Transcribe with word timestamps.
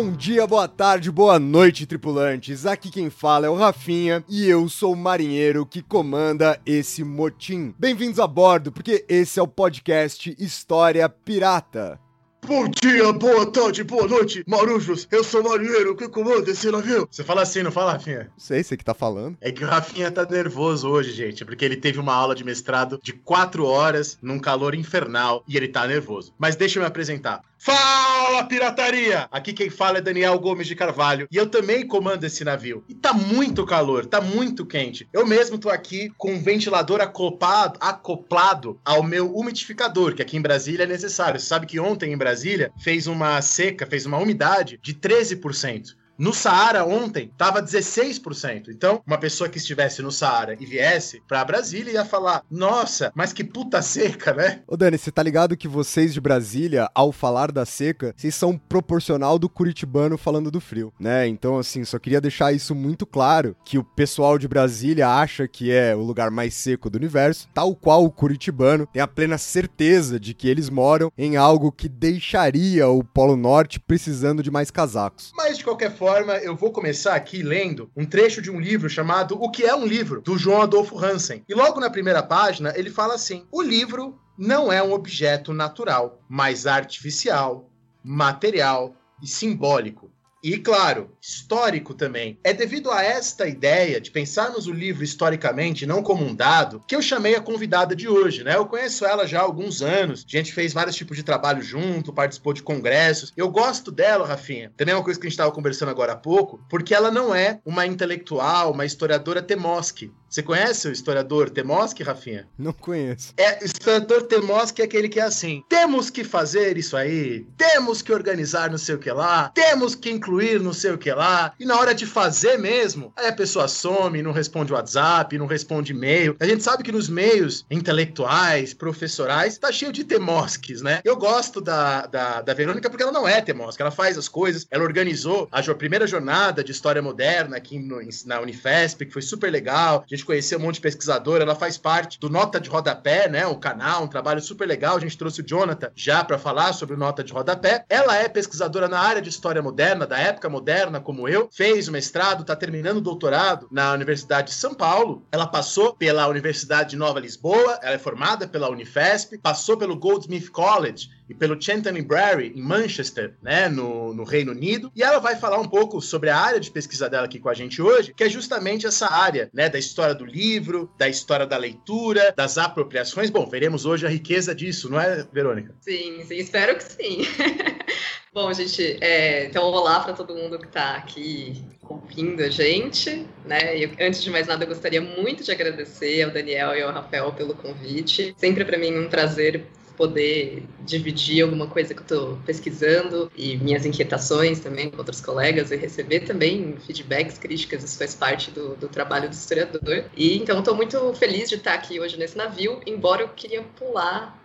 Bom 0.00 0.12
dia, 0.12 0.46
boa 0.46 0.68
tarde, 0.68 1.10
boa 1.10 1.40
noite, 1.40 1.84
tripulantes. 1.84 2.64
Aqui 2.64 2.88
quem 2.88 3.10
fala 3.10 3.46
é 3.46 3.50
o 3.50 3.56
Rafinha 3.56 4.24
e 4.28 4.48
eu 4.48 4.68
sou 4.68 4.92
o 4.92 4.96
marinheiro 4.96 5.66
que 5.66 5.82
comanda 5.82 6.60
esse 6.64 7.02
motim. 7.02 7.74
Bem-vindos 7.76 8.20
a 8.20 8.26
bordo, 8.28 8.70
porque 8.70 9.04
esse 9.08 9.40
é 9.40 9.42
o 9.42 9.48
podcast 9.48 10.36
História 10.38 11.08
Pirata. 11.08 11.98
Bom 12.46 12.68
dia, 12.68 13.12
boa 13.12 13.50
tarde, 13.50 13.82
boa 13.82 14.06
noite, 14.06 14.44
marujos. 14.46 15.08
Eu 15.10 15.24
sou 15.24 15.40
o 15.40 15.48
marinheiro 15.50 15.96
que 15.96 16.08
comanda 16.08 16.48
esse 16.48 16.70
navio. 16.70 17.08
Você 17.10 17.24
fala 17.24 17.42
assim, 17.42 17.64
não 17.64 17.72
fala, 17.72 17.92
Rafinha? 17.92 18.30
Não 18.30 18.38
sei, 18.38 18.62
você 18.62 18.76
que 18.76 18.84
tá 18.84 18.94
falando. 18.94 19.36
É 19.40 19.50
que 19.50 19.64
o 19.64 19.66
Rafinha 19.66 20.12
tá 20.12 20.24
nervoso 20.24 20.88
hoje, 20.88 21.12
gente, 21.12 21.44
porque 21.44 21.64
ele 21.64 21.76
teve 21.76 21.98
uma 21.98 22.14
aula 22.14 22.36
de 22.36 22.44
mestrado 22.44 23.00
de 23.02 23.12
quatro 23.12 23.66
horas 23.66 24.16
num 24.22 24.38
calor 24.38 24.76
infernal 24.76 25.42
e 25.48 25.56
ele 25.56 25.66
tá 25.66 25.88
nervoso. 25.88 26.32
Mas 26.38 26.54
deixa 26.54 26.78
eu 26.78 26.82
me 26.82 26.86
apresentar. 26.86 27.42
Fala, 27.60 28.44
pirataria! 28.44 29.26
Aqui 29.32 29.52
quem 29.52 29.68
fala 29.68 29.98
é 29.98 30.00
Daniel 30.00 30.38
Gomes 30.38 30.68
de 30.68 30.76
Carvalho 30.76 31.26
e 31.28 31.36
eu 31.36 31.48
também 31.48 31.84
comando 31.84 32.22
esse 32.22 32.44
navio. 32.44 32.84
E 32.88 32.94
tá 32.94 33.12
muito 33.12 33.66
calor, 33.66 34.06
tá 34.06 34.20
muito 34.20 34.64
quente. 34.64 35.08
Eu 35.12 35.26
mesmo 35.26 35.58
tô 35.58 35.68
aqui 35.68 36.12
com 36.16 36.34
um 36.34 36.40
ventilador 36.40 37.00
acoplado, 37.00 37.76
acoplado 37.82 38.80
ao 38.84 39.02
meu 39.02 39.34
umidificador, 39.34 40.14
que 40.14 40.22
aqui 40.22 40.36
em 40.36 40.40
Brasília 40.40 40.84
é 40.84 40.86
necessário. 40.86 41.40
Você 41.40 41.46
sabe 41.46 41.66
que 41.66 41.80
ontem 41.80 42.12
em 42.12 42.16
Brasília 42.16 42.70
fez 42.78 43.08
uma 43.08 43.42
seca, 43.42 43.84
fez 43.86 44.06
uma 44.06 44.18
umidade 44.18 44.78
de 44.80 44.94
13%. 44.94 45.97
No 46.18 46.34
Saara 46.34 46.84
ontem 46.84 47.30
tava 47.38 47.62
16%. 47.62 48.70
Então, 48.70 49.00
uma 49.06 49.18
pessoa 49.18 49.48
que 49.48 49.58
estivesse 49.58 50.02
no 50.02 50.10
Saara 50.10 50.56
e 50.58 50.66
viesse 50.66 51.22
pra 51.28 51.44
Brasília 51.44 51.92
ia 51.92 52.04
falar: 52.04 52.42
"Nossa, 52.50 53.12
mas 53.14 53.32
que 53.32 53.44
puta 53.44 53.80
seca, 53.80 54.34
né?" 54.34 54.62
Ô 54.66 54.76
Dani, 54.76 54.98
você 54.98 55.12
tá 55.12 55.22
ligado 55.22 55.56
que 55.56 55.68
vocês 55.68 56.12
de 56.12 56.20
Brasília, 56.20 56.90
ao 56.92 57.12
falar 57.12 57.52
da 57.52 57.64
seca, 57.64 58.12
vocês 58.16 58.34
são 58.34 58.58
proporcional 58.58 59.38
do 59.38 59.48
curitibano 59.48 60.18
falando 60.18 60.50
do 60.50 60.60
frio, 60.60 60.92
né? 60.98 61.28
Então, 61.28 61.56
assim, 61.56 61.84
só 61.84 62.00
queria 62.00 62.20
deixar 62.20 62.52
isso 62.52 62.74
muito 62.74 63.06
claro, 63.06 63.54
que 63.64 63.78
o 63.78 63.84
pessoal 63.84 64.38
de 64.38 64.48
Brasília 64.48 65.08
acha 65.08 65.46
que 65.46 65.70
é 65.70 65.94
o 65.94 66.00
lugar 66.00 66.32
mais 66.32 66.52
seco 66.54 66.90
do 66.90 66.96
universo, 66.96 67.48
tal 67.54 67.76
qual 67.76 68.04
o 68.04 68.10
curitibano 68.10 68.88
tem 68.92 69.00
a 69.00 69.06
plena 69.06 69.38
certeza 69.38 70.18
de 70.18 70.34
que 70.34 70.48
eles 70.48 70.68
moram 70.68 71.12
em 71.16 71.36
algo 71.36 71.70
que 71.70 71.88
deixaria 71.88 72.88
o 72.88 73.04
Polo 73.04 73.36
Norte 73.36 73.78
precisando 73.78 74.42
de 74.42 74.50
mais 74.50 74.68
casacos. 74.68 75.32
Mas 75.36 75.58
de 75.58 75.62
qualquer 75.62 75.92
forma, 75.94 76.07
eu 76.42 76.56
vou 76.56 76.72
começar 76.72 77.14
aqui 77.14 77.42
lendo 77.42 77.90
um 77.96 78.04
trecho 78.04 78.40
de 78.40 78.50
um 78.50 78.60
livro 78.60 78.88
chamado 78.88 79.40
O 79.40 79.50
que 79.50 79.64
é 79.64 79.74
um 79.74 79.86
livro, 79.86 80.20
do 80.20 80.38
João 80.38 80.62
Adolfo 80.62 80.98
Hansen. 80.98 81.44
E 81.48 81.54
logo 81.54 81.80
na 81.80 81.90
primeira 81.90 82.22
página, 82.22 82.72
ele 82.76 82.90
fala 82.90 83.14
assim: 83.14 83.46
"O 83.50 83.62
livro 83.62 84.18
não 84.36 84.72
é 84.72 84.82
um 84.82 84.92
objeto 84.92 85.52
natural, 85.52 86.20
mas 86.28 86.66
artificial, 86.66 87.68
material 88.02 88.94
e 89.22 89.26
simbólico. 89.26 90.10
E, 90.42 90.56
claro, 90.58 91.10
histórico 91.20 91.94
também. 91.94 92.38
É 92.44 92.52
devido 92.52 92.90
a 92.92 93.02
esta 93.02 93.48
ideia 93.48 94.00
de 94.00 94.10
pensarmos 94.10 94.66
o 94.66 94.72
livro 94.72 95.02
historicamente, 95.02 95.84
não 95.84 96.02
como 96.02 96.24
um 96.24 96.34
dado, 96.34 96.82
que 96.86 96.94
eu 96.94 97.02
chamei 97.02 97.34
a 97.34 97.40
convidada 97.40 97.94
de 97.94 98.08
hoje, 98.08 98.44
né? 98.44 98.54
Eu 98.54 98.66
conheço 98.66 99.04
ela 99.04 99.26
já 99.26 99.40
há 99.40 99.42
alguns 99.42 99.82
anos, 99.82 100.24
a 100.26 100.36
gente 100.36 100.52
fez 100.52 100.72
vários 100.72 100.94
tipos 100.94 101.16
de 101.16 101.24
trabalho 101.24 101.60
junto, 101.60 102.12
participou 102.12 102.52
de 102.52 102.62
congressos. 102.62 103.32
Eu 103.36 103.48
gosto 103.50 103.90
dela, 103.90 104.26
Rafinha. 104.26 104.72
Também 104.76 104.92
é 104.92 104.96
uma 104.96 105.04
coisa 105.04 105.18
que 105.18 105.26
a 105.26 105.28
gente 105.28 105.34
estava 105.34 105.50
conversando 105.50 105.90
agora 105.90 106.12
há 106.12 106.16
pouco, 106.16 106.64
porque 106.70 106.94
ela 106.94 107.10
não 107.10 107.34
é 107.34 107.60
uma 107.64 107.84
intelectual, 107.86 108.72
uma 108.72 108.86
historiadora 108.86 109.42
Temoski. 109.42 110.12
Você 110.28 110.42
conhece 110.42 110.88
o 110.88 110.92
historiador 110.92 111.50
Temoski, 111.50 112.02
Rafinha? 112.02 112.46
Não 112.58 112.72
conheço. 112.72 113.32
É, 113.36 113.62
o 113.62 113.64
historiador 113.64 114.22
Temoski 114.24 114.82
é 114.82 114.84
aquele 114.84 115.08
que 115.08 115.18
é 115.20 115.22
assim: 115.22 115.62
temos 115.68 116.10
que 116.10 116.22
fazer 116.24 116.76
isso 116.76 116.96
aí, 116.96 117.46
temos 117.56 118.02
que 118.02 118.12
organizar 118.12 118.70
não 118.70 118.78
sei 118.78 118.94
o 118.94 118.98
que 118.98 119.10
lá, 119.10 119.48
temos 119.54 119.94
que 119.94 120.10
incluir 120.10 120.60
não 120.60 120.72
sei 120.72 120.90
o 120.92 120.98
que 120.98 121.10
lá, 121.12 121.52
e 121.58 121.64
na 121.64 121.78
hora 121.78 121.94
de 121.94 122.04
fazer 122.06 122.58
mesmo, 122.58 123.12
aí 123.16 123.26
a 123.28 123.32
pessoa 123.32 123.66
some, 123.68 124.22
não 124.22 124.32
responde 124.32 124.72
WhatsApp, 124.72 125.36
não 125.38 125.46
responde 125.46 125.92
e-mail. 125.92 126.36
A 126.38 126.46
gente 126.46 126.62
sabe 126.62 126.82
que 126.82 126.92
nos 126.92 127.08
meios 127.08 127.64
intelectuais, 127.70 128.74
professorais, 128.74 129.58
tá 129.58 129.72
cheio 129.72 129.92
de 129.92 130.04
Temoskis, 130.04 130.82
né? 130.82 131.00
Eu 131.04 131.16
gosto 131.16 131.60
da, 131.60 132.06
da, 132.06 132.42
da 132.42 132.54
Verônica 132.54 132.88
porque 132.88 133.02
ela 133.02 133.12
não 133.12 133.26
é 133.26 133.40
Temoski, 133.40 133.82
ela 133.82 133.90
faz 133.90 134.16
as 134.18 134.28
coisas, 134.28 134.66
ela 134.70 134.84
organizou 134.84 135.48
a 135.50 135.60
jo- 135.60 135.74
primeira 135.74 136.06
jornada 136.06 136.62
de 136.62 136.70
história 136.72 137.00
moderna 137.02 137.56
aqui 137.56 137.78
no- 137.78 137.98
na 138.26 138.40
Unifesp, 138.40 139.04
que 139.06 139.12
foi 139.12 139.22
super 139.22 139.50
legal. 139.50 140.04
A 140.10 140.16
gente 140.18 140.26
conheceu 140.26 140.58
um 140.58 140.62
monte 140.62 140.74
de 140.74 140.80
pesquisador, 140.80 141.40
ela 141.40 141.54
faz 141.54 141.78
parte 141.78 142.18
do 142.18 142.28
Nota 142.28 142.60
de 142.60 142.68
Rodapé, 142.68 143.28
né? 143.28 143.46
O 143.46 143.56
canal, 143.56 144.02
um 144.02 144.08
trabalho 144.08 144.40
super 144.40 144.66
legal. 144.66 144.96
A 144.96 145.00
gente 145.00 145.16
trouxe 145.16 145.40
o 145.40 145.46
Jonathan 145.46 145.90
já 145.94 146.24
para 146.24 146.36
falar 146.36 146.72
sobre 146.72 146.96
o 146.96 146.98
Nota 146.98 147.22
de 147.22 147.32
Rodapé. 147.32 147.84
Ela 147.88 148.16
é 148.16 148.28
pesquisadora 148.28 148.88
na 148.88 148.98
área 148.98 149.22
de 149.22 149.28
história 149.28 149.62
moderna, 149.62 150.06
da 150.06 150.18
época 150.18 150.48
moderna, 150.48 151.00
como 151.00 151.28
eu. 151.28 151.48
Fez 151.52 151.86
o 151.86 151.92
mestrado, 151.92 152.44
tá 152.44 152.56
terminando 152.56 152.96
o 152.96 153.00
doutorado 153.00 153.68
na 153.70 153.92
Universidade 153.92 154.48
de 154.48 154.54
São 154.54 154.74
Paulo. 154.74 155.22
Ela 155.30 155.46
passou 155.46 155.94
pela 155.94 156.26
Universidade 156.26 156.90
de 156.90 156.96
Nova 156.96 157.20
Lisboa, 157.20 157.78
ela 157.82 157.94
é 157.94 157.98
formada 157.98 158.48
pela 158.48 158.68
Unifesp, 158.68 159.38
passou 159.38 159.76
pelo 159.76 159.96
Goldsmith 159.96 160.50
College 160.50 161.10
e 161.28 161.34
pelo 161.34 161.60
Chanton 161.60 162.02
Brary 162.02 162.52
em 162.54 162.62
Manchester, 162.62 163.34
né, 163.42 163.68
no, 163.68 164.14
no 164.14 164.24
Reino 164.24 164.52
Unido, 164.52 164.90
e 164.94 165.02
ela 165.02 165.18
vai 165.18 165.36
falar 165.36 165.58
um 165.58 165.68
pouco 165.68 166.00
sobre 166.00 166.30
a 166.30 166.36
área 166.36 166.60
de 166.60 166.70
pesquisa 166.70 167.08
dela 167.08 167.26
aqui 167.26 167.38
com 167.38 167.48
a 167.48 167.54
gente 167.54 167.82
hoje, 167.82 168.14
que 168.14 168.24
é 168.24 168.28
justamente 168.28 168.86
essa 168.86 169.12
área, 169.12 169.50
né, 169.52 169.68
da 169.68 169.78
história 169.78 170.14
do 170.14 170.24
livro, 170.24 170.90
da 170.98 171.08
história 171.08 171.46
da 171.46 171.56
leitura, 171.56 172.32
das 172.36 172.56
apropriações. 172.58 173.30
Bom, 173.30 173.46
veremos 173.46 173.84
hoje 173.84 174.06
a 174.06 174.08
riqueza 174.08 174.54
disso, 174.54 174.90
não 174.90 175.00
é, 175.00 175.26
Verônica? 175.32 175.74
Sim, 175.80 176.24
sim, 176.24 176.36
espero 176.36 176.76
que 176.76 176.84
sim. 176.84 177.22
Bom, 178.32 178.52
gente, 178.52 178.98
é, 179.00 179.46
então 179.46 179.64
olá 179.64 180.00
para 180.00 180.12
todo 180.12 180.34
mundo 180.34 180.58
que 180.58 180.66
está 180.66 180.96
aqui 180.96 181.64
ouvindo 181.82 182.42
a 182.42 182.48
gente, 182.48 183.26
né? 183.44 183.58
Antes 183.98 184.22
de 184.22 184.30
mais 184.30 184.46
nada, 184.46 184.64
eu 184.64 184.68
gostaria 184.68 185.00
muito 185.00 185.42
de 185.42 185.50
agradecer 185.50 186.22
ao 186.22 186.30
Daniel 186.30 186.74
e 186.74 186.82
ao 186.82 186.92
Rafael 186.92 187.32
pelo 187.32 187.54
convite. 187.54 188.34
Sempre 188.36 188.64
para 188.64 188.78
mim 188.78 188.96
um 188.96 189.08
prazer 189.08 189.64
poder 189.98 190.62
dividir 190.86 191.42
alguma 191.42 191.66
coisa 191.66 191.92
que 191.92 192.00
eu 192.00 192.04
estou 192.04 192.38
pesquisando 192.46 193.30
e 193.36 193.56
minhas 193.56 193.84
inquietações 193.84 194.60
também 194.60 194.88
com 194.88 194.98
outros 194.98 195.20
colegas 195.20 195.72
e 195.72 195.76
receber 195.76 196.20
também 196.20 196.76
feedbacks, 196.86 197.36
críticas, 197.36 197.82
isso 197.82 197.98
faz 197.98 198.14
parte 198.14 198.52
do, 198.52 198.76
do 198.76 198.88
trabalho 198.88 199.28
do 199.28 199.32
historiador. 199.32 200.04
E 200.16 200.38
então 200.38 200.60
estou 200.60 200.76
muito 200.76 201.12
feliz 201.14 201.48
de 201.48 201.56
estar 201.56 201.74
aqui 201.74 201.98
hoje 201.98 202.16
nesse 202.16 202.38
navio, 202.38 202.80
embora 202.86 203.22
eu 203.22 203.28
queria 203.28 203.62
pular. 203.76 204.37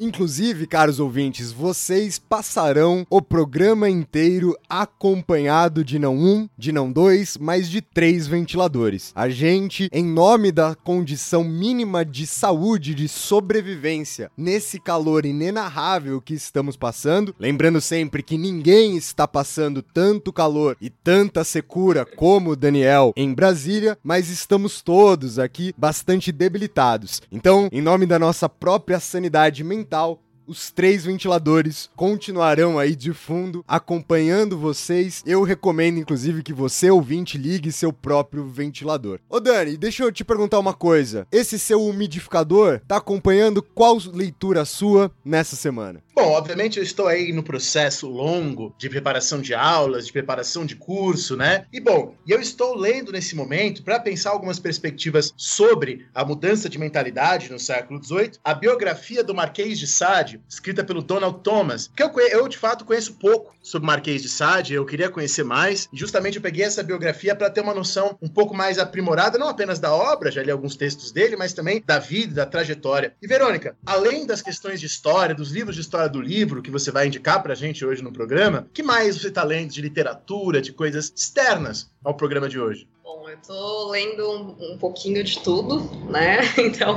Inclusive, 0.00 0.66
caros 0.66 0.98
ouvintes, 0.98 1.52
vocês 1.52 2.18
passarão 2.18 3.06
o 3.10 3.20
programa 3.20 3.88
inteiro 3.88 4.56
acompanhado 4.68 5.84
de 5.84 5.98
não 5.98 6.16
um, 6.16 6.48
de 6.56 6.72
não 6.72 6.90
dois, 6.90 7.36
mas 7.38 7.68
de 7.68 7.80
três 7.80 8.26
ventiladores. 8.26 9.12
A 9.14 9.28
gente, 9.28 9.88
em 9.92 10.04
nome 10.04 10.50
da 10.50 10.74
condição 10.74 11.44
mínima 11.44 12.04
de 12.04 12.26
saúde, 12.26 12.94
de 12.94 13.08
sobrevivência, 13.08 14.30
nesse 14.36 14.80
calor 14.80 15.26
inenarrável 15.26 16.20
que 16.20 16.34
estamos 16.34 16.76
passando, 16.76 17.34
lembrando 17.38 17.80
sempre 17.80 18.22
que 18.22 18.38
ninguém 18.38 18.96
está 18.96 19.28
passando 19.28 19.82
tanto 19.82 20.32
calor 20.32 20.76
e 20.80 20.88
tanta 20.88 21.44
secura 21.44 22.04
como 22.04 22.50
o 22.50 22.56
Daniel 22.56 23.12
em 23.16 23.32
Brasília, 23.32 23.98
mas 24.02 24.28
estamos 24.30 24.80
todos 24.80 25.38
aqui 25.38 25.74
bastante 25.76 26.32
debilitados. 26.32 27.20
Então, 27.30 27.68
em 27.70 27.80
nome 27.80 28.06
da 28.06 28.18
nossa 28.18 28.48
própria 28.48 28.98
sanidade 29.12 29.62
mental, 29.62 30.22
os 30.46 30.70
três 30.70 31.04
ventiladores 31.04 31.90
continuarão 31.94 32.78
aí 32.78 32.96
de 32.96 33.12
fundo 33.12 33.64
acompanhando 33.68 34.58
vocês. 34.58 35.22
Eu 35.26 35.42
recomendo, 35.42 35.98
inclusive, 35.98 36.42
que 36.42 36.52
você, 36.52 36.90
ouvinte, 36.90 37.38
ligue 37.38 37.70
seu 37.70 37.92
próprio 37.92 38.46
ventilador. 38.48 39.20
Ô 39.28 39.38
Dani, 39.38 39.76
deixa 39.76 40.02
eu 40.02 40.10
te 40.10 40.24
perguntar 40.24 40.58
uma 40.58 40.74
coisa. 40.74 41.26
Esse 41.30 41.58
seu 41.58 41.82
umidificador 41.82 42.80
tá 42.88 42.96
acompanhando 42.96 43.62
qual 43.62 43.98
leitura 44.12 44.64
sua 44.64 45.12
nessa 45.24 45.56
semana? 45.56 46.02
Bom, 46.14 46.30
obviamente 46.32 46.78
eu 46.78 46.84
estou 46.84 47.08
aí 47.08 47.32
no 47.32 47.42
processo 47.42 48.06
longo 48.06 48.74
de 48.76 48.90
preparação 48.90 49.40
de 49.40 49.54
aulas, 49.54 50.04
de 50.04 50.12
preparação 50.12 50.66
de 50.66 50.76
curso, 50.76 51.38
né? 51.38 51.64
E 51.72 51.80
bom, 51.80 52.14
eu 52.28 52.38
estou 52.38 52.76
lendo 52.76 53.10
nesse 53.10 53.34
momento 53.34 53.82
para 53.82 53.98
pensar 53.98 54.30
algumas 54.30 54.58
perspectivas 54.58 55.32
sobre 55.38 56.06
a 56.14 56.22
mudança 56.22 56.68
de 56.68 56.78
mentalidade 56.78 57.50
no 57.50 57.58
século 57.58 58.02
XVIII, 58.04 58.32
a 58.44 58.52
biografia 58.52 59.24
do 59.24 59.34
Marquês 59.34 59.78
de 59.78 59.86
Sade, 59.86 60.38
escrita 60.46 60.84
pelo 60.84 61.00
Donald 61.00 61.40
Thomas, 61.42 61.90
que 61.96 62.02
eu, 62.02 62.12
eu 62.30 62.46
de 62.46 62.58
fato 62.58 62.84
conheço 62.84 63.14
pouco 63.14 63.56
sobre 63.62 63.84
o 63.84 63.86
Marquês 63.86 64.20
de 64.20 64.28
Sade, 64.28 64.74
eu 64.74 64.84
queria 64.84 65.08
conhecer 65.08 65.44
mais, 65.44 65.88
e 65.90 65.96
justamente 65.96 66.36
eu 66.36 66.42
peguei 66.42 66.66
essa 66.66 66.82
biografia 66.82 67.34
para 67.34 67.48
ter 67.48 67.62
uma 67.62 67.72
noção 67.72 68.18
um 68.20 68.28
pouco 68.28 68.54
mais 68.54 68.78
aprimorada, 68.78 69.38
não 69.38 69.48
apenas 69.48 69.78
da 69.78 69.94
obra, 69.94 70.30
já 70.30 70.42
li 70.42 70.50
alguns 70.50 70.76
textos 70.76 71.10
dele, 71.10 71.36
mas 71.36 71.54
também 71.54 71.82
da 71.86 71.98
vida, 71.98 72.34
da 72.34 72.46
trajetória. 72.46 73.14
E 73.22 73.26
Verônica, 73.26 73.76
além 73.86 74.26
das 74.26 74.42
questões 74.42 74.78
de 74.78 74.86
história, 74.86 75.34
dos 75.34 75.50
livros 75.50 75.74
de 75.74 75.80
história 75.80 76.01
do 76.08 76.20
livro 76.20 76.62
que 76.62 76.70
você 76.70 76.90
vai 76.90 77.06
indicar 77.06 77.42
pra 77.42 77.54
gente 77.54 77.84
hoje 77.84 78.02
no 78.02 78.12
programa, 78.12 78.66
que 78.72 78.82
mais 78.82 79.20
você 79.20 79.30
tá 79.30 79.42
lendo 79.42 79.70
de 79.70 79.80
literatura, 79.80 80.60
de 80.60 80.72
coisas 80.72 81.12
externas 81.14 81.90
ao 82.04 82.14
programa 82.14 82.48
de 82.48 82.58
hoje? 82.58 82.86
Eu 83.32 83.38
tô 83.38 83.88
lendo 83.88 84.30
um, 84.30 84.72
um 84.74 84.78
pouquinho 84.78 85.24
de 85.24 85.40
tudo, 85.40 85.80
né? 86.10 86.40
Então, 86.58 86.96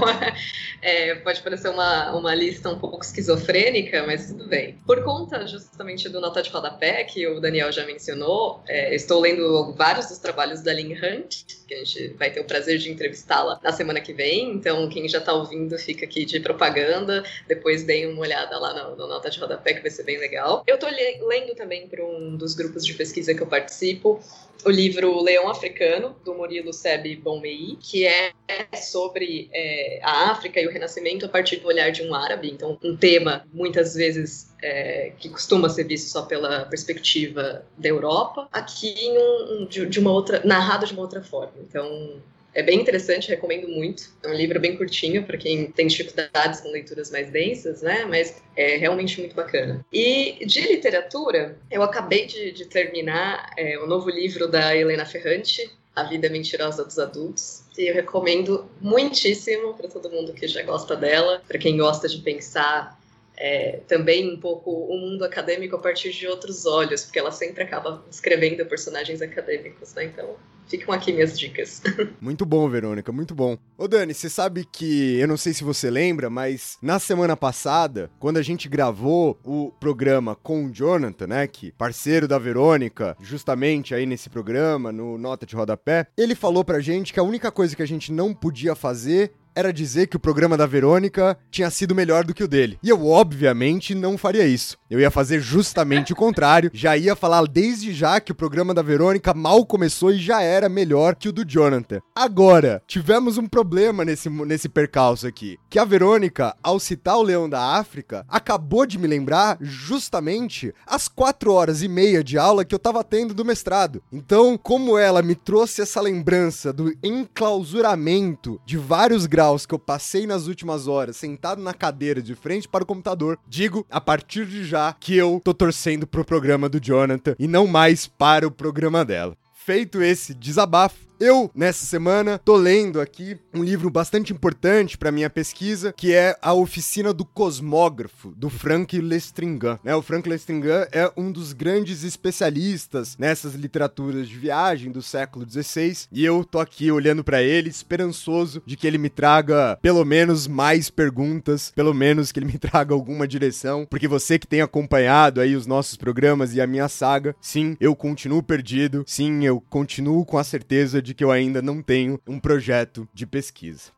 é, 0.82 1.16
pode 1.16 1.42
parecer 1.42 1.70
uma, 1.70 2.14
uma 2.14 2.36
lista 2.36 2.70
um 2.70 2.78
pouco 2.78 3.00
esquizofrênica, 3.02 4.06
mas 4.06 4.28
tudo 4.28 4.46
bem. 4.46 4.78
Por 4.86 5.02
conta 5.02 5.48
justamente 5.48 6.10
do 6.10 6.20
Nota 6.20 6.42
de 6.42 6.50
Rodapé, 6.50 7.06
que 7.06 7.26
o 7.26 7.40
Daniel 7.40 7.72
já 7.72 7.86
mencionou, 7.86 8.62
é, 8.68 8.94
estou 8.94 9.22
lendo 9.22 9.74
vários 9.78 10.08
dos 10.08 10.18
trabalhos 10.18 10.62
da 10.62 10.74
Lynn 10.74 10.94
Hunt, 10.94 11.44
que 11.66 11.74
a 11.74 11.78
gente 11.78 12.10
vai 12.10 12.30
ter 12.30 12.42
o 12.42 12.46
prazer 12.46 12.80
de 12.80 12.92
entrevistá-la 12.92 13.58
na 13.64 13.72
semana 13.72 14.02
que 14.02 14.12
vem. 14.14 14.52
Então, 14.52 14.90
quem 14.90 15.08
já 15.08 15.22
tá 15.22 15.34
ouvindo, 15.34 15.78
fica 15.80 16.06
aqui 16.06 16.26
de 16.26 16.42
propaganda. 16.42 17.24
Depois 17.48 17.84
deem 17.84 18.08
uma 18.08 18.22
olhada 18.22 18.60
lá 18.60 18.74
no, 18.74 18.98
no 18.98 19.08
Nota 19.08 19.30
de 19.30 19.40
Rodapé, 19.40 19.74
que 19.74 19.82
vai 19.82 19.92
ser 19.92 20.04
bem 20.04 20.18
legal. 20.18 20.64
Eu 20.68 20.78
tô 20.78 20.88
lendo 20.88 21.56
também 21.56 21.88
para 21.88 22.04
um 22.04 22.36
dos 22.36 22.56
grupos 22.56 22.86
de 22.86 22.94
pesquisa 22.94 23.34
que 23.34 23.42
eu 23.42 23.48
participo, 23.48 24.20
o 24.64 24.70
livro 24.70 25.22
Leão 25.22 25.50
Africano, 25.50 26.16
do 26.24 26.34
Murilo 26.34 26.74
Seb 26.74 27.16
Bonmei, 27.18 27.78
que 27.80 28.06
é 28.06 28.32
sobre 28.76 29.50
é, 29.54 30.00
a 30.04 30.32
África 30.32 30.60
e 30.60 30.68
o 30.68 30.72
Renascimento 30.72 31.26
a 31.26 31.30
partir 31.30 31.58
do 31.58 31.68
olhar 31.68 31.92
de 31.92 32.04
um 32.04 32.14
árabe. 32.14 32.50
Então, 32.50 32.78
um 32.84 32.96
tema 32.96 33.46
muitas 33.54 33.96
vezes 33.96 34.54
é, 34.62 35.12
que 35.20 35.30
costuma 35.30 35.70
ser 35.70 35.84
visto 35.84 36.10
só 36.10 36.24
pela 36.24 36.66
perspectiva 36.66 37.66
da 37.78 37.90
Europa, 37.90 38.48
aqui 38.52 38.96
um, 39.12 39.66
de, 39.66 39.86
de 39.86 40.00
uma 40.00 40.12
outra, 40.12 40.42
narrado 40.44 40.86
de 40.86 40.94
uma 40.94 41.02
outra 41.02 41.22
forma. 41.22 41.54
Então, 41.60 42.22
é 42.56 42.64
bem 42.64 42.80
interessante, 42.80 43.28
recomendo 43.28 43.68
muito. 43.68 44.10
É 44.24 44.30
um 44.30 44.34
livro 44.34 44.60
bem 44.62 44.78
curtinho 44.78 45.24
para 45.24 45.38
quem 45.38 45.70
tem 45.72 45.88
dificuldades 45.88 46.62
com 46.62 46.70
leituras 46.70 47.12
mais 47.12 47.30
densas, 47.30 47.82
né? 47.82 48.06
Mas 48.06 48.42
é 48.56 48.78
realmente 48.78 49.20
muito 49.20 49.36
bacana. 49.36 49.86
E 49.92 50.46
de 50.46 50.62
literatura, 50.62 51.60
eu 51.70 51.84
acabei 51.84 52.26
de, 52.26 52.54
de 52.54 52.66
terminar 52.66 53.52
é, 53.58 53.78
o 53.80 53.86
novo 53.86 54.10
livro 54.10 54.48
da 54.48 54.74
Helena 54.74 55.06
Ferrante, 55.06 55.70
A 55.94 56.04
Vida 56.04 56.30
Mentirosa 56.30 56.86
dos 56.86 56.98
Adultos. 56.98 57.64
E 57.78 57.90
eu 57.90 57.94
recomendo 57.94 58.66
muitíssimo 58.80 59.74
para 59.74 59.90
todo 59.90 60.10
mundo 60.10 60.32
que 60.32 60.48
já 60.48 60.64
gosta 60.64 60.96
dela, 60.96 61.44
para 61.46 61.60
quem 61.60 61.76
gosta 61.76 62.08
de 62.08 62.20
pensar 62.20 62.98
é, 63.38 63.80
também 63.88 64.34
um 64.34 64.40
pouco 64.40 64.72
o 64.72 64.98
mundo 64.98 65.24
acadêmico 65.24 65.76
a 65.76 65.80
partir 65.80 66.12
de 66.12 66.28
outros 66.28 66.66
olhos, 66.66 67.04
porque 67.04 67.20
ela 67.20 67.32
sempre 67.32 67.64
acaba 67.64 68.04
escrevendo 68.10 68.66
personagens 68.66 69.22
acadêmicos, 69.22 69.94
né? 69.94 70.06
Então, 70.06 70.36
ficam 70.68 70.94
aqui 70.94 71.12
minhas 71.12 71.38
dicas. 71.38 71.82
Muito 72.20 72.46
bom, 72.46 72.68
Verônica, 72.70 73.12
muito 73.12 73.36
bom. 73.36 73.58
Ô 73.78 73.88
Dani, 73.88 74.14
você 74.14 74.30
sabe 74.30 74.66
que, 74.66 75.20
eu 75.20 75.28
não 75.28 75.38
sei 75.38 75.54
se 75.54 75.64
você 75.64 75.90
lembra, 75.90 76.30
mas 76.30 76.78
na 76.82 76.98
semana 76.98 77.38
passada, 77.38 78.10
quando 78.20 78.38
a 78.38 78.42
gente 78.42 78.68
gravou 78.68 79.38
o 79.44 79.72
programa 79.80 80.36
com 80.36 80.66
o 80.66 80.72
Jonathan, 80.72 81.28
né, 81.28 81.48
que 81.48 81.72
parceiro 81.74 82.28
da 82.28 82.40
Verônica, 82.40 83.16
justamente 83.22 83.94
aí 83.94 84.06
nesse 84.06 84.30
programa, 84.30 84.92
no 84.92 85.18
Nota 85.18 85.46
de 85.46 85.56
Rodapé, 85.56 86.08
ele 86.18 86.36
falou 86.36 86.64
pra 86.64 86.80
gente 86.80 87.14
que 87.14 87.20
a 87.20 87.24
única 87.24 87.52
coisa 87.52 87.76
que 87.76 87.84
a 87.84 87.88
gente 87.88 88.12
não 88.12 88.34
podia 88.34 88.76
fazer 88.76 89.32
era 89.56 89.72
dizer 89.72 90.08
que 90.08 90.18
o 90.18 90.20
programa 90.20 90.58
da 90.58 90.66
Verônica 90.66 91.38
tinha 91.50 91.70
sido 91.70 91.96
melhor 91.96 92.26
do 92.26 92.34
que 92.34 92.44
o 92.44 92.48
dele. 92.48 92.78
E 92.84 92.90
eu, 92.90 93.08
obviamente, 93.08 93.96
não 93.96 94.18
faria 94.18 94.46
isso. 94.46 94.78
Eu 94.90 95.00
ia 95.00 95.10
fazer 95.10 95.40
justamente 95.40 96.12
o 96.12 96.16
contrário. 96.16 96.70
Já 96.74 96.98
ia 96.98 97.16
falar 97.16 97.48
desde 97.48 97.94
já 97.94 98.20
que 98.20 98.34
o 98.34 98.36
programa 98.36 98.74
da 98.74 98.82
Verônica 98.82 99.34
mal 99.34 99.66
começou 99.66 100.12
e 100.12 100.20
já 100.20 100.42
era 100.42 100.68
melhor 100.68 101.16
que 101.16 101.30
o 101.30 101.32
do 101.32 101.46
Jonathan. 101.46 102.02
Agora, 102.14 102.84
tivemos 102.86 103.38
um 103.38 103.48
problema 103.48 104.04
nesse, 104.04 104.30
nesse 104.30 104.68
percalço 104.68 105.26
aqui. 105.26 105.58
Que 105.70 105.80
a 105.80 105.86
Verônica, 105.86 106.54
ao 106.62 106.78
citar 106.78 107.18
o 107.18 107.24
Leão 107.24 107.50
da 107.50 107.78
África, 107.78 108.26
acabou 108.28 108.86
de 108.86 108.98
me 108.98 109.08
lembrar 109.08 109.58
justamente 109.62 110.74
as 110.86 111.08
quatro 111.08 111.54
horas 111.54 111.82
e 111.82 111.88
meia 111.88 112.22
de 112.22 112.38
aula 112.38 112.66
que 112.66 112.76
eu 112.76 112.80
tava 112.80 113.04
tendo 113.04 113.34
do 113.34 113.46
mestrado. 113.46 114.04
Então, 114.12 114.58
como 114.58 114.98
ela 114.98 115.22
me 115.22 115.34
trouxe 115.34 115.82
essa 115.82 116.02
lembrança 116.02 116.74
do 116.74 116.94
enclausuramento 117.02 118.60
de 118.66 118.78
vários 118.78 119.26
graus 119.26 119.45
que 119.68 119.74
eu 119.74 119.80
passei 119.80 120.26
nas 120.26 120.48
últimas 120.48 120.88
horas 120.88 121.18
sentado 121.18 121.62
na 121.62 121.74
cadeira 121.74 122.22
de 122.22 122.34
frente 122.34 122.68
para 122.68 122.84
o 122.84 122.88
computador, 122.88 123.38
digo 123.48 123.86
a 123.90 124.02
partir 124.02 124.46
de 124.46 124.64
já 124.66 124.94
que 125.00 125.16
eu 125.16 125.40
tô 125.44 125.54
torcendo 125.54 126.08
pro 126.08 126.26
programa 126.26 126.68
do 126.68 126.80
Jonathan 126.80 127.36
e 127.38 127.48
não 127.48 127.68
mais 127.68 128.08
para 128.08 128.48
o 128.48 128.52
programa 128.52 129.06
dela. 129.06 129.38
Feito 129.54 130.02
esse 130.02 130.34
desabafo, 130.34 130.98
eu, 131.20 131.50
nessa 131.56 131.86
semana, 131.86 132.38
tô 132.38 132.56
lendo 132.56 133.00
aqui 133.00 133.38
um 133.54 133.64
livro 133.64 133.90
bastante 133.90 134.34
importante 134.34 134.98
para 134.98 135.12
minha 135.12 135.30
pesquisa, 135.30 135.94
que 135.94 136.14
é 136.14 136.38
A 136.42 136.54
Oficina 136.54 137.14
do 137.14 137.24
Cosmógrafo, 137.24 138.34
do 138.36 138.50
Frank 138.50 139.00
Lestringan. 139.00 139.80
Né? 139.84 139.96
O 139.96 140.02
Frank 140.02 140.28
Lestringan 140.28 140.88
é 140.92 141.12
um 141.16 141.32
dos 141.32 141.54
grandes 141.54 142.04
especialistas 142.04 143.16
nessas 143.18 143.56
literaturas 143.56 144.28
de 144.28 144.38
viagem 144.38 144.92
do 144.92 145.02
século 145.02 145.50
XVI, 145.50 146.08
e 146.12 146.26
eu 146.26 146.44
tô 146.44 146.60
aqui 146.60 146.92
olhando 146.92 147.24
para 147.24 147.42
ele, 147.42 147.70
esperançoso 147.70 148.62
de 148.66 148.76
que 148.76 148.86
ele 148.86 148.98
me 148.98 149.10
traga 149.10 149.78
pelo 149.82 150.04
menos 150.04 150.48
mais 150.48 150.90
perguntas, 150.90 151.72
pelo 151.76 151.94
menos 151.94 152.32
que 152.32 152.40
ele 152.40 152.48
me 152.48 152.58
traga 152.60 152.94
alguma 152.94 153.28
direção, 153.28 153.86
porque 153.90 154.08
você 154.08 154.38
que 154.38 154.48
tem 154.48 154.62
acompanhado 154.62 155.40
aí 155.40 155.56
os 155.56 155.68
nossos 155.68 155.96
programas 155.96 156.54
e 156.54 156.62
a 156.62 156.68
minha 156.68 156.90
saga, 156.90 157.36
sim, 157.40 157.78
eu 157.80 157.96
continuo 157.96 158.44
perdido, 158.44 159.04
sim, 159.08 159.46
eu 159.46 159.62
continuo 159.70 160.26
com 160.26 160.38
a 160.38 160.44
certeza 160.44 161.02
de 161.06 161.14
que 161.14 161.24
eu 161.24 161.32
ainda 161.32 161.62
não 161.62 161.82
tenho 161.82 162.20
um 162.28 162.40
projeto 162.40 163.08
de 163.14 163.26
pesquisa. 163.26 163.92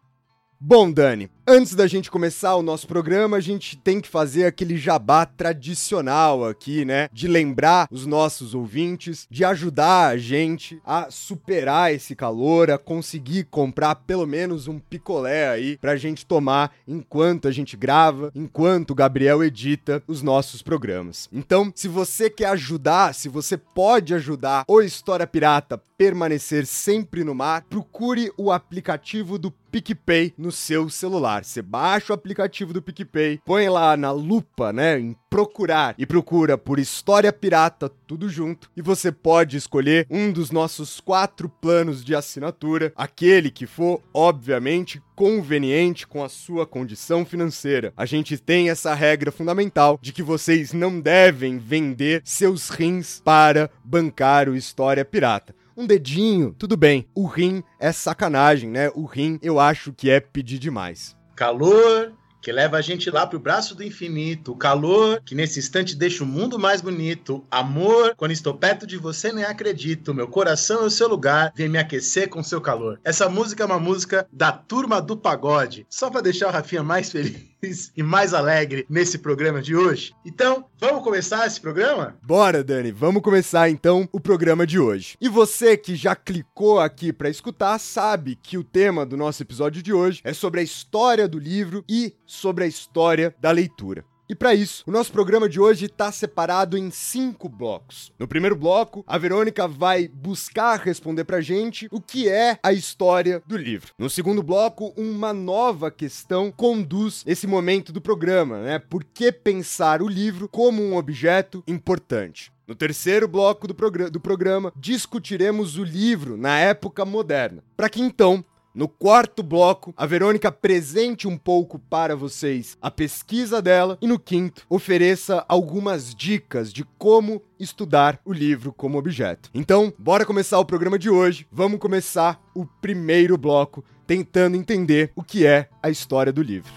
Bom, 0.60 0.92
Dani, 0.92 1.30
Antes 1.50 1.76
da 1.76 1.88
gente 1.88 2.12
começar 2.12 2.56
o 2.56 2.62
nosso 2.62 2.86
programa, 2.86 3.38
a 3.38 3.40
gente 3.40 3.78
tem 3.78 4.02
que 4.02 4.10
fazer 4.10 4.44
aquele 4.44 4.76
jabá 4.76 5.26
tradicional 5.26 6.44
aqui, 6.44 6.84
né? 6.84 7.08
De 7.14 7.26
lembrar 7.26 7.88
os 7.90 8.06
nossos 8.06 8.54
ouvintes, 8.54 9.26
de 9.32 9.46
ajudar 9.46 10.08
a 10.08 10.18
gente 10.18 10.78
a 10.86 11.10
superar 11.10 11.94
esse 11.94 12.18
calor, 12.18 12.70
a 12.70 12.78
conseguir 12.78 13.46
comprar 13.46 13.96
pelo 13.96 14.28
menos 14.28 14.68
um 14.68 14.78
picolé 14.78 15.48
aí 15.48 15.78
pra 15.78 15.96
gente 15.96 16.26
tomar 16.26 16.74
enquanto 16.86 17.48
a 17.48 17.52
gente 17.52 17.78
grava, 17.78 18.30
enquanto 18.36 18.92
o 18.92 18.96
Gabriel 18.96 19.42
edita 19.42 20.04
os 20.06 20.22
nossos 20.22 20.62
programas. 20.62 21.30
Então, 21.32 21.72
se 21.74 21.88
você 21.88 22.30
quer 22.30 22.50
ajudar, 22.50 23.16
se 23.16 23.30
você 23.30 23.56
pode 23.56 24.14
ajudar 24.14 24.66
o 24.68 24.82
História 24.82 25.26
Pirata 25.26 25.82
permanecer 25.98 26.66
sempre 26.66 27.24
no 27.24 27.34
mar, 27.34 27.64
procure 27.70 28.32
o 28.38 28.52
aplicativo 28.52 29.40
do 29.40 29.50
PicPay 29.72 30.34
no 30.38 30.52
seu 30.52 30.90
celular 30.90 31.37
celular. 31.38 31.44
Você 31.44 31.62
baixa 31.62 32.14
o 32.14 32.16
aplicativo 32.16 32.74
do 32.74 32.82
PicPay, 32.82 33.40
põe 33.46 33.70
lá 33.70 33.96
na 33.98 34.12
lupa, 34.12 34.72
né, 34.72 35.00
em 35.00 35.16
procurar 35.30 35.96
e 35.98 36.06
procura 36.06 36.58
por 36.58 36.80
História 36.80 37.32
Pirata, 37.34 37.90
tudo 38.08 38.30
junto, 38.30 38.70
e 38.76 38.82
você 38.82 39.12
pode 39.12 39.58
escolher 39.58 40.08
um 40.10 40.32
dos 40.32 40.52
nossos 40.52 41.00
quatro 41.00 41.50
planos 41.50 42.04
de 42.04 42.16
assinatura, 42.16 42.94
aquele 42.96 43.52
que 43.52 43.66
for, 43.66 44.02
obviamente, 44.14 45.02
conveniente 45.16 46.08
com 46.08 46.24
a 46.24 46.30
sua 46.30 46.66
condição 46.66 47.26
financeira. 47.26 47.92
A 47.98 48.06
gente 48.06 48.38
tem 48.38 48.70
essa 48.70 48.94
regra 48.94 49.32
fundamental 49.32 50.00
de 50.02 50.14
que 50.14 50.24
vocês 50.24 50.74
não 50.74 51.00
devem 51.00 51.58
vender 51.58 52.22
seus 52.24 52.70
rins 52.70 53.22
para 53.24 53.70
bancar 53.84 54.48
o 54.48 54.56
História 54.56 55.04
Pirata 55.04 55.56
um 55.78 55.86
dedinho, 55.86 56.56
tudo 56.58 56.76
bem. 56.76 57.08
O 57.14 57.28
rim 57.28 57.64
é 57.80 57.92
sacanagem, 57.92 58.68
né? 58.68 58.90
O 58.96 59.06
rim 59.06 59.38
eu 59.44 59.60
acho 59.60 59.94
que 59.94 60.10
é 60.10 60.20
pedir 60.20 60.58
demais 60.58 61.17
calor, 61.38 62.12
que 62.48 62.52
leva 62.54 62.78
a 62.78 62.82
gente 62.82 63.12
lá 63.12 63.28
pro 63.28 63.42
braço 63.42 63.76
do 63.76 63.84
infinito. 63.84 64.54
O 64.54 64.56
calor 64.56 65.22
que 65.26 65.36
nesse 65.36 65.60
instante 65.60 65.94
deixa 65.94 66.24
o 66.24 66.26
mundo 66.26 66.58
mais 66.58 66.80
bonito. 66.80 67.46
Amor, 67.52 68.16
quando 68.16 68.32
estou 68.32 68.54
perto 68.54 68.88
de 68.88 68.96
você 68.96 69.34
nem 69.34 69.44
acredito. 69.44 70.14
Meu 70.14 70.30
coração 70.30 70.84
é 70.84 70.86
o 70.86 70.90
seu 70.90 71.10
lugar, 71.10 71.52
vem 71.54 71.68
me 71.68 71.78
aquecer 71.78 72.30
com 72.30 72.42
seu 72.42 72.62
calor. 72.62 73.02
Essa 73.04 73.28
música 73.28 73.64
é 73.64 73.66
uma 73.66 73.82
música 73.82 74.26
da 74.32 74.54
turma 74.54 75.02
do 75.02 75.18
pagode. 75.18 75.86
Só 75.90 76.10
para 76.10 76.22
deixar 76.22 76.48
o 76.48 76.52
Rafinha 76.52 76.82
mais 76.82 77.12
feliz 77.12 77.92
e 77.96 78.04
mais 78.04 78.34
alegre 78.34 78.86
nesse 78.90 79.18
programa 79.18 79.62
de 79.62 79.76
hoje. 79.76 80.14
Então, 80.26 80.66
vamos 80.80 81.04
começar 81.04 81.46
esse 81.46 81.60
programa? 81.60 82.16
Bora, 82.22 82.64
Dani, 82.64 82.92
vamos 82.92 83.22
começar 83.22 83.70
então 83.70 84.08
o 84.12 84.20
programa 84.20 84.66
de 84.66 84.80
hoje. 84.80 85.18
E 85.20 85.28
você 85.28 85.76
que 85.76 85.96
já 85.96 86.16
clicou 86.16 86.80
aqui 86.80 87.12
para 87.12 87.30
escutar, 87.30 87.80
sabe 87.80 88.38
que 88.42 88.58
o 88.58 88.64
tema 88.64 89.06
do 89.06 89.18
nosso 89.18 89.42
episódio 89.42 89.82
de 89.84 89.92
hoje 89.92 90.22
é 90.24 90.34
sobre 90.34 90.62
a 90.62 90.64
história 90.64 91.28
do 91.28 91.40
livro 91.40 91.84
e 91.90 92.14
sobre 92.38 92.64
a 92.64 92.68
história 92.68 93.36
da 93.40 93.52
leitura. 93.52 94.06
E 94.30 94.36
para 94.36 94.54
isso, 94.54 94.84
o 94.86 94.92
nosso 94.92 95.10
programa 95.10 95.48
de 95.48 95.58
hoje 95.58 95.86
está 95.86 96.12
separado 96.12 96.78
em 96.78 96.92
cinco 96.92 97.48
blocos. 97.48 98.12
No 98.20 98.28
primeiro 98.28 98.58
bloco, 98.58 99.02
a 99.08 99.18
Verônica 99.18 99.66
vai 99.70 100.10
buscar 100.10 100.78
responder 100.80 101.24
pra 101.24 101.40
gente 101.40 101.88
o 101.92 102.02
que 102.02 102.28
é 102.28 102.60
a 102.62 102.74
história 102.74 103.42
do 103.48 103.56
livro. 103.56 103.94
No 103.98 104.10
segundo 104.10 104.44
bloco, 104.44 104.94
uma 104.98 105.32
nova 105.32 105.90
questão 105.90 106.52
conduz 106.52 107.24
esse 107.26 107.48
momento 107.48 107.94
do 107.94 108.02
programa, 108.02 108.62
né? 108.62 108.80
Por 108.80 109.02
que 109.02 109.32
pensar 109.32 110.02
o 110.02 110.10
livro 110.10 110.50
como 110.50 110.84
um 110.84 110.98
objeto 110.98 111.64
importante? 111.66 112.52
No 112.68 112.76
terceiro 112.76 113.30
bloco 113.30 113.66
do, 113.66 113.74
progr 113.74 114.10
do 114.10 114.20
programa, 114.20 114.74
discutiremos 114.76 115.78
o 115.78 115.86
livro 115.86 116.36
na 116.36 116.60
época 116.60 117.06
moderna, 117.06 117.64
para 117.78 117.88
que 117.88 118.02
então 118.02 118.44
no 118.78 118.88
quarto 118.88 119.42
bloco, 119.42 119.92
a 119.98 120.06
Verônica 120.06 120.50
apresente 120.50 121.28
um 121.28 121.36
pouco 121.36 121.80
para 121.80 122.16
vocês 122.16 122.78
a 122.80 122.92
pesquisa 122.92 123.60
dela 123.60 123.98
e 124.00 124.06
no 124.06 124.20
quinto, 124.20 124.68
ofereça 124.70 125.44
algumas 125.50 126.14
dicas 126.14 126.72
de 126.72 126.84
como 126.96 127.42
estudar 127.60 128.22
o 128.24 128.32
livro 128.32 128.72
como 128.72 129.00
objeto. 129.00 129.50
Então, 129.52 129.92
bora 129.98 130.28
começar 130.28 130.60
o 130.60 130.66
programa 130.66 131.00
de 131.00 131.10
hoje. 131.10 131.48
Vamos 131.52 131.80
começar 131.80 132.40
o 132.54 132.68
primeiro 132.68 133.36
bloco 133.36 133.84
tentando 134.06 134.56
entender 134.56 135.12
o 135.16 135.24
que 135.24 135.44
é 135.44 135.70
a 135.82 135.90
história 135.90 136.32
do 136.32 136.44
livro. 136.44 136.72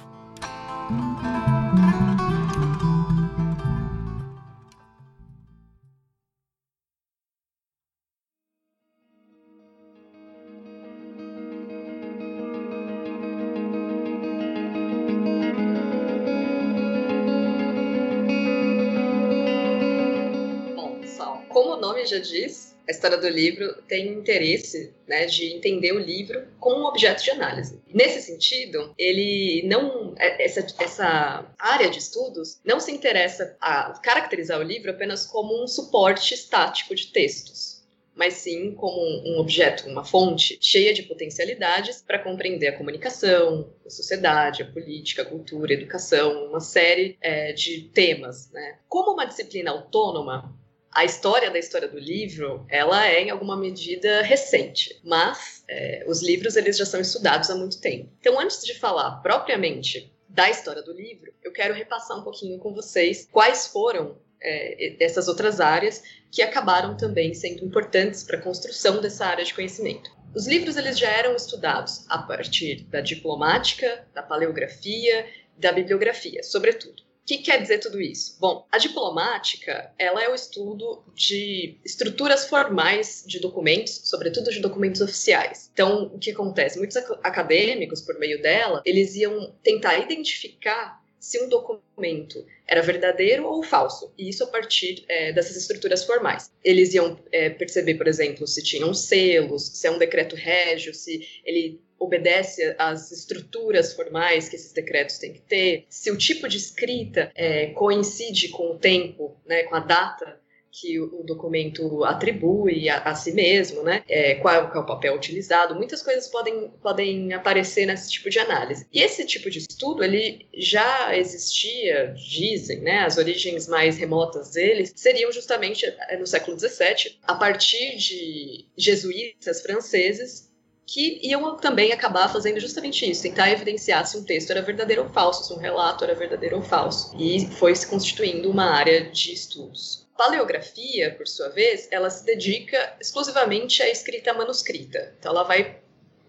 Já 22.10 22.18
diz, 22.18 22.76
a 22.88 22.90
história 22.90 23.16
do 23.16 23.28
livro 23.28 23.82
tem 23.86 24.08
interesse 24.08 24.92
né, 25.06 25.26
de 25.26 25.54
entender 25.54 25.92
o 25.92 25.98
livro 25.98 26.46
como 26.58 26.80
um 26.80 26.86
objeto 26.86 27.22
de 27.22 27.30
análise. 27.30 27.80
Nesse 27.88 28.20
sentido, 28.22 28.92
ele 28.98 29.62
não 29.66 30.14
é, 30.18 30.44
essa, 30.44 30.66
essa 30.80 31.54
área 31.58 31.88
de 31.88 31.98
estudos 31.98 32.60
não 32.64 32.80
se 32.80 32.90
interessa 32.90 33.56
a 33.60 33.92
caracterizar 34.02 34.58
o 34.58 34.64
livro 34.64 34.90
apenas 34.90 35.24
como 35.24 35.62
um 35.62 35.66
suporte 35.66 36.34
estático 36.34 36.94
de 36.94 37.12
textos 37.12 37.80
mas 38.20 38.34
sim 38.34 38.74
como 38.74 39.00
um 39.00 39.38
objeto, 39.38 39.88
uma 39.88 40.04
fonte 40.04 40.58
cheia 40.60 40.92
de 40.92 41.04
potencialidades 41.04 42.02
para 42.02 42.18
compreender 42.18 42.68
a 42.68 42.76
comunicação, 42.76 43.72
a 43.86 43.88
sociedade, 43.88 44.62
a 44.62 44.70
política, 44.70 45.22
a 45.22 45.24
cultura, 45.24 45.72
a 45.72 45.74
educação, 45.74 46.48
uma 46.48 46.60
série 46.60 47.16
é, 47.22 47.54
de 47.54 47.88
temas. 47.94 48.50
Né? 48.52 48.78
Como 48.88 49.12
uma 49.12 49.24
disciplina 49.24 49.70
autônoma, 49.70 50.54
a 50.92 51.04
história 51.04 51.50
da 51.50 51.58
história 51.58 51.86
do 51.86 51.98
livro, 51.98 52.66
ela 52.68 53.06
é 53.06 53.22
em 53.22 53.30
alguma 53.30 53.56
medida 53.56 54.22
recente, 54.22 55.00
mas 55.04 55.62
é, 55.68 56.04
os 56.06 56.20
livros 56.20 56.56
eles 56.56 56.76
já 56.76 56.84
são 56.84 57.00
estudados 57.00 57.48
há 57.48 57.54
muito 57.54 57.80
tempo. 57.80 58.10
Então, 58.20 58.38
antes 58.40 58.64
de 58.64 58.74
falar 58.74 59.22
propriamente 59.22 60.12
da 60.28 60.50
história 60.50 60.82
do 60.82 60.92
livro, 60.92 61.32
eu 61.42 61.52
quero 61.52 61.74
repassar 61.74 62.18
um 62.18 62.22
pouquinho 62.22 62.58
com 62.58 62.74
vocês 62.74 63.28
quais 63.30 63.68
foram 63.68 64.18
é, 64.42 64.96
essas 65.04 65.28
outras 65.28 65.60
áreas 65.60 66.02
que 66.30 66.42
acabaram 66.42 66.96
também 66.96 67.34
sendo 67.34 67.64
importantes 67.64 68.24
para 68.24 68.38
a 68.38 68.42
construção 68.42 69.00
dessa 69.00 69.26
área 69.26 69.44
de 69.44 69.54
conhecimento. 69.54 70.10
Os 70.34 70.46
livros 70.46 70.76
eles 70.76 70.98
já 70.98 71.10
eram 71.10 71.34
estudados 71.34 72.04
a 72.08 72.18
partir 72.18 72.84
da 72.84 73.00
diplomática, 73.00 74.06
da 74.14 74.22
paleografia, 74.22 75.26
da 75.56 75.72
bibliografia, 75.72 76.42
sobretudo 76.42 77.09
que 77.24 77.38
quer 77.38 77.60
dizer 77.60 77.78
tudo 77.78 78.00
isso? 78.00 78.36
Bom, 78.40 78.66
a 78.70 78.78
diplomática, 78.78 79.92
ela 79.98 80.22
é 80.22 80.28
o 80.28 80.34
estudo 80.34 81.04
de 81.14 81.78
estruturas 81.84 82.48
formais 82.48 83.24
de 83.26 83.38
documentos, 83.38 84.02
sobretudo 84.04 84.50
de 84.50 84.60
documentos 84.60 85.00
oficiais. 85.00 85.70
Então, 85.72 86.10
o 86.14 86.18
que 86.18 86.30
acontece? 86.30 86.78
Muitos 86.78 86.96
acadêmicos, 86.96 88.00
por 88.00 88.18
meio 88.18 88.40
dela, 88.42 88.82
eles 88.84 89.14
iam 89.14 89.54
tentar 89.62 89.98
identificar 89.98 90.99
se 91.20 91.38
um 91.38 91.48
documento 91.48 92.44
era 92.66 92.80
verdadeiro 92.80 93.44
ou 93.46 93.62
falso, 93.62 94.12
e 94.16 94.30
isso 94.30 94.42
a 94.42 94.46
partir 94.46 95.04
é, 95.06 95.32
dessas 95.32 95.54
estruturas 95.54 96.04
formais. 96.04 96.50
Eles 96.64 96.94
iam 96.94 97.18
é, 97.30 97.50
perceber, 97.50 97.94
por 97.94 98.08
exemplo, 98.08 98.46
se 98.46 98.62
tinham 98.62 98.94
selos, 98.94 99.66
se 99.66 99.86
é 99.86 99.90
um 99.90 99.98
decreto 99.98 100.34
régio, 100.34 100.94
se 100.94 101.40
ele 101.44 101.78
obedece 101.98 102.74
às 102.78 103.12
estruturas 103.12 103.92
formais 103.92 104.48
que 104.48 104.56
esses 104.56 104.72
decretos 104.72 105.18
têm 105.18 105.34
que 105.34 105.42
ter, 105.42 105.84
se 105.90 106.10
o 106.10 106.16
tipo 106.16 106.48
de 106.48 106.56
escrita 106.56 107.30
é, 107.34 107.66
coincide 107.66 108.48
com 108.48 108.70
o 108.70 108.78
tempo, 108.78 109.36
né, 109.44 109.64
com 109.64 109.74
a 109.74 109.80
data 109.80 110.40
que 110.72 111.00
o 111.00 111.22
documento 111.24 112.04
atribui 112.04 112.88
a, 112.88 112.98
a 113.02 113.14
si 113.14 113.32
mesmo, 113.32 113.82
né? 113.82 114.02
É, 114.08 114.36
qual, 114.36 114.70
qual, 114.70 114.82
é 114.82 114.84
o 114.84 114.86
papel 114.86 115.14
utilizado. 115.14 115.74
Muitas 115.74 116.02
coisas 116.02 116.28
podem, 116.28 116.68
podem 116.82 117.32
aparecer 117.32 117.86
nesse 117.86 118.10
tipo 118.10 118.30
de 118.30 118.38
análise. 118.38 118.86
E 118.92 119.00
esse 119.00 119.26
tipo 119.26 119.50
de 119.50 119.58
estudo, 119.58 120.04
ele 120.04 120.46
já 120.54 121.16
existia, 121.16 122.14
dizem, 122.16 122.80
né? 122.80 123.00
As 123.00 123.18
origens 123.18 123.68
mais 123.68 123.98
remotas 123.98 124.52
deles 124.52 124.92
seriam 124.94 125.32
justamente 125.32 125.86
é, 125.86 126.16
no 126.16 126.26
século 126.26 126.58
XVII, 126.58 127.18
a 127.22 127.34
partir 127.34 127.96
de 127.96 128.66
jesuítas 128.76 129.60
franceses 129.62 130.50
que 130.92 131.20
iam 131.22 131.56
também 131.56 131.92
acabar 131.92 132.28
fazendo 132.28 132.58
justamente 132.58 133.08
isso, 133.08 133.22
tentar 133.22 133.48
evidenciar 133.50 134.04
se 134.04 134.18
um 134.18 134.24
texto 134.24 134.50
era 134.50 134.60
verdadeiro 134.60 135.04
ou 135.04 135.08
falso, 135.08 135.44
se 135.44 135.52
um 135.52 135.58
relato 135.58 136.02
era 136.02 136.16
verdadeiro 136.16 136.56
ou 136.56 136.62
falso. 136.62 137.14
E 137.16 137.46
foi 137.46 137.76
se 137.76 137.86
constituindo 137.86 138.50
uma 138.50 138.64
área 138.64 139.08
de 139.08 139.32
estudos. 139.32 140.09
Paleografia, 140.20 141.14
por 141.16 141.26
sua 141.26 141.48
vez, 141.48 141.88
ela 141.90 142.10
se 142.10 142.26
dedica 142.26 142.94
exclusivamente 143.00 143.82
à 143.82 143.88
escrita 143.88 144.34
manuscrita. 144.34 145.14
Então 145.18 145.32
ela 145.32 145.44
vai 145.44 145.80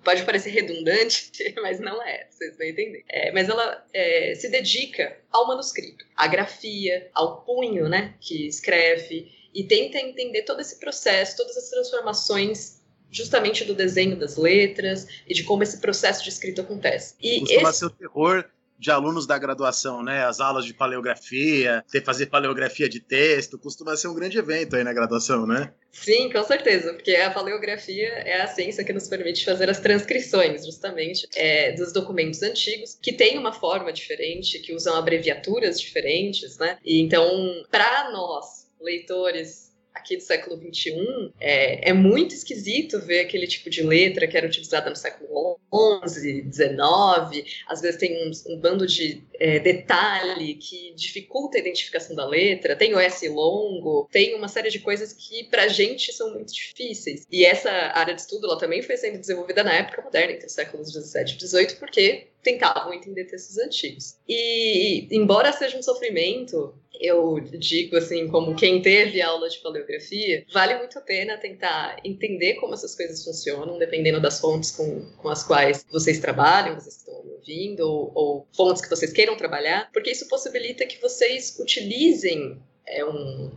pode 0.01 0.23
parecer 0.23 0.51
redundante, 0.51 1.29
mas 1.61 1.77
não 1.81 2.01
é, 2.01 2.25
vocês 2.29 2.55
vão 2.55 2.67
entender. 2.67 3.03
É, 3.09 3.33
mas 3.33 3.49
ela 3.49 3.85
é, 3.93 4.33
se 4.33 4.47
dedica 4.47 5.17
ao 5.29 5.45
manuscrito, 5.45 6.05
à 6.15 6.25
grafia, 6.25 7.09
ao 7.13 7.41
punho, 7.41 7.89
né, 7.89 8.15
que 8.21 8.47
escreve 8.47 9.29
e 9.53 9.61
tenta 9.65 9.99
entender 9.99 10.43
todo 10.43 10.61
esse 10.61 10.79
processo, 10.79 11.35
todas 11.35 11.57
as 11.57 11.69
transformações 11.69 12.79
justamente 13.11 13.65
do 13.65 13.75
desenho 13.75 14.15
das 14.15 14.37
letras 14.37 15.05
e 15.27 15.33
de 15.33 15.43
como 15.43 15.63
esse 15.63 15.81
processo 15.81 16.23
de 16.23 16.29
escrita 16.29 16.61
acontece. 16.61 17.15
E 17.21 17.41
Costuma 17.41 17.69
esse... 17.69 17.79
ser 17.79 17.85
o 17.87 17.89
terror 17.89 18.49
de 18.81 18.89
alunos 18.89 19.27
da 19.27 19.37
graduação, 19.37 20.01
né? 20.01 20.25
As 20.25 20.39
aulas 20.39 20.65
de 20.65 20.73
paleografia, 20.73 21.85
ter 21.91 22.03
fazer 22.03 22.25
paleografia 22.25 22.89
de 22.89 22.99
texto, 22.99 23.59
costuma 23.59 23.95
ser 23.95 24.07
um 24.07 24.15
grande 24.15 24.39
evento 24.39 24.75
aí 24.75 24.83
na 24.83 24.91
graduação, 24.91 25.45
né? 25.45 25.71
Sim, 25.91 26.31
com 26.31 26.43
certeza, 26.43 26.91
porque 26.93 27.15
a 27.15 27.29
paleografia 27.29 28.07
é 28.07 28.41
a 28.41 28.47
ciência 28.47 28.83
que 28.83 28.91
nos 28.91 29.07
permite 29.07 29.45
fazer 29.45 29.69
as 29.69 29.79
transcrições, 29.79 30.65
justamente, 30.65 31.27
é, 31.35 31.73
dos 31.73 31.93
documentos 31.93 32.41
antigos, 32.41 32.97
que 32.99 33.13
tem 33.13 33.37
uma 33.37 33.53
forma 33.53 33.93
diferente, 33.93 34.57
que 34.57 34.73
usam 34.73 34.95
abreviaturas 34.95 35.79
diferentes, 35.79 36.57
né? 36.57 36.79
E 36.83 36.99
então, 36.99 37.29
para 37.69 38.09
nós, 38.11 38.67
leitores 38.81 39.70
aqui 39.93 40.17
do 40.17 40.23
século 40.23 40.57
XXI, 40.57 41.31
é, 41.39 41.89
é 41.89 41.93
muito 41.93 42.33
esquisito 42.33 42.99
ver 42.99 43.21
aquele 43.21 43.47
tipo 43.47 43.69
de 43.69 43.83
letra 43.83 44.27
que 44.27 44.37
era 44.37 44.47
utilizada 44.47 44.89
no 44.89 44.95
século 44.95 45.59
XI, 46.07 46.51
XIX. 46.51 47.63
Às 47.67 47.81
vezes 47.81 47.99
tem 47.99 48.27
um, 48.27 48.53
um 48.53 48.59
bando 48.59 48.87
de 48.87 49.23
é, 49.39 49.59
detalhe 49.59 50.55
que 50.55 50.93
dificulta 50.95 51.57
a 51.57 51.61
identificação 51.61 52.15
da 52.15 52.25
letra. 52.25 52.75
Tem 52.75 52.93
o 52.93 52.99
S 52.99 53.27
longo, 53.29 54.07
tem 54.11 54.35
uma 54.35 54.47
série 54.47 54.69
de 54.69 54.79
coisas 54.79 55.13
que 55.13 55.43
para 55.45 55.63
a 55.63 55.67
gente 55.67 56.13
são 56.13 56.33
muito 56.33 56.53
difíceis. 56.53 57.25
E 57.31 57.45
essa 57.45 57.69
área 57.69 58.13
de 58.13 58.21
estudo 58.21 58.47
ela 58.47 58.57
também 58.57 58.81
foi 58.81 58.97
sendo 58.97 59.19
desenvolvida 59.19 59.63
na 59.63 59.73
época 59.73 60.01
moderna, 60.01 60.33
entre 60.33 60.47
os 60.47 60.53
séculos 60.53 60.91
XVII 60.91 61.35
e 61.37 61.47
XVIII, 61.47 61.75
porque 61.77 62.27
tentavam 62.43 62.93
entender 62.93 63.25
textos 63.25 63.57
antigos. 63.57 64.17
E, 64.27 65.07
embora 65.11 65.51
seja 65.53 65.77
um 65.77 65.83
sofrimento 65.83 66.73
eu 67.01 67.39
digo 67.39 67.97
assim, 67.97 68.27
como 68.27 68.55
quem 68.55 68.81
teve 68.81 69.21
aula 69.21 69.49
de 69.49 69.57
paleografia, 69.57 70.45
vale 70.53 70.77
muito 70.77 70.97
a 70.99 71.01
pena 71.01 71.37
tentar 71.37 71.99
entender 72.05 72.53
como 72.55 72.75
essas 72.75 72.95
coisas 72.95 73.23
funcionam, 73.23 73.79
dependendo 73.79 74.21
das 74.21 74.39
fontes 74.39 74.71
com, 74.71 75.11
com 75.17 75.29
as 75.29 75.43
quais 75.43 75.83
vocês 75.91 76.19
trabalham, 76.19 76.75
vocês 76.75 76.97
estão 76.97 77.15
ouvindo, 77.15 77.81
ou, 77.81 78.11
ou 78.13 78.47
fontes 78.55 78.83
que 78.83 78.89
vocês 78.89 79.11
queiram 79.11 79.35
trabalhar, 79.35 79.89
porque 79.91 80.11
isso 80.11 80.27
possibilita 80.27 80.85
que 80.85 81.01
vocês 81.01 81.57
utilizem 81.59 82.61
é, 82.85 83.03
um, 83.03 83.51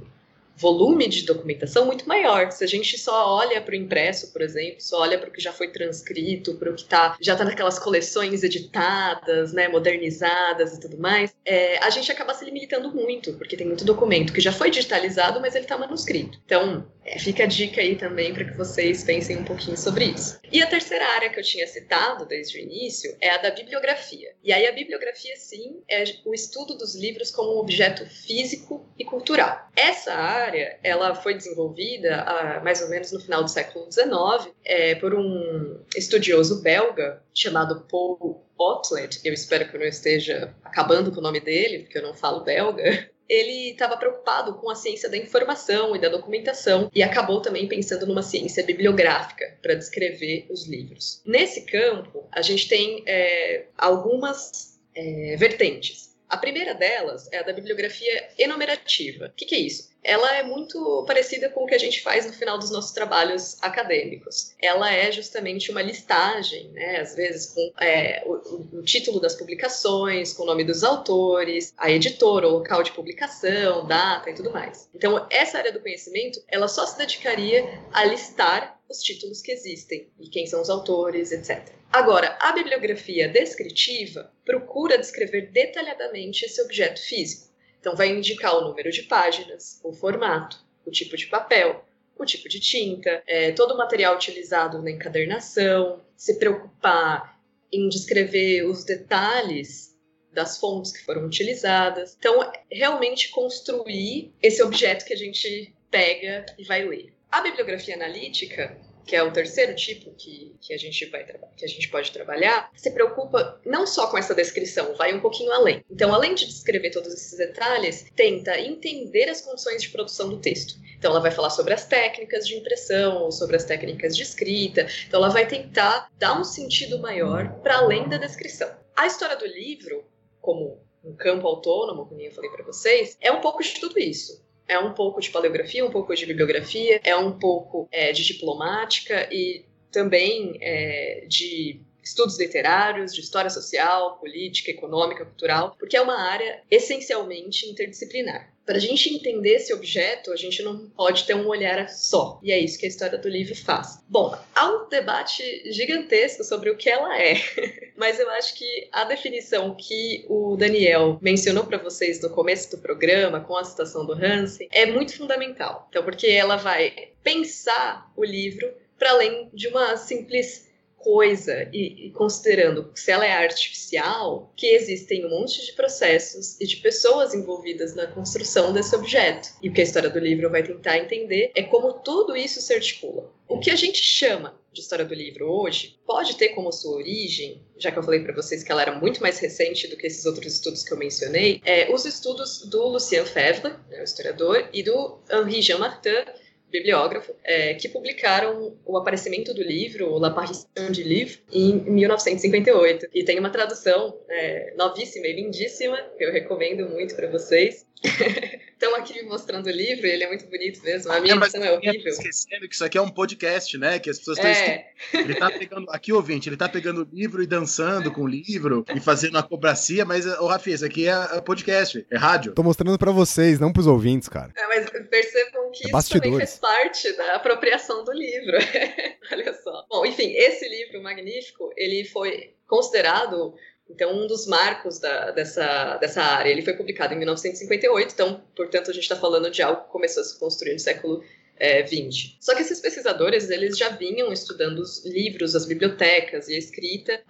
volume 0.56 1.08
de 1.08 1.22
documentação 1.24 1.86
muito 1.86 2.08
maior. 2.08 2.50
Se 2.50 2.64
a 2.64 2.66
gente 2.66 2.98
só 2.98 3.36
olha 3.36 3.60
para 3.60 3.72
o 3.72 3.76
impresso, 3.76 4.32
por 4.32 4.42
exemplo, 4.42 4.80
só 4.80 5.00
olha 5.00 5.18
para 5.18 5.28
o 5.28 5.32
que 5.32 5.40
já 5.40 5.52
foi 5.52 5.68
transcrito, 5.68 6.54
para 6.54 6.70
o 6.70 6.74
que 6.74 6.84
tá, 6.84 7.16
já 7.20 7.32
está 7.32 7.44
naquelas 7.44 7.78
coleções 7.78 8.42
editadas, 8.42 9.52
né, 9.52 9.68
modernizadas 9.68 10.74
e 10.74 10.80
tudo 10.80 10.98
mais, 10.98 11.34
é, 11.44 11.78
a 11.84 11.90
gente 11.90 12.10
acaba 12.10 12.34
se 12.34 12.44
limitando 12.44 12.92
muito, 12.94 13.32
porque 13.34 13.56
tem 13.56 13.66
muito 13.66 13.84
documento 13.84 14.32
que 14.32 14.40
já 14.40 14.52
foi 14.52 14.70
digitalizado, 14.70 15.40
mas 15.40 15.54
ele 15.54 15.64
está 15.64 15.76
manuscrito. 15.76 16.38
Então, 16.44 16.86
é, 17.04 17.18
fica 17.18 17.44
a 17.44 17.46
dica 17.46 17.80
aí 17.80 17.96
também 17.96 18.32
para 18.32 18.44
que 18.44 18.56
vocês 18.56 19.04
pensem 19.04 19.36
um 19.36 19.44
pouquinho 19.44 19.76
sobre 19.76 20.06
isso. 20.06 20.38
E 20.50 20.62
a 20.62 20.66
terceira 20.66 21.06
área 21.08 21.30
que 21.30 21.38
eu 21.38 21.44
tinha 21.44 21.66
citado 21.66 22.26
desde 22.26 22.58
o 22.58 22.60
início 22.60 23.16
é 23.20 23.30
a 23.30 23.38
da 23.38 23.50
bibliografia. 23.50 24.32
E 24.42 24.52
aí 24.52 24.66
a 24.66 24.72
bibliografia, 24.72 25.36
sim, 25.36 25.82
é 25.88 26.04
o 26.24 26.34
estudo 26.34 26.76
dos 26.76 26.94
livros 26.94 27.30
como 27.30 27.56
um 27.56 27.58
objeto 27.58 28.06
físico 28.06 28.88
e 28.98 29.04
cultural. 29.04 29.68
Essa 29.76 30.14
área 30.14 30.78
ela 30.82 31.14
foi 31.14 31.34
desenvolvida 31.34 32.24
mais 32.62 32.80
ou 32.80 32.88
menos 32.88 33.12
no 33.12 33.20
final 33.20 33.42
do 33.42 33.50
século 33.50 33.90
XIX 33.90 34.52
é, 34.64 34.94
por 34.94 35.14
um 35.14 35.84
estudioso 35.96 36.62
belga 36.62 37.22
chamado 37.34 37.86
Paul 37.90 38.44
Otlet. 38.58 39.20
Eu 39.24 39.32
espero 39.32 39.68
que 39.68 39.76
eu 39.76 39.80
não 39.80 39.86
esteja 39.86 40.54
acabando 40.62 41.10
com 41.12 41.18
o 41.18 41.22
nome 41.22 41.40
dele, 41.40 41.80
porque 41.80 41.98
eu 41.98 42.02
não 42.02 42.14
falo 42.14 42.44
belga 42.44 43.08
ele 43.28 43.70
estava 43.70 43.96
preocupado 43.96 44.54
com 44.54 44.70
a 44.70 44.74
ciência 44.74 45.08
da 45.08 45.16
informação 45.16 45.96
e 45.96 46.00
da 46.00 46.08
documentação 46.08 46.90
e 46.94 47.02
acabou 47.02 47.40
também 47.40 47.66
pensando 47.66 48.06
numa 48.06 48.22
ciência 48.22 48.62
bibliográfica 48.64 49.56
para 49.62 49.74
descrever 49.74 50.46
os 50.50 50.66
livros. 50.66 51.22
Nesse 51.24 51.62
campo, 51.62 52.26
a 52.30 52.42
gente 52.42 52.68
tem 52.68 53.02
é, 53.06 53.66
algumas 53.78 54.78
é, 54.94 55.36
vertentes. 55.36 56.03
A 56.28 56.36
primeira 56.36 56.74
delas 56.74 57.28
é 57.32 57.38
a 57.38 57.42
da 57.42 57.52
bibliografia 57.52 58.28
enumerativa. 58.38 59.26
O 59.26 59.30
que, 59.30 59.44
que 59.44 59.54
é 59.54 59.60
isso? 59.60 59.94
ela 60.04 60.36
é 60.36 60.42
muito 60.42 61.02
parecida 61.06 61.48
com 61.48 61.64
o 61.64 61.66
que 61.66 61.74
a 61.74 61.78
gente 61.78 62.02
faz 62.02 62.26
no 62.26 62.32
final 62.32 62.58
dos 62.58 62.70
nossos 62.70 62.92
trabalhos 62.92 63.56
acadêmicos. 63.62 64.54
Ela 64.60 64.92
é 64.92 65.10
justamente 65.10 65.70
uma 65.70 65.80
listagem, 65.80 66.68
né, 66.68 67.00
às 67.00 67.16
vezes 67.16 67.46
com 67.46 67.72
é, 67.80 68.22
o, 68.26 68.78
o, 68.78 68.82
título 68.82 69.18
das 69.18 69.34
publicações, 69.34 70.34
com 70.34 70.42
o 70.42 70.46
nome 70.46 70.62
dos 70.62 70.84
autores, 70.84 71.72
a 71.76 71.90
editora, 71.90 72.46
o 72.46 72.58
local 72.58 72.82
de 72.82 72.92
publicação, 72.92 73.86
data 73.86 74.28
e 74.28 74.34
tudo 74.34 74.52
mais. 74.52 74.88
Então, 74.94 75.26
essa 75.30 75.56
área 75.56 75.72
do 75.72 75.80
conhecimento, 75.80 76.42
ela 76.48 76.68
só 76.68 76.84
se 76.86 76.98
dedicaria 76.98 77.80
a 77.90 78.04
listar 78.04 78.78
os 78.88 79.02
títulos 79.02 79.40
que 79.40 79.50
existem 79.50 80.06
e 80.20 80.28
quem 80.28 80.46
são 80.46 80.60
os 80.60 80.68
autores, 80.68 81.32
etc. 81.32 81.72
Agora, 81.94 82.36
a 82.40 82.50
bibliografia 82.50 83.28
descritiva 83.28 84.28
procura 84.44 84.98
descrever 84.98 85.52
detalhadamente 85.52 86.44
esse 86.44 86.60
objeto 86.60 87.00
físico. 87.00 87.54
Então, 87.78 87.94
vai 87.94 88.08
indicar 88.08 88.56
o 88.56 88.62
número 88.62 88.90
de 88.90 89.04
páginas, 89.04 89.78
o 89.84 89.92
formato, 89.92 90.58
o 90.84 90.90
tipo 90.90 91.16
de 91.16 91.28
papel, 91.28 91.84
o 92.18 92.24
tipo 92.24 92.48
de 92.48 92.58
tinta, 92.58 93.22
é, 93.28 93.52
todo 93.52 93.74
o 93.74 93.78
material 93.78 94.16
utilizado 94.16 94.82
na 94.82 94.90
encadernação, 94.90 96.02
se 96.16 96.36
preocupar 96.36 97.40
em 97.72 97.88
descrever 97.88 98.64
os 98.64 98.82
detalhes 98.82 99.96
das 100.32 100.58
fontes 100.58 100.90
que 100.90 101.04
foram 101.04 101.24
utilizadas. 101.24 102.16
Então, 102.18 102.50
realmente 102.68 103.28
construir 103.28 104.34
esse 104.42 104.60
objeto 104.64 105.04
que 105.04 105.12
a 105.12 105.16
gente 105.16 105.72
pega 105.92 106.44
e 106.58 106.64
vai 106.64 106.84
ler. 106.84 107.14
A 107.30 107.40
bibliografia 107.40 107.94
analítica 107.94 108.76
que 109.04 109.14
é 109.14 109.22
o 109.22 109.32
terceiro 109.32 109.74
tipo 109.74 110.10
que, 110.12 110.54
que, 110.60 110.72
a 110.72 110.78
gente 110.78 111.04
vai 111.06 111.24
que 111.56 111.64
a 111.64 111.68
gente 111.68 111.88
pode 111.88 112.10
trabalhar, 112.10 112.70
se 112.74 112.90
preocupa 112.90 113.60
não 113.64 113.86
só 113.86 114.06
com 114.06 114.18
essa 114.18 114.34
descrição, 114.34 114.94
vai 114.94 115.14
um 115.14 115.20
pouquinho 115.20 115.52
além. 115.52 115.84
Então, 115.90 116.12
além 116.12 116.34
de 116.34 116.46
descrever 116.46 116.90
todos 116.90 117.12
esses 117.12 117.36
detalhes, 117.38 118.06
tenta 118.14 118.58
entender 118.58 119.28
as 119.28 119.40
condições 119.40 119.82
de 119.82 119.90
produção 119.90 120.28
do 120.28 120.38
texto. 120.38 120.74
Então, 120.98 121.10
ela 121.10 121.20
vai 121.20 121.30
falar 121.30 121.50
sobre 121.50 121.74
as 121.74 121.84
técnicas 121.86 122.46
de 122.46 122.56
impressão, 122.56 123.30
sobre 123.30 123.56
as 123.56 123.64
técnicas 123.64 124.16
de 124.16 124.22
escrita. 124.22 124.86
Então, 125.06 125.20
ela 125.22 125.28
vai 125.28 125.46
tentar 125.46 126.10
dar 126.18 126.38
um 126.38 126.44
sentido 126.44 126.98
maior 126.98 127.52
para 127.62 127.78
além 127.78 128.08
da 128.08 128.16
descrição. 128.16 128.70
A 128.96 129.06
história 129.06 129.36
do 129.36 129.46
livro, 129.46 130.04
como 130.40 130.80
um 131.04 131.14
campo 131.14 131.46
autônomo, 131.46 132.06
como 132.06 132.20
eu 132.20 132.32
falei 132.32 132.50
para 132.50 132.64
vocês, 132.64 133.16
é 133.20 133.30
um 133.30 133.40
pouco 133.40 133.62
de 133.62 133.78
tudo 133.78 133.98
isso. 133.98 134.43
É 134.66 134.78
um 134.78 134.94
pouco 134.94 135.20
de 135.20 135.30
paleografia, 135.30 135.84
um 135.84 135.90
pouco 135.90 136.14
de 136.14 136.26
bibliografia, 136.26 137.00
é 137.04 137.16
um 137.16 137.38
pouco 137.38 137.88
é, 137.92 138.12
de 138.12 138.24
diplomática 138.24 139.28
e 139.32 139.64
também 139.90 140.58
é, 140.60 141.26
de 141.28 141.80
estudos 142.02 142.38
literários, 142.38 143.14
de 143.14 143.20
história 143.20 143.50
social, 143.50 144.18
política, 144.18 144.70
econômica, 144.70 145.24
cultural, 145.24 145.74
porque 145.78 145.96
é 145.96 146.00
uma 146.00 146.20
área 146.20 146.62
essencialmente 146.70 147.66
interdisciplinar. 147.66 148.53
Para 148.64 148.76
a 148.76 148.80
gente 148.80 149.12
entender 149.12 149.56
esse 149.56 149.72
objeto, 149.74 150.32
a 150.32 150.36
gente 150.36 150.62
não 150.62 150.88
pode 150.90 151.24
ter 151.24 151.34
um 151.34 151.46
olhar 151.46 151.88
só. 151.88 152.40
E 152.42 152.50
é 152.50 152.58
isso 152.58 152.78
que 152.78 152.86
a 152.86 152.88
história 152.88 153.18
do 153.18 153.28
livro 153.28 153.54
faz. 153.54 154.02
Bom, 154.08 154.36
há 154.54 154.70
um 154.70 154.88
debate 154.88 155.42
gigantesco 155.70 156.42
sobre 156.42 156.70
o 156.70 156.76
que 156.76 156.88
ela 156.88 157.18
é, 157.20 157.34
mas 157.96 158.18
eu 158.18 158.28
acho 158.30 158.54
que 158.54 158.88
a 158.90 159.04
definição 159.04 159.74
que 159.74 160.24
o 160.28 160.56
Daniel 160.56 161.18
mencionou 161.20 161.64
para 161.64 161.78
vocês 161.78 162.20
no 162.22 162.30
começo 162.30 162.70
do 162.70 162.78
programa, 162.78 163.40
com 163.40 163.56
a 163.56 163.64
citação 163.64 164.06
do 164.06 164.12
Hansen, 164.12 164.68
é 164.72 164.86
muito 164.86 165.16
fundamental. 165.16 165.86
Então, 165.90 166.02
porque 166.02 166.26
ela 166.26 166.56
vai 166.56 167.10
pensar 167.22 168.10
o 168.16 168.24
livro 168.24 168.72
para 168.98 169.10
além 169.10 169.50
de 169.52 169.68
uma 169.68 169.96
simples 169.96 170.72
coisa 171.04 171.68
e, 171.70 172.06
e, 172.06 172.10
considerando 172.12 172.90
se 172.94 173.10
ela 173.10 173.26
é 173.26 173.32
artificial, 173.32 174.50
que 174.56 174.66
existem 174.66 175.26
um 175.26 175.28
monte 175.28 175.64
de 175.64 175.72
processos 175.74 176.58
e 176.58 176.66
de 176.66 176.76
pessoas 176.76 177.34
envolvidas 177.34 177.94
na 177.94 178.06
construção 178.06 178.72
desse 178.72 178.96
objeto. 178.96 179.50
E 179.62 179.68
o 179.68 179.72
que 179.72 179.82
a 179.82 179.84
história 179.84 180.08
do 180.08 180.18
livro 180.18 180.50
vai 180.50 180.62
tentar 180.62 180.96
entender 180.96 181.52
é 181.54 181.62
como 181.62 181.92
tudo 181.92 182.34
isso 182.34 182.60
se 182.62 182.72
articula. 182.72 183.30
O 183.46 183.60
que 183.60 183.70
a 183.70 183.76
gente 183.76 184.02
chama 184.02 184.58
de 184.72 184.80
história 184.80 185.04
do 185.04 185.14
livro 185.14 185.46
hoje 185.46 186.00
pode 186.06 186.36
ter 186.36 186.48
como 186.48 186.72
sua 186.72 186.96
origem, 186.96 187.62
já 187.76 187.92
que 187.92 187.98
eu 187.98 188.02
falei 188.02 188.20
para 188.20 188.34
vocês 188.34 188.64
que 188.64 188.72
ela 188.72 188.82
era 188.82 188.98
muito 188.98 189.20
mais 189.20 189.38
recente 189.38 189.86
do 189.86 189.96
que 189.96 190.06
esses 190.06 190.24
outros 190.24 190.54
estudos 190.54 190.82
que 190.82 190.92
eu 190.92 190.96
mencionei, 190.96 191.60
é, 191.64 191.92
os 191.94 192.06
estudos 192.06 192.66
do 192.66 192.88
Lucien 192.88 193.24
Febvre, 193.26 193.74
né, 193.90 194.00
o 194.00 194.04
historiador, 194.04 194.68
e 194.72 194.82
do 194.82 195.20
Henri 195.30 195.60
Jean 195.60 195.78
Martin, 195.78 196.24
bibliógrafo, 196.74 197.32
é, 197.44 197.74
que 197.74 197.88
publicaram 197.88 198.76
o 198.84 198.98
aparecimento 198.98 199.54
do 199.54 199.62
livro, 199.62 200.18
La 200.18 200.30
Parution 200.30 200.90
du 200.90 201.02
Livre, 201.02 201.38
em 201.52 201.74
1958. 201.74 203.06
E 203.14 203.22
tem 203.22 203.38
uma 203.38 203.50
tradução 203.50 204.18
é, 204.28 204.74
novíssima 204.76 205.28
e 205.28 205.36
lindíssima, 205.36 205.96
que 206.18 206.24
eu 206.24 206.32
recomendo 206.32 206.88
muito 206.88 207.14
para 207.14 207.30
vocês, 207.30 207.86
Estão 208.74 208.96
aqui 208.96 209.14
me 209.14 209.22
mostrando 209.22 209.66
o 209.66 209.70
livro, 209.70 210.06
ele 210.06 210.24
é 210.24 210.28
muito 210.28 210.46
bonito 210.46 210.82
mesmo. 210.82 211.10
A 211.10 211.20
minha 211.20 211.34
edição 211.34 211.64
é 211.64 211.72
horrível. 211.72 212.12
Esquecendo 212.12 212.68
que 212.68 212.74
isso 212.74 212.84
aqui 212.84 212.98
é 212.98 213.00
um 213.00 213.08
podcast, 213.08 213.78
né? 213.78 213.98
Que 213.98 214.10
as 214.10 214.18
pessoas 214.18 214.38
estão. 214.38 214.50
É. 214.50 214.90
Ele 215.14 215.34
tá 215.34 215.50
pegando. 215.50 215.90
Aqui, 215.90 216.12
ouvinte, 216.12 216.48
ele 216.48 216.56
tá 216.56 216.68
pegando 216.68 217.02
o 217.02 217.08
livro 217.10 217.42
e 217.42 217.46
dançando 217.46 218.12
com 218.12 218.22
o 218.22 218.26
livro 218.26 218.84
e 218.94 219.00
fazendo 219.00 219.36
uma 219.36 219.42
cobracia, 219.42 220.04
mas, 220.04 220.26
ô 220.26 220.46
Rafi, 220.46 220.72
isso 220.72 220.84
aqui 220.84 221.08
é 221.08 221.40
podcast, 221.40 222.04
é 222.10 222.16
rádio. 222.16 222.52
Tô 222.52 222.62
mostrando 222.62 222.98
para 222.98 223.10
vocês, 223.10 223.58
não 223.58 223.72
pros 223.72 223.86
ouvintes, 223.86 224.28
cara. 224.28 224.52
É, 224.56 224.66
mas 224.66 224.90
percebam 225.08 225.70
que 225.70 225.86
é 225.86 225.98
isso 225.98 226.10
também 226.10 226.36
faz 226.36 226.58
parte 226.58 227.12
da 227.16 227.36
apropriação 227.36 228.04
do 228.04 228.12
livro. 228.12 228.56
Olha 229.32 229.54
só. 229.54 229.86
Bom, 229.88 230.04
enfim, 230.04 230.32
esse 230.34 230.68
livro 230.68 231.02
magnífico, 231.02 231.72
ele 231.76 232.04
foi 232.04 232.54
considerado 232.66 233.54
então, 233.88 234.16
um 234.16 234.26
dos 234.26 234.46
marcos 234.46 234.98
da, 234.98 235.30
dessa, 235.30 235.96
dessa 235.98 236.22
área, 236.22 236.50
ele 236.50 236.62
foi 236.62 236.74
publicado 236.74 237.14
em 237.14 237.18
1958, 237.18 238.12
então, 238.12 238.42
portanto, 238.56 238.90
a 238.90 238.94
gente 238.94 239.02
está 239.02 239.16
falando 239.16 239.50
de 239.50 239.62
algo 239.62 239.82
que 239.82 239.90
começou 239.90 240.22
a 240.22 240.24
se 240.24 240.38
construir 240.38 240.72
no 240.72 240.78
século 240.78 241.22
é, 241.56 241.82
20. 241.82 242.38
Só 242.40 242.54
que 242.54 242.62
esses 242.62 242.80
pesquisadores, 242.80 243.50
eles 243.50 243.76
já 243.76 243.90
vinham 243.90 244.32
estudando 244.32 244.78
os 244.78 245.04
livros, 245.04 245.54
as 245.54 245.66
bibliotecas 245.66 246.48
e 246.48 246.54
a 246.54 246.58
escrita 246.58 247.22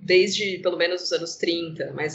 desde, 0.00 0.58
pelo 0.58 0.76
menos, 0.76 1.02
os 1.02 1.12
anos 1.12 1.36
30, 1.36 1.92
mas 1.94 2.14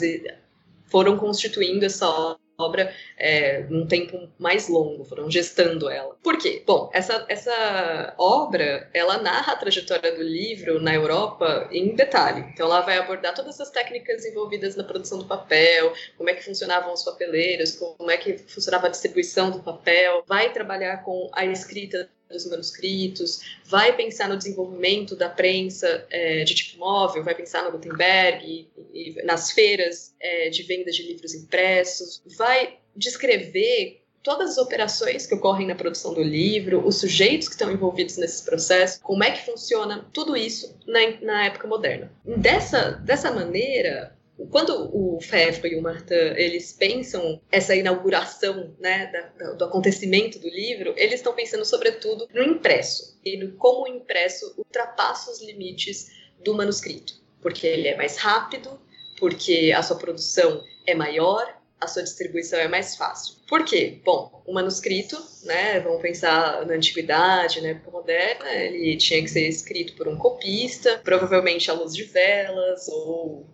foram 0.84 1.16
constituindo 1.16 1.84
essa 1.84 2.36
obra 2.58 2.92
é, 3.16 3.64
num 3.68 3.86
tempo 3.86 4.28
mais 4.38 4.68
longo, 4.68 5.04
foram 5.04 5.30
gestando 5.30 5.90
ela. 5.90 6.16
Por 6.22 6.38
quê? 6.38 6.62
Bom, 6.66 6.90
essa, 6.92 7.24
essa 7.28 8.14
obra, 8.18 8.88
ela 8.92 9.18
narra 9.18 9.52
a 9.52 9.56
trajetória 9.56 10.14
do 10.14 10.22
livro 10.22 10.80
na 10.80 10.94
Europa 10.94 11.68
em 11.70 11.94
detalhe. 11.94 12.44
Então, 12.52 12.66
ela 12.66 12.80
vai 12.80 12.98
abordar 12.98 13.34
todas 13.34 13.60
as 13.60 13.70
técnicas 13.70 14.24
envolvidas 14.24 14.76
na 14.76 14.84
produção 14.84 15.18
do 15.18 15.24
papel, 15.24 15.92
como 16.16 16.30
é 16.30 16.34
que 16.34 16.44
funcionavam 16.44 16.92
os 16.92 17.02
papeleiros, 17.02 17.72
como 17.72 18.10
é 18.10 18.16
que 18.16 18.38
funcionava 18.38 18.86
a 18.86 18.90
distribuição 18.90 19.50
do 19.50 19.62
papel, 19.62 20.24
vai 20.26 20.52
trabalhar 20.52 20.98
com 21.04 21.30
a 21.32 21.44
escrita 21.44 22.08
dos 22.30 22.46
manuscritos, 22.46 23.40
vai 23.64 23.96
pensar 23.96 24.28
no 24.28 24.36
desenvolvimento 24.36 25.14
da 25.14 25.28
prensa 25.28 26.06
é, 26.10 26.44
de 26.44 26.54
tipo 26.54 26.78
móvel, 26.78 27.22
vai 27.22 27.34
pensar 27.34 27.62
no 27.64 27.72
Gutenberg 27.72 28.44
e, 28.44 28.68
e 28.92 29.22
nas 29.22 29.52
feiras 29.52 30.14
é, 30.20 30.50
de 30.50 30.62
venda 30.62 30.90
de 30.90 31.02
livros 31.02 31.34
impressos, 31.34 32.22
vai 32.36 32.78
descrever 32.94 34.02
todas 34.26 34.50
as 34.50 34.58
operações 34.58 35.24
que 35.24 35.36
ocorrem 35.36 35.68
na 35.68 35.76
produção 35.76 36.12
do 36.12 36.20
livro, 36.20 36.84
os 36.84 36.98
sujeitos 36.98 37.46
que 37.46 37.54
estão 37.54 37.70
envolvidos 37.70 38.16
nesses 38.16 38.40
processos, 38.40 38.98
como 39.00 39.22
é 39.22 39.30
que 39.30 39.46
funciona 39.46 40.04
tudo 40.12 40.36
isso 40.36 40.76
na, 40.84 40.98
na 41.20 41.44
época 41.44 41.68
moderna. 41.68 42.10
Dessa, 42.24 42.90
dessa 43.04 43.30
maneira, 43.30 44.15
quando 44.50 44.90
o 44.94 45.20
Fefo 45.20 45.66
e 45.66 45.76
o 45.76 45.82
Martin 45.82 46.14
eles 46.36 46.72
pensam 46.72 47.40
essa 47.50 47.74
inauguração 47.74 48.74
né, 48.78 49.06
da, 49.06 49.52
do 49.52 49.64
acontecimento 49.64 50.38
do 50.38 50.48
livro, 50.48 50.92
eles 50.96 51.14
estão 51.14 51.34
pensando 51.34 51.64
sobretudo 51.64 52.28
no 52.32 52.42
impresso 52.42 53.18
e 53.24 53.36
no 53.36 53.52
como 53.52 53.84
o 53.84 53.88
impresso 53.88 54.54
ultrapassa 54.58 55.30
os 55.30 55.42
limites 55.42 56.10
do 56.44 56.54
manuscrito, 56.54 57.14
porque 57.40 57.66
ele 57.66 57.88
é 57.88 57.96
mais 57.96 58.18
rápido, 58.18 58.78
porque 59.18 59.72
a 59.74 59.82
sua 59.82 59.96
produção 59.96 60.62
é 60.86 60.94
maior, 60.94 61.56
a 61.80 61.86
sua 61.86 62.02
distribuição 62.02 62.58
é 62.58 62.68
mais 62.68 62.96
fácil. 62.96 63.36
Por 63.48 63.64
quê? 63.64 64.00
Bom, 64.04 64.42
o 64.46 64.52
manuscrito, 64.52 65.16
né, 65.44 65.80
vamos 65.80 66.02
pensar 66.02 66.64
na 66.66 66.74
antiguidade, 66.74 67.66
época 67.66 67.90
moderna, 67.90 68.50
ele 68.50 68.96
tinha 68.96 69.22
que 69.22 69.28
ser 69.28 69.46
escrito 69.48 69.94
por 69.94 70.08
um 70.08 70.16
copista, 70.16 71.00
provavelmente 71.04 71.70
à 71.70 71.74
luz 71.74 71.94
de 71.94 72.04
velas 72.04 72.88
ou 72.88 73.46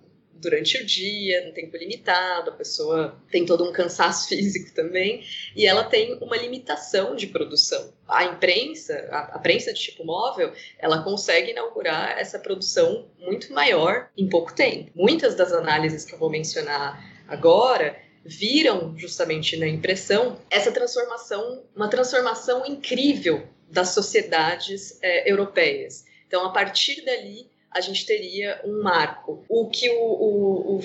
durante 0.42 0.76
o 0.76 0.84
dia, 0.84 1.46
no 1.46 1.52
tempo 1.52 1.76
limitado, 1.76 2.50
a 2.50 2.54
pessoa 2.54 3.16
tem 3.30 3.46
todo 3.46 3.64
um 3.64 3.72
cansaço 3.72 4.28
físico 4.34 4.74
também, 4.74 5.24
e 5.54 5.66
ela 5.66 5.84
tem 5.84 6.18
uma 6.20 6.36
limitação 6.36 7.14
de 7.14 7.28
produção. 7.28 7.92
A 8.06 8.24
imprensa, 8.24 9.08
a, 9.10 9.36
a 9.36 9.38
prensa 9.38 9.72
de 9.72 9.80
tipo 9.80 10.04
móvel, 10.04 10.52
ela 10.78 11.02
consegue 11.02 11.52
inaugurar 11.52 12.18
essa 12.18 12.38
produção 12.38 13.06
muito 13.18 13.52
maior 13.52 14.10
em 14.18 14.28
pouco 14.28 14.52
tempo. 14.52 14.90
Muitas 14.94 15.34
das 15.34 15.52
análises 15.52 16.04
que 16.04 16.12
eu 16.12 16.18
vou 16.18 16.28
mencionar 16.28 17.00
agora 17.28 17.96
viram 18.24 18.96
justamente 18.96 19.56
na 19.56 19.66
impressão 19.66 20.38
essa 20.50 20.70
transformação, 20.70 21.64
uma 21.74 21.88
transformação 21.88 22.66
incrível 22.66 23.46
das 23.70 23.88
sociedades 23.88 24.98
é, 25.02 25.30
europeias. 25.30 26.04
Então, 26.26 26.44
a 26.46 26.50
partir 26.50 27.04
dali, 27.04 27.51
a 27.74 27.80
gente 27.80 28.04
teria 28.04 28.60
um 28.64 28.82
marco. 28.82 29.44
O 29.48 29.68
que 29.68 29.88
o, 29.90 30.02
o, 30.02 30.76
o 30.76 30.80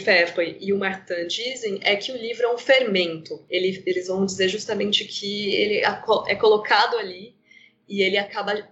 e 0.59 0.73
o 0.73 0.77
Martin 0.77 1.27
dizem 1.27 1.79
é 1.83 1.95
que 1.95 2.11
o 2.11 2.17
livro 2.17 2.45
é 2.45 2.53
um 2.53 2.57
fermento. 2.57 3.45
Ele, 3.49 3.81
eles 3.85 4.07
vão 4.07 4.25
dizer 4.25 4.47
justamente 4.49 5.05
que 5.05 5.53
ele 5.55 5.83
é 6.27 6.35
colocado 6.35 6.97
ali 6.97 7.35
e 7.87 8.01
ele 8.01 8.17
acaba 8.17 8.67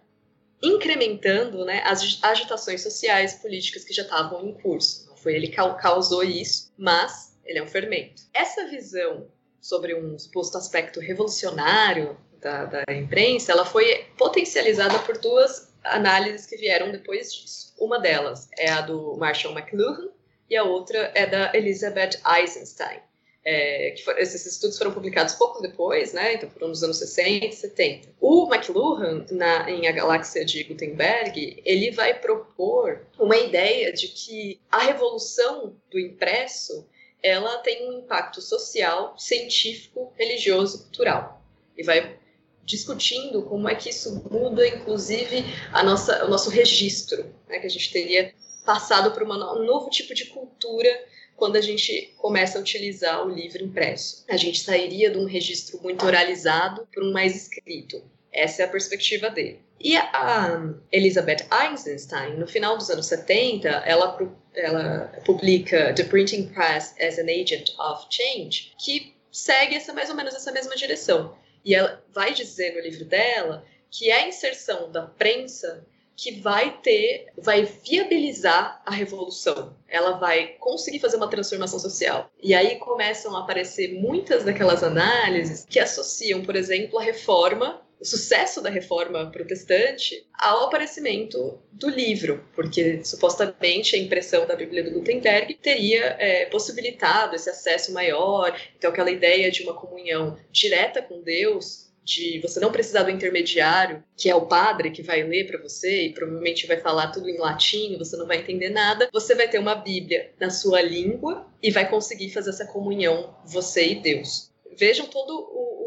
incrementando 0.62 1.66
né, 1.66 1.82
as 1.86 2.20
agitações 2.24 2.82
sociais, 2.82 3.36
políticas 3.36 3.84
que 3.84 3.94
já 3.94 4.04
estavam 4.04 4.48
em 4.48 4.54
curso. 4.54 5.08
Não 5.10 5.18
foi 5.18 5.36
ele 5.36 5.48
que 5.48 5.56
causou 5.56 6.24
isso, 6.24 6.74
mas 6.78 7.38
ele 7.46 7.60
é 7.60 7.64
um 7.64 7.68
fermento. 7.68 8.24
Essa 8.34 8.68
visão 8.68 9.28
sobre 9.60 9.96
um 9.96 10.18
suposto 10.18 10.58
aspecto 10.58 11.00
revolucionário 11.00 12.18
da, 12.40 12.66
da 12.66 12.84
imprensa, 12.94 13.52
ela 13.52 13.66
foi 13.66 14.06
potencializada 14.18 15.00
por 15.00 15.18
duas 15.18 15.74
análises 15.86 16.46
que 16.46 16.58
vieram 16.58 16.92
depois 16.92 17.34
disso. 17.34 17.74
Uma 17.80 18.00
delas 18.00 18.50
é 18.58 18.70
a 18.70 18.82
do 18.82 19.16
Marshall 19.18 19.54
McLuhan 19.58 20.10
e 20.50 20.56
a 20.56 20.64
outra 20.64 21.12
é 21.14 21.26
da 21.26 21.52
Elizabeth 21.54 22.20
Eisenstein. 22.26 23.00
É, 23.48 23.92
que 23.92 24.04
for, 24.04 24.18
esses 24.18 24.44
estudos 24.44 24.76
foram 24.76 24.92
publicados 24.92 25.36
pouco 25.36 25.62
depois, 25.62 26.14
né? 26.14 26.34
Então 26.34 26.50
foram 26.50 26.70
nos 26.70 26.82
anos 26.82 26.98
60 26.98 27.46
e 27.46 27.52
70. 27.52 28.10
O 28.20 28.52
McLuhan, 28.52 29.24
na, 29.30 29.70
em 29.70 29.88
A 29.88 29.92
Galáxia 29.92 30.44
de 30.44 30.64
Gutenberg, 30.64 31.62
ele 31.64 31.92
vai 31.92 32.20
propor 32.20 33.06
uma 33.20 33.38
ideia 33.38 33.94
de 33.94 34.08
que 34.08 34.60
a 34.72 34.80
revolução 34.80 35.76
do 35.92 36.00
impresso 36.00 36.88
ela 37.22 37.58
tem 37.60 37.88
um 37.88 38.00
impacto 38.00 38.42
social, 38.42 39.16
científico, 39.18 40.12
religioso, 40.18 40.84
cultural. 40.84 41.42
E 41.78 41.84
vai 41.84 42.18
discutindo 42.66 43.44
como 43.44 43.70
é 43.70 43.76
que 43.76 43.90
isso 43.90 44.28
muda, 44.30 44.68
inclusive, 44.68 45.46
a 45.72 45.84
nossa, 45.84 46.26
o 46.26 46.30
nosso 46.30 46.50
registro, 46.50 47.24
né, 47.48 47.60
que 47.60 47.68
a 47.68 47.70
gente 47.70 47.92
teria 47.92 48.34
passado 48.66 49.12
por 49.12 49.24
uma, 49.24 49.54
um 49.58 49.64
novo 49.64 49.90
tipo 49.90 50.14
de 50.14 50.26
cultura 50.26 50.90
quando 51.36 51.58
a 51.58 51.62
gente 51.62 52.14
começa 52.18 52.58
a 52.58 52.62
utilizar 52.62 53.26
o 53.26 53.30
livro 53.30 53.64
impresso. 53.64 54.26
A 54.28 54.38
gente 54.38 54.60
sairia 54.60 55.12
de 55.12 55.18
um 55.18 55.26
registro 55.26 55.80
muito 55.82 56.06
oralizado 56.06 56.88
para 56.92 57.04
um 57.04 57.12
mais 57.12 57.36
escrito. 57.36 58.02
Essa 58.32 58.64
é 58.64 58.66
a 58.66 58.70
perspectiva 58.70 59.30
dele. 59.30 59.60
E 59.80 59.96
a 59.98 60.74
Elizabeth 60.92 61.48
Eisenstein, 61.52 62.38
no 62.38 62.48
final 62.48 62.78
dos 62.78 62.90
anos 62.90 63.06
70, 63.08 63.68
ela, 63.68 64.18
ela 64.54 65.12
publica 65.26 65.94
The 65.94 66.06
Printing 66.06 66.48
Press 66.48 66.96
as 67.00 67.20
an 67.20 67.30
Agent 67.30 67.72
of 67.78 68.08
Change, 68.10 68.74
que 68.80 69.14
segue 69.32 69.76
essa, 69.76 69.94
mais 69.94 70.10
ou 70.10 70.16
menos 70.16 70.34
essa 70.34 70.52
mesma 70.52 70.76
direção. 70.76 71.36
E 71.66 71.74
ela 71.74 72.02
vai 72.14 72.34
dizer 72.34 72.76
no 72.76 72.82
livro 72.82 73.04
dela 73.04 73.66
que 73.90 74.10
é 74.10 74.24
a 74.24 74.28
inserção 74.28 74.92
da 74.92 75.02
prensa 75.04 75.86
que 76.16 76.40
vai 76.40 76.78
ter, 76.82 77.28
vai 77.38 77.66
viabilizar 77.66 78.82
a 78.86 78.92
revolução. 78.92 79.76
Ela 79.88 80.12
vai 80.12 80.56
conseguir 80.60 81.00
fazer 81.00 81.18
uma 81.18 81.30
transformação 81.30 81.78
social. 81.78 82.32
E 82.42 82.54
aí 82.54 82.78
começam 82.78 83.36
a 83.36 83.42
aparecer 83.42 83.94
muitas 84.00 84.44
daquelas 84.44 84.82
análises 84.82 85.66
que 85.70 85.80
associam, 85.80 86.42
por 86.42 86.56
exemplo, 86.56 86.98
a 87.00 87.04
reforma 87.04 87.82
o 88.06 88.08
sucesso 88.08 88.62
da 88.62 88.70
reforma 88.70 89.32
protestante 89.32 90.26
ao 90.32 90.66
aparecimento 90.66 91.60
do 91.72 91.90
livro, 91.90 92.46
porque 92.54 93.04
supostamente 93.04 93.96
a 93.96 94.00
impressão 94.00 94.46
da 94.46 94.56
Bíblia 94.56 94.84
do 94.84 94.92
Gutenberg 94.92 95.56
teria 95.56 96.16
é, 96.20 96.46
possibilitado 96.46 97.36
esse 97.36 97.50
acesso 97.50 97.92
maior, 97.92 98.56
então 98.78 98.92
aquela 98.92 99.10
ideia 99.10 99.50
de 99.50 99.64
uma 99.64 99.74
comunhão 99.74 100.38
direta 100.52 101.02
com 101.02 101.22
Deus, 101.22 101.86
de 102.04 102.40
você 102.42 102.60
não 102.60 102.72
precisar 102.72 103.02
do 103.02 103.10
intermediário, 103.10 104.04
que 104.16 104.30
é 104.30 104.36
o 104.36 104.46
padre 104.46 104.92
que 104.92 105.02
vai 105.02 105.24
ler 105.24 105.48
para 105.48 105.60
você 105.60 106.04
e 106.04 106.14
provavelmente 106.14 106.68
vai 106.68 106.78
falar 106.78 107.08
tudo 107.08 107.28
em 107.28 107.40
latim, 107.40 107.98
você 107.98 108.16
não 108.16 108.28
vai 108.28 108.38
entender 108.38 108.70
nada, 108.70 109.10
você 109.12 109.34
vai 109.34 109.50
ter 109.50 109.58
uma 109.58 109.74
Bíblia 109.74 110.32
na 110.40 110.52
sua 110.52 110.80
língua 110.80 111.48
e 111.62 111.72
vai 111.72 111.90
conseguir 111.90 112.30
fazer 112.30 112.52
essa 112.52 112.68
comunhão 112.68 113.36
você 113.44 113.88
e 113.88 113.96
Deus. 113.96 114.52
Vejam 114.78 115.08
todo 115.08 115.32
o, 115.32 115.85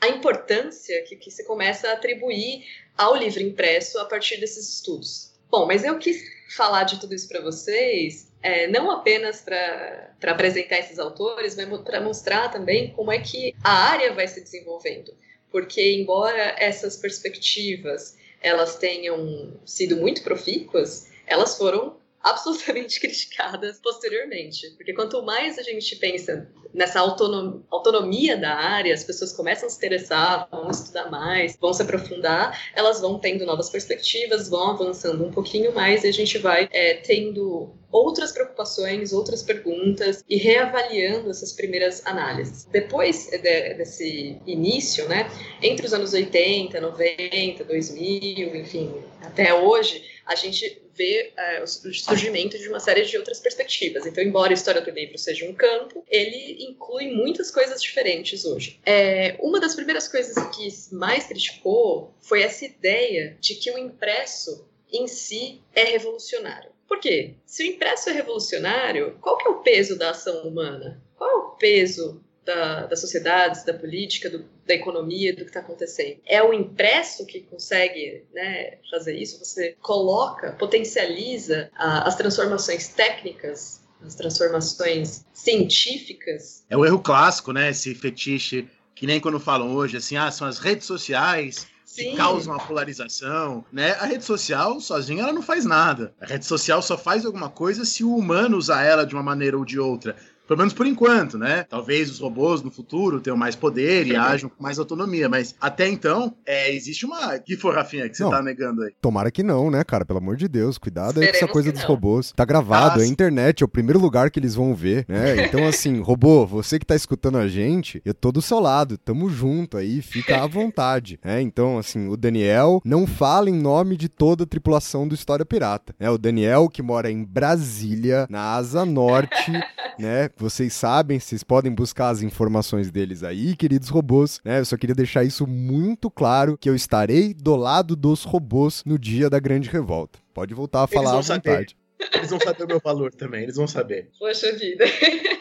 a 0.00 0.08
importância 0.08 1.02
que, 1.02 1.16
que 1.16 1.30
se 1.30 1.44
começa 1.44 1.88
a 1.88 1.92
atribuir 1.92 2.64
ao 2.96 3.16
livro 3.16 3.42
impresso 3.42 3.98
a 3.98 4.04
partir 4.04 4.38
desses 4.38 4.68
estudos. 4.68 5.32
Bom, 5.50 5.66
mas 5.66 5.84
eu 5.84 5.98
quis 5.98 6.22
falar 6.54 6.84
de 6.84 7.00
tudo 7.00 7.14
isso 7.14 7.28
para 7.28 7.40
vocês, 7.40 8.30
é, 8.42 8.66
não 8.66 8.90
apenas 8.90 9.40
para 9.40 10.14
apresentar 10.22 10.78
esses 10.78 10.98
autores, 10.98 11.56
mas 11.56 11.80
para 11.80 12.00
mostrar 12.00 12.48
também 12.50 12.92
como 12.92 13.12
é 13.12 13.18
que 13.18 13.54
a 13.62 13.90
área 13.90 14.12
vai 14.12 14.28
se 14.28 14.40
desenvolvendo. 14.40 15.12
Porque, 15.50 15.94
embora 15.94 16.54
essas 16.58 16.96
perspectivas 16.96 18.16
elas 18.40 18.76
tenham 18.76 19.58
sido 19.64 19.96
muito 19.96 20.22
profícuas, 20.22 21.08
elas 21.26 21.56
foram 21.56 21.96
absolutamente 22.22 22.98
criticadas 23.00 23.80
posteriormente. 23.80 24.70
Porque 24.76 24.92
quanto 24.92 25.22
mais 25.22 25.58
a 25.58 25.62
gente 25.62 25.96
pensa 25.96 26.48
nessa 26.72 27.00
autonom 27.00 27.62
autonomia 27.70 28.36
da 28.36 28.54
área, 28.54 28.92
as 28.92 29.04
pessoas 29.04 29.32
começam 29.32 29.66
a 29.66 29.70
se 29.70 29.76
interessar, 29.76 30.48
vão 30.50 30.70
estudar 30.70 31.10
mais, 31.10 31.56
vão 31.60 31.72
se 31.72 31.82
aprofundar, 31.82 32.70
elas 32.74 33.00
vão 33.00 33.18
tendo 33.18 33.46
novas 33.46 33.70
perspectivas, 33.70 34.48
vão 34.48 34.70
avançando 34.70 35.24
um 35.24 35.30
pouquinho 35.30 35.74
mais 35.74 36.04
e 36.04 36.08
a 36.08 36.12
gente 36.12 36.38
vai 36.38 36.68
é, 36.72 36.94
tendo 36.94 37.74
outras 37.90 38.32
preocupações, 38.32 39.12
outras 39.12 39.42
perguntas 39.42 40.22
e 40.28 40.36
reavaliando 40.36 41.30
essas 41.30 41.52
primeiras 41.52 42.04
análises. 42.06 42.64
Depois 42.66 43.28
de, 43.30 43.38
desse 43.74 44.40
início, 44.46 45.08
né, 45.08 45.30
entre 45.62 45.86
os 45.86 45.94
anos 45.94 46.12
80, 46.12 46.80
90, 46.80 47.64
2000, 47.64 48.56
enfim, 48.56 48.94
até 49.22 49.54
hoje, 49.54 50.04
a 50.26 50.34
gente 50.34 50.87
vê 50.98 51.32
é, 51.36 51.62
o 51.62 51.66
surgimento 51.66 52.58
de 52.58 52.68
uma 52.68 52.80
série 52.80 53.04
de 53.04 53.16
outras 53.16 53.38
perspectivas. 53.38 54.04
Então, 54.04 54.22
embora 54.22 54.52
a 54.52 54.54
história 54.54 54.80
do 54.80 54.90
livro 54.90 55.16
seja 55.16 55.46
um 55.46 55.54
campo, 55.54 56.04
ele 56.08 56.64
inclui 56.64 57.08
muitas 57.12 57.50
coisas 57.50 57.80
diferentes 57.80 58.44
hoje. 58.44 58.80
É, 58.84 59.36
uma 59.38 59.60
das 59.60 59.76
primeiras 59.76 60.08
coisas 60.08 60.34
que 60.54 60.94
mais 60.94 61.26
criticou 61.26 62.12
foi 62.20 62.42
essa 62.42 62.64
ideia 62.64 63.36
de 63.40 63.54
que 63.54 63.70
o 63.70 63.78
impresso 63.78 64.68
em 64.92 65.06
si 65.06 65.60
é 65.72 65.84
revolucionário. 65.84 66.70
Por 66.88 66.98
quê? 66.98 67.34
Se 67.44 67.62
o 67.62 67.66
impresso 67.66 68.08
é 68.08 68.12
revolucionário, 68.12 69.16
qual 69.20 69.36
que 69.36 69.46
é 69.46 69.50
o 69.50 69.60
peso 69.60 69.96
da 69.96 70.10
ação 70.10 70.48
humana? 70.48 71.00
Qual 71.16 71.30
é 71.30 71.34
o 71.34 71.50
peso 71.50 72.24
da, 72.48 72.86
das 72.86 73.00
sociedades, 73.00 73.62
da 73.62 73.74
política, 73.74 74.30
do, 74.30 74.42
da 74.66 74.72
economia, 74.72 75.34
do 75.34 75.42
que 75.42 75.50
está 75.50 75.60
acontecendo. 75.60 76.18
É 76.24 76.42
o 76.42 76.54
impresso 76.54 77.26
que 77.26 77.42
consegue 77.42 78.24
né, 78.32 78.78
fazer 78.90 79.14
isso. 79.14 79.38
Você 79.44 79.76
coloca, 79.82 80.52
potencializa 80.52 81.70
a, 81.76 82.08
as 82.08 82.16
transformações 82.16 82.88
técnicas, 82.88 83.82
as 84.02 84.14
transformações 84.14 85.26
científicas. 85.34 86.64
É 86.70 86.76
o 86.76 86.86
erro 86.86 87.00
clássico, 87.00 87.52
né? 87.52 87.68
Esse 87.68 87.94
fetiche 87.94 88.66
que 88.94 89.06
nem 89.06 89.20
quando 89.20 89.38
falam 89.38 89.74
hoje, 89.74 89.98
assim, 89.98 90.16
ah, 90.16 90.30
são 90.30 90.48
as 90.48 90.58
redes 90.58 90.86
sociais 90.86 91.66
Sim. 91.84 92.12
que 92.12 92.16
causam 92.16 92.54
a 92.54 92.58
polarização, 92.58 93.62
né? 93.70 93.92
A 94.00 94.06
rede 94.06 94.24
social 94.24 94.80
sozinha 94.80 95.22
ela 95.22 95.34
não 95.34 95.42
faz 95.42 95.66
nada. 95.66 96.14
A 96.18 96.24
rede 96.24 96.46
social 96.46 96.80
só 96.80 96.96
faz 96.96 97.26
alguma 97.26 97.50
coisa 97.50 97.84
se 97.84 98.02
o 98.02 98.16
humano 98.16 98.56
usar 98.56 98.84
ela 98.84 99.04
de 99.04 99.14
uma 99.14 99.22
maneira 99.22 99.58
ou 99.58 99.66
de 99.66 99.78
outra. 99.78 100.16
Pelo 100.48 100.58
menos 100.58 100.72
por 100.72 100.86
enquanto, 100.86 101.36
né? 101.36 101.64
Talvez 101.68 102.10
os 102.10 102.18
robôs 102.18 102.62
no 102.62 102.70
futuro 102.70 103.20
tenham 103.20 103.36
mais 103.36 103.54
poder 103.54 104.06
e 104.06 104.16
ajam 104.16 104.48
com 104.48 104.62
mais 104.62 104.78
autonomia, 104.78 105.28
mas 105.28 105.54
até 105.60 105.86
então, 105.88 106.34
é, 106.46 106.74
existe 106.74 107.04
uma. 107.04 107.38
Que 107.38 107.54
for, 107.54 107.74
Rafinha, 107.74 108.08
que 108.08 108.16
você 108.16 108.22
Não. 108.22 108.30
tá 108.30 108.42
negando 108.42 108.82
aí? 108.82 108.92
Tomara 109.00 109.30
que 109.30 109.42
não, 109.42 109.70
né, 109.70 109.84
cara? 109.84 110.06
Pelo 110.06 110.18
amor 110.18 110.36
de 110.36 110.48
Deus, 110.48 110.78
cuidado 110.78 111.20
aí 111.20 111.28
com 111.28 111.36
essa 111.36 111.46
coisa 111.48 111.70
dos 111.70 111.82
não. 111.82 111.88
robôs. 111.88 112.32
Tá 112.32 112.46
gravado, 112.46 112.98
Ah, 112.98 113.02
é 113.02 113.06
a 113.06 113.08
internet, 113.08 113.62
é 113.62 113.66
o 113.66 113.68
primeiro 113.68 113.98
lugar 114.00 114.30
que 114.30 114.40
eles 114.40 114.54
vão 114.54 114.74
ver, 114.74 115.04
né? 115.06 115.36
Então, 115.48 115.66
assim, 115.68 116.00
robô, 116.00 116.46
você 116.46 116.78
que 116.78 116.86
tá 116.86 116.94
escutando 116.96 117.36
a 117.36 117.46
gente, 117.46 118.00
eu 118.04 118.14
tô 118.14 118.32
do 118.32 118.40
seu 118.40 118.58
lado, 118.58 118.96
tamo 118.96 119.28
junto 119.28 119.76
aí, 119.76 120.00
fica 120.00 120.42
à 120.42 120.46
vontade, 120.48 121.20
né? 121.22 121.42
Então, 121.42 121.78
assim, 121.78 122.08
o 122.08 122.16
Daniel 122.16 122.80
não 122.84 123.06
fala 123.06 123.50
em 123.50 123.54
nome 123.54 123.96
de 123.96 124.08
toda 124.08 124.44
a 124.44 124.46
tripulação 124.46 125.06
do 125.06 125.14
História 125.14 125.44
Pirata, 125.44 125.94
né? 126.00 126.08
O 126.10 126.16
Daniel, 126.16 126.68
que 126.68 126.80
mora 126.82 127.10
em 127.10 127.22
Brasília, 127.22 128.26
na 128.30 128.54
Asa 128.54 128.84
Norte, 128.84 129.52
né? 129.98 130.28
Vocês 130.38 130.72
sabem, 130.72 131.18
vocês 131.18 131.42
podem 131.42 131.72
buscar 131.72 132.10
as 132.10 132.22
informações 132.22 132.92
deles 132.92 133.24
aí, 133.24 133.56
queridos 133.56 133.88
robôs, 133.88 134.40
né? 134.44 134.60
Eu 134.60 134.64
só 134.64 134.76
queria 134.76 134.94
deixar 134.94 135.24
isso 135.24 135.48
muito 135.48 136.08
claro, 136.08 136.56
que 136.56 136.70
eu 136.70 136.76
estarei 136.76 137.34
do 137.34 137.56
lado 137.56 137.96
dos 137.96 138.22
robôs 138.22 138.84
no 138.84 138.96
dia 138.96 139.28
da 139.28 139.40
grande 139.40 139.68
revolta. 139.68 140.20
Pode 140.32 140.54
voltar 140.54 140.84
a 140.84 140.86
falar 140.86 141.18
à 141.18 141.22
saber. 141.24 141.50
vontade. 141.50 141.76
Eles 142.14 142.30
vão 142.30 142.38
saber 142.38 142.62
o 142.62 142.68
meu 142.68 142.78
valor 142.78 143.12
também, 143.12 143.42
eles 143.42 143.56
vão 143.56 143.66
saber. 143.66 144.08
Poxa 144.16 144.52
vida. 144.52 144.84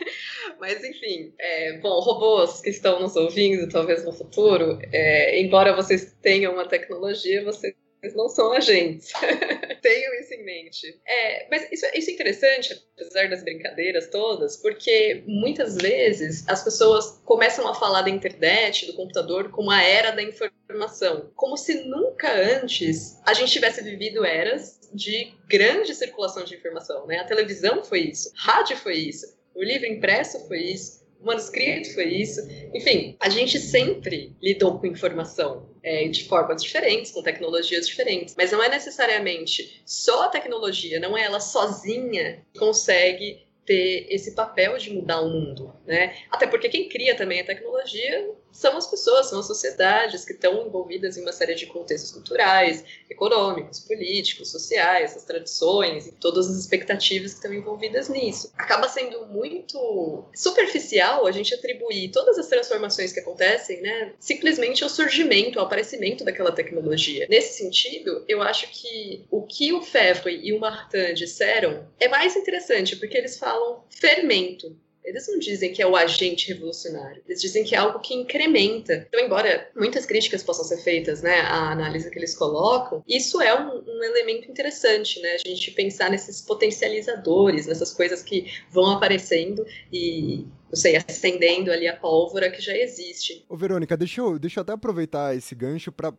Mas 0.59 0.83
enfim, 0.83 1.31
é, 1.39 1.77
bom, 1.77 1.99
robôs 1.99 2.61
que 2.61 2.71
estão 2.71 2.99
nos 2.99 3.15
ouvindo, 3.15 3.69
talvez 3.69 4.03
no 4.03 4.11
futuro, 4.11 4.79
é, 4.91 5.39
embora 5.39 5.75
vocês 5.75 6.15
tenham 6.19 6.53
uma 6.53 6.67
tecnologia, 6.67 7.43
vocês 7.43 7.75
não 8.15 8.29
são 8.29 8.53
agentes. 8.53 9.11
Tenham 9.81 10.13
isso 10.15 10.33
em 10.33 10.43
mente. 10.43 10.99
É, 11.05 11.47
mas 11.49 11.71
isso, 11.71 11.85
isso 11.93 12.09
é 12.09 12.13
interessante, 12.13 12.83
apesar 12.95 13.29
das 13.29 13.43
brincadeiras 13.43 14.07
todas, 14.09 14.57
porque 14.57 15.23
muitas 15.25 15.75
vezes 15.75 16.47
as 16.47 16.63
pessoas 16.63 17.21
começam 17.25 17.67
a 17.67 17.73
falar 17.73 18.03
da 18.03 18.09
internet, 18.09 18.85
do 18.85 18.93
computador, 18.93 19.49
como 19.49 19.71
a 19.71 19.81
era 19.81 20.11
da 20.11 20.23
informação. 20.23 21.31
Como 21.35 21.57
se 21.57 21.85
nunca 21.85 22.31
antes 22.31 23.19
a 23.25 23.33
gente 23.33 23.51
tivesse 23.51 23.83
vivido 23.83 24.25
eras 24.25 24.77
de 24.93 25.33
grande 25.47 25.93
circulação 25.93 26.43
de 26.43 26.55
informação. 26.55 27.05
Né? 27.05 27.19
A 27.19 27.25
televisão 27.25 27.83
foi 27.83 28.01
isso, 28.01 28.31
rádio 28.35 28.77
foi 28.77 28.95
isso, 28.95 29.37
o 29.55 29.63
livro 29.63 29.87
impresso 29.87 30.47
foi 30.47 30.59
isso, 30.59 31.05
o 31.19 31.25
manuscrito 31.25 31.93
foi 31.93 32.05
isso. 32.05 32.41
Enfim, 32.73 33.17
a 33.19 33.29
gente 33.29 33.59
sempre 33.59 34.35
lidou 34.41 34.79
com 34.79 34.85
informação 34.85 35.69
é, 35.87 36.07
de 36.09 36.25
formas 36.25 36.61
diferentes, 36.61 37.11
com 37.11 37.23
tecnologias 37.23 37.87
diferentes, 37.87 38.35
mas 38.37 38.51
não 38.51 38.61
é 38.61 38.67
necessariamente 38.67 39.81
só 39.85 40.25
a 40.25 40.29
tecnologia, 40.29 40.99
não 40.99 41.17
é 41.17 41.23
ela 41.23 41.39
sozinha 41.39 42.43
que 42.51 42.59
consegue 42.59 43.47
ter 43.65 44.05
esse 44.09 44.35
papel 44.35 44.77
de 44.77 44.93
mudar 44.93 45.21
o 45.21 45.29
mundo, 45.29 45.73
né? 45.85 46.15
Até 46.29 46.45
porque 46.45 46.67
quem 46.67 46.89
cria 46.89 47.15
também 47.15 47.39
a 47.39 47.45
tecnologia 47.45 48.29
são 48.57 48.75
as 48.75 48.87
pessoas, 48.87 49.27
são 49.27 49.39
as 49.39 49.45
sociedades 49.45 50.25
que 50.25 50.33
estão 50.33 50.65
envolvidas 50.65 51.15
em 51.15 51.21
uma 51.21 51.31
série 51.31 51.53
de 51.53 51.67
contextos 51.67 52.11
culturais, 52.11 52.83
econômicos, 53.07 53.81
políticos, 53.81 54.49
sociais, 54.49 55.15
as 55.15 55.23
tradições 55.23 56.07
e 56.07 56.11
todas 56.13 56.49
as 56.49 56.57
expectativas 56.57 57.33
que 57.33 57.37
estão 57.37 57.53
envolvidas 57.53 58.09
nisso. 58.09 58.51
Acaba 58.57 58.89
sendo 58.89 59.27
muito 59.27 60.25
superficial 60.33 61.27
a 61.27 61.31
gente 61.31 61.53
atribuir 61.53 62.09
todas 62.09 62.39
as 62.39 62.47
transformações 62.47 63.13
que 63.13 63.19
acontecem, 63.19 63.79
né, 63.81 64.13
simplesmente 64.19 64.83
ao 64.83 64.89
surgimento, 64.89 65.59
ao 65.59 65.65
aparecimento 65.67 66.25
daquela 66.25 66.51
tecnologia. 66.51 67.27
Nesse 67.29 67.59
sentido, 67.59 68.25
eu 68.27 68.41
acho 68.41 68.67
que 68.71 69.23
o 69.29 69.43
que 69.43 69.71
o 69.71 69.83
Fefre 69.83 70.35
e 70.43 70.51
o 70.51 70.59
Martin 70.59 71.13
disseram 71.13 71.87
é 71.99 72.07
mais 72.07 72.35
interessante, 72.35 72.95
porque 72.95 73.15
eles 73.15 73.37
falam 73.37 73.83
fermento. 73.91 74.75
Eles 75.07 75.25
não 75.29 75.39
dizem 75.39 75.71
que 75.71 75.81
é 75.81 75.87
o 75.87 75.95
agente 75.95 76.49
revolucionário, 76.49 77.23
eles 77.25 77.39
dizem 77.39 77.63
que 77.63 77.73
é 77.73 77.77
algo 77.77 77.99
que 77.99 78.13
incrementa. 78.13 79.07
Então, 79.07 79.23
embora 79.23 79.71
muitas 79.73 80.05
críticas 80.05 80.43
possam 80.43 80.65
ser 80.65 80.83
feitas, 80.83 81.21
né, 81.21 81.39
à 81.39 81.71
análise 81.71 82.11
que 82.11 82.19
eles 82.19 82.35
colocam, 82.35 83.01
isso 83.07 83.41
é 83.41 83.57
um, 83.57 83.83
um 83.87 84.03
elemento 84.03 84.51
interessante, 84.51 85.21
né, 85.21 85.35
a 85.35 85.47
gente 85.47 85.71
pensar 85.71 86.11
nesses 86.11 86.41
potencializadores, 86.41 87.67
nessas 87.67 87.93
coisas 87.93 88.21
que 88.21 88.51
vão 88.69 88.91
aparecendo 88.91 89.65
e, 89.93 90.45
não 90.69 90.75
sei, 90.75 90.95
acendendo 90.97 91.71
ali 91.71 91.87
a 91.87 91.95
pólvora 91.95 92.49
que 92.51 92.61
já 92.61 92.75
existe. 92.75 93.45
Ô, 93.47 93.55
Verônica, 93.55 93.95
deixa 93.95 94.21
eu, 94.21 94.37
deixa 94.37 94.59
eu 94.59 94.61
até 94.61 94.73
aproveitar 94.73 95.35
esse 95.35 95.55
gancho 95.55 95.91
pra 95.91 96.13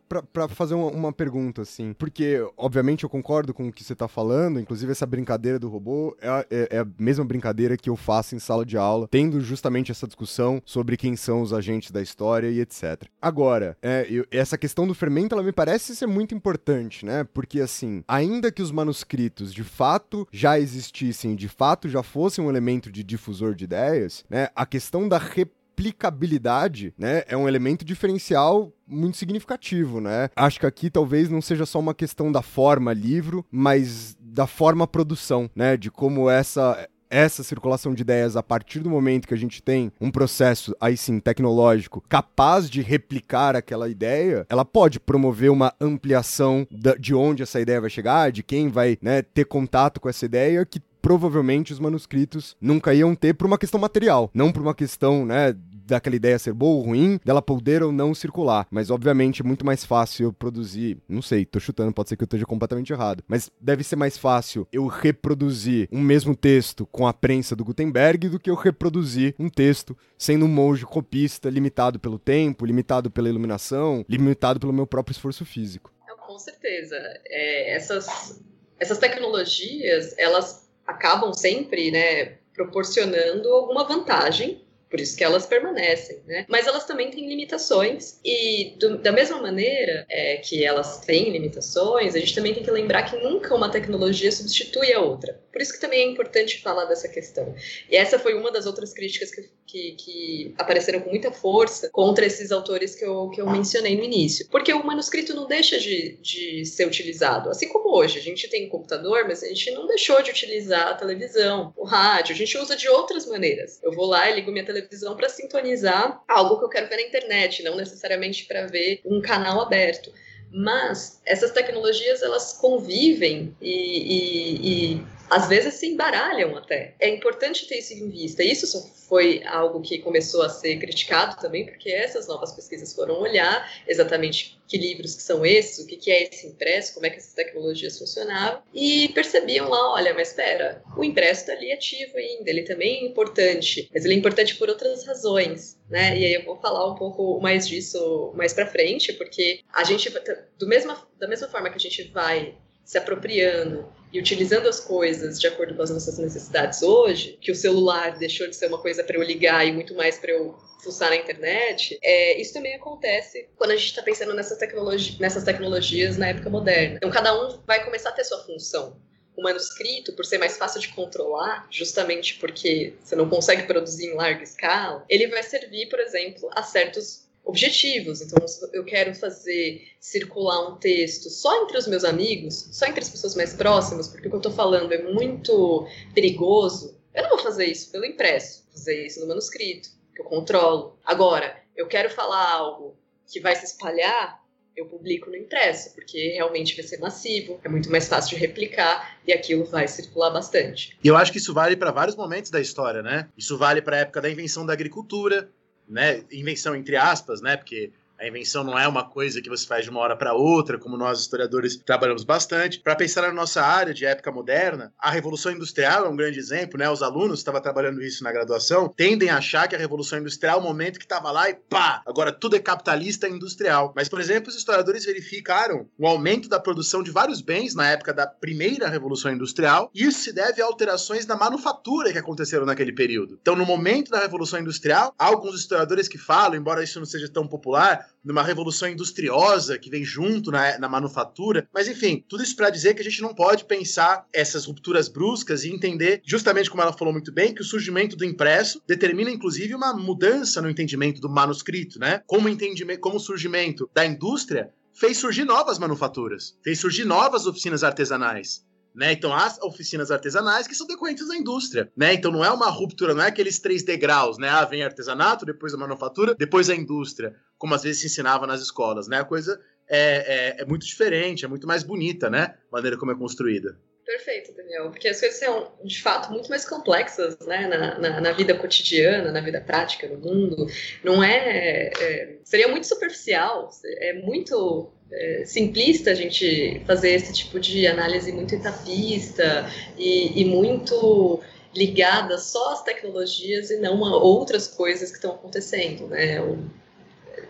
fazer 0.49 0.73
uma, 0.73 0.87
uma 0.87 1.13
pergunta, 1.13 1.61
assim. 1.61 1.93
Porque, 1.93 2.43
obviamente, 2.57 3.03
eu 3.03 3.09
concordo 3.09 3.53
com 3.53 3.67
o 3.67 3.71
que 3.71 3.83
você 3.83 3.95
tá 3.95 4.07
falando, 4.07 4.59
inclusive 4.59 4.91
essa 4.91 5.05
brincadeira 5.05 5.59
do 5.59 5.69
robô 5.69 6.15
é, 6.21 6.27
a- 6.27 6.45
é- 6.49 6.67
é 6.71 6.79
a 6.79 6.87
mesma 6.97 7.23
brincadeira 7.25 7.77
que 7.77 7.89
eu 7.89 7.95
faço 7.95 8.35
em 8.35 8.39
sala 8.39 8.65
de 8.65 8.77
aula, 8.77 9.07
tendo 9.09 9.39
justamente 9.41 9.91
essa 9.91 10.07
discussão 10.07 10.61
sobre 10.65 10.97
quem 10.97 11.15
são 11.15 11.41
os 11.41 11.53
agentes 11.53 11.91
da 11.91 12.01
história 12.01 12.47
e 12.49 12.59
etc. 12.59 13.03
Agora, 13.21 13.77
é, 13.81 14.05
eu- 14.09 14.25
essa 14.31 14.57
questão 14.57 14.87
do 14.87 14.93
fermento, 14.95 15.35
ela 15.35 15.43
me 15.43 15.51
parece 15.51 15.95
ser 15.95 16.07
muito 16.07 16.33
importante, 16.33 17.05
né? 17.05 17.23
Porque, 17.33 17.59
assim, 17.61 18.03
ainda 18.07 18.51
que 18.51 18.61
os 18.61 18.71
manuscritos 18.71 19.53
de 19.53 19.63
fato 19.63 20.27
já 20.31 20.59
existissem, 20.59 21.35
de 21.35 21.47
fato 21.47 21.87
já 21.87 22.01
fossem 22.01 22.43
um 22.43 22.49
elemento 22.49 22.91
de 22.91 23.03
difusor 23.03 23.53
de 23.53 23.63
ideias, 23.65 24.23
né? 24.29 24.38
A 24.55 24.65
questão 24.65 25.07
da 25.07 25.17
replicabilidade, 25.17 26.93
né, 26.97 27.23
é 27.27 27.35
um 27.35 27.47
elemento 27.47 27.85
diferencial 27.85 28.71
muito 28.87 29.17
significativo, 29.17 30.01
né? 30.01 30.29
Acho 30.35 30.59
que 30.59 30.65
aqui 30.65 30.89
talvez 30.89 31.29
não 31.29 31.41
seja 31.41 31.65
só 31.65 31.79
uma 31.79 31.93
questão 31.93 32.31
da 32.31 32.41
forma 32.41 32.93
livro, 32.93 33.45
mas 33.51 34.17
da 34.19 34.47
forma 34.47 34.87
produção, 34.87 35.49
né, 35.55 35.77
de 35.77 35.89
como 35.89 36.29
essa 36.29 36.87
essa 37.09 37.43
circulação 37.43 37.93
de 37.93 38.03
ideias 38.03 38.37
a 38.37 38.43
partir 38.43 38.79
do 38.79 38.89
momento 38.89 39.27
que 39.27 39.33
a 39.33 39.37
gente 39.37 39.63
tem 39.63 39.91
um 39.99 40.11
processo 40.11 40.75
aí 40.79 40.95
sim 40.95 41.19
tecnológico 41.19 42.03
capaz 42.07 42.69
de 42.69 42.81
replicar 42.81 43.55
aquela 43.55 43.89
ideia, 43.89 44.45
ela 44.49 44.63
pode 44.63 44.99
promover 44.99 45.49
uma 45.49 45.73
ampliação 45.81 46.67
de 46.99 47.15
onde 47.15 47.43
essa 47.43 47.59
ideia 47.59 47.81
vai 47.81 47.89
chegar, 47.89 48.31
de 48.31 48.43
quem 48.43 48.69
vai 48.69 48.97
né, 49.01 49.21
ter 49.21 49.45
contato 49.45 49.99
com 49.99 50.07
essa 50.07 50.25
ideia 50.25 50.65
que 50.65 50.79
provavelmente 51.09 51.73
os 51.73 51.79
manuscritos 51.79 52.55
nunca 52.61 52.93
iam 52.93 53.15
ter 53.15 53.33
por 53.33 53.47
uma 53.47 53.57
questão 53.57 53.79
material, 53.79 54.29
não 54.31 54.51
por 54.51 54.61
uma 54.61 54.75
questão, 54.75 55.25
né, 55.25 55.55
daquela 55.87 56.15
ideia 56.15 56.37
ser 56.37 56.53
boa 56.53 56.75
ou 56.75 56.83
ruim, 56.83 57.19
dela 57.25 57.41
poder 57.41 57.81
ou 57.81 57.91
não 57.91 58.13
circular. 58.13 58.67
Mas, 58.69 58.91
obviamente, 58.91 59.41
é 59.41 59.43
muito 59.43 59.65
mais 59.65 59.83
fácil 59.83 60.25
eu 60.25 60.31
produzir. 60.31 60.99
Não 61.09 61.23
sei, 61.23 61.45
tô 61.45 61.59
chutando, 61.59 61.91
pode 61.91 62.09
ser 62.09 62.15
que 62.15 62.21
eu 62.21 62.27
esteja 62.27 62.45
completamente 62.45 62.93
errado. 62.93 63.23
Mas 63.27 63.49
deve 63.59 63.83
ser 63.83 63.95
mais 63.95 64.19
fácil 64.19 64.67
eu 64.71 64.85
reproduzir 64.85 65.89
um 65.91 65.99
mesmo 65.99 66.35
texto 66.35 66.85
com 66.85 67.07
a 67.07 67.13
prensa 67.13 67.55
do 67.55 67.65
Gutenberg 67.65 68.29
do 68.29 68.39
que 68.39 68.51
eu 68.51 68.55
reproduzir 68.55 69.33
um 69.39 69.49
texto 69.49 69.97
sendo 70.15 70.45
um 70.45 70.47
monge 70.47 70.85
copista, 70.85 71.49
limitado 71.49 71.97
pelo 71.99 72.19
tempo, 72.19 72.67
limitado 72.67 73.09
pela 73.09 73.29
iluminação, 73.29 74.05
limitado 74.07 74.59
pelo 74.59 74.71
meu 74.71 74.85
próprio 74.85 75.13
esforço 75.13 75.43
físico. 75.43 75.91
Com 76.27 76.37
certeza. 76.37 76.95
É, 77.25 77.73
essas, 77.73 78.39
essas 78.79 78.99
tecnologias, 78.99 80.13
elas 80.15 80.68
acabam 80.89 81.33
sempre, 81.33 81.91
né, 81.91 82.37
proporcionando 82.53 83.49
alguma 83.53 83.83
vantagem, 83.85 84.61
por 84.89 84.99
isso 84.99 85.15
que 85.15 85.23
elas 85.23 85.45
permanecem, 85.45 86.19
né? 86.25 86.45
Mas 86.49 86.65
elas 86.65 86.83
também 86.83 87.11
têm 87.11 87.29
limitações 87.29 88.19
e 88.25 88.73
do- 88.79 88.97
da 88.97 89.11
mesma 89.11 89.39
maneira 89.39 90.03
é, 90.09 90.37
que 90.37 90.65
elas 90.65 90.97
têm 91.05 91.29
limitações, 91.31 92.15
a 92.15 92.19
gente 92.19 92.33
também 92.33 92.55
tem 92.55 92.63
que 92.63 92.71
lembrar 92.71 93.03
que 93.03 93.15
nunca 93.17 93.53
uma 93.53 93.69
tecnologia 93.69 94.31
substitui 94.31 94.91
a 94.91 94.99
outra. 94.99 95.39
Por 95.53 95.61
isso 95.61 95.73
que 95.73 95.79
também 95.79 95.99
é 96.01 96.05
importante 96.11 96.59
falar 96.61 96.85
dessa 96.85 97.07
questão. 97.07 97.53
E 97.87 97.95
essa 97.95 98.17
foi 98.17 98.33
uma 98.33 98.51
das 98.51 98.65
outras 98.65 98.91
críticas 98.91 99.29
que, 99.29 99.47
que, 99.69 99.91
que 99.91 100.53
apareceram 100.57 100.99
com 101.01 101.09
muita 101.09 101.31
força 101.31 101.89
contra 101.91 102.25
esses 102.25 102.51
autores 102.51 102.95
que 102.95 103.05
eu, 103.05 103.29
que 103.29 103.39
eu 103.39 103.49
mencionei 103.49 103.95
no 103.95 104.03
início. 104.03 104.47
Porque 104.49 104.73
o 104.73 104.83
manuscrito 104.85 105.33
não 105.35 105.47
deixa 105.47 105.79
de, 105.79 106.17
de 106.21 106.65
ser 106.65 106.87
utilizado. 106.87 107.49
Assim 107.49 107.67
como 107.69 107.95
hoje, 107.95 108.17
a 108.17 108.21
gente 108.21 108.49
tem 108.49 108.67
computador, 108.67 109.25
mas 109.27 109.43
a 109.43 109.47
gente 109.47 109.71
não 109.71 109.85
deixou 109.85 110.21
de 110.23 110.31
utilizar 110.31 110.87
a 110.87 110.93
televisão, 110.95 111.71
o 111.77 111.85
rádio, 111.85 112.33
a 112.33 112.37
gente 112.37 112.57
usa 112.57 112.75
de 112.75 112.89
outras 112.89 113.27
maneiras. 113.27 113.79
Eu 113.83 113.91
vou 113.91 114.05
lá 114.07 114.29
e 114.29 114.35
ligo 114.35 114.51
minha 114.51 114.65
televisão 114.65 115.15
para 115.15 115.29
sintonizar 115.29 116.21
algo 116.27 116.57
que 116.57 116.65
eu 116.65 116.69
quero 116.69 116.89
ver 116.89 116.95
na 116.97 117.03
internet, 117.03 117.61
não 117.63 117.75
necessariamente 117.75 118.45
para 118.45 118.65
ver 118.65 119.01
um 119.05 119.21
canal 119.21 119.61
aberto. 119.61 120.11
Mas 120.51 121.21
essas 121.25 121.51
tecnologias 121.51 122.23
elas 122.23 122.53
convivem 122.53 123.55
e, 123.61 123.69
e- 123.71 124.93
e 124.95 125.18
às 125.29 125.47
vezes 125.47 125.75
se 125.75 125.87
embaralham 125.87 126.55
até. 126.57 126.95
É 126.99 127.09
importante 127.09 127.67
ter 127.67 127.79
isso 127.79 127.93
em 127.93 128.09
vista. 128.09 128.43
Isso 128.43 128.67
só 128.67 128.79
foi 129.07 129.43
algo 129.45 129.81
que 129.81 129.99
começou 129.99 130.41
a 130.41 130.49
ser 130.49 130.77
criticado 130.77 131.39
também, 131.41 131.65
porque 131.65 131.91
essas 131.91 132.27
novas 132.27 132.51
pesquisas 132.51 132.93
foram 132.93 133.19
olhar 133.19 133.71
exatamente 133.87 134.59
que 134.67 134.77
livros 134.77 135.15
que 135.15 135.23
são 135.23 135.43
esses, 135.43 135.83
o 135.83 135.87
que, 135.87 135.97
que 135.97 136.11
é 136.11 136.23
esse 136.23 136.45
impresso, 136.45 136.93
como 136.93 137.07
é 137.07 137.09
que 137.09 137.17
essas 137.17 137.33
tecnologias 137.33 137.97
funcionavam, 137.97 138.61
e 138.71 139.09
percebiam 139.09 139.67
lá, 139.67 139.93
olha, 139.93 140.13
mas 140.13 140.29
espera, 140.29 140.83
o 140.95 141.03
impresso 141.03 141.41
está 141.41 141.53
ali 141.53 141.71
ativo 141.71 142.15
ainda, 142.15 142.49
ele 142.51 142.61
também 142.61 143.03
é 143.03 143.05
importante, 143.07 143.89
mas 143.91 144.05
ele 144.05 144.13
é 144.13 144.17
importante 144.17 144.55
por 144.55 144.69
outras 144.69 145.05
razões, 145.07 145.75
né? 145.89 146.15
E 146.19 146.23
aí 146.23 146.33
eu 146.35 146.45
vou 146.45 146.55
falar 146.57 146.87
um 146.87 146.95
pouco 146.95 147.39
mais 147.41 147.67
disso 147.67 148.31
mais 148.35 148.53
para 148.53 148.67
frente, 148.67 149.11
porque 149.13 149.61
a 149.73 149.83
gente, 149.83 150.13
do 150.59 150.67
mesma, 150.67 151.03
da 151.17 151.27
mesma 151.27 151.47
forma 151.47 151.71
que 151.71 151.77
a 151.77 151.79
gente 151.79 152.03
vai 152.11 152.55
se 152.85 152.97
apropriando 152.97 153.91
e 154.11 154.19
utilizando 154.19 154.67
as 154.67 154.79
coisas 154.79 155.39
de 155.39 155.47
acordo 155.47 155.75
com 155.75 155.83
as 155.83 155.89
nossas 155.89 156.17
necessidades 156.17 156.81
hoje, 156.81 157.37
que 157.41 157.51
o 157.51 157.55
celular 157.55 158.17
deixou 158.17 158.47
de 158.47 158.55
ser 158.55 158.67
uma 158.67 158.79
coisa 158.79 159.03
para 159.03 159.15
eu 159.15 159.23
ligar 159.23 159.65
e 159.67 159.71
muito 159.71 159.93
mais 159.93 160.17
para 160.17 160.31
eu 160.31 160.57
fuçar 160.83 161.09
na 161.09 161.17
internet, 161.17 161.99
é, 162.01 162.39
isso 162.39 162.53
também 162.53 162.75
acontece 162.75 163.49
quando 163.57 163.71
a 163.71 163.75
gente 163.75 163.87
está 163.87 164.01
pensando 164.01 164.33
nessas, 164.33 164.57
tecnologi 164.57 165.17
nessas 165.19 165.43
tecnologias 165.43 166.17
na 166.17 166.29
época 166.29 166.49
moderna. 166.49 166.97
Então, 166.97 167.09
cada 167.09 167.33
um 167.39 167.59
vai 167.67 167.83
começar 167.83 168.09
a 168.09 168.13
ter 168.13 168.23
sua 168.23 168.39
função. 168.43 168.97
O 169.35 169.43
manuscrito, 169.43 170.13
por 170.13 170.25
ser 170.25 170.37
mais 170.37 170.57
fácil 170.57 170.81
de 170.81 170.89
controlar, 170.89 171.67
justamente 171.69 172.35
porque 172.39 172.93
você 173.01 173.15
não 173.15 173.29
consegue 173.29 173.63
produzir 173.63 174.07
em 174.07 174.15
larga 174.15 174.43
escala, 174.43 175.05
ele 175.07 175.27
vai 175.27 175.43
servir, 175.43 175.87
por 175.87 175.99
exemplo, 175.99 176.49
a 176.53 176.63
certos 176.63 177.28
objetivos. 177.43 178.21
Então, 178.21 178.45
eu 178.73 178.83
quero 178.85 179.13
fazer 179.15 179.87
circular 179.99 180.71
um 180.71 180.77
texto 180.77 181.29
só 181.29 181.63
entre 181.63 181.77
os 181.77 181.87
meus 181.87 182.03
amigos, 182.03 182.69
só 182.71 182.85
entre 182.85 183.01
as 183.01 183.09
pessoas 183.09 183.35
mais 183.35 183.53
próximas, 183.53 184.07
porque 184.07 184.27
o 184.27 184.29
que 184.29 184.35
eu 184.35 184.39
estou 184.39 184.51
falando 184.51 184.91
é 184.93 185.01
muito 185.11 185.87
perigoso, 186.13 186.97
eu 187.13 187.23
não 187.23 187.29
vou 187.29 187.39
fazer 187.39 187.65
isso 187.65 187.91
pelo 187.91 188.05
impresso, 188.05 188.63
vou 188.65 188.73
fazer 188.73 189.05
isso 189.05 189.19
no 189.19 189.27
manuscrito, 189.27 189.89
que 190.15 190.21
eu 190.21 190.25
controlo. 190.25 190.97
Agora, 191.03 191.57
eu 191.75 191.87
quero 191.87 192.09
falar 192.09 192.51
algo 192.51 192.95
que 193.27 193.39
vai 193.39 193.55
se 193.55 193.65
espalhar, 193.65 194.39
eu 194.75 194.85
publico 194.85 195.29
no 195.29 195.35
impresso, 195.35 195.93
porque 195.93 196.29
realmente 196.29 196.75
vai 196.75 196.85
ser 196.85 196.99
massivo, 196.99 197.59
é 197.63 197.69
muito 197.69 197.91
mais 197.91 198.07
fácil 198.07 198.29
de 198.29 198.35
replicar 198.35 199.19
e 199.27 199.33
aquilo 199.33 199.65
vai 199.65 199.87
circular 199.87 200.29
bastante. 200.29 200.97
E 201.03 201.07
eu 201.07 201.17
acho 201.17 201.31
que 201.31 201.37
isso 201.37 201.53
vale 201.53 201.75
para 201.75 201.91
vários 201.91 202.15
momentos 202.15 202.49
da 202.49 202.61
história, 202.61 203.01
né? 203.01 203.27
Isso 203.37 203.57
vale 203.57 203.81
para 203.81 203.97
a 203.97 203.99
época 203.99 204.21
da 204.21 204.29
invenção 204.29 204.65
da 204.65 204.71
agricultura, 204.71 205.51
né, 205.89 206.23
invenção 206.31 206.75
entre 206.75 206.95
aspas, 206.95 207.41
né, 207.41 207.57
porque 207.57 207.91
a 208.19 208.27
invenção 208.27 208.63
não 208.63 208.77
é 208.77 208.87
uma 208.87 209.03
coisa 209.03 209.41
que 209.41 209.49
você 209.49 209.65
faz 209.65 209.85
de 209.85 209.89
uma 209.89 210.01
hora 210.01 210.15
para 210.15 210.33
outra, 210.33 210.77
como 210.77 210.97
nós 210.97 211.21
historiadores 211.21 211.77
trabalhamos 211.77 212.23
bastante. 212.23 212.79
Para 212.79 212.95
pensar 212.95 213.21
na 213.21 213.33
nossa 213.33 213.61
área 213.61 213.93
de 213.93 214.05
época 214.05 214.31
moderna, 214.31 214.93
a 214.99 215.09
Revolução 215.09 215.51
Industrial 215.51 216.05
é 216.05 216.09
um 216.09 216.15
grande 216.15 216.37
exemplo, 216.37 216.77
né? 216.77 216.89
Os 216.89 217.01
alunos 217.01 217.39
estavam 217.39 217.61
trabalhando 217.61 218.01
isso 218.01 218.23
na 218.23 218.31
graduação, 218.31 218.89
tendem 218.89 219.29
a 219.29 219.37
achar 219.37 219.67
que 219.67 219.75
a 219.75 219.79
Revolução 219.79 220.19
Industrial 220.19 220.57
é 220.57 220.61
o 220.61 220.63
momento 220.63 220.99
que 220.99 221.05
estava 221.05 221.31
lá 221.31 221.49
e 221.49 221.53
pá, 221.53 222.03
agora 222.05 222.31
tudo 222.31 222.55
é 222.55 222.59
capitalista 222.59 223.27
e 223.27 223.31
industrial. 223.31 223.93
Mas, 223.95 224.09
por 224.09 224.19
exemplo, 224.19 224.49
os 224.49 224.55
historiadores 224.55 225.05
verificaram 225.05 225.87
o 225.97 226.07
aumento 226.07 226.49
da 226.49 226.59
produção 226.59 227.01
de 227.01 227.11
vários 227.11 227.41
bens 227.41 227.73
na 227.73 227.89
época 227.89 228.13
da 228.13 228.27
primeira 228.27 228.89
Revolução 228.89 229.31
Industrial, 229.31 229.89
e 229.93 230.03
isso 230.03 230.19
se 230.19 230.33
deve 230.33 230.61
a 230.61 230.65
alterações 230.65 231.25
na 231.25 231.35
manufatura 231.35 232.11
que 232.11 232.17
aconteceram 232.17 232.65
naquele 232.65 232.91
período. 232.91 233.37
Então, 233.41 233.55
no 233.55 233.65
momento 233.65 234.11
da 234.11 234.19
Revolução 234.19 234.59
Industrial, 234.59 235.13
há 235.17 235.25
alguns 235.25 235.59
historiadores 235.59 236.07
que 236.07 236.17
falam, 236.17 236.55
embora 236.55 236.83
isso 236.83 236.99
não 236.99 237.05
seja 237.05 237.29
tão 237.29 237.47
popular, 237.47 238.08
numa 238.23 238.43
revolução 238.43 238.89
industriosa 238.89 239.77
que 239.77 239.89
vem 239.89 240.03
junto 240.03 240.51
na, 240.51 240.77
na 240.77 240.89
manufatura. 240.89 241.67
Mas 241.73 241.87
enfim, 241.87 242.23
tudo 242.27 242.43
isso 242.43 242.55
para 242.55 242.69
dizer 242.69 242.93
que 242.93 243.01
a 243.01 243.03
gente 243.03 243.21
não 243.21 243.33
pode 243.33 243.65
pensar 243.65 244.25
essas 244.33 244.65
rupturas 244.65 245.07
bruscas 245.07 245.63
e 245.63 245.71
entender, 245.71 246.21
justamente 246.25 246.69
como 246.69 246.81
ela 246.81 246.93
falou 246.93 247.13
muito 247.13 247.31
bem, 247.31 247.53
que 247.53 247.61
o 247.61 247.65
surgimento 247.65 248.15
do 248.15 248.25
impresso 248.25 248.81
determina 248.87 249.31
inclusive 249.31 249.73
uma 249.73 249.93
mudança 249.93 250.61
no 250.61 250.69
entendimento 250.69 251.21
do 251.21 251.29
manuscrito, 251.29 251.99
né? 251.99 252.21
Como 252.27 252.49
entendimento, 252.49 252.99
como 252.99 253.17
o 253.17 253.19
surgimento 253.19 253.89
da 253.93 254.05
indústria 254.05 254.71
fez 254.93 255.17
surgir 255.17 255.45
novas 255.45 255.79
manufaturas, 255.79 256.57
fez 256.63 256.79
surgir 256.79 257.05
novas 257.05 257.45
oficinas 257.45 257.83
artesanais. 257.83 258.65
Né? 258.93 259.13
Então, 259.13 259.33
as 259.33 259.59
oficinas 259.61 260.11
artesanais 260.11 260.67
que 260.67 260.75
são 260.75 260.87
decorrentes 260.87 261.27
da 261.27 261.35
indústria, 261.35 261.91
né? 261.95 262.13
Então, 262.13 262.31
não 262.31 262.43
é 262.43 262.51
uma 262.51 262.69
ruptura, 262.69 263.13
não 263.13 263.23
é 263.23 263.27
aqueles 263.27 263.59
três 263.59 263.83
degraus, 263.83 264.37
né? 264.37 264.49
Ah, 264.49 264.65
vem 264.65 264.83
artesanato, 264.83 265.45
depois 265.45 265.73
a 265.73 265.77
manufatura, 265.77 266.35
depois 266.35 266.69
a 266.69 266.75
indústria, 266.75 267.35
como 267.57 267.75
às 267.75 267.83
vezes 267.83 268.01
se 268.01 268.07
ensinava 268.07 268.47
nas 268.47 268.61
escolas, 268.61 269.07
né? 269.07 269.19
A 269.19 269.25
coisa 269.25 269.61
é, 269.87 270.57
é, 270.57 270.61
é 270.61 270.65
muito 270.65 270.85
diferente, 270.85 271.45
é 271.45 271.47
muito 271.47 271.67
mais 271.67 271.83
bonita, 271.83 272.29
né? 272.29 272.55
A 272.71 272.75
maneira 272.75 272.97
como 272.97 273.11
é 273.11 273.15
construída. 273.15 273.77
Perfeito, 274.09 274.51
Daniel, 274.53 274.89
porque 274.89 275.07
as 275.07 275.19
coisas 275.19 275.37
são, 275.37 275.71
de 275.83 276.01
fato, 276.01 276.31
muito 276.31 276.49
mais 276.49 276.67
complexas 276.67 277.37
né, 277.45 277.67
na, 277.67 277.99
na, 277.99 278.21
na 278.21 278.31
vida 278.31 278.55
cotidiana, 278.55 279.31
na 279.31 279.39
vida 279.39 279.61
prática, 279.61 280.07
no 280.07 280.17
mundo. 280.17 280.65
Não 281.03 281.23
é, 281.23 281.91
é 281.99 282.37
seria 282.43 282.67
muito 282.67 282.87
superficial, 282.87 283.69
é 283.99 284.13
muito 284.13 284.91
é, 285.11 285.43
simplista 285.45 286.11
a 286.11 286.13
gente 286.13 286.81
fazer 286.85 287.11
esse 287.11 287.33
tipo 287.33 287.59
de 287.59 287.87
análise 287.87 288.31
muito 288.31 288.53
etapista 288.53 289.69
e, 289.97 290.41
e 290.41 290.45
muito 290.45 291.41
ligada 291.75 292.37
só 292.37 292.73
às 292.73 292.83
tecnologias 292.83 293.69
e 293.69 293.77
não 293.77 294.03
a 294.05 294.17
outras 294.17 294.67
coisas 294.67 295.09
que 295.09 295.17
estão 295.17 295.31
acontecendo, 295.31 296.07
né? 296.07 296.37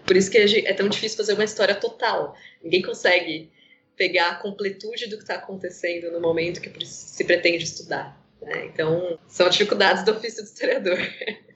Por 0.06 0.17
isso 0.17 0.30
que 0.32 0.38
é 0.38 0.74
tão 0.74 0.89
difícil 0.89 1.17
fazer 1.17 1.34
uma 1.34 1.43
história 1.43 1.76
total. 1.76 2.36
Ninguém 2.63 2.82
consegue 2.82 3.52
pegar 3.95 4.30
a 4.30 4.36
completude 4.36 5.08
do 5.08 5.17
que 5.17 5.24
está 5.24 5.36
acontecendo 5.36 6.12
no 6.12 6.22
momento 6.22 6.62
que 6.62 6.86
se 6.86 7.24
pretende 7.26 7.65
estudar. 7.65 8.17
Né? 8.41 8.65
Então, 8.65 9.19
são 9.28 9.50
dificuldades 9.50 10.04
do 10.04 10.12
ofício 10.12 10.41
do 10.41 10.48
historiador. 10.48 10.98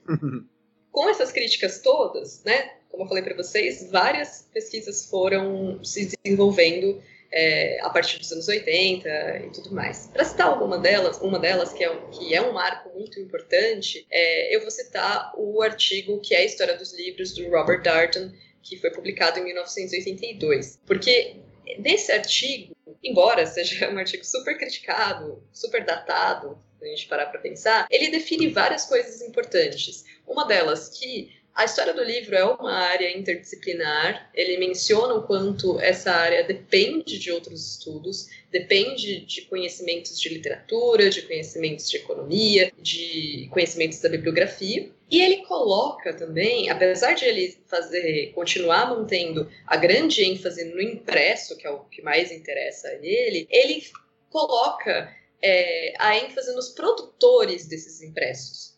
Com 0.92 1.08
essas 1.08 1.32
críticas 1.32 1.80
todas, 1.80 2.44
né, 2.44 2.70
como 2.94 3.04
eu 3.04 3.08
falei 3.08 3.24
para 3.24 3.34
vocês, 3.34 3.90
várias 3.90 4.48
pesquisas 4.52 5.06
foram 5.06 5.82
se 5.82 6.16
desenvolvendo 6.24 7.02
é, 7.32 7.80
a 7.82 7.90
partir 7.90 8.20
dos 8.20 8.30
anos 8.30 8.46
80 8.46 9.08
e 9.46 9.50
tudo 9.50 9.74
mais. 9.74 10.06
Para 10.12 10.24
citar 10.24 10.46
alguma 10.46 10.78
delas, 10.78 11.20
uma 11.20 11.40
delas 11.40 11.72
que 11.72 11.82
é, 11.82 11.96
que 12.12 12.32
é 12.32 12.40
um 12.40 12.52
marco 12.52 12.90
muito 12.96 13.18
importante, 13.18 14.06
é, 14.08 14.54
eu 14.54 14.60
vou 14.60 14.70
citar 14.70 15.32
o 15.36 15.60
artigo 15.60 16.20
que 16.20 16.36
é 16.36 16.38
a 16.38 16.44
história 16.44 16.76
dos 16.76 16.92
livros 16.92 17.34
do 17.34 17.50
Robert 17.50 17.82
Darnton, 17.82 18.30
que 18.62 18.76
foi 18.76 18.90
publicado 18.90 19.40
em 19.40 19.44
1982. 19.44 20.78
Porque 20.86 21.34
nesse 21.80 22.12
artigo, 22.12 22.76
embora 23.02 23.44
seja 23.44 23.90
um 23.90 23.98
artigo 23.98 24.24
super 24.24 24.56
criticado, 24.56 25.42
super 25.52 25.84
datado, 25.84 26.56
se 26.78 26.84
a 26.84 26.88
gente 26.88 27.08
parar 27.08 27.26
para 27.26 27.40
pensar, 27.40 27.88
ele 27.90 28.08
define 28.08 28.50
várias 28.50 28.84
coisas 28.84 29.20
importantes. 29.20 30.04
Uma 30.24 30.46
delas 30.46 30.90
que 30.90 31.42
a 31.54 31.64
história 31.64 31.94
do 31.94 32.02
livro 32.02 32.34
é 32.34 32.44
uma 32.44 32.72
área 32.72 33.16
interdisciplinar, 33.16 34.28
ele 34.34 34.58
menciona 34.58 35.14
o 35.14 35.22
quanto 35.22 35.78
essa 35.78 36.10
área 36.10 36.42
depende 36.42 37.16
de 37.16 37.30
outros 37.30 37.76
estudos, 37.76 38.28
depende 38.50 39.20
de 39.20 39.42
conhecimentos 39.42 40.18
de 40.18 40.28
literatura, 40.30 41.08
de 41.08 41.22
conhecimentos 41.22 41.88
de 41.88 41.98
economia, 41.98 42.72
de 42.76 43.48
conhecimentos 43.52 44.00
da 44.00 44.08
bibliografia. 44.08 44.90
E 45.08 45.22
ele 45.22 45.44
coloca 45.46 46.12
também, 46.12 46.68
apesar 46.70 47.14
de 47.14 47.24
ele 47.24 47.56
fazer, 47.68 48.32
continuar 48.34 48.90
mantendo 48.90 49.48
a 49.64 49.76
grande 49.76 50.24
ênfase 50.24 50.64
no 50.64 50.82
impresso, 50.82 51.56
que 51.56 51.66
é 51.66 51.70
o 51.70 51.84
que 51.84 52.02
mais 52.02 52.32
interessa 52.32 52.88
a 52.88 52.94
ele, 52.94 53.46
ele 53.48 53.80
coloca 54.28 55.14
é, 55.40 55.94
a 56.00 56.18
ênfase 56.18 56.52
nos 56.52 56.70
produtores 56.70 57.68
desses 57.68 58.02
impressos. 58.02 58.73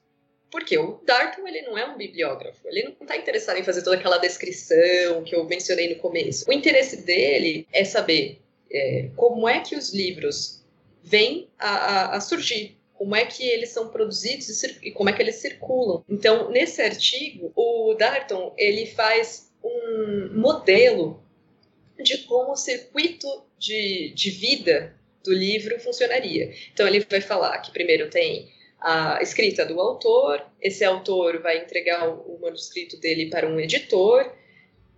Porque 0.57 0.79
o 0.79 0.99
Darton 1.05 1.47
ele 1.47 1.61
não 1.61 1.77
é 1.77 1.85
um 1.85 1.99
bibliógrafo, 1.99 2.66
ele 2.66 2.85
não 2.85 2.92
está 2.92 3.14
interessado 3.14 3.59
em 3.59 3.62
fazer 3.62 3.83
toda 3.83 3.97
aquela 3.97 4.16
descrição 4.16 5.23
que 5.23 5.35
eu 5.35 5.45
mencionei 5.45 5.95
no 5.95 6.01
começo. 6.01 6.49
O 6.49 6.53
interesse 6.53 7.03
dele 7.03 7.69
é 7.71 7.85
saber 7.85 8.40
é, 8.73 9.11
como 9.16 9.47
é 9.47 9.61
que 9.61 9.77
os 9.77 9.92
livros 9.92 10.64
vêm 11.03 11.47
a, 11.59 11.69
a, 11.69 12.16
a, 12.16 12.21
surgir, 12.23 12.75
como 12.95 13.14
é 13.14 13.27
que 13.27 13.47
eles 13.47 13.69
são 13.69 13.90
produzidos 13.90 14.49
e, 14.83 14.90
como 14.92 15.11
é 15.11 15.12
que 15.12 15.21
eles 15.21 15.35
circulam. 15.35 16.03
Então, 16.09 16.51
nesse 16.51 16.81
artigo, 16.81 17.53
o 17.55 17.92
Darton 17.92 18.55
ele 18.57 18.87
faz 18.87 19.53
um 19.62 20.31
modelo 20.40 21.23
de 22.03 22.16
como 22.25 22.53
o 22.53 22.57
circuito 22.57 23.45
de, 23.59 24.11
de 24.14 24.31
vida 24.31 24.97
do 25.23 25.35
livro 25.35 25.79
funcionaria. 25.81 26.51
Então, 26.73 26.88
ele 26.88 27.01
vai 27.01 27.21
falar 27.21 27.59
que 27.59 27.71
primeiro 27.71 28.09
tem 28.09 28.56
a 28.81 29.21
escrita 29.23 29.65
do 29.65 29.81
autor, 29.81 30.43
esse 30.61 30.85
autor 30.85 31.41
vai 31.41 31.59
entregar 31.59 32.09
o, 32.09 32.39
manuscrito 32.41 32.99
dele 32.99 33.31
para 33.31 33.49
um 33.49 33.59
editor, 33.59 34.33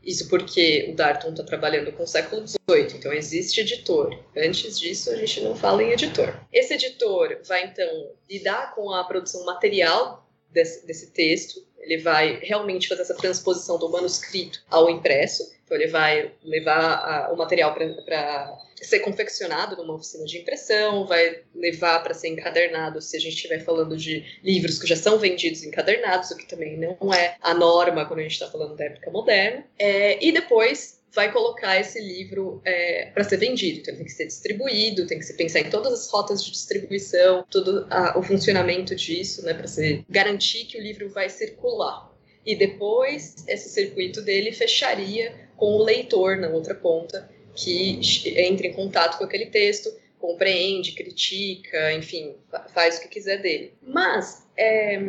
isso 0.02 0.28
porque 0.28 0.88
o 0.90 0.94
Darton 0.94 1.30
está 1.30 1.42
trabalhando 1.42 1.92
com 1.92 2.02
o 2.02 2.06
século 2.06 2.46
XVIII, 2.46 2.96
então 2.96 3.12
existe 3.12 3.60
editor. 3.60 4.18
Antes 4.36 4.78
disso, 4.78 5.10
a 5.10 5.16
gente 5.16 5.40
não 5.40 5.54
fala 5.54 5.82
em 5.82 5.90
editor. 5.90 6.34
Esse 6.52 6.74
editor 6.74 7.40
vai, 7.46 7.64
então, 7.66 8.12
lidar 8.28 8.74
com 8.74 8.90
a 8.90 9.04
produção 9.04 9.44
material 9.44 10.28
desse, 10.50 10.86
desse 10.86 11.10
texto, 11.12 11.66
ele 11.80 11.98
vai 11.98 12.38
realmente 12.42 12.88
fazer 12.88 13.02
essa 13.02 13.14
transposição 13.14 13.78
do 13.78 13.88
manuscrito 13.90 14.62
ao 14.70 14.90
impresso. 14.90 15.52
Então, 15.64 15.76
ele 15.76 15.88
vai 15.88 16.32
levar 16.42 16.78
a, 16.78 17.32
o 17.32 17.36
material 17.36 17.74
para 17.74 18.58
ser 18.76 19.00
confeccionado 19.00 19.76
numa 19.76 19.94
oficina 19.94 20.24
de 20.24 20.38
impressão, 20.38 21.06
vai 21.06 21.42
levar 21.54 22.02
para 22.02 22.14
ser 22.14 22.28
encadernado 22.28 23.02
se 23.02 23.16
a 23.16 23.20
gente 23.20 23.34
estiver 23.34 23.62
falando 23.64 23.96
de 23.96 24.24
livros 24.42 24.78
que 24.78 24.86
já 24.86 24.96
são 24.96 25.18
vendidos 25.18 25.62
encadernados, 25.64 26.30
o 26.30 26.36
que 26.36 26.46
também 26.46 26.78
não 26.78 27.12
é 27.12 27.36
a 27.40 27.52
norma 27.52 28.06
quando 28.06 28.20
a 28.20 28.22
gente 28.22 28.32
está 28.32 28.48
falando 28.50 28.76
da 28.76 28.84
época 28.84 29.10
moderna. 29.10 29.64
É, 29.78 30.24
e 30.24 30.32
depois 30.32 30.97
vai 31.14 31.32
colocar 31.32 31.78
esse 31.80 32.00
livro 32.00 32.60
é, 32.64 33.06
para 33.06 33.24
ser 33.24 33.38
vendido. 33.38 33.80
Então, 33.80 33.92
ele 33.92 33.98
tem 33.98 34.06
que 34.06 34.12
ser 34.12 34.26
distribuído, 34.26 35.06
tem 35.06 35.18
que 35.18 35.24
se 35.24 35.34
pensar 35.34 35.60
em 35.60 35.70
todas 35.70 35.92
as 35.92 36.10
rotas 36.10 36.44
de 36.44 36.50
distribuição, 36.50 37.44
todo 37.50 37.86
a, 37.90 38.18
o 38.18 38.22
funcionamento 38.22 38.94
disso, 38.94 39.44
né, 39.44 39.54
para 39.54 39.66
garantir 40.08 40.64
que 40.66 40.78
o 40.78 40.82
livro 40.82 41.08
vai 41.08 41.28
circular. 41.28 42.12
E 42.44 42.54
depois, 42.56 43.36
esse 43.46 43.68
circuito 43.68 44.22
dele 44.22 44.52
fecharia 44.52 45.34
com 45.56 45.76
o 45.76 45.82
leitor 45.82 46.36
na 46.36 46.48
outra 46.48 46.74
ponta, 46.74 47.28
que 47.54 48.00
entra 48.36 48.66
em 48.66 48.72
contato 48.72 49.18
com 49.18 49.24
aquele 49.24 49.46
texto, 49.46 49.92
compreende, 50.18 50.92
critica, 50.92 51.92
enfim, 51.92 52.36
faz 52.72 52.98
o 52.98 53.02
que 53.02 53.08
quiser 53.08 53.40
dele. 53.40 53.74
Mas 53.82 54.46
é, 54.56 55.00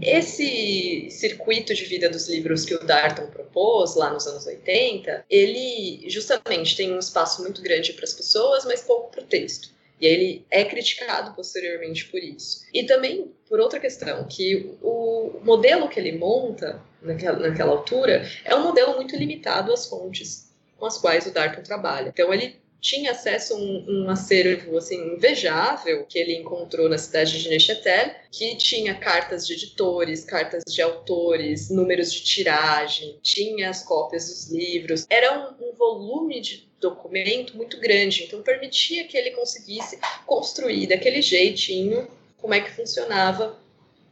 esse 0.00 1.08
circuito 1.10 1.74
de 1.74 1.84
vida 1.84 2.08
dos 2.08 2.28
livros 2.28 2.64
que 2.64 2.74
o 2.74 2.84
Darton 2.84 3.26
propôs 3.26 3.94
lá 3.94 4.12
nos 4.12 4.26
anos 4.26 4.46
80, 4.46 5.24
ele 5.30 6.04
justamente 6.08 6.76
tem 6.76 6.92
um 6.92 6.98
espaço 6.98 7.42
muito 7.42 7.62
grande 7.62 7.92
para 7.92 8.04
as 8.04 8.12
pessoas, 8.12 8.64
mas 8.64 8.82
pouco 8.82 9.10
para 9.10 9.22
o 9.22 9.26
texto. 9.26 9.70
E 10.00 10.06
ele 10.06 10.44
é 10.50 10.64
criticado 10.64 11.34
posteriormente 11.34 12.06
por 12.06 12.20
isso. 12.20 12.64
E 12.72 12.84
também 12.84 13.32
por 13.48 13.60
outra 13.60 13.78
questão, 13.78 14.26
que 14.28 14.76
o 14.82 15.40
modelo 15.42 15.88
que 15.88 15.98
ele 16.00 16.18
monta 16.18 16.82
naquela, 17.00 17.38
naquela 17.38 17.72
altura 17.72 18.28
é 18.44 18.54
um 18.54 18.62
modelo 18.62 18.96
muito 18.96 19.16
limitado 19.16 19.72
às 19.72 19.86
fontes 19.86 20.52
com 20.76 20.86
as 20.86 20.98
quais 20.98 21.26
o 21.26 21.30
Darton 21.30 21.62
trabalha. 21.62 22.08
Então 22.08 22.34
ele 22.34 22.60
tinha 22.84 23.12
acesso 23.12 23.54
a 23.54 23.56
um, 23.56 23.84
um, 23.88 24.10
acervo 24.10 24.76
assim, 24.76 25.14
invejável 25.14 26.04
que 26.04 26.18
ele 26.18 26.36
encontrou 26.36 26.86
na 26.86 26.98
cidade 26.98 27.42
de 27.42 27.48
Neuchâtel, 27.48 28.14
que 28.30 28.56
tinha 28.56 28.94
cartas 28.94 29.46
de 29.46 29.54
editores, 29.54 30.22
cartas 30.22 30.62
de 30.68 30.82
autores, 30.82 31.70
números 31.70 32.12
de 32.12 32.22
tiragem, 32.22 33.18
tinha 33.22 33.70
as 33.70 33.82
cópias 33.82 34.28
dos 34.28 34.50
livros. 34.50 35.06
Era 35.08 35.56
um, 35.58 35.70
um 35.70 35.72
volume 35.72 36.42
de 36.42 36.68
documento 36.78 37.56
muito 37.56 37.80
grande, 37.80 38.24
então 38.24 38.42
permitia 38.42 39.08
que 39.08 39.16
ele 39.16 39.30
conseguisse 39.30 39.98
construir 40.26 40.86
daquele 40.86 41.22
jeitinho 41.22 42.06
como 42.36 42.52
é 42.52 42.60
que 42.60 42.70
funcionava 42.70 43.58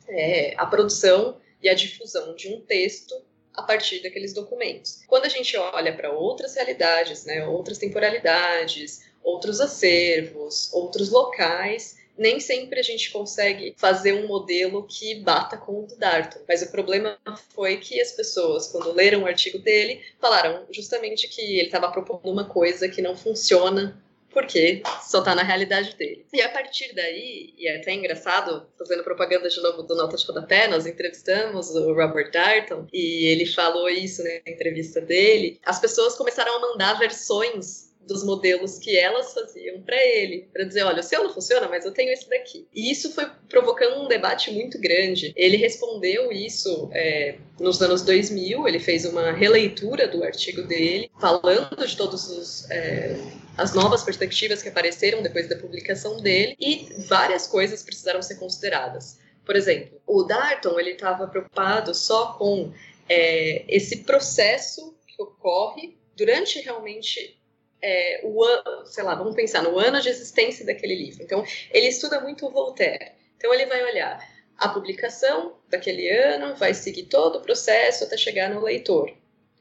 é, 0.09 0.55
a 0.57 0.64
produção 0.64 1.37
e 1.62 1.68
a 1.68 1.75
difusão 1.75 2.35
de 2.35 2.49
um 2.49 2.62
texto 2.62 3.14
a 3.55 3.63
partir 3.63 4.03
daqueles 4.03 4.33
documentos. 4.33 5.01
Quando 5.07 5.27
a 5.27 5.29
gente 5.29 5.57
olha 5.57 5.95
para 5.95 6.11
outras 6.13 6.55
realidades, 6.55 7.25
né, 7.25 7.47
outras 7.47 7.79
temporalidades, 7.79 9.03
outros 9.23 9.61
acervos, 9.61 10.73
outros 10.73 11.11
locais, 11.11 11.97
nem 12.17 12.39
sempre 12.41 12.79
a 12.79 12.83
gente 12.83 13.11
consegue 13.11 13.75
fazer 13.77 14.13
um 14.13 14.27
modelo 14.27 14.87
que 14.87 15.15
bata 15.17 15.57
com 15.57 15.85
o 15.85 15.87
do 15.87 15.97
Darton. 15.97 16.41
Mas 16.47 16.63
o 16.63 16.71
problema 16.71 17.19
foi 17.55 17.79
que 17.79 18.01
as 18.01 18.13
pessoas, 18.13 18.69
quando 18.69 18.93
leram 18.93 19.23
o 19.23 19.27
artigo 19.27 19.59
dele, 19.59 20.03
falaram 20.21 20.67
justamente 20.71 21.29
que 21.29 21.41
ele 21.41 21.67
estava 21.67 21.91
propondo 21.91 22.31
uma 22.31 22.45
coisa 22.45 22.89
que 22.89 23.01
não 23.01 23.17
funciona 23.17 24.01
porque 24.33 24.83
só 25.03 25.22
tá 25.22 25.35
na 25.35 25.43
realidade 25.43 25.97
dele. 25.97 26.26
E 26.33 26.41
a 26.41 26.49
partir 26.49 26.95
daí, 26.95 27.55
e 27.57 27.68
é 27.68 27.76
até 27.76 27.93
engraçado, 27.93 28.66
fazendo 28.78 29.05
propaganda 29.05 29.49
de 29.49 29.61
novo 29.61 29.83
do 29.83 29.95
Nota 29.95 30.16
de 30.16 30.26
Rodapé, 30.26 30.68
nós 30.68 30.87
entrevistamos 30.87 31.70
o 31.70 31.95
Robert 31.95 32.30
Darton 32.30 32.87
e 32.93 33.26
ele 33.26 33.47
falou 33.47 33.89
isso 33.89 34.22
né, 34.22 34.41
na 34.47 34.53
entrevista 34.53 35.01
dele. 35.01 35.61
As 35.64 35.80
pessoas 35.80 36.16
começaram 36.16 36.57
a 36.57 36.61
mandar 36.61 36.99
versões 36.99 37.93
dos 38.07 38.24
modelos 38.24 38.78
que 38.78 38.97
elas 38.97 39.33
faziam 39.33 39.80
para 39.83 39.97
ele, 39.97 40.49
para 40.53 40.64
dizer, 40.64 40.83
olha, 40.83 41.01
o 41.01 41.03
seu 41.03 41.22
não 41.22 41.33
funciona, 41.33 41.68
mas 41.68 41.85
eu 41.85 41.93
tenho 41.93 42.12
esse 42.12 42.28
daqui. 42.28 42.66
E 42.74 42.91
isso 42.91 43.12
foi 43.12 43.26
provocando 43.49 44.03
um 44.03 44.09
debate 44.09 44.51
muito 44.51 44.78
grande. 44.80 45.33
Ele 45.37 45.57
respondeu 45.57 46.33
isso 46.33 46.91
é, 46.93 47.37
nos 47.61 47.80
anos 47.80 48.03
2000, 48.03 48.66
ele 48.66 48.78
fez 48.78 49.05
uma 49.05 49.33
releitura 49.33 50.09
do 50.09 50.22
artigo 50.24 50.62
dele, 50.62 51.11
falando 51.20 51.87
de 51.87 51.97
todos 51.97 52.28
os 52.28 52.70
é, 52.70 53.16
as 53.57 53.75
novas 53.75 54.03
perspectivas 54.03 54.63
que 54.63 54.69
apareceram 54.69 55.23
depois 55.23 55.49
da 55.49 55.57
publicação 55.57 56.21
dele 56.21 56.57
e 56.59 56.89
várias 57.07 57.47
coisas 57.47 57.83
precisaram 57.83 58.23
ser 58.23 58.37
consideradas. 58.37 59.19
Por 59.45 59.57
exemplo, 59.57 60.01
o 60.07 60.23
Darton 60.23 60.79
ele 60.79 60.93
estava 60.93 61.27
preocupado 61.27 61.95
só 61.95 62.35
com 62.35 62.73
é, 63.09 63.65
esse 63.69 63.99
processo 63.99 64.97
que 65.07 65.21
ocorre 65.21 65.99
durante 66.17 66.61
realmente 66.61 67.39
é, 67.83 68.21
o 68.23 68.43
ano, 68.45 68.87
sei 68.87 69.03
lá, 69.03 69.15
vamos 69.15 69.35
pensar 69.35 69.63
no 69.63 69.79
ano 69.79 70.01
de 70.01 70.09
existência 70.09 70.65
daquele 70.65 70.95
livro. 70.95 71.23
Então, 71.23 71.45
ele 71.73 71.89
estuda 71.89 72.21
muito 72.21 72.47
o 72.47 72.51
Voltaire. 72.51 73.13
Então, 73.37 73.53
ele 73.53 73.67
vai 73.67 73.83
olhar 73.83 74.25
a 74.57 74.69
publicação 74.69 75.59
daquele 75.69 76.09
ano, 76.09 76.55
vai 76.55 76.73
seguir 76.73 77.05
todo 77.05 77.39
o 77.39 77.43
processo 77.43 78.05
até 78.05 78.17
chegar 78.17 78.51
no 78.51 78.63
leitor. 78.63 79.13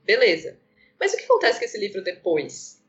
Beleza. 0.06 0.60
Mas 1.00 1.14
o 1.14 1.18
que 1.18 1.24
acontece 1.24 1.58
com 1.58 1.66
esse 1.66 1.80
livro 1.80 2.04
depois? 2.04 2.80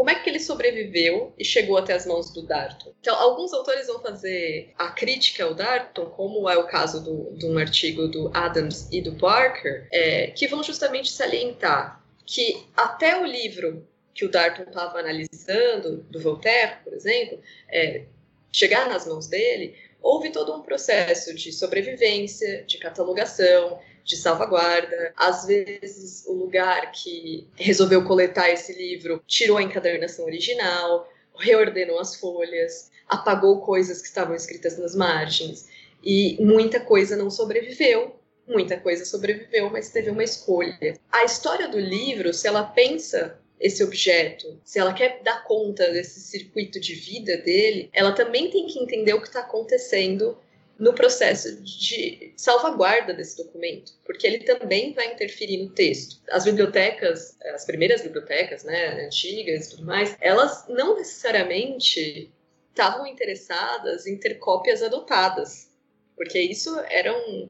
Como 0.00 0.08
é 0.08 0.14
que 0.14 0.30
ele 0.30 0.40
sobreviveu 0.40 1.30
e 1.38 1.44
chegou 1.44 1.76
até 1.76 1.92
as 1.92 2.06
mãos 2.06 2.32
do 2.32 2.40
Darton. 2.40 2.90
Então, 3.02 3.14
alguns 3.14 3.52
autores 3.52 3.86
vão 3.86 4.00
fazer 4.00 4.72
a 4.78 4.88
crítica 4.88 5.44
ao 5.44 5.52
Darton, 5.52 6.06
como 6.06 6.48
é 6.48 6.56
o 6.56 6.66
caso 6.66 7.04
do, 7.04 7.36
de 7.36 7.44
um 7.44 7.58
artigo 7.58 8.08
do 8.08 8.30
Adams 8.32 8.88
e 8.90 9.02
do 9.02 9.12
Parker, 9.16 9.86
é, 9.92 10.28
que 10.28 10.48
vão 10.48 10.62
justamente 10.62 11.12
salientar 11.12 12.02
que 12.24 12.64
até 12.74 13.20
o 13.20 13.26
livro 13.26 13.86
que 14.14 14.24
o 14.24 14.30
Darton 14.30 14.62
estava 14.62 15.00
analisando, 15.00 15.98
do 16.08 16.18
Voltaire, 16.18 16.76
por 16.82 16.94
exemplo, 16.94 17.38
é, 17.68 18.04
chegar 18.50 18.88
nas 18.88 19.06
mãos 19.06 19.26
dele, 19.26 19.76
houve 20.00 20.30
todo 20.30 20.54
um 20.54 20.62
processo 20.62 21.34
de 21.34 21.52
sobrevivência, 21.52 22.64
de 22.66 22.78
catalogação, 22.78 23.78
de 24.04 24.16
salvaguarda. 24.16 25.12
Às 25.16 25.46
vezes, 25.46 26.24
o 26.26 26.32
lugar 26.32 26.92
que 26.92 27.46
resolveu 27.56 28.04
coletar 28.04 28.50
esse 28.50 28.72
livro 28.72 29.22
tirou 29.26 29.56
a 29.56 29.62
encadernação 29.62 30.24
original, 30.24 31.08
reordenou 31.38 31.98
as 31.98 32.16
folhas, 32.16 32.90
apagou 33.08 33.60
coisas 33.60 34.00
que 34.00 34.08
estavam 34.08 34.34
escritas 34.34 34.78
nas 34.78 34.94
margens. 34.94 35.68
E 36.02 36.36
muita 36.40 36.80
coisa 36.80 37.16
não 37.16 37.30
sobreviveu. 37.30 38.16
Muita 38.46 38.76
coisa 38.76 39.04
sobreviveu, 39.04 39.70
mas 39.70 39.90
teve 39.90 40.10
uma 40.10 40.24
escolha. 40.24 40.98
A 41.12 41.24
história 41.24 41.68
do 41.68 41.78
livro, 41.78 42.34
se 42.34 42.48
ela 42.48 42.64
pensa 42.64 43.38
esse 43.60 43.84
objeto, 43.84 44.58
se 44.64 44.78
ela 44.78 44.92
quer 44.92 45.20
dar 45.22 45.44
conta 45.44 45.88
desse 45.90 46.18
circuito 46.20 46.80
de 46.80 46.94
vida 46.94 47.36
dele, 47.36 47.90
ela 47.92 48.12
também 48.12 48.50
tem 48.50 48.66
que 48.66 48.78
entender 48.78 49.12
o 49.12 49.20
que 49.20 49.28
está 49.28 49.40
acontecendo 49.40 50.36
no 50.80 50.94
processo 50.94 51.62
de 51.62 52.32
salvaguarda 52.36 53.12
desse 53.12 53.36
documento, 53.36 53.92
porque 54.02 54.26
ele 54.26 54.38
também 54.38 54.94
vai 54.94 55.12
interferir 55.12 55.58
no 55.58 55.68
texto. 55.68 56.22
As 56.30 56.44
bibliotecas, 56.44 57.36
as 57.54 57.66
primeiras 57.66 58.00
bibliotecas, 58.00 58.64
né, 58.64 59.04
antigas 59.04 59.66
e 59.66 59.70
tudo 59.72 59.84
mais, 59.84 60.16
elas 60.22 60.66
não 60.68 60.96
necessariamente 60.96 62.32
estavam 62.70 63.06
interessadas 63.06 64.06
em 64.06 64.16
ter 64.16 64.36
cópias 64.36 64.82
adotadas, 64.82 65.68
porque 66.16 66.40
isso 66.40 66.74
era 66.88 67.12
um, 67.14 67.46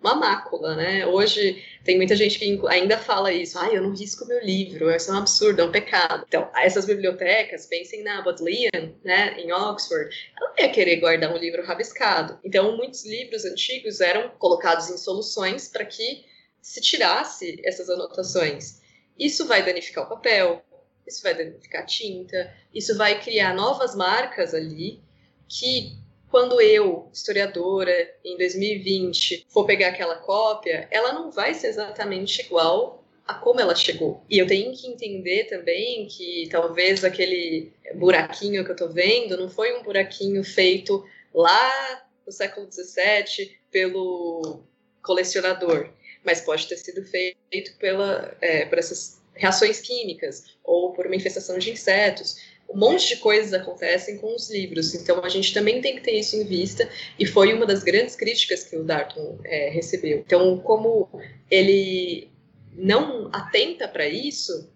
uma 0.00 0.14
mácula, 0.14 0.74
né? 0.74 1.06
Hoje 1.06 1.62
tem 1.84 1.96
muita 1.96 2.16
gente 2.16 2.38
que 2.38 2.58
ainda 2.68 2.96
fala 2.96 3.32
isso, 3.32 3.58
ah, 3.58 3.68
eu 3.70 3.82
não 3.82 3.94
risco 3.94 4.26
meu 4.26 4.42
livro, 4.42 4.90
isso 4.90 5.10
é 5.10 5.14
um 5.14 5.18
absurdo, 5.18 5.60
é 5.60 5.64
um 5.64 5.70
pecado. 5.70 6.24
Então, 6.26 6.50
essas 6.56 6.86
bibliotecas, 6.86 7.66
pensem 7.66 8.02
na 8.02 8.22
Bodleian, 8.22 8.94
né, 9.04 9.38
em 9.38 9.52
Oxford, 9.52 10.32
ela 10.36 10.50
não 10.50 10.64
ia 10.64 10.72
querer 10.72 10.96
guardar 10.96 11.32
um 11.32 11.36
livro 11.36 11.62
rabiscado. 11.64 12.38
Então, 12.42 12.76
muitos 12.76 13.04
livros 13.04 13.44
antigos 13.44 14.00
eram 14.00 14.30
colocados 14.38 14.88
em 14.88 14.96
soluções 14.96 15.68
para 15.68 15.84
que 15.84 16.24
se 16.62 16.80
tirasse 16.80 17.60
essas 17.64 17.90
anotações. 17.90 18.80
Isso 19.18 19.46
vai 19.46 19.62
danificar 19.62 20.04
o 20.04 20.08
papel, 20.08 20.64
isso 21.06 21.22
vai 21.22 21.34
danificar 21.34 21.82
a 21.82 21.86
tinta, 21.86 22.54
isso 22.74 22.96
vai 22.96 23.20
criar 23.20 23.54
novas 23.54 23.94
marcas 23.94 24.54
ali 24.54 25.02
que 25.48 25.99
quando 26.30 26.60
eu, 26.60 27.08
historiadora, 27.12 27.92
em 28.24 28.36
2020, 28.36 29.46
for 29.48 29.66
pegar 29.66 29.88
aquela 29.88 30.16
cópia, 30.16 30.86
ela 30.90 31.12
não 31.12 31.30
vai 31.30 31.54
ser 31.54 31.68
exatamente 31.68 32.42
igual 32.42 33.04
a 33.26 33.34
como 33.34 33.60
ela 33.60 33.74
chegou. 33.74 34.22
E 34.30 34.38
eu 34.38 34.46
tenho 34.46 34.72
que 34.72 34.86
entender 34.86 35.44
também 35.44 36.06
que 36.06 36.48
talvez 36.50 37.04
aquele 37.04 37.72
buraquinho 37.94 38.64
que 38.64 38.70
eu 38.70 38.76
tô 38.76 38.88
vendo 38.88 39.36
não 39.36 39.48
foi 39.48 39.76
um 39.76 39.82
buraquinho 39.82 40.42
feito 40.44 41.04
lá 41.34 42.02
no 42.24 42.32
século 42.32 42.70
XVII 42.70 43.56
pelo 43.70 44.62
colecionador, 45.02 45.90
mas 46.24 46.40
pode 46.40 46.66
ter 46.68 46.76
sido 46.76 47.04
feito 47.04 47.76
pela, 47.78 48.36
é, 48.40 48.66
por 48.66 48.78
essas 48.78 49.20
reações 49.34 49.80
químicas 49.80 50.44
ou 50.62 50.92
por 50.92 51.06
uma 51.06 51.16
infestação 51.16 51.58
de 51.58 51.70
insetos 51.70 52.36
um 52.72 52.78
monte 52.78 53.08
de 53.08 53.16
coisas 53.16 53.52
acontecem 53.52 54.18
com 54.18 54.34
os 54.34 54.50
livros. 54.50 54.94
Então 54.94 55.24
a 55.24 55.28
gente 55.28 55.52
também 55.52 55.80
tem 55.80 55.96
que 55.96 56.02
ter 56.02 56.12
isso 56.12 56.36
em 56.36 56.44
vista 56.44 56.88
e 57.18 57.26
foi 57.26 57.52
uma 57.52 57.66
das 57.66 57.82
grandes 57.82 58.14
críticas 58.14 58.64
que 58.64 58.76
o 58.76 58.84
Darton 58.84 59.38
é, 59.44 59.70
recebeu. 59.70 60.18
Então 60.18 60.58
como 60.58 61.08
ele 61.50 62.30
não 62.72 63.28
atenta 63.32 63.88
para 63.88 64.06
isso, 64.06 64.70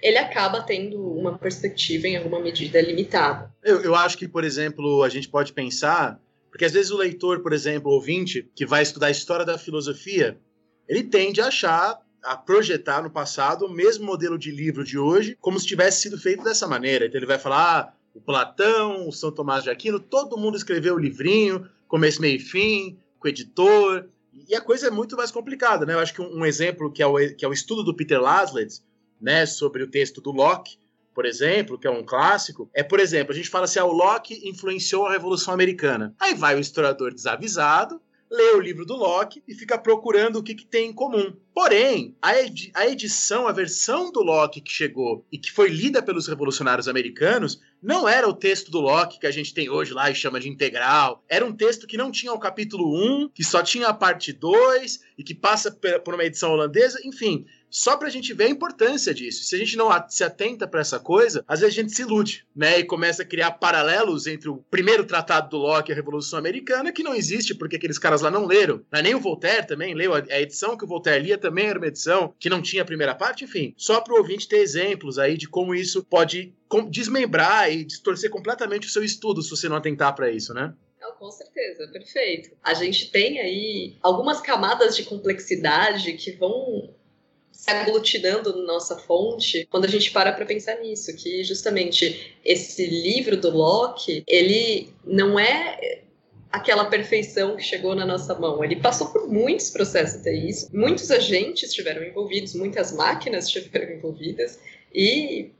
ele 0.00 0.18
acaba 0.18 0.60
tendo 0.62 1.00
uma 1.00 1.38
perspectiva 1.38 2.08
em 2.08 2.16
alguma 2.16 2.40
medida 2.40 2.80
limitada. 2.80 3.52
Eu, 3.62 3.80
eu 3.82 3.94
acho 3.94 4.18
que, 4.18 4.28
por 4.28 4.44
exemplo, 4.44 5.02
a 5.02 5.08
gente 5.08 5.28
pode 5.28 5.52
pensar, 5.52 6.20
porque 6.50 6.64
às 6.64 6.72
vezes 6.72 6.90
o 6.90 6.96
leitor, 6.96 7.40
por 7.40 7.52
exemplo, 7.52 7.92
ouvinte, 7.92 8.50
que 8.54 8.66
vai 8.66 8.82
estudar 8.82 9.06
a 9.06 9.12
história 9.12 9.46
da 9.46 9.56
filosofia, 9.56 10.38
ele 10.88 11.04
tende 11.04 11.40
a 11.40 11.46
achar 11.46 11.98
a 12.22 12.36
projetar 12.36 13.02
no 13.02 13.10
passado 13.10 13.66
o 13.66 13.72
mesmo 13.72 14.04
modelo 14.06 14.38
de 14.38 14.50
livro 14.50 14.84
de 14.84 14.98
hoje, 14.98 15.36
como 15.40 15.58
se 15.58 15.66
tivesse 15.66 16.02
sido 16.02 16.18
feito 16.18 16.44
dessa 16.44 16.66
maneira. 16.66 17.06
Então 17.06 17.18
ele 17.18 17.26
vai 17.26 17.38
falar, 17.38 17.80
ah, 17.80 17.92
o 18.14 18.20
Platão, 18.20 19.08
o 19.08 19.12
São 19.12 19.32
Tomás 19.32 19.64
de 19.64 19.70
Aquino, 19.70 19.98
todo 19.98 20.36
mundo 20.36 20.56
escreveu 20.56 20.94
o 20.94 20.98
livrinho, 20.98 21.68
começo, 21.88 22.20
meio 22.20 22.36
e 22.36 22.40
fim, 22.40 22.98
com 23.18 23.26
o 23.26 23.30
editor, 23.30 24.06
e 24.48 24.54
a 24.54 24.60
coisa 24.60 24.86
é 24.88 24.90
muito 24.90 25.16
mais 25.16 25.30
complicada, 25.30 25.84
né? 25.84 25.94
Eu 25.94 25.98
acho 25.98 26.14
que 26.14 26.22
um, 26.22 26.44
exemplo 26.44 26.90
que 26.90 27.02
é, 27.02 27.06
o, 27.06 27.16
que 27.34 27.44
é 27.44 27.48
o 27.48 27.52
estudo 27.52 27.82
do 27.82 27.94
Peter 27.94 28.20
Laslett, 28.20 28.80
né, 29.20 29.46
sobre 29.46 29.82
o 29.82 29.86
texto 29.86 30.20
do 30.20 30.32
Locke, 30.32 30.78
por 31.14 31.26
exemplo, 31.26 31.78
que 31.78 31.86
é 31.86 31.90
um 31.90 32.02
clássico, 32.02 32.70
é, 32.72 32.82
por 32.82 32.98
exemplo, 32.98 33.32
a 33.32 33.36
gente 33.36 33.50
fala 33.50 33.64
assim, 33.64 33.78
ah, 33.78 33.84
o 33.84 33.92
Locke 33.92 34.48
influenciou 34.48 35.06
a 35.06 35.12
Revolução 35.12 35.52
Americana. 35.52 36.14
Aí 36.18 36.34
vai 36.34 36.56
o 36.56 36.58
historiador 36.58 37.12
desavisado, 37.12 38.00
lê 38.32 38.52
o 38.54 38.60
livro 38.60 38.86
do 38.86 38.96
Locke 38.96 39.42
e 39.46 39.54
fica 39.54 39.76
procurando 39.76 40.36
o 40.36 40.42
que, 40.42 40.54
que 40.54 40.64
tem 40.64 40.88
em 40.88 40.92
comum. 40.92 41.36
Porém, 41.54 42.16
a, 42.22 42.34
edi 42.40 42.72
a 42.74 42.86
edição, 42.86 43.46
a 43.46 43.52
versão 43.52 44.10
do 44.10 44.22
Locke 44.22 44.62
que 44.62 44.72
chegou 44.72 45.26
e 45.30 45.36
que 45.36 45.52
foi 45.52 45.68
lida 45.68 46.02
pelos 46.02 46.26
revolucionários 46.26 46.88
americanos, 46.88 47.60
não 47.82 48.08
era 48.08 48.26
o 48.26 48.32
texto 48.32 48.70
do 48.70 48.80
Locke 48.80 49.20
que 49.20 49.26
a 49.26 49.30
gente 49.30 49.52
tem 49.52 49.68
hoje 49.68 49.92
lá 49.92 50.10
e 50.10 50.14
chama 50.14 50.40
de 50.40 50.48
integral. 50.48 51.22
Era 51.28 51.44
um 51.44 51.52
texto 51.52 51.86
que 51.86 51.98
não 51.98 52.10
tinha 52.10 52.32
o 52.32 52.38
capítulo 52.38 52.96
1, 53.24 53.28
que 53.34 53.44
só 53.44 53.62
tinha 53.62 53.88
a 53.88 53.94
parte 53.94 54.32
2 54.32 55.00
e 55.18 55.22
que 55.22 55.34
passa 55.34 55.70
por 56.02 56.14
uma 56.14 56.24
edição 56.24 56.52
holandesa. 56.52 57.00
Enfim, 57.04 57.44
só 57.72 57.96
para 57.96 58.08
a 58.08 58.10
gente 58.10 58.34
ver 58.34 58.44
a 58.44 58.50
importância 58.50 59.14
disso. 59.14 59.44
Se 59.44 59.56
a 59.56 59.58
gente 59.58 59.78
não 59.78 59.88
se 60.06 60.22
atenta 60.22 60.68
para 60.68 60.82
essa 60.82 61.00
coisa, 61.00 61.42
às 61.48 61.60
vezes 61.60 61.74
a 61.74 61.80
gente 61.80 61.94
se 61.94 62.02
ilude, 62.02 62.46
né? 62.54 62.78
E 62.78 62.84
começa 62.84 63.22
a 63.22 63.26
criar 63.26 63.52
paralelos 63.52 64.26
entre 64.26 64.50
o 64.50 64.58
primeiro 64.70 65.06
tratado 65.06 65.48
do 65.48 65.56
Locke 65.56 65.90
e 65.90 65.92
a 65.92 65.96
Revolução 65.96 66.38
Americana, 66.38 66.92
que 66.92 67.02
não 67.02 67.14
existe 67.14 67.54
porque 67.54 67.76
aqueles 67.76 67.98
caras 67.98 68.20
lá 68.20 68.30
não 68.30 68.44
leram. 68.44 68.84
Né? 68.92 69.00
Nem 69.00 69.14
o 69.14 69.20
Voltaire 69.20 69.66
também 69.66 69.94
leu. 69.94 70.12
A 70.12 70.40
edição 70.40 70.76
que 70.76 70.84
o 70.84 70.86
Voltaire 70.86 71.24
lia 71.24 71.38
também 71.38 71.66
era 71.66 71.78
uma 71.78 71.88
edição 71.88 72.34
que 72.38 72.50
não 72.50 72.60
tinha 72.60 72.82
a 72.82 72.86
primeira 72.86 73.14
parte. 73.14 73.44
Enfim, 73.44 73.72
só 73.78 74.02
para 74.02 74.12
o 74.12 74.18
ouvinte 74.18 74.46
ter 74.46 74.58
exemplos 74.58 75.18
aí 75.18 75.38
de 75.38 75.48
como 75.48 75.74
isso 75.74 76.04
pode 76.04 76.52
desmembrar 76.90 77.72
e 77.72 77.84
distorcer 77.84 78.28
completamente 78.28 78.86
o 78.86 78.90
seu 78.90 79.02
estudo 79.02 79.40
se 79.40 79.48
você 79.48 79.66
não 79.66 79.76
atentar 79.76 80.14
para 80.14 80.30
isso, 80.30 80.52
né? 80.52 80.74
Com 81.18 81.30
certeza, 81.30 81.86
perfeito. 81.92 82.50
A 82.64 82.74
gente 82.74 83.12
tem 83.12 83.38
aí 83.38 83.96
algumas 84.02 84.40
camadas 84.40 84.96
de 84.96 85.04
complexidade 85.04 86.14
que 86.14 86.32
vão 86.32 86.92
se 87.62 87.70
aglutinando 87.70 88.56
na 88.56 88.72
nossa 88.72 88.98
fonte 88.98 89.68
quando 89.70 89.84
a 89.84 89.88
gente 89.88 90.10
para 90.10 90.32
para 90.32 90.44
pensar 90.44 90.80
nisso, 90.80 91.14
que 91.14 91.44
justamente 91.44 92.36
esse 92.44 92.84
livro 92.84 93.36
do 93.36 93.56
Locke, 93.56 94.24
ele 94.26 94.92
não 95.04 95.38
é 95.38 96.00
aquela 96.50 96.86
perfeição 96.86 97.54
que 97.54 97.62
chegou 97.62 97.94
na 97.94 98.04
nossa 98.04 98.34
mão. 98.34 98.64
Ele 98.64 98.74
passou 98.74 99.12
por 99.12 99.28
muitos 99.28 99.70
processos 99.70 100.22
até 100.22 100.34
isso, 100.34 100.76
muitos 100.76 101.08
agentes 101.12 101.68
estiveram 101.68 102.02
envolvidos, 102.02 102.52
muitas 102.56 102.90
máquinas 102.90 103.46
estiveram 103.46 103.92
envolvidas 103.92 104.58
e 104.92 105.52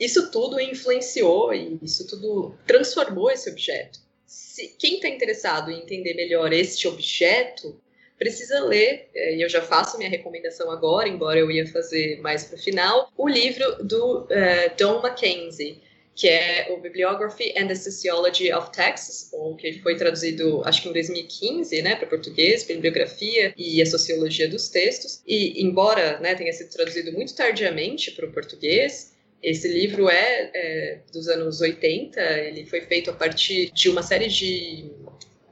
isso 0.00 0.30
tudo 0.30 0.58
influenciou 0.58 1.52
e 1.52 1.78
isso 1.82 2.06
tudo 2.06 2.54
transformou 2.66 3.30
esse 3.30 3.50
objeto. 3.50 3.98
Se, 4.24 4.68
quem 4.78 4.94
está 4.94 5.10
interessado 5.10 5.70
em 5.70 5.82
entender 5.82 6.14
melhor 6.14 6.54
este 6.54 6.88
objeto 6.88 7.78
precisa 8.18 8.64
ler, 8.64 9.08
é, 9.14 9.36
e 9.36 9.42
eu 9.42 9.48
já 9.48 9.62
faço 9.62 9.96
minha 9.96 10.10
recomendação 10.10 10.70
agora, 10.70 11.08
embora 11.08 11.38
eu 11.38 11.50
ia 11.50 11.66
fazer 11.66 12.20
mais 12.20 12.44
para 12.44 12.56
o 12.56 12.58
final, 12.58 13.12
o 13.16 13.28
livro 13.28 13.84
do 13.84 14.22
uh, 14.22 14.28
Don 14.76 15.00
Mackenzie, 15.00 15.80
que 16.18 16.28
é 16.28 16.66
o 16.70 16.80
Bibliography 16.80 17.54
and 17.56 17.68
the 17.68 17.76
Sociology 17.76 18.52
of 18.52 18.72
Texts, 18.72 19.30
ou 19.32 19.54
que 19.54 19.74
foi 19.74 19.94
traduzido, 19.94 20.62
acho 20.64 20.82
que 20.82 20.88
em 20.88 20.92
2015, 20.92 21.80
né, 21.80 21.94
para 21.94 22.08
português, 22.08 22.64
Bibliografia 22.64 23.54
e 23.56 23.80
a 23.80 23.86
Sociologia 23.86 24.48
dos 24.48 24.68
Textos. 24.68 25.22
E, 25.24 25.62
embora 25.62 26.18
né, 26.18 26.34
tenha 26.34 26.52
sido 26.52 26.70
traduzido 26.70 27.12
muito 27.12 27.36
tardiamente 27.36 28.10
para 28.10 28.26
o 28.26 28.32
português, 28.32 29.12
esse 29.40 29.68
livro 29.68 30.08
é, 30.08 30.50
é, 30.52 30.98
dos 31.12 31.28
anos 31.28 31.60
80, 31.60 32.20
ele 32.20 32.66
foi 32.66 32.80
feito 32.80 33.10
a 33.10 33.12
partir 33.12 33.70
de 33.70 33.88
uma 33.88 34.02
série 34.02 34.26
de 34.26 34.90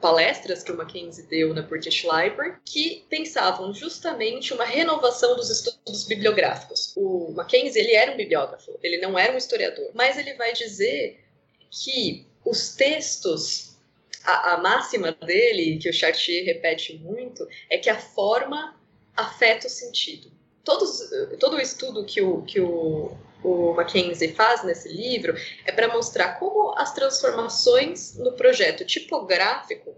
palestras 0.01 0.63
que 0.63 0.71
o 0.71 0.77
Mackenzie 0.77 1.25
deu 1.27 1.55
na 1.55 1.63
British 1.63 2.05
Library, 2.05 2.57
que 2.65 3.05
pensavam 3.09 3.73
justamente 3.73 4.53
uma 4.53 4.65
renovação 4.65 5.37
dos 5.37 5.51
estudos 5.51 6.05
bibliográficos. 6.05 6.93
O 6.97 7.33
Mackenzie, 7.33 7.81
ele 7.81 7.95
era 7.95 8.13
um 8.13 8.17
bibliógrafo, 8.17 8.79
ele 8.83 8.99
não 8.99 9.19
era 9.19 9.33
um 9.33 9.37
historiador, 9.37 9.91
mas 9.95 10.19
ele 10.19 10.35
vai 10.35 10.53
dizer 10.53 11.25
que 11.71 12.27
os 12.45 12.75
textos, 12.75 13.77
a, 14.25 14.55
a 14.55 14.59
máxima 14.59 15.13
dele, 15.13 15.79
que 15.79 15.89
o 15.89 15.93
Chartier 15.93 16.45
repete 16.45 16.97
muito, 16.99 17.47
é 17.71 17.79
que 17.79 17.91
a 17.91 17.99
forma 17.99 18.79
afeta 19.17 19.67
o 19.67 19.71
sentido. 19.71 20.31
Todos, 20.63 21.01
todo 21.39 21.57
o 21.57 21.61
estudo 21.61 22.05
que 22.05 22.21
o, 22.21 22.43
que 22.43 22.61
o 22.61 23.17
o 23.43 23.75
Mackenzie 23.75 24.33
faz 24.33 24.65
nesse 24.65 24.89
livro 24.89 25.35
é 25.65 25.73
para 25.73 25.93
mostrar 25.93 26.39
como 26.39 26.75
as 26.77 26.93
transformações 26.95 28.17
no 28.17 28.33
projeto 28.33 28.85
tipográfico 28.85 29.95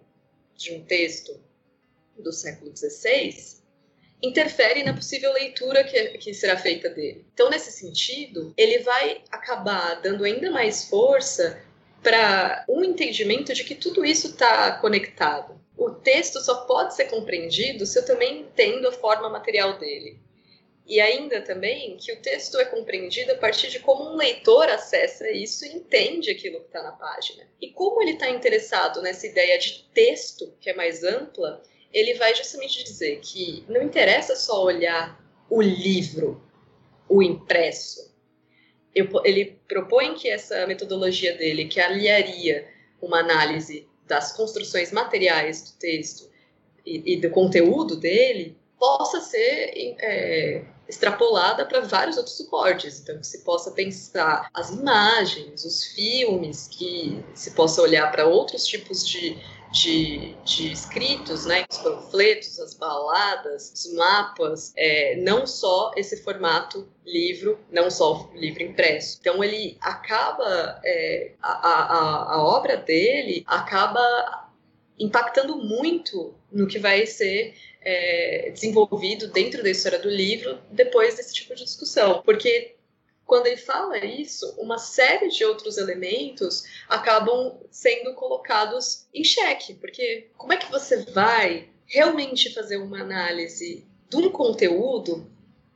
de 0.56 0.72
um 0.72 0.84
texto 0.84 1.38
do 2.18 2.32
século 2.32 2.76
XVI 2.76 3.58
interferem 4.22 4.84
na 4.84 4.92
possível 4.92 5.32
leitura 5.32 5.84
que, 5.84 6.18
que 6.18 6.34
será 6.34 6.56
feita 6.56 6.88
dele. 6.88 7.24
Então, 7.32 7.48
nesse 7.48 7.70
sentido, 7.70 8.52
ele 8.56 8.80
vai 8.80 9.22
acabar 9.30 10.00
dando 10.00 10.24
ainda 10.24 10.50
mais 10.50 10.88
força 10.88 11.62
para 12.02 12.64
um 12.68 12.82
entendimento 12.82 13.52
de 13.54 13.64
que 13.64 13.74
tudo 13.74 14.04
isso 14.04 14.28
está 14.28 14.72
conectado. 14.72 15.58
O 15.76 15.90
texto 15.90 16.40
só 16.40 16.66
pode 16.66 16.96
ser 16.96 17.04
compreendido 17.04 17.86
se 17.86 17.98
eu 17.98 18.04
também 18.04 18.40
entendo 18.40 18.88
a 18.88 18.92
forma 18.92 19.28
material 19.28 19.78
dele. 19.78 20.18
E 20.88 21.02
ainda 21.02 21.42
também 21.42 21.98
que 21.98 22.10
o 22.10 22.22
texto 22.22 22.58
é 22.58 22.64
compreendido 22.64 23.32
a 23.32 23.36
partir 23.36 23.68
de 23.68 23.78
como 23.78 24.10
um 24.10 24.16
leitor 24.16 24.70
acessa 24.70 25.30
isso 25.30 25.66
e 25.66 25.74
entende 25.74 26.30
aquilo 26.30 26.60
que 26.60 26.66
está 26.66 26.82
na 26.82 26.92
página. 26.92 27.46
E 27.60 27.70
como 27.70 28.00
ele 28.00 28.12
está 28.12 28.30
interessado 28.30 29.02
nessa 29.02 29.26
ideia 29.26 29.58
de 29.58 29.84
texto, 29.92 30.50
que 30.58 30.70
é 30.70 30.74
mais 30.74 31.04
ampla, 31.04 31.62
ele 31.92 32.14
vai 32.14 32.34
justamente 32.34 32.82
dizer 32.82 33.20
que 33.20 33.64
não 33.68 33.82
interessa 33.82 34.34
só 34.34 34.64
olhar 34.64 35.22
o 35.50 35.60
livro, 35.60 36.42
o 37.06 37.22
impresso. 37.22 38.10
Eu, 38.94 39.08
ele 39.24 39.60
propõe 39.68 40.14
que 40.14 40.30
essa 40.30 40.66
metodologia 40.66 41.36
dele, 41.36 41.68
que 41.68 41.80
aliaria 41.80 42.66
uma 43.00 43.18
análise 43.18 43.86
das 44.06 44.32
construções 44.34 44.90
materiais 44.90 45.70
do 45.70 45.78
texto 45.78 46.30
e, 46.84 47.12
e 47.14 47.20
do 47.20 47.28
conteúdo 47.28 47.94
dele, 47.94 48.56
possa 48.78 49.20
ser 49.20 49.96
é, 50.00 50.64
extrapolada 50.88 51.66
para 51.66 51.80
vários 51.80 52.16
outros 52.16 52.36
suportes. 52.36 53.00
Então, 53.00 53.18
que 53.18 53.26
se 53.26 53.44
possa 53.44 53.70
pensar 53.72 54.48
as 54.54 54.70
imagens, 54.70 55.64
os 55.64 55.84
filmes, 55.84 56.68
que 56.68 57.22
se 57.34 57.50
possa 57.50 57.82
olhar 57.82 58.10
para 58.10 58.26
outros 58.26 58.66
tipos 58.66 59.06
de, 59.06 59.36
de, 59.70 60.34
de, 60.44 60.72
escritos, 60.72 61.44
né? 61.44 61.66
Os 61.70 61.78
panfletos, 61.78 62.58
as 62.58 62.74
baladas, 62.74 63.70
os 63.74 63.92
mapas, 63.92 64.72
é, 64.76 65.16
não 65.16 65.46
só 65.46 65.92
esse 65.94 66.22
formato 66.22 66.88
livro, 67.04 67.58
não 67.70 67.90
só 67.90 68.30
livro 68.34 68.62
impresso. 68.62 69.18
Então 69.20 69.44
ele 69.44 69.76
acaba, 69.80 70.80
é, 70.82 71.32
a, 71.42 71.68
a, 71.68 72.34
a 72.34 72.42
obra 72.42 72.78
dele 72.78 73.44
acaba 73.46 74.48
impactando 74.98 75.56
muito 75.56 76.34
no 76.50 76.66
que 76.66 76.78
vai 76.78 77.06
ser 77.06 77.54
é, 77.90 78.50
desenvolvido 78.50 79.28
dentro 79.28 79.62
da 79.62 79.70
história 79.70 79.98
do 79.98 80.10
livro 80.10 80.58
depois 80.70 81.14
desse 81.14 81.32
tipo 81.32 81.54
de 81.54 81.64
discussão. 81.64 82.20
Porque 82.22 82.74
quando 83.24 83.46
ele 83.46 83.56
fala 83.56 83.96
isso, 84.04 84.54
uma 84.58 84.76
série 84.76 85.28
de 85.28 85.42
outros 85.42 85.78
elementos 85.78 86.64
acabam 86.86 87.58
sendo 87.70 88.12
colocados 88.12 89.06
em 89.14 89.24
xeque. 89.24 89.72
Porque 89.72 90.28
como 90.36 90.52
é 90.52 90.58
que 90.58 90.70
você 90.70 90.98
vai 91.12 91.70
realmente 91.86 92.52
fazer 92.52 92.76
uma 92.76 93.00
análise 93.00 93.86
de 94.10 94.16
um 94.18 94.30
conteúdo 94.30 95.26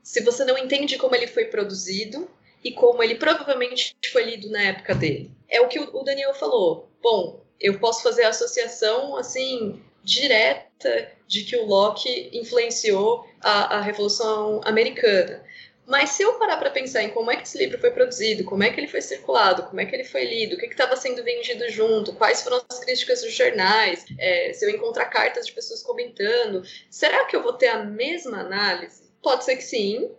se 0.02 0.20
você 0.20 0.44
não 0.44 0.58
entende 0.58 0.98
como 0.98 1.14
ele 1.14 1.26
foi 1.26 1.46
produzido 1.46 2.28
e 2.62 2.72
como 2.72 3.02
ele 3.02 3.14
provavelmente 3.14 3.96
foi 4.12 4.24
lido 4.24 4.50
na 4.50 4.64
época 4.64 4.94
dele? 4.94 5.30
É 5.48 5.62
o 5.62 5.68
que 5.68 5.78
o 5.78 6.02
Daniel 6.02 6.34
falou. 6.34 6.90
Bom, 7.02 7.42
eu 7.58 7.78
posso 7.78 8.02
fazer 8.02 8.24
associação 8.24 9.16
assim 9.16 9.82
direta 10.03 11.12
de 11.26 11.44
que 11.44 11.57
o 11.57 11.66
Locke 11.66 12.30
influenciou 12.32 13.26
a, 13.40 13.78
a 13.78 13.80
Revolução 13.80 14.61
Americana. 14.64 15.42
Mas 15.86 16.11
se 16.11 16.22
eu 16.22 16.38
parar 16.38 16.59
para 16.59 16.70
pensar 16.70 17.03
em 17.03 17.11
como 17.11 17.30
é 17.30 17.36
que 17.36 17.42
esse 17.42 17.59
livro 17.59 17.78
foi 17.78 17.90
produzido, 17.90 18.44
como 18.44 18.62
é 18.62 18.70
que 18.70 18.78
ele 18.78 18.88
foi 18.88 19.00
circulado, 19.00 19.64
como 19.64 19.80
é 19.80 19.84
que 19.84 19.94
ele 19.94 20.05
foi 20.05 20.24
lido, 20.24 20.55
o 20.55 20.59
que 20.59 20.66
estava 20.66 20.96
sendo 20.96 21.24
vendido 21.24 21.68
junto, 21.70 22.14
quais 22.14 22.42
foram 22.42 22.62
as 22.70 22.78
críticas 22.78 23.22
dos 23.22 23.32
jornais, 23.32 24.05
é, 24.18 24.53
se 24.53 24.64
eu 24.64 24.70
encontrar 24.70 25.07
cartas 25.07 25.46
de 25.46 25.53
pessoas 25.53 25.82
comentando, 25.82 26.62
será 26.88 27.24
que 27.24 27.34
eu 27.34 27.42
vou 27.42 27.55
ter 27.55 27.68
a 27.68 27.84
mesma 27.84 28.40
análise? 28.40 29.03
Pode 29.20 29.44
ser 29.44 29.57
que 29.57 29.64
sim, 29.64 30.11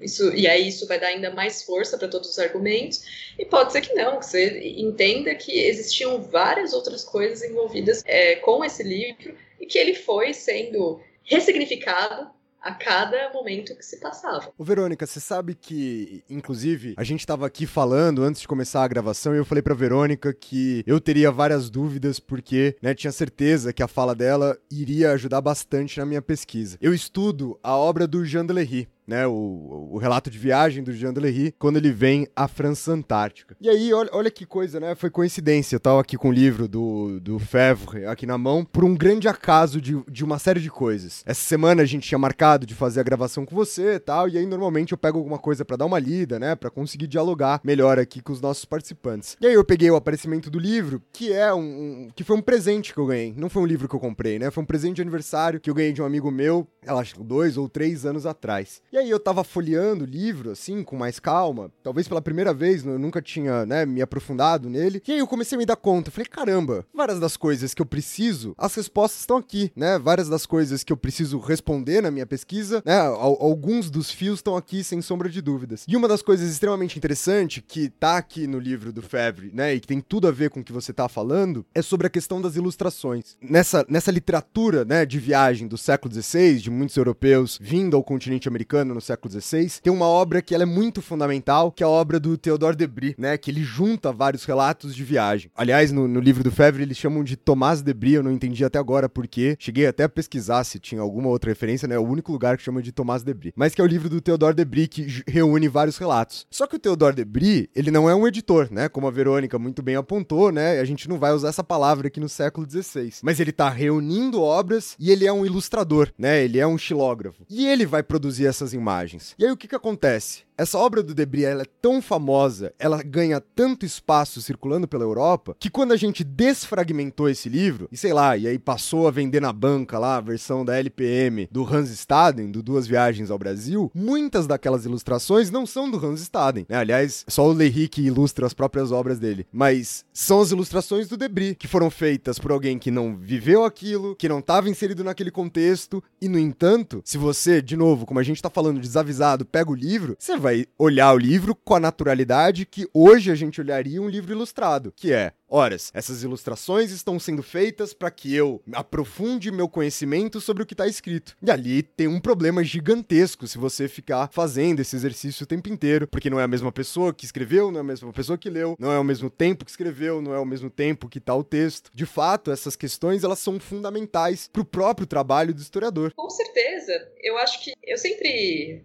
isso, 0.00 0.34
e 0.34 0.46
aí 0.46 0.68
isso 0.68 0.86
vai 0.86 0.98
dar 0.98 1.08
ainda 1.08 1.30
mais 1.30 1.62
força 1.62 1.98
para 1.98 2.08
todos 2.08 2.30
os 2.30 2.38
argumentos, 2.38 3.02
e 3.38 3.44
pode 3.44 3.72
ser 3.72 3.80
que 3.80 3.94
não, 3.94 4.18
que 4.18 4.26
você 4.26 4.58
entenda 4.76 5.34
que 5.34 5.60
existiam 5.60 6.20
várias 6.22 6.72
outras 6.72 7.04
coisas 7.04 7.42
envolvidas 7.42 8.02
é, 8.06 8.36
com 8.36 8.64
esse 8.64 8.82
livro 8.82 9.34
e 9.60 9.66
que 9.66 9.78
ele 9.78 9.94
foi 9.94 10.32
sendo 10.32 11.00
ressignificado 11.24 12.30
a 12.60 12.74
cada 12.74 13.32
momento 13.32 13.74
que 13.76 13.84
se 13.84 13.98
passava. 13.98 14.52
Verônica, 14.58 15.06
você 15.06 15.20
sabe 15.20 15.54
que, 15.54 16.22
inclusive, 16.28 16.94
a 16.96 17.04
gente 17.04 17.20
estava 17.20 17.46
aqui 17.46 17.66
falando 17.66 18.22
antes 18.22 18.40
de 18.40 18.48
começar 18.48 18.82
a 18.82 18.88
gravação 18.88 19.34
e 19.34 19.38
eu 19.38 19.44
falei 19.44 19.62
pra 19.62 19.74
Verônica 19.74 20.32
que 20.34 20.82
eu 20.86 21.00
teria 21.00 21.30
várias 21.30 21.70
dúvidas 21.70 22.18
porque, 22.18 22.76
né, 22.82 22.94
tinha 22.94 23.12
certeza 23.12 23.72
que 23.72 23.82
a 23.82 23.88
fala 23.88 24.14
dela 24.14 24.58
iria 24.70 25.12
ajudar 25.12 25.40
bastante 25.40 25.98
na 25.98 26.06
minha 26.06 26.22
pesquisa. 26.22 26.76
Eu 26.80 26.92
estudo 26.92 27.58
a 27.62 27.76
obra 27.76 28.06
do 28.06 28.24
Jean 28.24 28.44
Delery, 28.44 28.88
né, 29.08 29.26
o, 29.26 29.88
o 29.92 29.98
relato 29.98 30.30
de 30.30 30.38
viagem 30.38 30.84
do 30.84 30.92
Jean 30.92 31.14
Delery, 31.14 31.54
quando 31.58 31.78
ele 31.78 31.90
vem 31.90 32.28
à 32.36 32.46
França 32.46 32.92
Antártica. 32.92 33.56
E 33.58 33.68
aí, 33.68 33.92
olha, 33.92 34.10
olha 34.12 34.30
que 34.30 34.44
coisa, 34.44 34.78
né? 34.78 34.94
Foi 34.94 35.10
coincidência. 35.10 35.76
Eu 35.76 35.80
tava 35.80 36.00
aqui 36.00 36.18
com 36.18 36.28
o 36.28 36.32
livro 36.32 36.68
do, 36.68 37.18
do 37.18 37.38
Fevre 37.38 38.04
aqui 38.04 38.26
na 38.26 38.36
mão, 38.36 38.64
por 38.64 38.84
um 38.84 38.94
grande 38.94 39.26
acaso 39.26 39.80
de, 39.80 39.96
de 40.06 40.22
uma 40.22 40.38
série 40.38 40.60
de 40.60 40.70
coisas. 40.70 41.22
Essa 41.24 41.40
semana 41.40 41.82
a 41.82 41.86
gente 41.86 42.06
tinha 42.06 42.18
marcado 42.18 42.66
de 42.66 42.74
fazer 42.74 43.00
a 43.00 43.02
gravação 43.02 43.46
com 43.46 43.56
você 43.56 43.94
e 43.94 43.98
tal, 43.98 44.28
e 44.28 44.36
aí 44.36 44.44
normalmente 44.44 44.92
eu 44.92 44.98
pego 44.98 45.18
alguma 45.18 45.38
coisa 45.38 45.64
para 45.64 45.76
dar 45.76 45.86
uma 45.86 45.98
lida, 45.98 46.38
né, 46.38 46.54
para 46.54 46.70
conseguir 46.70 47.06
dialogar 47.06 47.60
melhor 47.64 47.98
aqui 47.98 48.20
com 48.20 48.32
os 48.32 48.40
nossos 48.40 48.66
participantes. 48.66 49.36
E 49.40 49.46
aí 49.46 49.54
eu 49.54 49.64
peguei 49.64 49.90
o 49.90 49.96
aparecimento 49.96 50.50
do 50.50 50.58
livro, 50.58 51.02
que 51.12 51.32
é 51.32 51.52
um, 51.54 51.60
um 51.60 52.08
que 52.14 52.24
foi 52.24 52.36
um 52.36 52.42
presente 52.42 52.92
que 52.92 53.00
eu 53.00 53.06
ganhei. 53.06 53.32
Não 53.36 53.48
foi 53.48 53.62
um 53.62 53.66
livro 53.66 53.88
que 53.88 53.94
eu 53.94 54.00
comprei, 54.00 54.38
né? 54.38 54.50
Foi 54.50 54.62
um 54.62 54.66
presente 54.66 54.96
de 54.96 55.02
aniversário 55.02 55.60
que 55.60 55.70
eu 55.70 55.74
ganhei 55.74 55.92
de 55.92 56.02
um 56.02 56.04
amigo 56.04 56.30
meu, 56.30 56.66
acho 56.86 57.22
dois 57.22 57.56
ou 57.56 57.68
três 57.68 58.04
anos 58.04 58.26
atrás. 58.26 58.82
E 58.92 58.97
e 58.98 59.02
aí 59.02 59.10
eu 59.10 59.20
tava 59.20 59.44
folheando 59.44 60.04
o 60.04 60.06
livro, 60.06 60.50
assim, 60.50 60.82
com 60.82 60.96
mais 60.96 61.20
calma, 61.20 61.70
talvez 61.84 62.08
pela 62.08 62.20
primeira 62.20 62.52
vez, 62.52 62.84
eu 62.84 62.98
nunca 62.98 63.22
tinha, 63.22 63.64
né, 63.64 63.86
me 63.86 64.02
aprofundado 64.02 64.68
nele. 64.68 65.00
E 65.06 65.12
aí 65.12 65.18
eu 65.18 65.26
comecei 65.26 65.54
a 65.54 65.58
me 65.58 65.64
dar 65.64 65.76
conta, 65.76 66.10
falei, 66.10 66.26
caramba, 66.26 66.84
várias 66.92 67.20
das 67.20 67.36
coisas 67.36 67.74
que 67.74 67.80
eu 67.80 67.86
preciso, 67.86 68.54
as 68.58 68.74
respostas 68.74 69.20
estão 69.20 69.36
aqui, 69.36 69.70
né? 69.76 69.98
Várias 69.98 70.28
das 70.28 70.46
coisas 70.46 70.82
que 70.82 70.92
eu 70.92 70.96
preciso 70.96 71.38
responder 71.38 72.00
na 72.00 72.10
minha 72.10 72.26
pesquisa, 72.26 72.82
né? 72.84 72.98
Alguns 72.98 73.88
dos 73.88 74.10
fios 74.10 74.40
estão 74.40 74.56
aqui, 74.56 74.82
sem 74.82 75.00
sombra 75.00 75.28
de 75.28 75.40
dúvidas. 75.40 75.84
E 75.86 75.96
uma 75.96 76.08
das 76.08 76.22
coisas 76.22 76.50
extremamente 76.50 76.98
interessante 76.98 77.62
que 77.62 77.88
tá 77.88 78.16
aqui 78.16 78.46
no 78.46 78.58
livro 78.58 78.92
do 78.92 79.02
Fevre, 79.02 79.50
né, 79.54 79.74
e 79.74 79.80
que 79.80 79.86
tem 79.86 80.00
tudo 80.00 80.26
a 80.26 80.32
ver 80.32 80.50
com 80.50 80.60
o 80.60 80.64
que 80.64 80.72
você 80.72 80.92
tá 80.92 81.08
falando, 81.08 81.64
é 81.74 81.82
sobre 81.82 82.06
a 82.06 82.10
questão 82.10 82.40
das 82.40 82.56
ilustrações. 82.56 83.36
Nessa, 83.40 83.86
nessa 83.88 84.10
literatura, 84.10 84.84
né, 84.84 85.06
de 85.06 85.18
viagem 85.18 85.68
do 85.68 85.78
século 85.78 86.12
XVI, 86.12 86.58
de 86.58 86.70
muitos 86.70 86.96
europeus 86.96 87.58
vindo 87.60 87.96
ao 87.96 88.02
continente 88.02 88.48
americano, 88.48 88.87
no 88.94 89.00
século 89.00 89.32
XVI, 89.32 89.80
tem 89.82 89.92
uma 89.92 90.06
obra 90.06 90.42
que 90.42 90.54
ela 90.54 90.64
é 90.64 90.66
muito 90.66 91.00
fundamental, 91.02 91.70
que 91.72 91.82
é 91.82 91.86
a 91.86 91.88
obra 91.88 92.18
do 92.18 92.36
Theodore 92.36 92.76
Debris, 92.76 93.14
né? 93.18 93.36
Que 93.36 93.50
ele 93.50 93.62
junta 93.62 94.12
vários 94.12 94.44
relatos 94.44 94.94
de 94.94 95.04
viagem. 95.04 95.50
Aliás, 95.54 95.92
no, 95.92 96.06
no 96.08 96.20
livro 96.20 96.42
do 96.42 96.50
Fevre, 96.50 96.82
eles 96.82 96.96
chamam 96.96 97.22
de 97.22 97.36
Tomás 97.36 97.82
Debris, 97.82 98.14
eu 98.14 98.22
não 98.22 98.32
entendi 98.32 98.64
até 98.64 98.78
agora 98.78 99.08
porque. 99.08 99.56
Cheguei 99.58 99.86
até 99.86 100.04
a 100.04 100.08
pesquisar 100.08 100.64
se 100.64 100.78
tinha 100.78 101.00
alguma 101.00 101.28
outra 101.28 101.50
referência, 101.50 101.88
né? 101.88 101.94
É 101.94 101.98
o 101.98 102.06
único 102.06 102.32
lugar 102.32 102.56
que 102.56 102.62
chama 102.62 102.82
de 102.82 102.92
Tomás 102.92 103.22
Debris. 103.22 103.52
Mas 103.56 103.74
que 103.74 103.80
é 103.80 103.84
o 103.84 103.86
livro 103.86 104.08
do 104.08 104.20
Theodore 104.20 104.54
Debris 104.54 104.88
que 104.88 105.22
reúne 105.26 105.68
vários 105.68 105.98
relatos. 105.98 106.46
Só 106.50 106.66
que 106.66 106.76
o 106.76 106.78
Theodore 106.78 107.14
Debris, 107.14 107.68
ele 107.74 107.90
não 107.90 108.08
é 108.08 108.14
um 108.14 108.26
editor, 108.26 108.68
né? 108.70 108.88
Como 108.88 109.06
a 109.06 109.10
Verônica 109.10 109.58
muito 109.58 109.82
bem 109.82 109.96
apontou, 109.96 110.50
né? 110.52 110.80
A 110.80 110.84
gente 110.84 111.08
não 111.08 111.18
vai 111.18 111.32
usar 111.32 111.48
essa 111.48 111.64
palavra 111.64 112.08
aqui 112.08 112.20
no 112.20 112.28
século 112.28 112.68
XVI. 112.68 113.14
Mas 113.22 113.40
ele 113.40 113.52
tá 113.52 113.68
reunindo 113.68 114.40
obras 114.40 114.94
e 114.98 115.10
ele 115.10 115.26
é 115.26 115.32
um 115.32 115.44
ilustrador, 115.44 116.10
né? 116.18 116.42
Ele 116.44 116.58
é 116.58 116.66
um 116.66 116.78
xilógrafo. 116.78 117.44
E 117.48 117.66
ele 117.66 117.86
vai 117.86 118.02
produzir 118.02 118.46
essas 118.46 118.72
imagens. 118.78 119.34
E 119.38 119.44
aí 119.44 119.50
o 119.50 119.56
que 119.56 119.68
que 119.68 119.76
acontece? 119.76 120.48
Essa 120.58 120.76
obra 120.76 121.04
do 121.04 121.14
Debris 121.14 121.44
ela 121.44 121.62
é 121.62 121.66
tão 121.80 122.02
famosa, 122.02 122.74
ela 122.80 123.00
ganha 123.00 123.40
tanto 123.40 123.86
espaço 123.86 124.42
circulando 124.42 124.88
pela 124.88 125.04
Europa, 125.04 125.56
que 125.56 125.70
quando 125.70 125.92
a 125.92 125.96
gente 125.96 126.24
desfragmentou 126.24 127.28
esse 127.28 127.48
livro, 127.48 127.88
e 127.92 127.96
sei 127.96 128.12
lá, 128.12 128.36
e 128.36 128.48
aí 128.48 128.58
passou 128.58 129.06
a 129.06 129.12
vender 129.12 129.40
na 129.40 129.52
banca 129.52 130.00
lá 130.00 130.16
a 130.16 130.20
versão 130.20 130.64
da 130.64 130.76
LPM 130.76 131.48
do 131.52 131.62
Hans 131.62 131.90
Staden, 131.90 132.50
do 132.50 132.60
Duas 132.60 132.88
Viagens 132.88 133.30
ao 133.30 133.38
Brasil, 133.38 133.88
muitas 133.94 134.48
daquelas 134.48 134.84
ilustrações 134.84 135.48
não 135.48 135.64
são 135.64 135.88
do 135.88 136.04
Hans 136.04 136.22
Staden. 136.22 136.66
Né? 136.68 136.76
Aliás, 136.76 137.24
só 137.28 137.46
o 137.46 137.52
Lehy 137.52 137.86
que 137.86 138.02
ilustra 138.02 138.44
as 138.44 138.52
próprias 138.52 138.90
obras 138.90 139.20
dele. 139.20 139.46
Mas 139.52 140.04
são 140.12 140.40
as 140.40 140.50
ilustrações 140.50 141.06
do 141.06 141.16
Debris, 141.16 141.54
que 141.56 141.68
foram 141.68 141.88
feitas 141.88 142.36
por 142.36 142.50
alguém 142.50 142.80
que 142.80 142.90
não 142.90 143.16
viveu 143.16 143.64
aquilo, 143.64 144.16
que 144.16 144.28
não 144.28 144.40
estava 144.40 144.68
inserido 144.68 145.04
naquele 145.04 145.30
contexto, 145.30 146.02
e 146.20 146.28
no 146.28 146.36
entanto, 146.36 147.00
se 147.04 147.16
você, 147.16 147.62
de 147.62 147.76
novo, 147.76 148.04
como 148.04 148.18
a 148.18 148.24
gente 148.24 148.42
tá 148.42 148.50
falando 148.50 148.67
desavisado, 148.74 149.44
pega 149.44 149.70
o 149.70 149.74
livro, 149.74 150.16
você 150.18 150.36
vai 150.36 150.66
olhar 150.78 151.12
o 151.12 151.18
livro 151.18 151.54
com 151.54 151.74
a 151.74 151.80
naturalidade 151.80 152.66
que 152.66 152.88
hoje 152.92 153.30
a 153.30 153.34
gente 153.34 153.60
olharia 153.60 154.00
um 154.00 154.08
livro 154.08 154.32
ilustrado, 154.32 154.92
que 154.94 155.12
é 155.12 155.32
Horas, 155.50 155.90
essas 155.94 156.22
ilustrações 156.22 156.90
estão 156.90 157.18
sendo 157.18 157.42
feitas 157.42 157.94
para 157.94 158.10
que 158.10 158.34
eu 158.34 158.60
aprofunde 158.72 159.50
meu 159.50 159.66
conhecimento 159.66 160.42
sobre 160.42 160.62
o 160.62 160.66
que 160.66 160.74
está 160.74 160.86
escrito. 160.86 161.34
E 161.42 161.50
ali 161.50 161.82
tem 161.82 162.06
um 162.06 162.20
problema 162.20 162.62
gigantesco 162.62 163.46
se 163.46 163.56
você 163.56 163.88
ficar 163.88 164.28
fazendo 164.30 164.80
esse 164.80 164.94
exercício 164.94 165.44
o 165.44 165.46
tempo 165.46 165.70
inteiro, 165.70 166.06
porque 166.06 166.28
não 166.28 166.38
é 166.38 166.44
a 166.44 166.48
mesma 166.48 166.70
pessoa 166.70 167.14
que 167.14 167.24
escreveu, 167.24 167.70
não 167.70 167.78
é 167.78 167.80
a 167.80 167.84
mesma 167.84 168.12
pessoa 168.12 168.36
que 168.36 168.50
leu, 168.50 168.76
não 168.78 168.92
é 168.92 168.98
o 168.98 169.04
mesmo 169.04 169.30
tempo 169.30 169.64
que 169.64 169.70
escreveu, 169.70 170.20
não 170.20 170.34
é 170.34 170.38
o 170.38 170.44
mesmo 170.44 170.68
tempo 170.68 171.08
que 171.08 171.18
tá 171.18 171.34
o 171.34 171.42
texto. 171.42 171.90
De 171.94 172.04
fato, 172.04 172.50
essas 172.50 172.76
questões 172.76 173.24
elas 173.24 173.38
são 173.38 173.58
fundamentais 173.58 174.50
para 174.52 174.60
o 174.62 174.66
próprio 174.66 175.06
trabalho 175.06 175.54
do 175.54 175.62
historiador. 175.62 176.12
Com 176.14 176.28
certeza. 176.28 177.10
Eu 177.22 177.38
acho 177.38 177.64
que 177.64 177.72
eu 177.82 177.96
sempre 177.96 178.84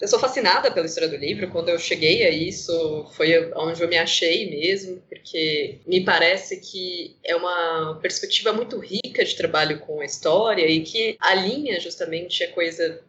eu 0.00 0.08
sou 0.08 0.18
fascinada 0.18 0.70
pela 0.70 0.86
história 0.86 1.08
do 1.08 1.16
livro. 1.16 1.50
Quando 1.50 1.68
eu 1.68 1.78
cheguei 1.78 2.24
a 2.24 2.30
isso, 2.30 3.06
foi 3.16 3.52
onde 3.54 3.82
eu 3.82 3.88
me 3.88 3.96
achei 3.96 4.50
mesmo, 4.50 5.02
porque 5.08 5.78
me 5.86 6.04
parece 6.04 6.60
que 6.60 7.16
é 7.24 7.34
uma 7.34 7.98
perspectiva 8.00 8.52
muito 8.52 8.78
rica 8.78 9.24
de 9.24 9.36
trabalho 9.36 9.78
com 9.80 10.00
a 10.00 10.04
história 10.04 10.66
e 10.66 10.80
que 10.80 11.16
alinha 11.20 11.78
justamente 11.80 12.42
a 12.44 12.52
coisa 12.52 13.02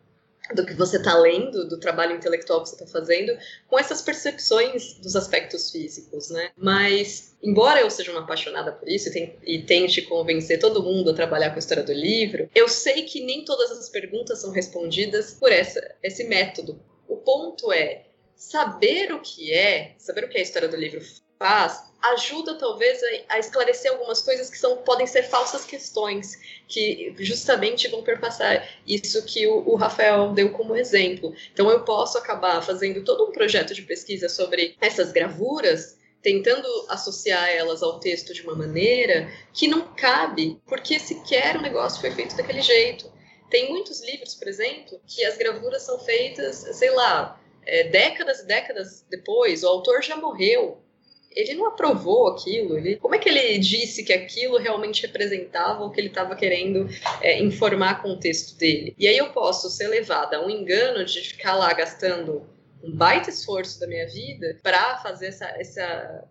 do 0.53 0.65
que 0.65 0.73
você 0.73 0.97
está 0.97 1.17
lendo, 1.17 1.67
do 1.67 1.79
trabalho 1.79 2.15
intelectual 2.15 2.61
que 2.61 2.69
você 2.69 2.75
está 2.75 2.87
fazendo, 2.87 3.37
com 3.67 3.77
essas 3.79 4.01
percepções 4.01 4.95
dos 4.95 5.15
aspectos 5.15 5.71
físicos, 5.71 6.29
né? 6.29 6.51
Mas, 6.57 7.35
embora 7.41 7.81
eu 7.81 7.89
seja 7.89 8.11
uma 8.11 8.21
apaixonada 8.21 8.71
por 8.71 8.87
isso 8.87 9.09
e, 9.43 9.61
tente 9.63 10.01
convencer 10.03 10.59
todo 10.59 10.83
mundo 10.83 11.09
a 11.09 11.13
trabalhar 11.13 11.49
com 11.49 11.55
a 11.55 11.59
história 11.59 11.83
do 11.83 11.93
livro, 11.93 12.49
eu 12.53 12.67
sei 12.67 13.03
que 13.03 13.23
nem 13.23 13.45
todas 13.45 13.71
as 13.71 13.89
perguntas 13.89 14.39
são 14.39 14.51
respondidas 14.51 15.33
por 15.33 15.51
essa, 15.51 15.95
esse 16.01 16.23
método. 16.25 16.79
O 17.07 17.17
ponto 17.17 17.71
é 17.71 18.05
saber 18.35 19.13
o 19.13 19.19
que 19.19 19.53
é, 19.53 19.95
saber 19.97 20.25
o 20.25 20.29
que 20.29 20.37
é 20.37 20.41
a 20.41 20.43
história 20.43 20.67
do 20.67 20.75
livro 20.75 21.01
faz, 21.43 21.83
ajuda 22.01 22.55
talvez 22.55 23.01
a, 23.27 23.37
esclarecer 23.37 23.91
algumas 23.91 24.21
coisas 24.21 24.49
que 24.49 24.57
são, 24.57 24.77
podem 24.77 25.05
ser 25.05 25.23
falsas 25.23 25.65
questões, 25.65 26.39
que 26.69 27.13
justamente 27.19 27.89
vão 27.89 28.01
perpassar 28.01 28.65
isso 28.87 29.25
que 29.25 29.45
o, 29.45 29.67
o, 29.67 29.75
Rafael 29.75 30.31
deu 30.31 30.53
como 30.53 30.73
exemplo. 30.73 31.35
Então 31.51 31.69
eu 31.69 31.83
posso 31.83 32.17
acabar 32.17 32.61
fazendo 32.61 33.03
todo 33.03 33.25
um 33.25 33.33
projeto 33.33 33.73
de 33.73 33.81
pesquisa 33.81 34.29
sobre 34.29 34.77
essas 34.79 35.11
gravuras, 35.11 35.97
tentando 36.21 36.65
associar 36.87 37.49
elas 37.49 37.83
ao 37.83 37.99
texto 37.99 38.33
de 38.33 38.41
uma 38.43 38.55
maneira 38.55 39.29
que 39.51 39.67
não 39.67 39.93
cabe, 39.95 40.61
porque 40.65 40.97
sequer 40.97 41.57
o 41.57 41.61
negócio 41.61 41.99
foi 41.99 42.11
feito 42.11 42.37
daquele 42.37 42.61
jeito. 42.61 43.11
Tem 43.49 43.69
muitos 43.69 44.01
livros, 44.01 44.33
por 44.33 44.47
exemplo, 44.47 44.97
que 45.05 45.25
as 45.25 45.35
gravuras 45.35 45.81
são 45.81 45.99
feitas, 45.99 46.55
sei 46.71 46.91
lá, 46.91 47.37
é, 47.65 47.83
décadas 47.89 48.39
e 48.39 48.45
décadas 48.45 49.05
depois, 49.09 49.63
o 49.63 49.67
autor 49.67 50.01
já 50.01 50.15
morreu, 50.15 50.81
ele 51.35 51.55
não 51.55 51.67
aprovou 51.67 52.27
aquilo. 52.27 52.77
Ele, 52.77 52.97
como 52.97 53.15
é 53.15 53.19
que 53.19 53.29
ele 53.29 53.57
disse 53.57 54.03
que 54.03 54.13
aquilo 54.13 54.57
realmente 54.57 55.01
representava 55.01 55.83
o 55.83 55.91
que 55.91 55.99
ele 55.99 56.07
estava 56.07 56.35
querendo 56.35 56.87
é, 57.21 57.41
informar 57.41 58.01
com 58.01 58.09
o 58.09 58.19
texto 58.19 58.57
dele? 58.57 58.95
E 58.97 59.07
aí 59.07 59.17
eu 59.17 59.29
posso 59.31 59.69
ser 59.69 59.87
levada 59.87 60.37
a 60.37 60.45
um 60.45 60.49
engano 60.49 61.03
de 61.05 61.21
ficar 61.21 61.55
lá 61.55 61.71
gastando 61.73 62.47
um 62.83 62.91
baita 62.91 63.29
esforço 63.29 63.79
da 63.79 63.87
minha 63.87 64.07
vida 64.07 64.57
para 64.61 64.97
fazer 64.97 65.27
essa, 65.27 65.45
essa 65.57 66.27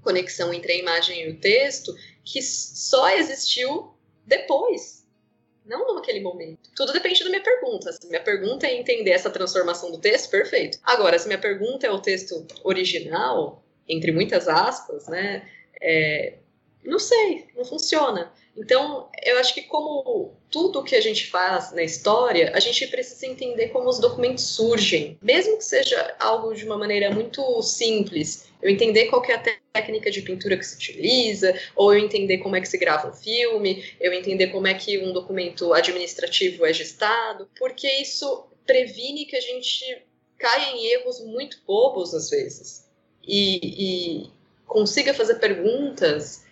conexão 0.00 0.52
entre 0.52 0.72
a 0.72 0.76
imagem 0.76 1.24
e 1.24 1.30
o 1.30 1.38
texto 1.38 1.94
que 2.24 2.40
só 2.42 3.10
existiu 3.16 3.92
depois. 4.26 5.02
Não 5.64 5.94
naquele 5.94 6.20
momento. 6.20 6.70
Tudo 6.74 6.92
depende 6.92 7.22
da 7.22 7.30
minha 7.30 7.42
pergunta. 7.42 7.92
Se 7.92 8.06
minha 8.08 8.22
pergunta 8.22 8.66
é 8.66 8.76
entender 8.76 9.10
essa 9.10 9.30
transformação 9.30 9.92
do 9.92 9.98
texto, 9.98 10.28
perfeito. 10.28 10.78
Agora, 10.82 11.16
se 11.18 11.28
minha 11.28 11.38
pergunta 11.38 11.86
é 11.86 11.90
o 11.90 12.00
texto 12.00 12.44
original, 12.64 13.61
entre 13.88 14.12
muitas 14.12 14.48
aspas, 14.48 15.06
né? 15.08 15.48
É, 15.80 16.34
Não 16.84 16.98
sei, 16.98 17.46
não 17.56 17.64
funciona. 17.64 18.32
Então, 18.56 19.08
eu 19.24 19.38
acho 19.38 19.54
que 19.54 19.62
como 19.62 20.36
tudo 20.50 20.84
que 20.84 20.94
a 20.94 21.00
gente 21.00 21.26
faz 21.28 21.72
na 21.72 21.82
história, 21.82 22.52
a 22.54 22.60
gente 22.60 22.86
precisa 22.88 23.26
entender 23.26 23.68
como 23.68 23.88
os 23.88 23.98
documentos 23.98 24.44
surgem, 24.44 25.16
mesmo 25.22 25.56
que 25.56 25.64
seja 25.64 26.14
algo 26.20 26.52
de 26.54 26.64
uma 26.64 26.76
maneira 26.76 27.10
muito 27.10 27.62
simples. 27.62 28.48
Eu 28.60 28.70
entender 28.70 29.06
qual 29.06 29.24
é 29.24 29.32
a 29.32 29.42
técnica 29.72 30.10
de 30.10 30.22
pintura 30.22 30.56
que 30.56 30.66
se 30.66 30.76
utiliza, 30.76 31.58
ou 31.74 31.94
eu 31.94 32.04
entender 32.04 32.38
como 32.38 32.54
é 32.56 32.60
que 32.60 32.68
se 32.68 32.76
grava 32.76 33.08
um 33.08 33.14
filme, 33.14 33.84
eu 33.98 34.12
entender 34.12 34.48
como 34.48 34.66
é 34.66 34.74
que 34.74 34.98
um 34.98 35.12
documento 35.12 35.72
administrativo 35.72 36.66
é 36.66 36.72
gestado, 36.72 37.48
porque 37.58 37.88
isso 38.00 38.46
previne 38.66 39.24
que 39.24 39.36
a 39.36 39.40
gente 39.40 40.02
caia 40.38 40.72
em 40.76 40.86
erros 40.92 41.24
muito 41.24 41.62
bobos 41.66 42.12
às 42.12 42.28
vezes 42.28 42.91
e, 43.26 44.24
e 44.24 44.30
consiga 44.66 45.14
fazer 45.14 45.36
perguntas 45.36 46.44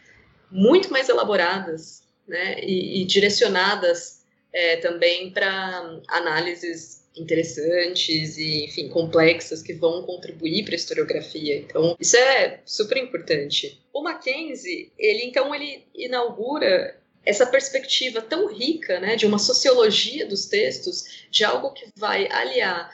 muito 0.51 0.91
mais 0.91 1.09
elaboradas 1.09 2.03
né, 2.27 2.61
e, 2.63 3.03
e 3.03 3.05
direcionadas 3.05 4.25
é, 4.53 4.77
também 4.77 5.31
para 5.31 6.01
análises 6.09 7.01
interessantes 7.17 8.39
e, 8.39 8.65
enfim, 8.65 8.89
complexas 8.89 9.63
que 9.63 9.73
vão 9.73 10.03
contribuir 10.03 10.65
para 10.65 10.75
a 10.75 10.77
historiografia. 10.77 11.57
Então, 11.57 11.97
isso 11.99 12.17
é 12.17 12.61
super 12.65 12.99
importante. 12.99 13.81
O 13.93 14.03
Mackenzie, 14.03 14.93
ele 14.99 15.25
então 15.25 15.55
ele 15.55 15.85
inaugura 15.95 16.97
essa 17.25 17.47
perspectiva 17.47 18.23
tão 18.23 18.47
rica, 18.47 18.99
né, 18.99 19.17
de 19.17 19.27
uma 19.27 19.39
sociologia 19.39 20.27
dos 20.27 20.47
textos, 20.47 21.27
de 21.31 21.45
algo 21.45 21.73
que 21.73 21.87
vai 21.97 22.31
aliar 22.31 22.91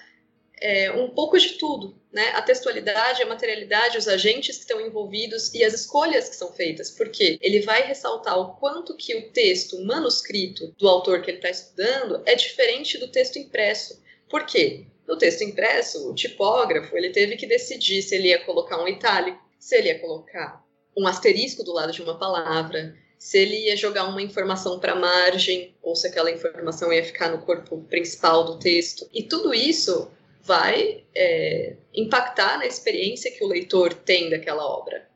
é, 0.60 0.90
um 0.92 1.08
pouco 1.10 1.38
de 1.38 1.50
tudo, 1.50 1.94
né? 2.16 2.30
A 2.30 2.40
textualidade, 2.40 3.22
a 3.22 3.26
materialidade, 3.26 3.98
os 3.98 4.08
agentes 4.08 4.56
que 4.56 4.62
estão 4.62 4.80
envolvidos 4.80 5.52
e 5.52 5.62
as 5.62 5.74
escolhas 5.74 6.30
que 6.30 6.34
são 6.34 6.50
feitas, 6.50 6.90
porque 6.90 7.38
ele 7.42 7.60
vai 7.60 7.82
ressaltar 7.82 8.40
o 8.40 8.54
quanto 8.54 8.96
que 8.96 9.14
o 9.14 9.30
texto 9.32 9.84
manuscrito 9.84 10.74
do 10.78 10.88
autor 10.88 11.20
que 11.20 11.30
ele 11.30 11.36
está 11.36 11.50
estudando 11.50 12.22
é 12.24 12.34
diferente 12.34 12.96
do 12.96 13.08
texto 13.08 13.38
impresso. 13.38 14.02
Por 14.30 14.46
quê? 14.46 14.86
No 15.06 15.18
texto 15.18 15.42
impresso, 15.42 16.10
o 16.10 16.14
tipógrafo 16.14 16.96
ele 16.96 17.10
teve 17.10 17.36
que 17.36 17.46
decidir 17.46 18.00
se 18.00 18.14
ele 18.14 18.28
ia 18.28 18.42
colocar 18.46 18.82
um 18.82 18.88
itálico, 18.88 19.38
se 19.58 19.76
ele 19.76 19.88
ia 19.88 19.98
colocar 19.98 20.64
um 20.96 21.06
asterisco 21.06 21.62
do 21.62 21.74
lado 21.74 21.92
de 21.92 22.00
uma 22.00 22.18
palavra, 22.18 22.96
se 23.18 23.36
ele 23.36 23.66
ia 23.66 23.76
jogar 23.76 24.04
uma 24.04 24.22
informação 24.22 24.80
para 24.80 24.92
a 24.92 24.96
margem 24.98 25.74
ou 25.82 25.94
se 25.94 26.06
aquela 26.06 26.30
informação 26.30 26.90
ia 26.90 27.04
ficar 27.04 27.28
no 27.28 27.42
corpo 27.42 27.82
principal 27.90 28.42
do 28.44 28.58
texto. 28.58 29.06
E 29.12 29.22
tudo 29.22 29.52
isso 29.52 30.10
vai 30.46 31.04
é, 31.14 31.74
impactar 31.96 32.58
na 32.58 32.66
experiência 32.66 33.32
que 33.32 33.42
o 33.42 33.48
leitor 33.48 33.94
tem 33.94 34.28
daquela 34.28 34.64
obra. 34.64 35.08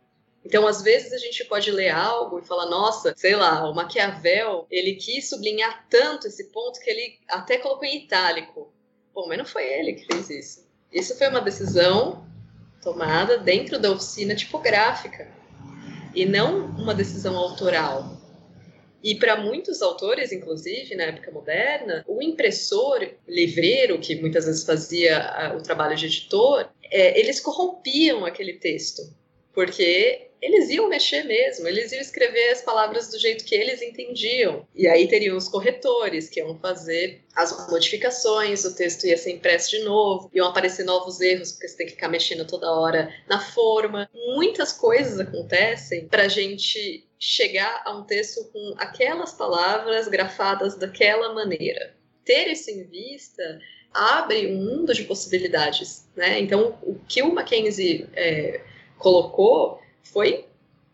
Então, 0.45 0.67
às 0.67 0.81
vezes 0.83 1.13
a 1.13 1.19
gente 1.19 1.45
pode 1.45 1.71
ler 1.71 1.91
algo 1.91 2.39
e 2.39 2.47
falar, 2.47 2.67
nossa, 2.67 3.13
sei 3.17 3.37
lá, 3.37 3.69
o 3.69 3.75
Maquiavel, 3.75 4.67
ele 4.71 4.95
quis 4.95 5.29
sublinhar 5.29 5.87
tanto 5.91 6.27
esse 6.27 6.51
ponto 6.51 6.81
que 6.81 6.89
ele 6.89 7.19
até 7.29 7.59
colocou 7.59 7.85
em 7.85 7.99
itálico. 7.99 8.73
Bom, 9.15 9.29
mas 9.29 9.37
não 9.37 9.45
foi 9.45 9.65
ele 9.65 9.93
que 9.93 10.07
fez 10.07 10.31
isso. 10.31 10.71
Isso 10.91 11.17
foi 11.19 11.29
uma 11.29 11.43
decisão 11.43 12.27
tomada 12.83 13.37
dentro 13.37 13.79
da 13.79 13.91
oficina 13.91 14.35
tipográfica 14.35 15.31
e 16.15 16.25
não 16.25 16.67
uma 16.67 16.95
decisão 16.95 17.37
autoral. 17.37 18.20
E 19.03 19.15
para 19.15 19.37
muitos 19.37 19.81
autores, 19.83 20.33
inclusive 20.33 20.95
na 20.95 21.05
época 21.05 21.31
moderna, 21.31 22.05
o 22.07 22.23
impressor 22.23 23.09
livreiro, 23.27 23.99
que 23.99 24.17
muitas 24.17 24.45
vezes 24.45 24.65
fazia 24.65 25.55
o 25.57 25.63
trabalho 25.63 25.97
de 25.97 26.07
editor, 26.07 26.69
é, 26.91 27.19
eles 27.19 27.41
corrompiam 27.41 28.25
aquele 28.25 28.55
texto, 28.55 29.03
porque 29.53 30.31
eles 30.41 30.71
iam 30.71 30.89
mexer 30.89 31.23
mesmo, 31.25 31.69
eles 31.69 31.93
iam 31.93 32.01
escrever 32.01 32.51
as 32.51 32.63
palavras 32.63 33.11
do 33.11 33.19
jeito 33.19 33.45
que 33.45 33.55
eles 33.55 33.83
entendiam. 33.83 34.67
E 34.75 34.87
aí 34.87 35.07
teriam 35.07 35.37
os 35.37 35.49
corretores 35.49 36.29
que 36.29 36.41
iam 36.41 36.59
fazer 36.59 37.23
as 37.35 37.69
modificações, 37.71 38.65
o 38.65 38.75
texto 38.75 39.07
ia 39.07 39.17
ser 39.17 39.33
impresso 39.33 39.71
de 39.71 39.81
novo, 39.81 40.31
iam 40.33 40.47
aparecer 40.47 40.85
novos 40.85 41.21
erros, 41.21 41.53
porque 41.53 41.69
você 41.69 41.77
tem 41.77 41.87
que 41.87 41.93
ficar 41.93 42.09
mexendo 42.09 42.47
toda 42.47 42.73
hora 42.73 43.13
na 43.29 43.39
forma. 43.39 44.09
Muitas 44.35 44.73
coisas 44.73 45.21
acontecem 45.21 46.09
para 46.09 46.25
a 46.25 46.29
gente 46.29 47.07
chegar 47.21 47.83
a 47.85 47.93
um 47.93 48.03
texto 48.03 48.51
com 48.51 48.75
aquelas 48.79 49.35
palavras 49.35 50.09
grafadas 50.09 50.75
daquela 50.75 51.35
maneira. 51.35 51.95
Ter 52.25 52.49
isso 52.49 52.71
em 52.71 52.85
vista 52.85 53.61
abre 53.93 54.47
um 54.47 54.57
mundo 54.57 54.95
de 54.95 55.05
possibilidades, 55.05 56.09
né? 56.17 56.39
Então, 56.39 56.79
o 56.83 56.99
que 57.07 57.23
o 57.23 57.35
Mackenzie 57.35 58.09
é, 58.15 58.63
colocou 58.97 59.83
foi 60.03 60.47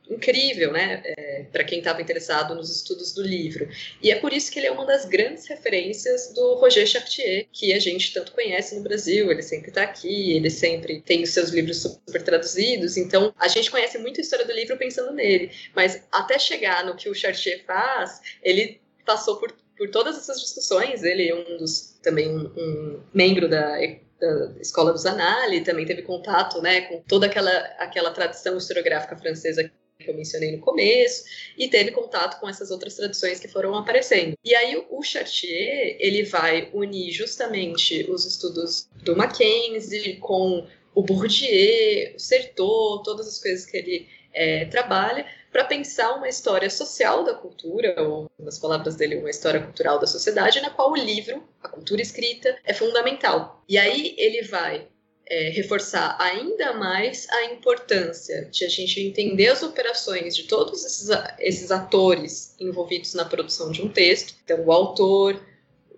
incrível, 0.09 0.73
né, 0.73 1.03
é, 1.05 1.47
para 1.53 1.65
quem 1.65 1.79
estava 1.79 2.01
interessado 2.01 2.55
nos 2.55 2.75
estudos 2.75 3.13
do 3.13 3.23
livro. 3.23 3.69
E 4.03 4.11
é 4.11 4.17
por 4.17 4.33
isso 4.33 4.51
que 4.51 4.59
ele 4.59 4.67
é 4.67 4.71
uma 4.71 4.85
das 4.85 5.05
grandes 5.05 5.47
referências 5.47 6.33
do 6.33 6.55
Roger 6.55 6.87
Chartier, 6.87 7.47
que 7.53 7.73
a 7.73 7.79
gente 7.79 8.13
tanto 8.13 8.33
conhece 8.33 8.75
no 8.75 8.83
Brasil. 8.83 9.31
Ele 9.31 9.43
sempre 9.43 9.69
está 9.69 9.83
aqui, 9.83 10.33
ele 10.33 10.51
sempre 10.51 11.01
tem 11.01 11.23
os 11.23 11.31
seus 11.31 11.51
livros 11.51 11.83
super 11.83 12.23
traduzidos. 12.23 12.97
Então, 12.97 13.35
a 13.39 13.49
gente 13.49 13.71
conhece 13.71 13.99
muito 13.99 14.21
a 14.21 14.23
história 14.23 14.45
do 14.45 14.53
livro 14.53 14.77
pensando 14.77 15.13
nele. 15.13 15.51
Mas 15.75 16.03
até 16.13 16.39
chegar 16.39 16.85
no 16.85 16.97
que 16.97 17.09
o 17.09 17.15
Chartier 17.15 17.65
faz, 17.65 18.21
ele 18.43 18.81
passou 19.05 19.37
por 19.37 19.55
por 19.77 19.91
todas 19.91 20.17
essas 20.17 20.41
discussões, 20.41 21.05
ele 21.05 21.29
é 21.29 21.35
um 21.35 21.59
dos 21.59 21.99
também 22.03 22.31
um, 22.31 22.47
um 22.57 23.01
membro 23.13 23.47
da 23.47 23.79
da 24.19 24.61
escola 24.61 24.93
dos 24.93 25.05
Annales, 25.05 25.65
também 25.65 25.85
teve 25.85 26.03
contato 26.03 26.61
né, 26.63 26.83
com 26.83 27.03
toda 27.03 27.27
aquela, 27.27 27.51
aquela 27.79 28.11
tradição 28.11 28.57
historiográfica 28.57 29.17
francesa 29.17 29.71
que 30.07 30.11
eu 30.11 30.17
mencionei 30.17 30.53
no 30.53 30.61
começo, 30.61 31.25
e 31.59 31.69
teve 31.69 31.91
contato 31.91 32.41
com 32.41 32.49
essas 32.49 32.71
outras 32.71 32.95
tradições 32.95 33.39
que 33.39 33.49
foram 33.49 33.75
aparecendo. 33.75 34.35
E 34.45 34.55
aí 34.55 34.83
o 34.89 35.03
Chartier, 35.03 35.97
ele 35.99 36.23
vai 36.23 36.71
unir 36.73 37.11
justamente 37.11 38.09
os 38.09 38.25
estudos 38.25 38.89
do 39.03 39.15
Mackenzie 39.15 40.17
com 40.17 40.67
o 40.95 41.03
Bourdieu, 41.03 42.15
o 42.15 42.19
Certeau, 42.19 43.03
todas 43.03 43.29
as 43.29 43.39
coisas 43.39 43.67
que 43.67 43.77
ele 43.77 44.09
é, 44.33 44.65
trabalha, 44.67 45.27
para 45.53 45.65
pensar 45.65 46.15
uma 46.15 46.29
história 46.29 46.69
social 46.69 47.25
da 47.25 47.35
cultura, 47.35 48.03
ou, 48.03 48.31
nas 48.39 48.59
palavras 48.59 48.95
dele, 48.95 49.17
uma 49.17 49.31
história 49.31 49.61
cultural 49.61 49.99
da 49.99 50.07
sociedade, 50.07 50.61
na 50.61 50.71
qual 50.71 50.93
o 50.93 50.97
livro, 50.97 51.43
a 51.63 51.69
cultura 51.69 52.03
escrita, 52.03 52.57
é 52.65 52.75
fundamental. 52.75 53.63
E 53.69 53.79
aí 53.79 54.15
ele 54.19 54.43
vai 54.43 54.87
é, 55.29 55.51
reforçar 55.51 56.17
ainda 56.21 56.73
mais 56.75 57.29
a 57.31 57.45
importância 57.47 58.45
de 58.47 58.65
a 58.65 58.69
gente 58.69 59.01
entender 59.01 59.49
as 59.49 59.63
operações 59.63 60.37
de 60.37 60.45
todos 60.45 60.85
esses, 60.85 61.09
esses 61.39 61.71
atores 61.71 62.55
envolvidos 62.61 63.15
na 63.15 63.25
produção 63.25 63.71
de 63.71 63.83
um 63.83 63.89
texto. 63.89 64.35
Então, 64.45 64.65
o 64.65 64.73
autor, 64.73 65.45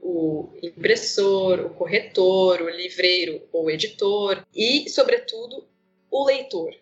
o 0.00 0.48
impressor, 0.62 1.60
o 1.60 1.70
corretor, 1.70 2.62
o 2.62 2.70
livreiro 2.70 3.42
ou 3.52 3.70
editor 3.70 4.46
e, 4.54 4.88
sobretudo, 4.88 5.66
o 6.10 6.24
leitor 6.24 6.74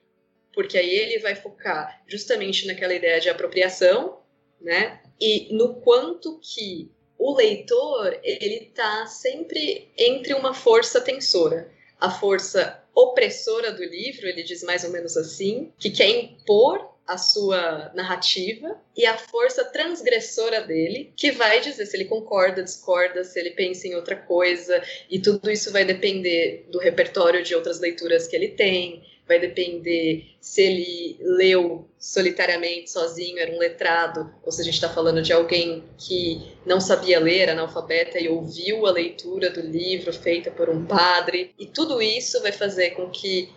porque 0.56 0.78
aí 0.78 0.88
ele 0.88 1.18
vai 1.18 1.34
focar 1.34 2.02
justamente 2.06 2.66
naquela 2.66 2.94
ideia 2.94 3.20
de 3.20 3.28
apropriação, 3.28 4.20
né? 4.58 5.02
E 5.20 5.54
no 5.54 5.74
quanto 5.82 6.40
que 6.40 6.90
o 7.18 7.34
leitor 7.34 8.18
ele 8.22 8.68
está 8.68 9.06
sempre 9.06 9.92
entre 9.98 10.32
uma 10.32 10.54
força 10.54 10.98
tensora, 10.98 11.70
a 12.00 12.10
força 12.10 12.82
opressora 12.94 13.72
do 13.72 13.84
livro, 13.84 14.26
ele 14.26 14.42
diz 14.42 14.62
mais 14.62 14.84
ou 14.84 14.90
menos 14.90 15.16
assim, 15.16 15.72
que 15.78 15.90
quer 15.90 16.08
impor 16.08 16.96
a 17.06 17.16
sua 17.16 17.92
narrativa 17.94 18.76
e 18.96 19.06
a 19.06 19.16
força 19.16 19.64
transgressora 19.64 20.62
dele, 20.62 21.12
que 21.14 21.30
vai 21.30 21.60
dizer 21.60 21.86
se 21.86 21.96
ele 21.96 22.06
concorda, 22.06 22.62
discorda, 22.62 23.22
se 23.22 23.38
ele 23.38 23.50
pensa 23.50 23.86
em 23.86 23.94
outra 23.94 24.16
coisa, 24.16 24.82
e 25.08 25.20
tudo 25.20 25.48
isso 25.50 25.70
vai 25.70 25.84
depender 25.84 26.66
do 26.68 26.78
repertório 26.78 27.44
de 27.44 27.54
outras 27.54 27.78
leituras 27.78 28.26
que 28.26 28.34
ele 28.34 28.48
tem, 28.48 29.04
vai 29.26 29.40
depender 29.40 30.36
se 30.40 30.62
ele 30.62 31.16
leu 31.20 31.88
solitariamente, 31.98 32.90
sozinho, 32.90 33.38
era 33.38 33.52
um 33.52 33.58
letrado, 33.58 34.32
ou 34.44 34.52
se 34.52 34.60
a 34.60 34.64
gente 34.64 34.74
está 34.74 34.88
falando 34.88 35.20
de 35.20 35.32
alguém 35.32 35.82
que 35.98 36.40
não 36.64 36.80
sabia 36.80 37.18
ler, 37.18 37.50
analfabeta, 37.50 38.18
e 38.18 38.28
ouviu 38.28 38.86
a 38.86 38.92
leitura 38.92 39.50
do 39.50 39.60
livro 39.60 40.12
feita 40.12 40.50
por 40.50 40.70
um 40.70 40.86
padre. 40.86 41.52
E 41.58 41.66
tudo 41.66 42.00
isso 42.00 42.40
vai 42.40 42.52
fazer 42.52 42.90
com 42.90 43.10
que 43.10 43.52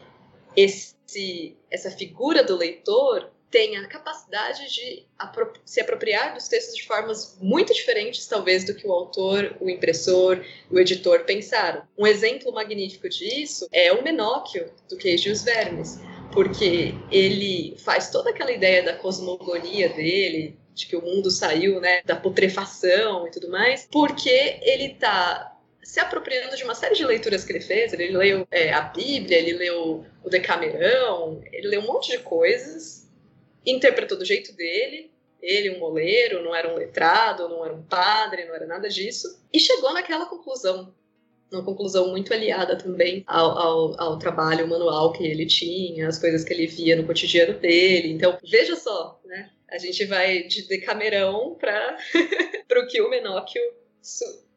esse, 0.56 1.56
essa 1.70 1.92
figura 1.92 2.44
do 2.44 2.56
leitor 2.56 3.30
tem 3.50 3.78
a 3.78 3.88
capacidade 3.88 4.70
de 4.74 5.06
se 5.66 5.82
apropriar 5.82 6.34
dos 6.34 6.48
textos 6.48 6.76
de 6.76 6.86
formas 6.86 7.38
muito 7.42 7.74
diferentes, 7.74 8.28
talvez, 8.28 8.64
do 8.64 8.76
que 8.76 8.88
o 8.88 8.92
autor, 8.92 9.56
o 9.60 9.70
impressor, 9.70 10.44
o 10.70 10.80
editor 10.80 11.24
pensaram. 11.26 11.82
Um 11.98 12.06
exemplo 12.06 12.52
magnífico 12.52 13.10
disso 13.10 13.68
é 13.72 13.92
o 13.92 14.04
Menóquio, 14.04 14.72
do 14.88 14.98
Queijo 14.98 15.30
e 15.30 15.32
os 15.32 15.44
Vermes, 15.44 16.00
porque 16.32 16.94
ele 17.12 17.76
faz 17.78 18.12
toda 18.12 18.30
aquela 18.30 18.52
ideia 18.52 18.84
da 18.84 18.94
cosmogonia 18.94 19.90
dele, 19.90 20.58
de 20.74 20.86
que 20.86 20.96
o 20.96 21.02
mundo 21.02 21.30
saiu 21.30 21.82
né, 21.82 22.02
da 22.06 22.16
putrefação 22.16 23.28
e 23.28 23.32
tudo 23.32 23.50
mais, 23.50 23.88
porque 23.92 24.60
ele 24.62 24.94
está 24.94 25.58
se 25.84 26.00
apropriando 26.00 26.56
de 26.56 26.64
uma 26.64 26.76
série 26.76 26.96
de 26.96 27.04
leituras 27.04 27.44
que 27.44 27.52
ele 27.52 27.62
fez. 27.62 27.92
Ele 27.92 28.16
leu 28.16 28.48
é, 28.52 28.72
a 28.72 28.82
Bíblia, 28.82 29.40
ele 29.40 29.54
leu 29.54 30.06
o 30.24 30.30
Decamerão, 30.30 31.42
ele 31.52 31.68
leu 31.68 31.82
um 31.82 31.88
monte 31.88 32.12
de 32.12 32.20
coisas 32.20 33.09
interpretou 33.66 34.18
do 34.18 34.26
jeito 34.26 34.54
dele, 34.54 35.12
ele 35.42 35.72
um 35.72 35.80
moleiro, 35.80 36.44
não 36.44 36.54
era 36.54 36.72
um 36.72 36.76
letrado, 36.76 37.48
não 37.48 37.66
era 37.66 37.74
um 37.74 37.84
padre, 37.84 38.46
não 38.46 38.56
era 38.56 38.66
nada 38.66 38.90
disso, 38.90 39.42
e 39.54 39.60
chegou 39.60 39.94
naquela 39.94 40.26
conclusão. 40.26 40.94
Uma 41.52 41.64
conclusão 41.64 42.10
muito 42.10 42.32
aliada 42.32 42.78
também 42.78 43.24
ao, 43.26 43.58
ao, 43.58 44.02
ao, 44.02 44.20
trabalho 44.20 44.68
manual 44.68 45.12
que 45.12 45.26
ele 45.26 45.48
tinha, 45.48 46.08
as 46.08 46.20
coisas 46.20 46.44
que 46.44 46.54
ele 46.54 46.68
via 46.68 46.96
no 46.96 47.08
cotidiano 47.08 47.58
dele. 47.58 48.12
Então, 48.12 48.38
veja 48.44 48.76
só, 48.76 49.20
né? 49.26 49.50
A 49.68 49.80
gente 49.80 50.06
vai 50.06 50.44
de 50.44 50.68
Decamerão 50.68 51.56
para 51.60 51.98
o 52.80 52.88
que 52.88 53.02
o 53.02 53.10
Menóquio 53.10 53.62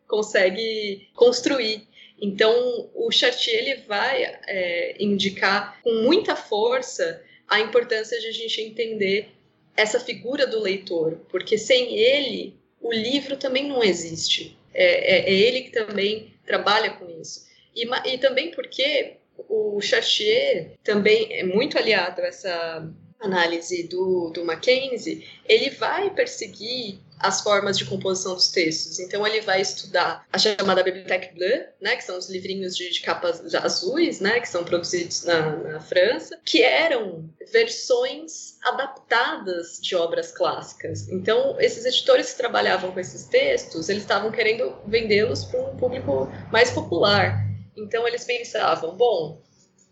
consegue 0.07 1.09
construir. 1.14 1.88
Então, 2.20 2.90
o 2.94 3.11
Chartier 3.11 3.59
ele 3.59 3.82
vai 3.86 4.22
é, 4.46 5.03
indicar 5.03 5.80
com 5.82 5.92
muita 6.03 6.36
força 6.36 7.22
a 7.53 7.61
importância 7.61 8.18
de 8.18 8.28
a 8.28 8.32
gente 8.32 8.61
entender 8.62 9.28
essa 9.76 10.00
figura 10.00 10.46
do 10.46 10.61
leitor, 10.61 11.18
porque 11.28 11.59
sem 11.59 11.96
ele 11.96 12.57
o 12.80 12.92
livro 12.92 13.36
também 13.36 13.68
não 13.68 13.82
existe. 13.82 14.57
É, 14.74 15.16
é, 15.16 15.30
é 15.30 15.32
ele 15.32 15.62
que 15.62 15.70
também 15.70 16.32
trabalha 16.46 16.90
com 16.90 17.09
isso. 17.20 17.46
E, 17.76 17.86
e 18.09 18.18
também 18.18 18.50
porque 18.50 19.16
o 19.48 19.80
Chartier 19.80 20.72
também 20.82 21.28
é 21.30 21.44
muito 21.44 21.76
aliado 21.76 22.22
a 22.22 22.26
essa 22.26 22.90
análise 23.23 23.85
do, 23.85 24.31
do 24.31 24.45
Mackenzie, 24.45 25.27
ele 25.47 25.70
vai 25.70 26.11
perseguir 26.11 26.99
as 27.23 27.41
formas 27.41 27.79
de 27.79 27.85
composição 27.85 28.35
dos 28.35 28.49
textos. 28.49 28.99
Então 28.99 29.25
ele 29.25 29.41
vai 29.41 29.61
estudar 29.61 30.27
a 30.33 30.39
chamada 30.39 30.83
Bibliothèque 30.83 31.35
Bleue, 31.35 31.66
né, 31.81 31.95
que 31.95 32.03
são 32.03 32.18
os 32.18 32.29
livrinhos 32.29 32.77
de, 32.77 32.91
de 32.91 33.01
capas 33.01 33.55
azuis, 33.55 34.20
né, 34.20 34.41
que 34.41 34.49
são 34.49 34.64
produzidos 34.64 35.23
na, 35.23 35.57
na, 35.57 35.81
França, 35.81 36.39
que 36.45 36.62
eram 36.62 37.31
versões 37.53 38.59
adaptadas 38.64 39.79
de 39.81 39.95
obras 39.95 40.33
clássicas. 40.33 41.09
Então 41.09 41.57
esses 41.61 41.85
editores 41.85 42.33
que 42.33 42.39
trabalhavam 42.39 42.91
com 42.91 42.99
esses 42.99 43.25
textos, 43.25 43.89
eles 43.89 44.03
estavam 44.03 44.33
querendo 44.33 44.77
vendê-los 44.87 45.45
para 45.45 45.62
um 45.62 45.77
público 45.77 46.29
mais 46.51 46.70
popular. 46.73 47.47
Então 47.77 48.07
eles 48.07 48.25
pensavam, 48.25 48.97
bom, 48.97 49.41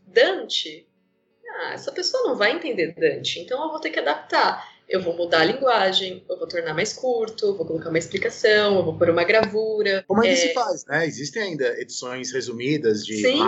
Dante 0.06 0.89
ah, 1.56 1.72
essa 1.74 1.92
pessoa 1.92 2.22
não 2.24 2.36
vai 2.36 2.52
entender 2.52 2.94
Dante, 2.94 3.40
então 3.40 3.62
eu 3.62 3.70
vou 3.70 3.80
ter 3.80 3.90
que 3.90 3.98
adaptar. 3.98 4.68
Eu 4.88 5.00
vou 5.00 5.16
mudar 5.16 5.42
a 5.42 5.44
linguagem, 5.44 6.24
eu 6.28 6.36
vou 6.36 6.48
tornar 6.48 6.74
mais 6.74 6.92
curto, 6.92 7.56
vou 7.56 7.64
colocar 7.64 7.90
uma 7.90 7.98
explicação, 7.98 8.76
eu 8.76 8.84
vou 8.84 8.98
pôr 8.98 9.10
uma 9.10 9.22
gravura. 9.22 10.04
Como 10.08 10.20
ainda 10.20 10.34
é... 10.34 10.36
se 10.36 10.52
faz, 10.52 10.84
né? 10.84 11.06
Existem 11.06 11.42
ainda 11.42 11.80
edições 11.80 12.32
resumidas 12.32 13.06
de 13.06 13.18
Sim. 13.18 13.38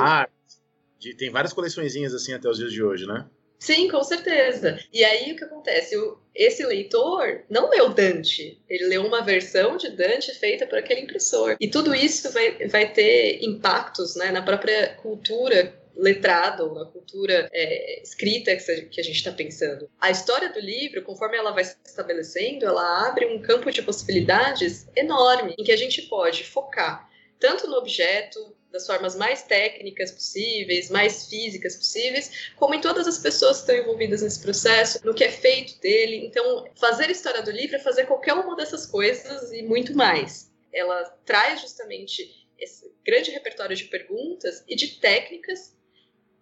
de, 1.01 1.15
tem 1.17 1.31
várias 1.31 1.53
coleçõezinhas 1.53 2.15
assim 2.15 2.33
até 2.33 2.49
os 2.49 2.59
dias 2.59 2.73
de 2.73 2.83
hoje, 2.83 3.07
né? 3.07 3.27
Sim, 3.63 3.89
com 3.89 4.03
certeza. 4.03 4.79
E 4.93 5.05
aí 5.05 5.33
o 5.33 5.37
que 5.37 5.45
acontece? 5.45 5.97
O, 5.97 6.19
esse 6.35 6.67
leitor 6.67 7.43
não 7.49 7.71
leu 7.71 7.91
Dante, 7.91 8.61
ele 8.69 8.87
leu 8.87 9.07
uma 9.07 9.23
versão 9.23 9.77
de 9.77 9.89
Dante 9.91 10.35
feita 10.35 10.67
por 10.67 10.79
aquele 10.79 11.03
impressor. 11.03 11.57
E 11.61 11.69
tudo 11.69 11.95
isso 11.95 12.33
vai, 12.33 12.67
vai 12.67 12.93
ter 12.93 13.39
impactos 13.41 14.17
né, 14.17 14.33
na 14.33 14.43
própria 14.43 14.95
cultura 14.95 15.73
letrado, 15.97 16.73
na 16.75 16.85
cultura 16.87 17.49
é, 17.53 18.03
escrita 18.03 18.55
que 18.57 19.01
a 19.01 19.05
gente 19.05 19.17
está 19.17 19.33
pensando. 19.33 19.91
A 20.01 20.11
história 20.11 20.53
do 20.53 20.61
livro, 20.61 21.03
conforme 21.03 21.37
ela 21.37 21.53
vai 21.53 21.65
se 21.65 21.77
estabelecendo, 21.85 22.65
ela 22.65 23.09
abre 23.09 23.27
um 23.27 23.41
campo 23.41 23.71
de 23.71 23.83
possibilidades 23.83 24.87
enorme, 24.97 25.55
em 25.59 25.65
que 25.65 25.73
a 25.73 25.77
gente 25.77 26.03
pode 26.03 26.45
focar 26.45 27.11
tanto 27.39 27.67
no 27.67 27.77
objeto, 27.77 28.55
das 28.71 28.87
formas 28.87 29.15
mais 29.15 29.43
técnicas 29.43 30.11
possíveis, 30.11 30.89
mais 30.91 31.29
físicas 31.29 31.77
possíveis, 31.77 32.53
como 32.57 32.75
em 32.75 32.81
todas 32.81 33.07
as 33.07 33.19
pessoas 33.19 33.59
que 33.59 33.71
estão 33.71 33.77
envolvidas 33.77 34.23
nesse 34.23 34.41
processo, 34.41 35.05
no 35.05 35.13
que 35.13 35.25
é 35.25 35.31
feito 35.31 35.79
dele. 35.81 36.25
Então, 36.25 36.65
fazer 36.77 37.09
a 37.09 37.13
história 37.13 37.43
do 37.43 37.51
livro 37.51 37.77
é 37.77 37.81
fazer 37.81 38.07
qualquer 38.07 38.33
uma 38.33 38.57
dessas 38.57 38.87
coisas 38.87 39.53
e 39.53 39.63
muito 39.63 39.95
mais. 39.95 40.51
Ela 40.73 41.05
traz 41.27 41.61
justamente 41.61 42.49
esse 42.59 42.91
grande 43.05 43.31
repertório 43.31 43.77
de 43.77 43.85
perguntas 43.85 44.65
e 44.67 44.75
de 44.75 45.01
técnicas 45.01 45.77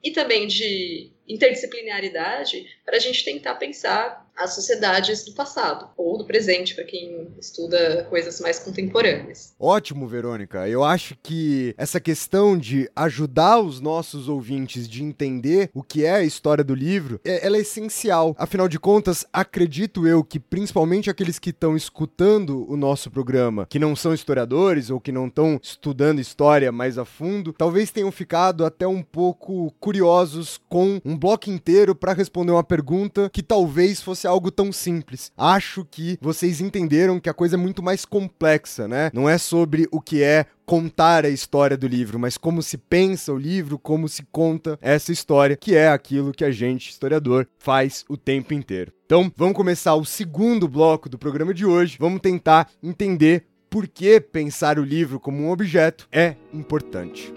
e 0.02 0.10
também 0.10 0.46
de 0.46 1.10
interdisciplinaridade 1.28 2.66
para 2.84 2.96
a 2.96 3.00
gente 3.00 3.24
tentar 3.24 3.54
pensar 3.56 4.19
as 4.36 4.54
sociedades 4.54 5.24
do 5.24 5.32
passado 5.32 5.88
ou 5.96 6.16
do 6.16 6.24
presente 6.24 6.74
para 6.74 6.84
quem 6.84 7.28
estuda 7.38 8.06
coisas 8.08 8.40
mais 8.40 8.58
contemporâneas. 8.58 9.54
Ótimo, 9.58 10.06
Verônica. 10.06 10.68
Eu 10.68 10.82
acho 10.82 11.16
que 11.22 11.74
essa 11.76 12.00
questão 12.00 12.56
de 12.56 12.90
ajudar 12.96 13.60
os 13.60 13.80
nossos 13.80 14.28
ouvintes 14.28 14.88
de 14.88 15.02
entender 15.02 15.70
o 15.74 15.82
que 15.82 16.04
é 16.04 16.12
a 16.12 16.24
história 16.24 16.64
do 16.64 16.74
livro, 16.74 17.20
é, 17.24 17.46
ela 17.46 17.56
é 17.56 17.60
essencial. 17.60 18.34
Afinal 18.38 18.68
de 18.68 18.78
contas, 18.78 19.26
acredito 19.32 20.06
eu 20.06 20.24
que 20.24 20.40
principalmente 20.40 21.10
aqueles 21.10 21.38
que 21.38 21.50
estão 21.50 21.76
escutando 21.76 22.70
o 22.70 22.76
nosso 22.76 23.10
programa, 23.10 23.66
que 23.68 23.78
não 23.78 23.94
são 23.94 24.14
historiadores 24.14 24.90
ou 24.90 25.00
que 25.00 25.12
não 25.12 25.26
estão 25.26 25.60
estudando 25.62 26.20
história 26.20 26.72
mais 26.72 26.98
a 26.98 27.04
fundo, 27.04 27.52
talvez 27.52 27.90
tenham 27.90 28.10
ficado 28.10 28.64
até 28.64 28.86
um 28.86 29.02
pouco 29.02 29.72
curiosos 29.78 30.60
com 30.68 31.00
um 31.04 31.16
bloco 31.16 31.50
inteiro 31.50 31.94
para 31.94 32.12
responder 32.12 32.52
uma 32.52 32.64
pergunta 32.64 33.28
que 33.30 33.42
talvez 33.42 34.00
fosse 34.00 34.19
algo 34.26 34.50
tão 34.50 34.72
simples. 34.72 35.30
Acho 35.36 35.84
que 35.84 36.18
vocês 36.20 36.60
entenderam 36.60 37.20
que 37.20 37.28
a 37.28 37.34
coisa 37.34 37.56
é 37.56 37.58
muito 37.58 37.82
mais 37.82 38.04
complexa, 38.04 38.86
né? 38.86 39.10
Não 39.12 39.28
é 39.28 39.38
sobre 39.38 39.88
o 39.90 40.00
que 40.00 40.22
é 40.22 40.46
contar 40.64 41.24
a 41.24 41.28
história 41.28 41.76
do 41.76 41.88
livro, 41.88 42.18
mas 42.18 42.38
como 42.38 42.62
se 42.62 42.78
pensa 42.78 43.32
o 43.32 43.38
livro, 43.38 43.78
como 43.78 44.08
se 44.08 44.22
conta 44.30 44.78
essa 44.80 45.10
história, 45.10 45.56
que 45.56 45.74
é 45.74 45.88
aquilo 45.88 46.32
que 46.32 46.44
a 46.44 46.50
gente, 46.50 46.90
historiador, 46.90 47.48
faz 47.58 48.04
o 48.08 48.16
tempo 48.16 48.54
inteiro. 48.54 48.92
Então, 49.04 49.32
vamos 49.36 49.56
começar 49.56 49.94
o 49.96 50.04
segundo 50.04 50.68
bloco 50.68 51.08
do 51.08 51.18
programa 51.18 51.52
de 51.52 51.66
hoje. 51.66 51.96
Vamos 51.98 52.20
tentar 52.20 52.70
entender 52.80 53.46
por 53.68 53.88
que 53.88 54.20
pensar 54.20 54.78
o 54.78 54.84
livro 54.84 55.18
como 55.18 55.42
um 55.42 55.50
objeto 55.50 56.08
é 56.12 56.36
importante. 56.52 57.32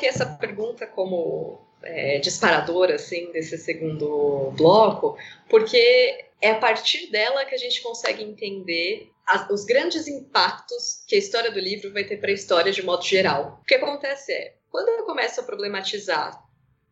Coloquei 0.00 0.08
essa 0.08 0.26
pergunta 0.26 0.86
como 0.86 1.60
é, 1.82 2.18
disparadora, 2.18 2.94
assim, 2.94 3.30
desse 3.32 3.58
segundo 3.58 4.50
bloco, 4.56 5.16
porque 5.48 6.24
é 6.40 6.50
a 6.50 6.58
partir 6.58 7.10
dela 7.10 7.44
que 7.44 7.54
a 7.54 7.58
gente 7.58 7.82
consegue 7.82 8.22
entender 8.22 9.10
as, 9.26 9.48
os 9.50 9.64
grandes 9.64 10.08
impactos 10.08 11.04
que 11.06 11.14
a 11.14 11.18
história 11.18 11.50
do 11.50 11.60
livro 11.60 11.92
vai 11.92 12.04
ter 12.04 12.16
para 12.16 12.30
a 12.30 12.34
história 12.34 12.72
de 12.72 12.82
modo 12.82 13.04
geral. 13.04 13.60
O 13.62 13.66
que 13.66 13.74
acontece 13.74 14.32
é, 14.32 14.54
quando 14.70 14.88
eu 14.88 15.04
começo 15.04 15.40
a 15.40 15.44
problematizar 15.44 16.42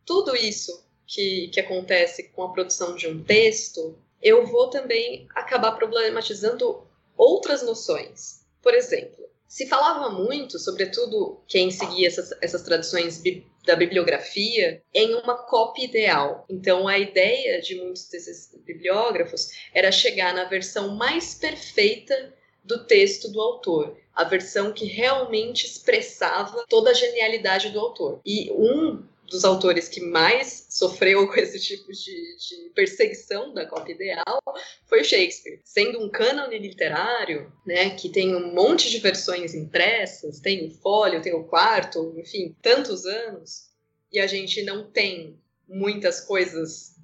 tudo 0.05 0.35
isso 0.35 0.85
que, 1.07 1.49
que 1.51 1.59
acontece 1.59 2.29
com 2.29 2.43
a 2.43 2.51
produção 2.51 2.95
de 2.95 3.07
um 3.07 3.23
texto, 3.23 3.97
eu 4.21 4.45
vou 4.45 4.69
também 4.69 5.27
acabar 5.33 5.71
problematizando 5.71 6.83
outras 7.17 7.63
noções. 7.63 8.45
Por 8.61 8.73
exemplo, 8.73 9.18
se 9.49 9.65
falava 9.65 10.11
muito, 10.11 10.59
sobretudo 10.59 11.41
quem 11.47 11.71
seguia 11.71 12.07
essas, 12.07 12.31
essas 12.39 12.61
tradições 12.61 13.17
bi 13.17 13.45
da 13.65 13.75
bibliografia, 13.75 14.81
em 14.93 15.15
uma 15.15 15.35
cópia 15.35 15.85
ideal. 15.85 16.45
Então, 16.49 16.87
a 16.87 16.97
ideia 16.97 17.59
de 17.61 17.75
muitos 17.75 18.07
desses 18.09 18.55
bibliógrafos 18.65 19.49
era 19.73 19.91
chegar 19.91 20.33
na 20.33 20.45
versão 20.45 20.95
mais 20.95 21.35
perfeita 21.35 22.33
do 22.63 22.85
texto 22.85 23.29
do 23.31 23.41
autor, 23.41 23.97
a 24.15 24.23
versão 24.23 24.71
que 24.71 24.85
realmente 24.85 25.65
expressava 25.65 26.65
toda 26.69 26.91
a 26.91 26.93
genialidade 26.93 27.69
do 27.69 27.79
autor. 27.79 28.21
E 28.25 28.51
um 28.51 29.03
dos 29.29 29.45
autores 29.45 29.87
que 29.87 30.01
mais 30.01 30.67
sofreu 30.69 31.27
com 31.27 31.35
esse 31.35 31.59
tipo 31.59 31.91
de, 31.91 32.37
de, 32.37 32.69
perseguição 32.73 33.53
da 33.53 33.65
cópia 33.65 33.93
ideal 33.93 34.41
foi 34.85 35.01
o 35.01 35.05
Shakespeare. 35.05 35.59
Sendo 35.63 36.03
um 36.03 36.09
cânone 36.09 36.57
literário, 36.57 37.51
né, 37.65 37.91
que 37.91 38.09
tem 38.09 38.35
um 38.35 38.53
monte 38.53 38.89
de 38.89 38.99
versões 38.99 39.53
impressas, 39.53 40.39
tem 40.39 40.67
o 40.67 40.71
fólio, 40.71 41.21
tem 41.21 41.33
o 41.33 41.43
quarto, 41.43 42.13
enfim, 42.17 42.55
tantos 42.61 43.05
anos, 43.05 43.69
e 44.11 44.19
a 44.19 44.27
gente 44.27 44.63
não 44.63 44.89
tem 44.89 45.39
muitas 45.67 46.19
coisas 46.21 46.95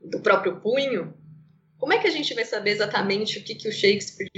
do 0.00 0.20
próprio 0.20 0.60
punho, 0.60 1.14
como 1.78 1.92
é 1.92 1.98
que 1.98 2.08
a 2.08 2.10
gente 2.10 2.34
vai 2.34 2.44
saber 2.44 2.70
exatamente 2.70 3.38
o 3.38 3.42
que, 3.42 3.54
que 3.54 3.68
o 3.68 3.72
Shakespeare 3.72 4.30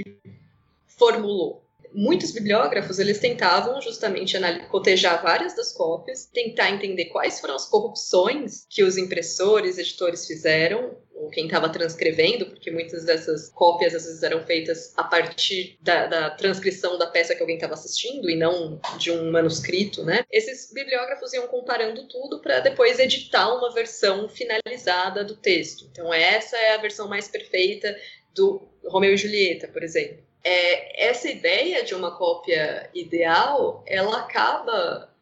formulou? 0.85 1.65
Muitos 1.93 2.31
bibliógrafos 2.31 2.99
eles 2.99 3.19
tentavam 3.19 3.81
justamente 3.81 4.37
cotejar 4.69 5.21
várias 5.21 5.55
das 5.55 5.71
cópias, 5.73 6.25
tentar 6.25 6.69
entender 6.69 7.05
quais 7.05 7.39
foram 7.39 7.55
as 7.55 7.65
corrupções 7.65 8.65
que 8.69 8.83
os 8.83 8.97
impressores, 8.97 9.77
editores 9.77 10.25
fizeram 10.25 10.97
ou 11.13 11.29
quem 11.29 11.45
estava 11.45 11.69
transcrevendo, 11.69 12.47
porque 12.47 12.71
muitas 12.71 13.05
dessas 13.05 13.49
cópias 13.49 13.93
às 13.93 14.05
vezes 14.05 14.23
eram 14.23 14.43
feitas 14.43 14.91
a 14.97 15.03
partir 15.03 15.77
da, 15.79 16.07
da 16.07 16.29
transcrição 16.31 16.97
da 16.97 17.05
peça 17.05 17.35
que 17.35 17.41
alguém 17.41 17.57
estava 17.57 17.75
assistindo 17.75 18.27
e 18.27 18.35
não 18.35 18.81
de 18.97 19.11
um 19.11 19.31
manuscrito, 19.31 20.03
né? 20.03 20.23
Esses 20.31 20.73
bibliógrafos 20.73 21.31
iam 21.33 21.47
comparando 21.47 22.07
tudo 22.07 22.41
para 22.41 22.59
depois 22.59 22.97
editar 22.97 23.53
uma 23.53 23.71
versão 23.71 24.27
finalizada 24.27 25.23
do 25.23 25.35
texto. 25.35 25.87
Então 25.91 26.11
essa 26.11 26.57
é 26.57 26.73
a 26.73 26.81
versão 26.81 27.07
mais 27.07 27.27
perfeita 27.27 27.95
do 28.33 28.67
Romeu 28.85 29.13
e 29.13 29.17
Julieta, 29.17 29.67
por 29.67 29.83
exemplo. 29.83 30.30
É, 30.43 31.07
essa 31.07 31.29
ideia 31.29 31.83
de 31.83 31.93
uma 31.93 32.15
cópia 32.15 32.89
ideal, 32.93 33.83
ela 33.85 34.19
acaba, 34.19 35.13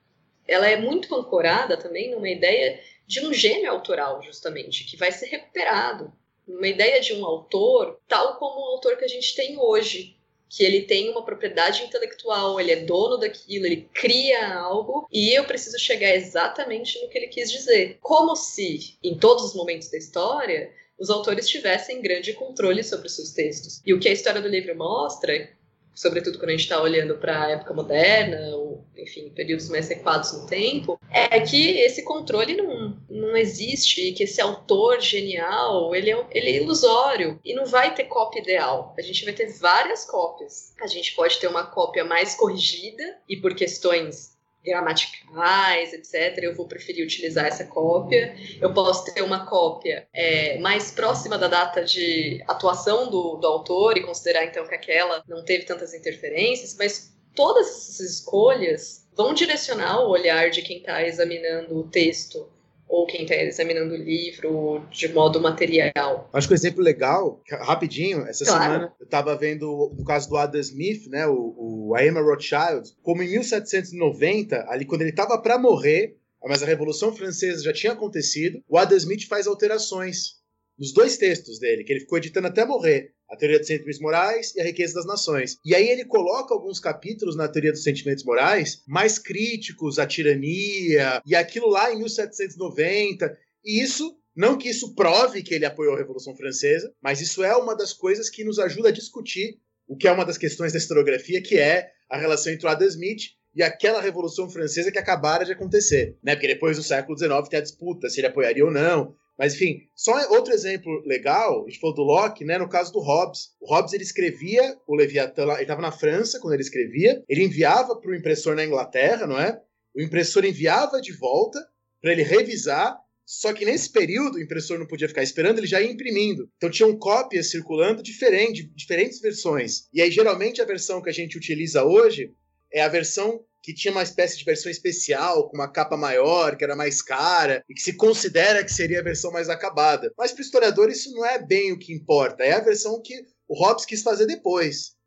ela 0.48 0.68
é 0.68 0.78
muito 0.78 1.14
ancorada 1.16 1.76
também 1.76 2.12
numa 2.12 2.30
ideia 2.30 2.82
de 3.06 3.26
um 3.26 3.34
gênio 3.34 3.72
autoral, 3.72 4.22
justamente, 4.22 4.86
que 4.86 4.96
vai 4.96 5.12
ser 5.12 5.28
recuperado. 5.28 6.14
Uma 6.48 6.68
ideia 6.68 7.02
de 7.02 7.14
um 7.14 7.26
autor, 7.26 8.00
tal 8.08 8.38
como 8.38 8.60
o 8.60 8.66
autor 8.72 8.98
que 8.98 9.06
a 9.06 9.10
gente 9.10 9.36
tem 9.36 9.60
hoje, 9.60 10.16
que 10.50 10.64
ele 10.64 10.82
tem 10.82 11.10
uma 11.10 11.24
propriedade 11.24 11.84
intelectual, 11.84 12.60
ele 12.60 12.72
é 12.72 12.78
dono 12.78 13.18
daquilo, 13.18 13.68
ele 13.68 13.88
cria 13.94 14.56
algo 14.56 15.08
e 15.12 15.32
eu 15.32 15.46
preciso 15.46 15.78
chegar 15.78 16.16
exatamente 16.16 17.00
no 17.02 17.08
que 17.08 17.18
ele 17.18 17.28
quis 17.28 17.52
dizer. 17.52 18.00
Como 18.02 18.36
se, 18.36 18.98
em 19.04 19.18
todos 19.18 19.46
os 19.46 19.54
momentos 19.54 19.90
da 19.90 19.98
história, 19.98 20.74
os 21.00 21.10
autores 21.10 21.48
tivessem 21.48 22.02
grande 22.02 22.34
controle 22.34 22.84
sobre 22.84 23.08
os 23.08 23.16
seus 23.16 23.32
textos. 23.32 23.82
E 23.86 23.94
o 23.94 24.00
que 24.00 24.10
a 24.10 24.14
história 24.14 24.42
do 24.42 24.48
livro 24.48 24.76
mostra, 24.76 25.50
sobretudo 25.96 26.38
quando 26.38 26.50
a 26.50 26.52
gente 26.52 26.62
está 26.62 26.82
olhando 26.82 27.18
para 27.18 27.44
a 27.44 27.52
época 27.52 27.74
moderna, 27.74 28.56
ou, 28.56 28.86
enfim, 28.98 29.30
períodos 29.30 29.70
mais 29.70 29.88
recuados 29.88 30.32
no 30.34 30.48
tempo, 30.48 31.00
é 31.12 31.40
que 31.40 31.72
esse 31.80 32.04
controle 32.04 32.56
não, 32.56 32.98
não 33.10 33.36
existe 33.36 34.12
que 34.14 34.24
esse 34.24 34.42
autor 34.42 35.02
genial, 35.02 35.94
ele 35.96 36.12
é, 36.12 36.26
ele 36.32 36.50
é 36.50 36.56
ilusório 36.58 37.40
e 37.44 37.54
não 37.54 37.66
vai 37.66 37.94
ter 37.94 38.06
cópia 38.06 38.42
ideal. 38.42 38.94
A 38.98 39.02
gente 39.02 39.26
vai 39.26 39.34
ter 39.34 39.52
várias 39.58 40.06
cópias. 40.06 40.74
A 40.82 40.88
gente 40.88 41.16
pode 41.16 41.38
ter 41.38 41.48
uma 41.48 41.66
cópia 41.66 42.04
mais 42.04 42.36
corrigida 42.36 43.18
e 43.28 43.38
por 43.38 43.54
questões 43.54 44.39
gramaticais, 44.64 45.94
etc., 45.94 46.44
eu 46.44 46.56
vou 46.56 46.68
preferir 46.68 47.04
utilizar 47.04 47.46
essa 47.46 47.66
cópia. 47.66 48.36
Eu 48.62 48.74
posso 48.74 49.12
ter 49.14 49.22
uma 49.22 49.46
cópia 49.46 50.08
é, 50.14 50.58
mais 50.60 50.92
próxima 50.92 51.38
da 51.38 51.48
data 51.48 51.84
de 51.84 52.44
atuação 52.48 53.10
do, 53.10 53.38
do 53.38 53.48
autor 53.48 53.98
e 53.98 54.04
considerar 54.04 54.46
então 54.46 54.68
que 54.68 54.76
aquela 54.76 55.24
não 55.28 55.44
teve 55.44 55.66
tantas 55.66 55.94
interferências, 55.94 56.76
mas 56.78 57.14
todas 57.36 57.68
essas 57.68 58.00
escolhas 58.00 59.08
vão 59.16 59.34
direcionar 59.34 60.02
o 60.02 60.10
olhar 60.10 60.50
de 60.50 60.62
quem 60.62 60.78
está 60.78 61.04
examinando 61.06 61.78
o 61.78 61.88
texto 61.88 62.50
ou 62.90 63.06
quem 63.06 63.22
está 63.22 63.36
examinando 63.36 63.94
o 63.94 63.98
livro 63.98 64.84
de 64.92 65.08
modo 65.10 65.40
material. 65.40 66.28
Acho 66.34 66.48
que 66.48 66.54
um 66.54 66.58
exemplo 66.58 66.84
legal, 66.84 67.40
rapidinho, 67.48 68.26
essa 68.26 68.44
claro. 68.44 68.64
semana 68.64 68.94
eu 69.00 69.04
estava 69.04 69.36
vendo 69.36 69.70
o 69.70 70.04
caso 70.04 70.28
do 70.28 70.36
Adam 70.36 70.60
Smith, 70.60 71.08
né, 71.08 71.28
o, 71.28 71.92
o 71.92 71.98
Emma 72.00 72.20
Rothschild, 72.20 72.92
como 73.04 73.22
em 73.22 73.30
1790, 73.30 74.66
ali 74.68 74.86
quando 74.86 75.02
ele 75.02 75.12
estava 75.12 75.38
para 75.38 75.60
morrer, 75.60 76.18
mas 76.44 76.64
a 76.64 76.66
Revolução 76.66 77.16
Francesa 77.16 77.64
já 77.64 77.74
tinha 77.74 77.94
acontecido, 77.94 78.64
o 78.68 78.78
Adam 78.78 78.98
Smith 78.98 79.28
faz 79.28 79.46
alterações 79.46 80.40
nos 80.78 80.92
dois 80.92 81.18
textos 81.18 81.60
dele, 81.60 81.84
que 81.84 81.94
ele 81.94 82.00
ficou 82.00 82.18
editando 82.18 82.48
até 82.48 82.66
morrer. 82.66 83.14
A 83.30 83.36
Teoria 83.36 83.60
dos 83.60 83.68
Sentimentos 83.68 84.00
Morais 84.00 84.56
e 84.56 84.62
A 84.62 84.64
Riqueza 84.64 84.96
das 84.96 85.06
Nações. 85.06 85.58
E 85.64 85.76
aí 85.76 85.88
ele 85.88 86.06
coloca 86.06 86.54
alguns 86.54 86.80
capítulos 86.80 87.36
na 87.36 87.48
Teoria 87.48 87.72
dos 87.72 87.84
Sentimentos 87.84 88.24
Morais 88.24 88.82
mais 88.88 89.20
críticos 89.20 90.00
à 90.00 90.08
tirania 90.08 91.22
e 91.26 91.36
aquilo 91.36 91.70
lá 91.70 91.94
em 91.94 92.00
1790. 92.00 93.38
E 93.64 93.82
isso 93.82 94.18
não 94.36 94.58
que 94.58 94.70
isso 94.70 94.96
prove 94.96 95.44
que 95.44 95.54
ele 95.54 95.66
apoiou 95.66 95.96
a 95.96 95.98
Revolução 95.98 96.36
Francesa, 96.36 96.94
mas 97.02 97.20
isso 97.22 97.44
é 97.44 97.56
uma 97.56 97.76
das 97.76 97.94
coisas 97.94 98.30
que 98.30 98.44
nos 98.44 98.58
ajuda 98.58 98.90
a 98.90 98.94
discutir 98.94 99.60
o 99.88 99.98
que 99.98 100.08
é 100.08 100.12
uma 100.12 100.24
das 100.24 100.38
questões 100.38 100.72
da 100.72 100.78
historiografia, 100.78 101.42
que 101.42 101.58
é 101.58 101.92
a 102.10 102.18
relação 102.18 102.54
entre 102.54 102.66
o 102.66 102.70
Adam 102.70 102.88
Smith 102.88 103.32
e 103.56 103.64
aquela 103.64 104.02
Revolução 104.02 104.50
Francesa 104.50 104.92
que 104.92 105.00
acabara 105.00 105.44
de 105.44 105.52
acontecer, 105.52 106.18
né? 106.24 106.36
Porque 106.36 106.48
depois 106.48 106.78
do 106.78 106.84
século 106.84 107.18
XIX 107.18 107.50
tem 107.50 107.60
a 107.60 107.64
disputa 107.64 108.10
se 108.10 108.20
ele 108.20 108.28
apoiaria 108.28 108.64
ou 108.64 108.72
não. 108.72 109.16
Mas, 109.40 109.56
enfim, 109.56 109.88
só 109.96 110.12
outro 110.34 110.54
exemplo 110.54 111.02
legal, 111.06 111.64
a 111.64 111.70
gente 111.70 111.80
falou 111.80 111.96
do 111.96 112.04
Locke, 112.04 112.44
né? 112.44 112.58
No 112.58 112.68
caso 112.68 112.92
do 112.92 113.00
Hobbes. 113.00 113.54
O 113.62 113.74
Hobbes, 113.74 113.94
ele 113.94 114.04
escrevia 114.04 114.78
o 114.86 114.94
Leviatã, 114.94 115.44
ele 115.54 115.62
estava 115.62 115.82
na 115.82 115.94
França 115.94 116.42
quando 116.42 116.56
ele 116.56 116.62
escrevia, 116.62 117.24
ele 117.30 117.46
enviava 117.46 117.96
para 117.96 118.12
o 118.12 118.16
impressor 118.16 118.54
na 118.54 118.66
Inglaterra, 118.66 119.26
não 119.26 119.40
é? 119.40 119.58
O 119.96 120.02
impressor 120.02 120.44
enviava 120.44 121.00
de 121.00 121.14
volta 121.14 121.58
para 122.02 122.12
ele 122.12 122.22
revisar, 122.22 122.98
só 123.26 123.54
que 123.54 123.64
nesse 123.64 123.90
período 123.90 124.36
o 124.36 124.42
impressor 124.42 124.78
não 124.78 124.86
podia 124.86 125.08
ficar 125.08 125.24
esperando, 125.24 125.60
ele 125.60 125.68
já 125.68 125.80
ia 125.80 125.90
imprimindo. 125.90 126.50
Então 126.58 126.70
tinham 126.70 126.98
cópias 126.98 127.50
circulando 127.50 128.04
diferente, 128.04 128.70
diferentes 128.76 129.22
versões. 129.22 129.88
E 129.94 130.02
aí, 130.02 130.12
geralmente, 130.12 130.62
a 130.62 130.66
versão 130.66 131.02
que 131.02 131.10
a 131.10 131.14
gente 131.14 131.38
utiliza 131.38 131.86
hoje 131.86 132.34
é 132.74 132.82
a 132.82 132.90
versão 132.90 133.42
que 133.62 133.74
tinha 133.74 133.92
uma 133.92 134.04
espécie 134.04 134.38
de 134.38 134.46
versão 134.46 134.72
especial, 134.72 135.50
com 135.50 135.58
uma 135.58 135.72
capa 135.72 135.98
maior, 135.98 136.56
que 136.56 136.64
era 136.64 136.76
mais 136.76 137.02
cara, 137.02 137.64
e 137.70 137.74
que 137.74 137.82
se 137.82 137.94
considera 137.94 138.64
que 138.64 138.74
seria 138.74 139.00
a 139.00 139.04
versão 139.04 139.32
mais 139.32 139.50
acabada. 139.50 140.12
Mas 140.18 140.32
para 140.32 140.42
o 140.42 140.46
historiador 140.46 140.90
isso 140.90 141.12
não 141.14 141.26
é 141.26 141.38
bem 141.38 141.72
o 141.72 141.80
que 141.80 141.94
importa, 141.94 142.44
é 142.44 142.54
a 142.54 142.62
versão 142.62 143.02
que 143.02 143.26
o 143.48 143.56
Hobbes 143.56 143.86
quis 143.86 144.02
fazer 144.02 144.26
depois. 144.26 144.98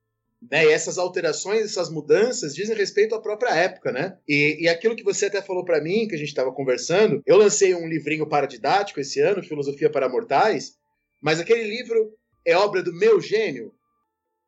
Né? 0.50 0.66
E 0.66 0.72
essas 0.72 0.98
alterações, 0.98 1.64
essas 1.64 1.88
mudanças 1.88 2.54
dizem 2.54 2.76
respeito 2.76 3.14
à 3.14 3.20
própria 3.20 3.54
época, 3.54 3.92
né? 3.92 4.18
E, 4.26 4.64
e 4.64 4.68
aquilo 4.68 4.96
que 4.96 5.04
você 5.04 5.26
até 5.26 5.40
falou 5.40 5.64
para 5.64 5.80
mim, 5.80 6.08
que 6.08 6.16
a 6.16 6.18
gente 6.18 6.28
estava 6.28 6.52
conversando, 6.52 7.22
eu 7.24 7.36
lancei 7.36 7.74
um 7.74 7.86
livrinho 7.86 8.28
paradidático 8.28 8.98
esse 8.98 9.20
ano, 9.20 9.42
Filosofia 9.42 9.88
para 9.88 10.08
Mortais, 10.08 10.74
mas 11.20 11.38
aquele 11.38 11.62
livro 11.62 12.12
é 12.44 12.56
obra 12.56 12.82
do 12.82 12.92
meu 12.92 13.20
gênio. 13.20 13.72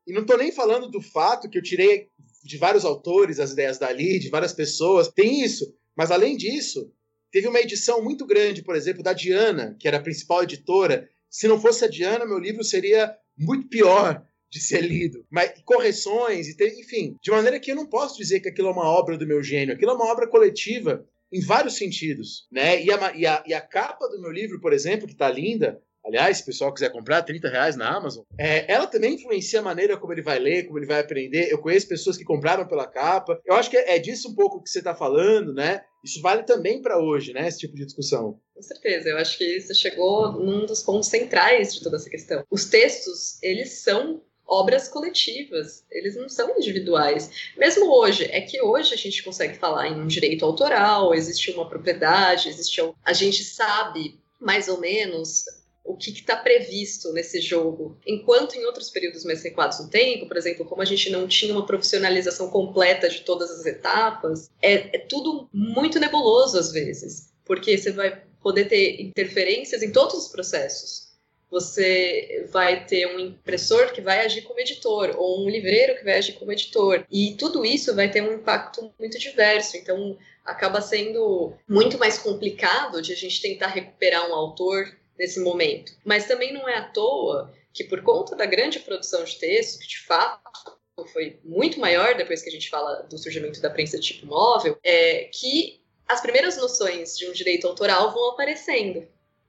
E 0.07 0.13
não 0.13 0.23
estou 0.23 0.37
nem 0.37 0.51
falando 0.51 0.91
do 0.91 1.01
fato 1.01 1.49
que 1.49 1.57
eu 1.57 1.63
tirei 1.63 2.09
de 2.45 2.59
vários 2.59 2.85
autores 2.85 3.41
as 3.41 3.53
ideias 3.53 3.79
dali, 3.79 4.19
de 4.19 4.29
várias 4.29 4.53
pessoas. 4.53 5.09
Tem 5.09 5.43
isso. 5.43 5.75
Mas 5.97 6.11
além 6.11 6.37
disso, 6.37 6.93
teve 7.33 7.49
uma 7.49 7.61
edição 7.61 8.03
muito 8.03 8.27
grande, 8.27 8.63
por 8.63 8.77
exemplo, 8.77 9.03
da 9.03 9.13
Diana, 9.13 9.75
que 9.81 9.89
era 9.89 9.97
a 9.97 10.03
principal 10.03 10.43
editora. 10.43 11.09
Se 11.31 11.49
não 11.49 11.61
fosse 11.61 11.85
a 11.85 11.89
Diana, 11.89 12.27
meu 12.27 12.39
livro 12.39 12.63
seria 12.63 13.17
muito 13.37 13.67
pior 13.69 14.25
de 14.51 14.61
ser 14.61 14.83
lido. 14.83 15.25
Mas 15.31 15.53
correções, 15.65 16.47
e 16.49 16.57
ter, 16.57 16.79
enfim, 16.79 17.17
de 17.21 17.31
maneira 17.31 17.59
que 17.59 17.73
eu 17.73 17.77
não 17.77 17.87
posso 17.87 18.17
dizer 18.17 18.41
que 18.41 18.49
aquilo 18.49 18.69
é 18.69 18.73
uma 18.73 18.89
obra 18.89 19.17
do 19.17 19.27
meu 19.27 19.43
gênio. 19.43 19.75
Aquilo 19.75 19.93
é 19.93 19.95
uma 19.95 20.13
obra 20.13 20.29
coletiva 20.29 21.05
em 21.33 21.41
vários 21.41 21.77
sentidos, 21.77 22.47
né? 22.53 22.81
E 22.85 22.93
a, 22.93 23.17
e 23.17 23.27
a, 23.27 23.43
e 23.47 23.55
a 23.55 23.61
capa 23.61 24.07
do 24.07 24.21
meu 24.21 24.31
livro, 24.31 24.61
por 24.61 24.73
exemplo, 24.73 25.07
que 25.07 25.15
está 25.15 25.29
linda, 25.29 25.83
Aliás, 26.05 26.37
se 26.37 26.43
o 26.43 26.47
pessoal 26.47 26.73
quiser 26.73 26.91
comprar, 26.93 27.23
30 27.23 27.49
reais 27.49 27.77
na 27.77 27.89
Amazon. 27.89 28.25
É, 28.39 28.71
ela 28.71 28.87
também 28.87 29.15
influencia 29.15 29.61
a 29.61 29.63
maneira 29.63 29.97
como 29.97 30.13
ele 30.13 30.23
vai 30.23 30.39
ler, 30.39 30.65
como 30.65 30.79
ele 30.79 30.87
vai 30.87 31.01
aprender. 31.01 31.51
Eu 31.51 31.59
conheço 31.59 31.89
pessoas 31.89 32.17
que 32.17 32.25
compraram 32.25 32.67
pela 32.67 32.87
capa. 32.87 33.41
Eu 33.45 33.55
acho 33.55 33.71
que 33.71 33.77
é, 33.77 33.99
disso 33.99 34.29
um 34.29 34.35
pouco 34.35 34.63
que 34.63 34.69
você 34.69 34.79
está 34.81 34.95
falando, 34.95 35.55
né? 35.55 35.83
Isso 36.05 36.21
vale 36.21 36.43
também 36.43 36.83
para 36.83 36.99
hoje, 36.99 37.33
né? 37.33 37.49
Esse 37.49 37.61
tipo 37.61 37.75
de 37.75 37.87
discussão. 37.87 38.39
Com 38.55 38.63
certeza. 38.63 39.09
Eu 39.09 39.17
acho 39.17 39.39
que 39.39 39.61
você 39.61 39.75
chegou 39.75 40.33
num 40.33 40.67
dos 40.67 40.83
pontos 40.83 41.09
centrais 41.09 41.75
de 41.75 41.83
toda 41.83 41.97
essa 41.97 42.11
questão. 42.11 42.45
Os 42.51 42.67
textos, 42.67 43.43
eles 43.43 43.71
são 43.71 44.21
obras 44.47 44.89
coletivas, 44.89 45.85
eles 45.91 46.17
não 46.17 46.29
são 46.29 46.55
individuais. 46.59 47.31
Mesmo 47.57 47.91
hoje, 47.91 48.25
é 48.25 48.43
que 48.43 48.61
hoje 48.61 48.93
a 48.93 48.97
gente 48.97 49.23
consegue 49.23 49.57
falar 49.57 49.89
em 49.89 49.99
um 49.99 50.07
direito 50.07 50.45
autoral, 50.45 51.15
existe 51.15 51.51
uma 51.51 51.67
propriedade, 51.67 52.51
existe 52.51 52.83
a 53.03 53.13
gente 53.15 53.43
sabe 53.43 54.21
mais 54.39 54.69
ou 54.69 54.79
menos 54.79 55.47
o 55.85 55.97
que 55.97 56.11
está 56.11 56.35
previsto 56.35 57.13
nesse 57.13 57.41
jogo. 57.41 57.99
Enquanto 58.07 58.55
em 58.55 58.65
outros 58.65 58.89
períodos 58.89 59.25
mais 59.25 59.43
recuados 59.43 59.79
no 59.79 59.91
tempo, 59.91 60.27
por 60.27 60.37
exemplo, 60.37 60.65
como 60.65 60.81
a 60.81 60.87
gente 60.87 61.11
não 61.11 61.29
tinha 61.29 61.53
uma 61.53 61.67
profissionalização 61.67 62.49
completa 62.49 63.09
de 63.09 63.21
todas 63.21 63.51
as 63.51 63.67
etapas, 63.67 64.51
é, 64.63 64.97
é 64.97 64.99
tudo 64.99 65.49
muito 65.53 66.01
nebuloso 66.01 66.59
às 66.59 66.73
vezes, 66.73 67.33
porque 67.45 67.77
você 67.77 67.93
vai 67.93 68.23
poder 68.43 68.65
ter 68.65 69.01
interferências 69.01 69.83
em 69.83 69.93
todos 69.93 70.15
os 70.15 70.29
processos. 70.29 71.05
Você 71.51 72.49
vai 72.51 72.85
ter 72.85 73.07
um 73.07 73.21
impressor 73.21 73.93
que 73.93 74.01
vai 74.01 74.25
agir 74.25 74.43
como 74.43 74.59
editor, 74.59 75.15
ou 75.17 75.45
um 75.45 75.49
livreiro 75.49 75.97
que 75.97 76.03
vai 76.03 76.19
agir 76.19 76.33
como 76.33 76.51
editor. 76.51 77.07
E 77.09 77.37
tudo 77.39 77.65
isso 77.65 77.95
vai 77.95 78.11
ter 78.11 78.23
um 78.23 78.33
impacto 78.33 78.93
muito 78.99 79.19
diverso. 79.21 79.77
Então, 79.77 80.19
acaba 80.45 80.81
sendo 80.81 81.53
muito 81.69 81.97
mais 81.97 82.19
complicado 82.19 83.01
de 83.01 83.13
a 83.13 83.17
gente 83.17 83.41
tentar 83.41 83.69
recuperar 83.69 84.29
um 84.29 84.35
autor 84.35 84.85
nesse 85.19 85.41
momento. 85.41 85.93
Mas 86.05 86.27
também 86.27 86.53
não 86.53 86.69
é 86.69 86.77
à 86.77 86.89
toa 86.89 87.53
que, 87.73 87.85
por 87.85 88.03
conta 88.03 88.37
da 88.37 88.47
grande 88.47 88.79
produção 88.81 89.25
de 89.25 89.37
texto, 89.37 89.81
que 89.81 89.89
de 89.89 90.01
fato 90.01 90.79
foi 91.13 91.39
muito 91.45 91.81
maior 91.81 92.17
depois 92.17 92.43
que 92.43 92.49
a 92.49 92.53
gente 92.53 92.71
fala 92.71 93.03
do 93.03 93.19
surgimento 93.19 93.61
da 93.61 93.71
prensa 93.71 93.99
de 93.99 94.07
tipo 94.07 94.27
móvel, 94.27 94.79
é 94.83 95.25
que 95.25 95.81
as 96.07 96.21
primeiras 96.21 96.57
noções 96.57 97.19
de 97.19 97.27
um 97.29 97.33
direito 97.33 97.67
autoral 97.67 98.13
vão 98.13 98.31
aparecendo. 98.31 99.07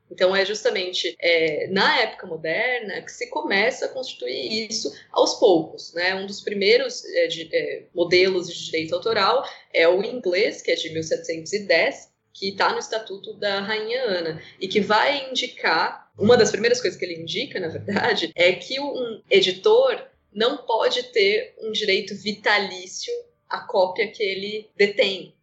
Então 0.10 0.36
é 0.36 0.46
justamente 0.46 1.16
é, 1.20 1.68
na 1.68 2.02
época 2.02 2.28
moderna 2.28 3.02
que 3.02 3.12
se 3.12 3.28
começa 3.28 3.86
a 3.86 3.90
constituir 3.90 4.70
isso 4.70 4.94
aos 5.12 5.36
poucos. 5.36 5.94
Né? 5.94 6.14
Um 6.16 6.28
dos 6.28 6.42
primeiros 6.42 7.04
é, 7.06 7.28
de, 7.28 7.50
é, 7.52 7.84
modelos 7.94 8.48
de 8.48 8.66
direito 8.66 8.94
autoral 8.94 9.44
é 9.74 9.88
o 9.88 10.04
inglês, 10.04 10.62
que 10.62 10.72
é 10.72 10.76
de 10.76 10.90
1710, 10.92 12.12
que 12.36 12.50
está 12.50 12.74
no 12.74 12.80
Estatuto 12.80 13.34
da 13.34 13.62
Rainha 13.62 14.04
Ana 14.04 14.42
e 14.60 14.68
que 14.68 14.82
vai 14.82 15.30
indicar 15.30 16.12
uma 16.18 16.36
das 16.36 16.52
primeiras 16.52 16.82
coisas 16.82 17.00
que 17.00 17.06
ele 17.06 17.22
indica, 17.22 17.60
na 17.60 17.70
verdade, 17.70 18.32
é 18.36 18.52
que 18.52 18.80
um 18.80 19.22
editor 19.30 20.06
não 20.34 20.58
pode 20.58 21.02
ter 21.04 21.56
um 21.62 21.72
direito 21.72 22.14
vitalício 22.14 23.14
à 23.50 23.60
cópia 23.60 24.12
que 24.12 24.22
ele 24.22 24.70
detém. 24.76 25.34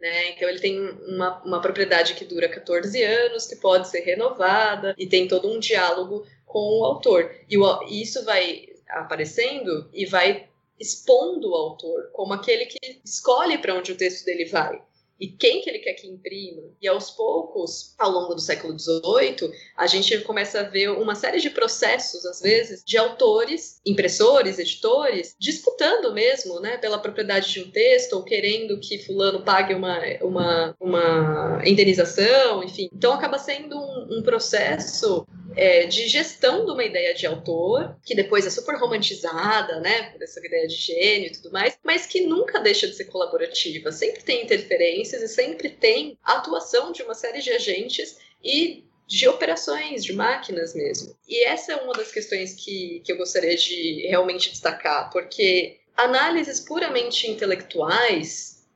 Né? 0.00 0.30
Então 0.30 0.48
ele 0.48 0.60
tem 0.60 0.80
uma, 1.08 1.42
uma 1.42 1.60
propriedade 1.60 2.14
que 2.14 2.24
dura 2.24 2.48
14 2.48 3.02
anos, 3.02 3.46
que 3.46 3.56
pode 3.56 3.88
ser 3.88 4.00
renovada, 4.00 4.94
e 4.96 5.06
tem 5.06 5.26
todo 5.26 5.50
um 5.50 5.58
diálogo 5.58 6.24
com 6.46 6.78
o 6.78 6.84
autor. 6.84 7.34
E, 7.48 7.58
o, 7.58 7.82
e 7.88 8.02
isso 8.02 8.24
vai 8.24 8.68
aparecendo 8.88 9.90
e 9.92 10.06
vai 10.06 10.48
expondo 10.78 11.50
o 11.50 11.54
autor 11.54 12.10
como 12.12 12.32
aquele 12.32 12.66
que 12.66 13.00
escolhe 13.04 13.58
para 13.58 13.74
onde 13.74 13.92
o 13.92 13.96
texto 13.96 14.24
dele 14.24 14.46
vai 14.46 14.80
e 15.20 15.28
quem 15.28 15.60
que 15.60 15.68
ele 15.68 15.80
quer 15.80 15.92
que 15.92 16.08
imprima. 16.08 16.62
E 16.80 16.88
aos 16.88 17.10
poucos, 17.10 17.94
ao 17.98 18.10
longo 18.10 18.34
do 18.34 18.40
século 18.40 18.76
XVIII, 18.78 19.52
a 19.76 19.86
gente 19.86 20.18
começa 20.20 20.60
a 20.60 20.62
ver 20.62 20.90
uma 20.90 21.14
série 21.14 21.40
de 21.40 21.50
processos, 21.50 22.24
às 22.24 22.40
vezes, 22.40 22.82
de 22.84 22.96
autores, 22.96 23.80
impressores, 23.84 24.58
editores, 24.58 25.36
disputando 25.38 26.12
mesmo, 26.14 26.58
né, 26.60 26.78
pela 26.78 26.98
propriedade 26.98 27.52
de 27.52 27.60
um 27.60 27.70
texto 27.70 28.14
ou 28.14 28.24
querendo 28.24 28.80
que 28.80 28.98
fulano 28.98 29.42
pague 29.42 29.74
uma, 29.74 30.00
uma, 30.22 30.76
uma 30.80 31.62
indenização, 31.66 32.64
enfim. 32.64 32.88
Então 32.92 33.12
acaba 33.12 33.38
sendo 33.38 33.76
um, 33.76 34.18
um 34.18 34.22
processo 34.22 35.26
é, 35.56 35.86
de 35.86 36.08
gestão 36.08 36.64
de 36.64 36.70
uma 36.70 36.84
ideia 36.84 37.14
de 37.14 37.26
autor, 37.26 37.96
que 38.04 38.14
depois 38.14 38.46
é 38.46 38.50
super 38.50 38.76
romantizada, 38.76 39.80
né, 39.80 40.10
por 40.10 40.22
essa 40.22 40.40
ideia 40.44 40.66
de 40.66 40.74
gênio 40.74 41.26
e 41.26 41.32
tudo 41.32 41.50
mais, 41.50 41.78
mas 41.82 42.06
que 42.06 42.22
nunca 42.22 42.60
deixa 42.60 42.86
de 42.86 42.94
ser 42.94 43.04
colaborativa, 43.06 43.92
sempre 43.92 44.22
tem 44.22 44.44
interferências 44.44 45.09
e 45.16 45.28
sempre 45.28 45.70
tem 45.70 46.18
atuação 46.22 46.92
de 46.92 47.02
uma 47.02 47.14
série 47.14 47.40
de 47.40 47.50
agentes 47.50 48.18
e 48.42 48.84
de 49.06 49.28
operações, 49.28 50.04
de 50.04 50.12
máquinas 50.12 50.74
mesmo. 50.74 51.16
E 51.26 51.44
essa 51.44 51.72
é 51.72 51.76
uma 51.76 51.92
das 51.92 52.12
questões 52.12 52.54
que, 52.54 53.02
que 53.04 53.12
eu 53.12 53.16
gostaria 53.16 53.56
de 53.56 54.06
realmente 54.06 54.50
destacar, 54.50 55.10
porque 55.10 55.80
análises 55.96 56.60
puramente 56.60 57.28
intelectuais 57.28 58.66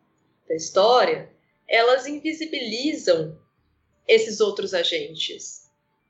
da 0.49 0.55
história, 0.55 1.30
elas 1.68 2.07
invisibilizam 2.07 3.39
esses 4.07 4.41
outros 4.41 4.74
agentes 4.74 5.64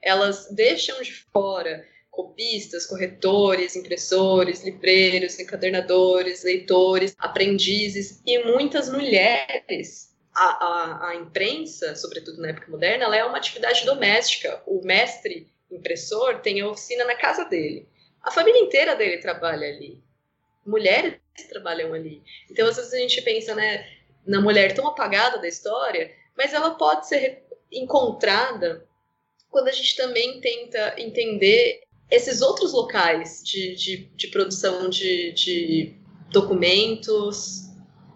elas 0.05 0.49
deixam 0.51 1.01
de 1.03 1.13
fora 1.33 1.85
copistas, 2.11 2.87
corretores, 2.87 3.75
impressores, 3.75 4.63
livreiros, 4.63 5.41
encadernadores, 5.41 6.45
leitores, 6.45 7.13
aprendizes 7.19 8.23
e 8.25 8.39
muitas 8.45 8.89
mulheres. 8.89 10.14
A, 10.35 10.45
a, 10.45 11.09
a, 11.11 11.15
imprensa, 11.15 11.95
sobretudo 11.95 12.41
na 12.41 12.49
época 12.49 12.71
moderna, 12.71 13.05
ela 13.05 13.17
é 13.17 13.25
uma 13.25 13.39
atividade 13.39 13.85
doméstica. 13.85 14.61
O 14.67 14.85
mestre 14.85 15.49
impressor 15.71 16.41
tem 16.41 16.61
a 16.61 16.69
oficina 16.69 17.05
na 17.05 17.15
casa 17.15 17.45
dele. 17.45 17.89
A 18.23 18.31
família 18.31 18.61
inteira 18.61 18.97
dele 18.97 19.19
trabalha 19.19 19.69
ali. 19.69 20.03
Mulheres 20.67 21.21
trabalham 21.49 21.93
ali. 21.93 22.23
Então, 22.51 22.67
às 22.67 22.77
vezes 22.77 22.93
a 22.93 22.99
gente 22.99 23.23
pensa 23.23 23.55
né, 23.55 23.87
na 24.27 24.41
mulher 24.41 24.75
tão 24.75 24.89
apagada 24.89 25.39
da 25.39 25.47
história, 25.47 26.13
mas 26.37 26.53
ela 26.53 26.75
pode 26.75 27.07
ser 27.07 27.45
encontrada 27.71 28.87
quando 29.51 29.69
a 29.69 29.73
gente 29.73 29.97
também 29.97 30.41
tenta 30.41 30.95
entender 30.99 31.83
esses 32.11 32.43
outros 32.43 32.73
locais 32.73 33.43
de, 33.45 33.75
de, 33.75 33.97
de 34.17 34.27
produção 34.29 34.89
de, 34.89 35.33
de 35.33 35.97
documentos, 36.31 37.69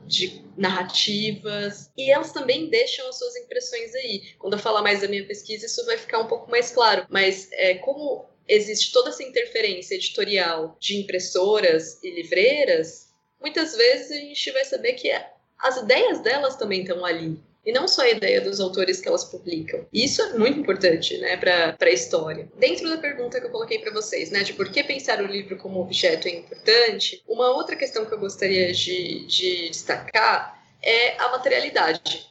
de 0.06 0.44
narrativas, 0.58 1.90
e 1.96 2.10
elas 2.10 2.32
também 2.32 2.68
deixam 2.68 3.08
as 3.08 3.18
suas 3.18 3.36
impressões 3.36 3.94
aí. 3.94 4.34
Quando 4.38 4.54
eu 4.54 4.58
falar 4.58 4.82
mais 4.82 5.00
da 5.00 5.08
minha 5.08 5.24
pesquisa, 5.24 5.66
isso 5.66 5.86
vai 5.86 5.96
ficar 5.96 6.18
um 6.18 6.26
pouco 6.26 6.50
mais 6.50 6.70
claro, 6.70 7.06
mas 7.08 7.48
é, 7.52 7.74
como 7.74 8.26
existe 8.46 8.92
toda 8.92 9.10
essa 9.10 9.22
interferência 9.22 9.94
editorial 9.94 10.76
de 10.80 10.96
impressoras 10.96 12.02
e 12.02 12.10
livreiras, 12.10 13.08
muitas 13.40 13.76
vezes 13.76 14.10
a 14.10 14.14
gente 14.14 14.50
vai 14.50 14.64
saber 14.64 14.94
que 14.94 15.10
as 15.58 15.76
ideias 15.76 16.20
delas 16.20 16.56
também 16.56 16.82
estão 16.82 17.04
ali 17.04 17.40
e 17.68 17.72
não 17.72 17.86
só 17.86 18.00
a 18.00 18.08
ideia 18.08 18.40
dos 18.40 18.60
autores 18.60 18.98
que 18.98 19.06
elas 19.06 19.24
publicam. 19.24 19.86
Isso 19.92 20.22
é 20.22 20.38
muito 20.38 20.58
importante, 20.58 21.18
né, 21.18 21.36
para 21.36 21.76
a 21.78 21.90
história. 21.90 22.50
Dentro 22.56 22.88
da 22.88 22.96
pergunta 22.96 23.38
que 23.38 23.46
eu 23.46 23.50
coloquei 23.50 23.78
para 23.78 23.92
vocês, 23.92 24.30
né, 24.30 24.42
de 24.42 24.54
por 24.54 24.72
que 24.72 24.82
pensar 24.82 25.20
o 25.20 25.26
livro 25.26 25.58
como 25.58 25.78
objeto 25.78 26.28
é 26.28 26.30
importante, 26.30 27.22
uma 27.28 27.50
outra 27.50 27.76
questão 27.76 28.06
que 28.06 28.14
eu 28.14 28.18
gostaria 28.18 28.72
de, 28.72 29.26
de 29.26 29.68
destacar 29.68 30.58
é 30.82 31.20
a 31.20 31.28
materialidade. 31.28 32.26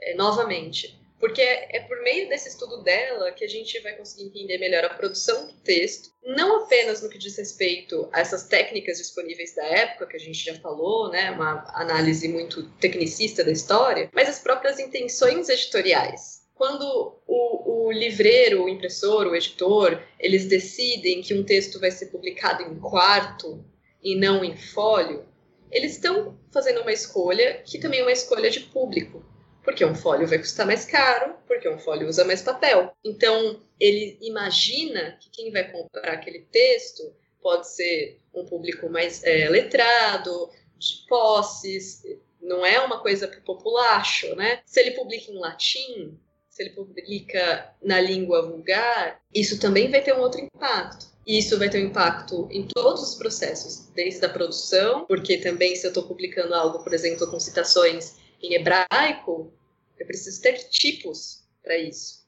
É, 0.00 0.14
novamente, 0.14 0.97
porque 1.18 1.42
é 1.42 1.80
por 1.80 2.00
meio 2.02 2.28
desse 2.28 2.48
estudo 2.48 2.82
dela 2.82 3.32
que 3.32 3.44
a 3.44 3.48
gente 3.48 3.78
vai 3.80 3.94
conseguir 3.94 4.28
entender 4.28 4.58
melhor 4.58 4.84
a 4.84 4.94
produção 4.94 5.46
do 5.46 5.52
texto, 5.54 6.10
não 6.24 6.62
apenas 6.62 7.02
no 7.02 7.08
que 7.08 7.18
diz 7.18 7.36
respeito 7.36 8.08
a 8.12 8.20
essas 8.20 8.44
técnicas 8.44 8.98
disponíveis 8.98 9.54
da 9.54 9.64
época, 9.64 10.06
que 10.06 10.16
a 10.16 10.20
gente 10.20 10.44
já 10.44 10.54
falou, 10.60 11.10
né, 11.10 11.30
uma 11.32 11.64
análise 11.74 12.28
muito 12.28 12.68
tecnicista 12.80 13.42
da 13.42 13.50
história, 13.50 14.08
mas 14.12 14.28
as 14.28 14.38
próprias 14.38 14.78
intenções 14.78 15.48
editoriais. 15.48 16.46
Quando 16.54 17.20
o, 17.26 17.86
o 17.86 17.92
livreiro, 17.92 18.64
o 18.64 18.68
impressor, 18.68 19.26
o 19.26 19.34
editor, 19.34 20.00
eles 20.18 20.46
decidem 20.46 21.20
que 21.20 21.34
um 21.34 21.44
texto 21.44 21.80
vai 21.80 21.90
ser 21.90 22.06
publicado 22.06 22.62
em 22.62 22.78
quarto 22.78 23.64
e 24.02 24.16
não 24.16 24.44
em 24.44 24.56
folho, 24.56 25.26
eles 25.70 25.92
estão 25.92 26.38
fazendo 26.52 26.80
uma 26.80 26.92
escolha 26.92 27.62
que 27.64 27.78
também 27.78 28.00
é 28.00 28.02
uma 28.02 28.12
escolha 28.12 28.50
de 28.50 28.60
público 28.60 29.24
porque 29.68 29.84
um 29.84 29.94
folho 29.94 30.26
vai 30.26 30.38
custar 30.38 30.64
mais 30.64 30.86
caro, 30.86 31.34
porque 31.46 31.68
um 31.68 31.78
folho 31.78 32.08
usa 32.08 32.24
mais 32.24 32.40
papel. 32.40 32.90
Então, 33.04 33.60
ele 33.78 34.16
imagina 34.22 35.18
que 35.20 35.28
quem 35.28 35.52
vai 35.52 35.70
comprar 35.70 36.10
aquele 36.10 36.40
texto 36.50 37.14
pode 37.42 37.68
ser 37.68 38.18
um 38.32 38.46
público 38.46 38.88
mais 38.88 39.22
é, 39.24 39.46
letrado, 39.50 40.48
de 40.78 41.04
posses, 41.06 42.02
não 42.40 42.64
é 42.64 42.80
uma 42.80 43.02
coisa 43.02 43.28
populacho, 43.44 44.34
né? 44.36 44.62
Se 44.64 44.80
ele 44.80 44.92
publica 44.92 45.30
em 45.30 45.38
latim, 45.38 46.18
se 46.48 46.62
ele 46.62 46.70
publica 46.70 47.70
na 47.82 48.00
língua 48.00 48.48
vulgar, 48.48 49.20
isso 49.34 49.60
também 49.60 49.90
vai 49.90 50.00
ter 50.00 50.14
um 50.14 50.20
outro 50.20 50.40
impacto. 50.40 51.08
E 51.26 51.36
isso 51.36 51.58
vai 51.58 51.68
ter 51.68 51.84
um 51.84 51.88
impacto 51.88 52.48
em 52.50 52.66
todos 52.66 53.02
os 53.02 53.14
processos, 53.16 53.86
desde 53.94 54.24
a 54.24 54.30
produção, 54.30 55.04
porque 55.04 55.36
também 55.36 55.76
se 55.76 55.86
eu 55.86 55.90
estou 55.90 56.04
publicando 56.04 56.54
algo, 56.54 56.82
por 56.82 56.94
exemplo, 56.94 57.30
com 57.30 57.38
citações 57.38 58.16
em 58.42 58.54
hebraico, 58.54 59.52
eu 59.98 60.06
preciso 60.06 60.40
ter 60.40 60.54
tipos 60.68 61.42
para 61.62 61.76
isso. 61.76 62.18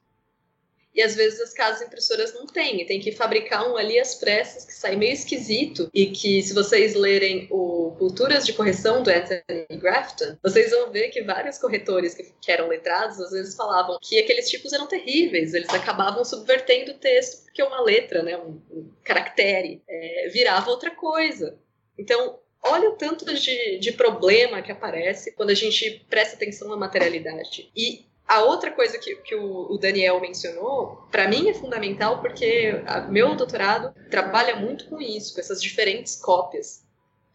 E 0.92 1.00
às 1.02 1.14
vezes 1.14 1.40
as 1.40 1.52
casas 1.52 1.86
impressoras 1.86 2.34
não 2.34 2.46
têm, 2.46 2.84
tem 2.84 2.98
que 2.98 3.12
fabricar 3.12 3.70
um 3.70 3.76
ali 3.76 3.98
às 3.98 4.16
pressas 4.16 4.64
que 4.64 4.72
sai 4.72 4.96
meio 4.96 5.12
esquisito 5.12 5.88
e 5.94 6.06
que 6.06 6.42
se 6.42 6.52
vocês 6.52 6.94
lerem 6.94 7.46
o 7.48 7.94
Culturas 7.96 8.44
de 8.44 8.52
Correção 8.52 9.02
do 9.02 9.08
Anthony 9.08 9.78
Grafton, 9.78 10.36
vocês 10.42 10.72
vão 10.72 10.90
ver 10.90 11.10
que 11.10 11.22
vários 11.22 11.58
corretores 11.58 12.14
que, 12.14 12.24
que 12.40 12.50
eram 12.50 12.66
letrados 12.66 13.20
às 13.20 13.30
vezes 13.30 13.54
falavam 13.54 13.98
que 14.02 14.18
aqueles 14.18 14.50
tipos 14.50 14.72
eram 14.72 14.88
terríveis, 14.88 15.54
eles 15.54 15.68
acabavam 15.70 16.24
subvertendo 16.24 16.90
o 16.90 16.98
texto 16.98 17.44
porque 17.44 17.62
uma 17.62 17.82
letra, 17.82 18.22
né, 18.22 18.36
um, 18.36 18.60
um 18.70 18.90
caractere, 19.04 19.82
é, 19.88 20.28
virava 20.32 20.70
outra 20.70 20.90
coisa. 20.90 21.56
Então, 21.96 22.40
Olha 22.70 22.90
o 22.90 22.96
tanto 22.96 23.24
de, 23.24 23.78
de 23.78 23.92
problema 23.92 24.62
que 24.62 24.70
aparece 24.70 25.32
quando 25.32 25.50
a 25.50 25.54
gente 25.54 26.04
presta 26.08 26.36
atenção 26.36 26.68
na 26.68 26.76
materialidade. 26.76 27.70
E 27.76 28.06
a 28.30 28.44
outra 28.44 28.70
coisa 28.70 28.96
que, 28.96 29.16
que 29.16 29.34
o, 29.34 29.76
Daniel 29.76 30.20
mencionou, 30.20 31.08
para 31.10 31.26
mim 31.26 31.48
é 31.48 31.54
fundamental 31.54 32.20
porque 32.20 32.80
a, 32.86 33.00
meu 33.00 33.34
doutorado 33.34 33.92
trabalha 34.08 34.54
muito 34.54 34.86
com 34.86 35.00
isso, 35.00 35.34
com 35.34 35.40
essas 35.40 35.60
diferentes 35.60 36.14
cópias. 36.14 36.84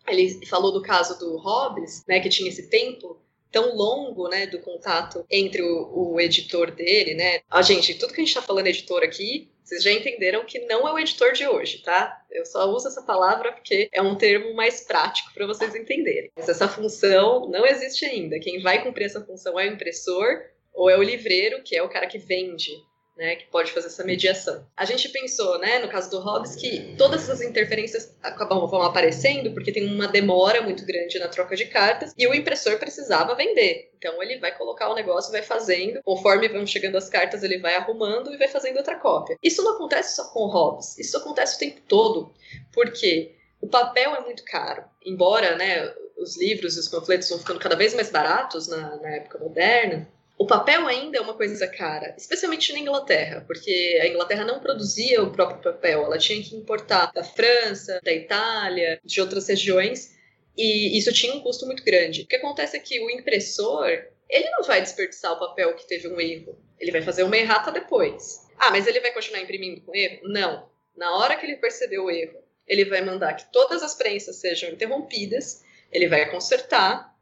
Ele 0.08 0.46
falou 0.46 0.72
do 0.72 0.82
caso 0.82 1.20
do 1.20 1.36
Hobbes, 1.36 2.06
né, 2.08 2.22
que 2.22 2.30
tinha 2.30 2.48
esse 2.48 2.70
tempo 2.70 3.20
tão 3.52 3.76
longo, 3.76 4.30
né, 4.30 4.48
do 4.48 4.60
contato 4.60 5.26
entre 5.30 5.62
o, 5.62 6.14
o 6.14 6.20
editor 6.22 6.72
dele, 6.72 7.14
né. 7.14 7.42
A 7.52 7.62
gente, 7.62 7.96
tudo 7.96 8.14
que 8.14 8.22
a 8.22 8.24
gente 8.24 8.30
está 8.30 8.42
falando 8.42 8.68
editor 8.68 9.04
aqui 9.04 9.50
vocês 9.66 9.82
já 9.82 9.92
entenderam 9.92 10.46
que 10.46 10.60
não 10.68 10.88
é 10.88 10.94
o 10.94 11.00
editor 11.00 11.34
de 11.34 11.48
hoje, 11.48 11.82
tá? 11.82 12.24
Eu 12.30 12.46
só 12.46 12.70
uso 12.70 12.88
essa 12.88 13.02
palavra 13.02 13.52
porque 13.52 13.90
é 13.92 14.02
um 14.02 14.16
termo 14.16 14.54
mais 14.54 14.82
prático 14.82 15.34
para 15.34 15.48
vocês 15.48 15.74
entenderem. 15.74 16.32
Mas 16.36 16.48
essa 16.48 16.68
função 16.68 17.50
não 17.50 17.66
existe 17.66 18.06
ainda. 18.06 18.40
Quem 18.40 18.62
vai 18.62 18.84
cumprir 18.84 19.06
essa 19.06 19.26
função 19.26 19.60
é 19.60 19.68
o 19.68 19.74
impressor 19.74 20.44
ou 20.72 20.88
é 20.88 20.98
o 20.98 21.02
livreiro, 21.02 21.64
que 21.64 21.76
é 21.76 21.82
o 21.82 21.90
cara 21.90 22.06
que 22.06 22.20
vende 22.20 22.72
né, 23.16 23.36
que 23.36 23.48
pode 23.48 23.72
fazer 23.72 23.88
essa 23.88 24.04
mediação. 24.04 24.66
A 24.76 24.86
gente 24.86 25.10
pensou, 25.10 25.58
né, 25.60 25.80
no 25.80 25.88
caso 25.88 26.10
do 26.10 26.20
Hobbes, 26.20 26.56
que 26.56 26.96
todas 26.98 27.24
essas 27.24 27.42
interferências 27.42 28.16
acabam 28.22 28.68
vão 28.68 28.82
aparecendo 28.82 29.54
porque 29.54 29.72
tem 29.72 29.86
uma 29.86 30.08
demora 30.08 30.62
muito 30.62 30.86
grande 30.86 31.20
na 31.20 31.28
troca 31.28 31.56
de 31.56 31.66
cartas 31.66 32.14
e 32.18 32.28
o 32.28 32.34
impressor 32.34 32.78
precisava 32.78 33.36
vender. 33.36 33.92
Então 33.98 34.22
ele 34.22 34.40
vai 34.40 34.56
colocar 34.58 34.90
o 34.90 34.96
negócio, 34.96 35.32
vai 35.32 35.42
fazendo, 35.42 36.02
conforme 36.04 36.50
vão 36.50 36.66
chegando 36.68 36.98
as 36.98 37.10
cartas, 37.10 37.44
ele 37.44 37.60
vai 37.60 37.76
arrumando 37.76 38.34
e 38.34 38.38
vai 38.38 38.48
fazendo 38.48 38.78
outra 38.78 39.00
cópia. 39.00 39.38
Isso 39.42 39.64
não 39.64 39.76
acontece 39.76 40.16
só 40.16 40.26
com 40.32 40.42
o 40.42 40.48
Hobbes, 40.48 40.98
isso 40.98 41.18
acontece 41.18 41.56
o 41.56 41.60
tempo 41.60 41.82
todo, 41.88 42.34
porque 42.74 43.36
o 43.62 43.68
papel 43.68 44.14
é 44.16 44.22
muito 44.22 44.44
caro, 44.44 44.84
embora, 45.04 45.56
né, 45.56 45.92
os 46.18 46.38
livros 46.38 46.76
e 46.76 46.80
os 46.80 46.88
panfletos 46.88 47.30
vão 47.30 47.40
ficando 47.40 47.60
cada 47.60 47.76
vez 47.76 47.94
mais 47.94 48.10
baratos 48.10 48.68
na, 48.68 48.96
na 48.98 49.10
época 49.10 49.38
moderna, 49.38 50.08
O 50.38 50.46
papel 50.46 50.86
ainda 50.86 51.18
é 51.18 51.22
uma 51.22 51.34
coisa 51.34 51.66
cara, 51.66 52.14
especialmente 52.18 52.74
na 52.74 52.80
Inglaterra, 52.80 53.44
porque 53.48 54.00
a 54.02 54.08
Inglaterra 54.08 54.44
não 54.44 54.60
produzia 54.60 55.24
o 55.24 55.32
próprio 55.32 55.62
papel, 55.62 56.04
ela 56.04 56.18
tinha 56.18 56.44
que 56.44 56.56
importar 56.56 57.12
da 57.14 57.24
França, 57.24 58.02
da 58.04 58.12
Itália, 58.12 59.00
de 59.04 59.22
outras 59.22 59.48
regiões, 59.48 60.14
e 60.58 60.98
isso 60.98 61.14
tinha 61.14 61.34
um 61.34 61.40
custo 61.40 61.66
muito 61.66 61.84
grande. 61.84 62.24
O 62.24 62.28
que 62.28 62.36
acontece 62.36 62.76
é 62.76 62.80
que 62.82 63.00
o 63.00 63.10
impressor, 63.10 63.88
ele 64.30 64.50
não 64.50 64.64
vai 64.64 64.82
desperdiçar 64.82 65.32
o 65.32 65.40
papel 65.40 65.74
que 65.76 65.88
teve 65.88 66.10
um 66.10 66.20
erro, 66.20 66.60
ele 66.80 66.92
vai 66.92 67.02
fazer 67.02 67.24
uma 67.24 67.38
errata 67.38 67.72
depois. 67.72 68.46
Ah, 68.58 68.72
mas 68.72 68.88
ele 68.88 69.00
vai 69.00 69.14
continuar 69.14 69.42
imprimindo 69.42 69.82
com 69.82 69.96
erro? 69.96 70.20
Não. 70.24 70.70
Na 70.98 71.18
hora 71.18 71.38
que 71.38 71.46
ele 71.46 71.58
percebeu 71.58 72.06
o 72.06 72.12
erro, 72.12 72.40
ele 72.68 72.84
vai 72.86 73.02
mandar 73.02 73.34
que 73.36 73.52
todas 73.54 73.82
as 73.82 73.96
prensas 73.96 74.38
sejam 74.38 74.70
interrompidas, 74.70 75.64
ele 75.92 76.08
vai 76.08 76.30
consertar 76.30 77.15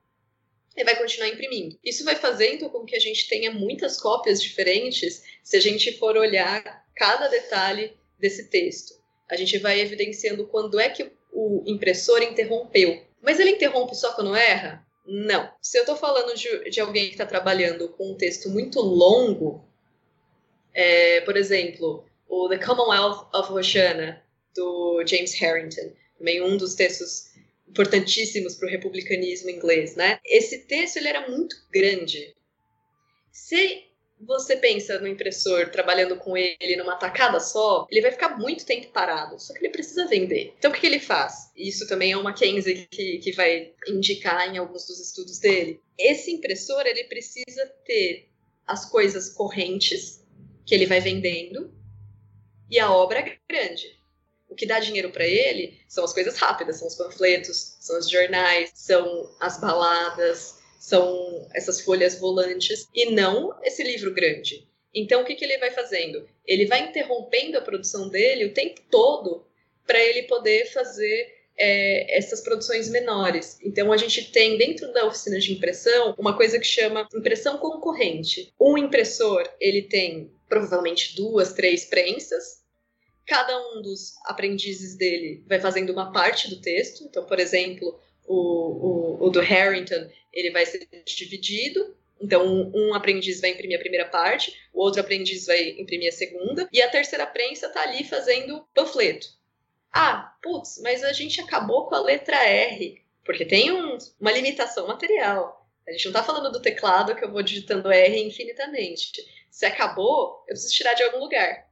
e 0.75 0.83
vai 0.83 0.95
continuar 0.95 1.29
imprimindo. 1.29 1.77
Isso 1.83 2.03
vai 2.03 2.15
fazendo 2.15 2.69
com 2.69 2.85
que 2.85 2.95
a 2.95 2.99
gente 2.99 3.27
tenha 3.27 3.51
muitas 3.51 3.99
cópias 3.99 4.41
diferentes 4.41 5.23
se 5.43 5.57
a 5.57 5.59
gente 5.59 5.97
for 5.97 6.17
olhar 6.17 6.85
cada 6.95 7.27
detalhe 7.27 7.93
desse 8.19 8.49
texto. 8.49 8.95
A 9.29 9.35
gente 9.35 9.57
vai 9.57 9.79
evidenciando 9.79 10.47
quando 10.47 10.79
é 10.79 10.89
que 10.89 11.11
o 11.31 11.63
impressor 11.65 12.21
interrompeu. 12.21 13.03
Mas 13.21 13.39
ele 13.39 13.51
interrompe 13.51 13.95
só 13.95 14.13
quando 14.13 14.35
erra? 14.35 14.85
Não. 15.05 15.51
Se 15.61 15.77
eu 15.77 15.81
estou 15.81 15.95
falando 15.95 16.35
de, 16.35 16.69
de, 16.69 16.79
alguém 16.79 17.05
que 17.05 17.13
está 17.13 17.25
trabalhando 17.25 17.89
com 17.89 18.11
um 18.11 18.15
texto 18.15 18.49
muito 18.49 18.79
longo, 18.79 19.65
é, 20.73 21.21
por 21.21 21.35
exemplo, 21.35 22.05
o 22.27 22.47
The 22.47 22.57
Commonwealth 22.57 23.27
of 23.33 23.51
Oceana, 23.51 24.23
do 24.55 25.03
James 25.05 25.33
Harrington, 25.33 25.91
também 26.17 26.41
um 26.41 26.57
dos 26.57 26.75
textos 26.75 27.32
importantíssimos 27.73 28.55
para 28.55 28.67
o 28.67 28.71
republicanismo 28.71 29.49
inglês, 29.49 29.95
né? 29.95 30.19
Esse 30.23 30.59
texto 30.59 30.97
ele 30.97 31.07
era 31.07 31.27
muito 31.27 31.55
grande. 31.71 32.35
Se 33.31 33.83
você 34.21 34.55
pensa 34.55 34.99
no 34.99 35.07
impressor 35.07 35.69
trabalhando 35.71 36.15
com 36.15 36.37
ele 36.37 36.77
numa 36.77 36.95
tacada 36.95 37.39
só, 37.39 37.87
ele 37.89 38.01
vai 38.01 38.11
ficar 38.11 38.37
muito 38.37 38.63
tempo 38.63 38.87
parado, 38.89 39.39
só 39.39 39.53
que 39.53 39.59
ele 39.59 39.71
precisa 39.71 40.07
vender. 40.07 40.53
Então 40.57 40.69
o 40.69 40.73
que, 40.73 40.81
que 40.81 40.85
ele 40.85 40.99
faz? 40.99 41.51
Isso 41.57 41.87
também 41.87 42.11
é 42.11 42.17
o 42.17 42.23
Mackenzie 42.23 42.87
que, 42.89 43.17
que 43.17 43.31
vai 43.31 43.73
indicar 43.87 44.53
em 44.53 44.59
alguns 44.59 44.85
dos 44.85 44.99
estudos 44.99 45.39
dele. 45.39 45.81
Esse 45.97 46.31
impressor 46.31 46.85
ele 46.85 47.05
precisa 47.05 47.65
ter 47.83 48.29
as 48.67 48.89
coisas 48.89 49.29
correntes 49.29 50.23
que 50.63 50.75
ele 50.75 50.85
vai 50.85 51.01
vendendo 51.01 51.73
e 52.69 52.79
a 52.79 52.91
obra 52.91 53.25
grande. 53.49 54.02
O 54.53 54.55
que 54.55 54.67
dá 54.67 54.79
dinheiro 54.79 55.09
para 55.09 55.25
ele 55.25 55.79
são 55.87 56.03
as 56.03 56.13
coisas 56.13 56.37
rápidas, 56.37 56.77
são 56.77 56.87
os 56.87 56.93
panfletos, 56.93 57.75
são 57.79 57.97
os 57.97 58.07
jornais, 58.07 58.69
são 58.75 59.35
as 59.39 59.59
baladas, 59.59 60.59
são 60.79 61.47
essas 61.55 61.81
folhas 61.81 62.19
volantes 62.19 62.87
e 62.93 63.09
não 63.09 63.57
esse 63.63 63.81
livro 63.81 64.13
grande. 64.13 64.67
Então, 64.93 65.23
o 65.23 65.25
que, 65.25 65.33
que 65.33 65.43
ele 65.43 65.57
vai 65.57 65.71
fazendo? 65.71 66.29
Ele 66.45 66.67
vai 66.67 66.81
interrompendo 66.87 67.57
a 67.57 67.61
produção 67.61 68.09
dele 68.09 68.45
o 68.45 68.53
tempo 68.53 68.79
todo 68.91 69.43
para 69.87 69.99
ele 69.99 70.21
poder 70.23 70.71
fazer 70.71 71.33
é, 71.57 72.15
essas 72.15 72.41
produções 72.41 72.87
menores. 72.89 73.57
Então, 73.63 73.91
a 73.91 73.97
gente 73.97 74.31
tem 74.31 74.55
dentro 74.55 74.93
da 74.93 75.07
oficina 75.07 75.39
de 75.39 75.51
impressão 75.51 76.13
uma 76.15 76.37
coisa 76.37 76.59
que 76.59 76.67
chama 76.67 77.07
impressão 77.11 77.57
concorrente. 77.57 78.53
Um 78.61 78.77
impressor 78.77 79.49
ele 79.59 79.81
tem 79.81 80.31
provavelmente 80.47 81.15
duas, 81.15 81.53
três 81.53 81.85
prensas 81.85 82.62
Cada 83.25 83.57
um 83.69 83.81
dos 83.81 84.13
aprendizes 84.25 84.95
dele 84.95 85.43
vai 85.47 85.59
fazendo 85.59 85.91
uma 85.91 86.11
parte 86.11 86.49
do 86.49 86.59
texto. 86.61 87.03
Então, 87.05 87.25
por 87.25 87.39
exemplo, 87.39 87.99
o, 88.25 88.35
o, 88.35 89.27
o 89.27 89.29
do 89.29 89.39
Harrington 89.39 90.09
ele 90.31 90.51
vai 90.51 90.65
ser 90.65 90.87
dividido. 91.05 91.95
Então, 92.19 92.71
um, 92.73 92.93
aprendiz 92.93 93.41
vai 93.41 93.49
imprimir 93.49 93.77
a 93.77 93.81
primeira 93.81 94.05
parte, 94.05 94.57
o 94.71 94.81
outro 94.81 95.01
aprendiz 95.01 95.45
vai 95.45 95.71
imprimir 95.71 96.07
a 96.07 96.15
segunda, 96.15 96.69
e 96.71 96.81
a 96.81 96.89
terceira 96.89 97.27
prensa 97.27 97.67
está 97.67 97.81
ali 97.81 98.05
fazendo 98.05 98.65
panfleto. 98.73 99.27
Ah, 99.91 100.33
putz, 100.41 100.79
mas 100.81 101.03
a 101.03 101.11
gente 101.11 101.41
acabou 101.41 101.85
com 101.85 101.95
a 101.95 102.01
letra 102.01 102.37
R, 102.37 103.01
porque 103.25 103.45
tem 103.45 103.71
um, 103.71 103.97
uma 104.19 104.31
limitação 104.31 104.87
material. 104.87 105.67
A 105.85 105.91
gente 105.91 106.05
não 106.05 106.11
está 106.11 106.23
falando 106.23 106.51
do 106.51 106.61
teclado 106.61 107.13
que 107.13 107.25
eu 107.25 107.31
vou 107.31 107.43
digitando 107.43 107.91
R 107.91 108.23
infinitamente. 108.23 109.11
Se 109.51 109.65
acabou, 109.65 110.43
eu 110.47 110.53
preciso 110.53 110.73
tirar 110.73 110.93
de 110.93 111.03
algum 111.03 111.19
lugar. 111.19 111.67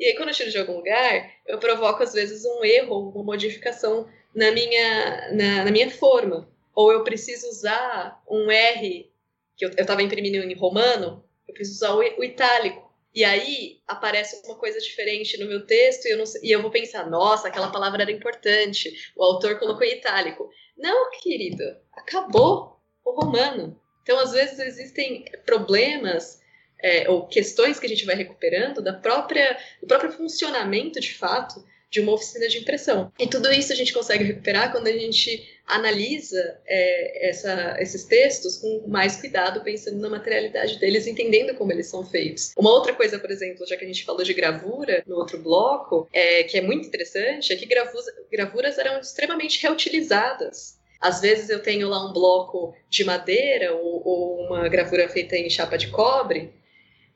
E 0.00 0.06
aí, 0.06 0.16
quando 0.16 0.30
eu 0.30 0.34
tiro 0.34 0.50
de 0.50 0.56
algum 0.56 0.78
lugar, 0.78 1.30
eu 1.46 1.58
provoco, 1.58 2.02
às 2.02 2.14
vezes, 2.14 2.42
um 2.46 2.64
erro, 2.64 3.10
uma 3.10 3.22
modificação 3.22 4.08
na 4.34 4.50
minha, 4.50 5.30
na, 5.32 5.64
na 5.66 5.70
minha 5.70 5.90
forma. 5.90 6.50
Ou 6.74 6.90
eu 6.90 7.04
preciso 7.04 7.46
usar 7.46 8.18
um 8.26 8.50
R, 8.50 9.12
que 9.54 9.66
eu 9.66 9.68
estava 9.68 10.02
imprimindo 10.02 10.38
em 10.38 10.54
romano, 10.54 11.22
eu 11.46 11.52
preciso 11.52 11.84
usar 11.84 11.94
o, 11.94 11.98
o, 11.98 12.24
itálico. 12.24 12.90
E 13.14 13.22
aí 13.22 13.82
aparece 13.86 14.40
uma 14.46 14.54
coisa 14.54 14.80
diferente 14.80 15.38
no 15.38 15.46
meu 15.46 15.66
texto 15.66 16.06
e 16.06 16.12
eu, 16.12 16.16
não, 16.16 16.24
e 16.42 16.50
eu 16.50 16.62
vou 16.62 16.70
pensar, 16.70 17.10
nossa, 17.10 17.48
aquela 17.48 17.70
palavra 17.70 18.02
era 18.02 18.12
importante, 18.12 19.12
o 19.14 19.22
autor 19.22 19.58
colocou 19.58 19.82
em 19.86 19.98
itálico. 19.98 20.48
Não, 20.78 21.10
querido, 21.10 21.76
acabou 21.92 22.80
o 23.04 23.10
romano. 23.10 23.78
Então, 24.02 24.18
às 24.18 24.32
vezes, 24.32 24.58
existem 24.60 25.26
problemas 25.44 26.40
é, 26.82 27.08
ou 27.08 27.26
questões 27.26 27.78
que 27.78 27.86
a 27.86 27.88
gente 27.88 28.04
vai 28.04 28.14
recuperando 28.14 28.82
da 28.82 28.92
própria, 28.92 29.56
do 29.80 29.86
próprio 29.86 30.12
funcionamento, 30.12 31.00
de 31.00 31.14
fato, 31.14 31.64
de 31.90 32.00
uma 32.00 32.12
oficina 32.12 32.46
de 32.46 32.58
impressão. 32.58 33.12
E 33.18 33.26
tudo 33.26 33.50
isso 33.52 33.72
a 33.72 33.76
gente 33.76 33.92
consegue 33.92 34.22
recuperar 34.22 34.70
quando 34.70 34.86
a 34.86 34.92
gente 34.92 35.48
analisa 35.66 36.58
é, 36.66 37.28
essa, 37.28 37.76
esses 37.80 38.04
textos 38.04 38.58
com 38.58 38.84
mais 38.86 39.16
cuidado, 39.16 39.62
pensando 39.62 39.98
na 39.98 40.08
materialidade 40.08 40.78
deles, 40.78 41.06
entendendo 41.06 41.54
como 41.54 41.72
eles 41.72 41.88
são 41.88 42.04
feitos. 42.04 42.52
Uma 42.56 42.70
outra 42.70 42.94
coisa, 42.94 43.18
por 43.18 43.30
exemplo, 43.30 43.66
já 43.66 43.76
que 43.76 43.84
a 43.84 43.86
gente 43.86 44.04
falou 44.04 44.22
de 44.22 44.32
gravura 44.32 45.02
no 45.06 45.16
outro 45.16 45.38
bloco, 45.38 46.08
é, 46.12 46.44
que 46.44 46.56
é 46.56 46.60
muito 46.60 46.86
interessante, 46.86 47.52
é 47.52 47.56
que 47.56 47.66
gravuras, 47.66 48.06
gravuras 48.30 48.78
eram 48.78 49.00
extremamente 49.00 49.60
reutilizadas. 49.60 50.78
Às 51.00 51.20
vezes 51.20 51.48
eu 51.48 51.60
tenho 51.60 51.88
lá 51.88 52.08
um 52.08 52.12
bloco 52.12 52.74
de 52.88 53.04
madeira 53.04 53.74
ou, 53.74 54.02
ou 54.04 54.46
uma 54.46 54.68
gravura 54.68 55.08
feita 55.08 55.36
em 55.36 55.48
chapa 55.48 55.78
de 55.78 55.88
cobre, 55.88 56.52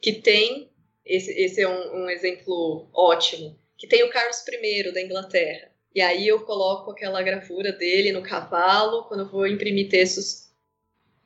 que 0.01 0.13
tem, 0.13 0.71
esse, 1.05 1.31
esse 1.33 1.61
é 1.61 1.69
um, 1.69 2.05
um 2.05 2.11
exemplo 2.11 2.89
ótimo, 2.93 3.59
que 3.77 3.87
tem 3.87 4.03
o 4.03 4.11
Carlos 4.11 4.43
I 4.47 4.93
da 4.93 5.01
Inglaterra. 5.01 5.71
E 5.95 6.01
aí 6.01 6.27
eu 6.27 6.41
coloco 6.45 6.91
aquela 6.91 7.23
gravura 7.23 7.73
dele 7.73 8.13
no 8.13 8.23
cavalo 8.23 9.05
quando 9.05 9.21
eu 9.21 9.29
vou 9.29 9.47
imprimir 9.47 9.89
textos 9.89 10.51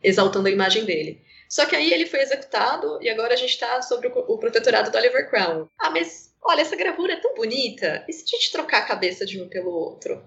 exaltando 0.03 0.49
a 0.49 0.51
imagem 0.51 0.85
dele. 0.85 1.23
Só 1.49 1.65
que 1.65 1.75
aí 1.75 1.93
ele 1.93 2.07
foi 2.07 2.21
executado 2.21 2.99
e 3.03 3.09
agora 3.09 3.33
a 3.33 3.37
gente 3.37 3.51
está 3.51 3.81
sobre 3.81 4.09
o, 4.09 4.13
o, 4.13 4.39
protetorado 4.39 4.91
do 4.91 4.99
Oliver 4.99 5.31
Crown. 5.31 5.67
Ah, 5.79 5.91
mas 5.91 6.35
olha, 6.43 6.61
essa 6.61 6.77
gravura 6.77 7.15
é 7.15 7.21
tão 7.21 7.35
bonita. 7.35 8.05
E 8.07 8.13
se 8.13 8.25
a 8.25 8.27
gente 8.27 8.53
trocar 8.53 8.83
a 8.83 8.87
cabeça 8.87 9.25
de 9.25 9.41
um 9.41 9.49
pelo 9.49 9.71
outro? 9.71 10.23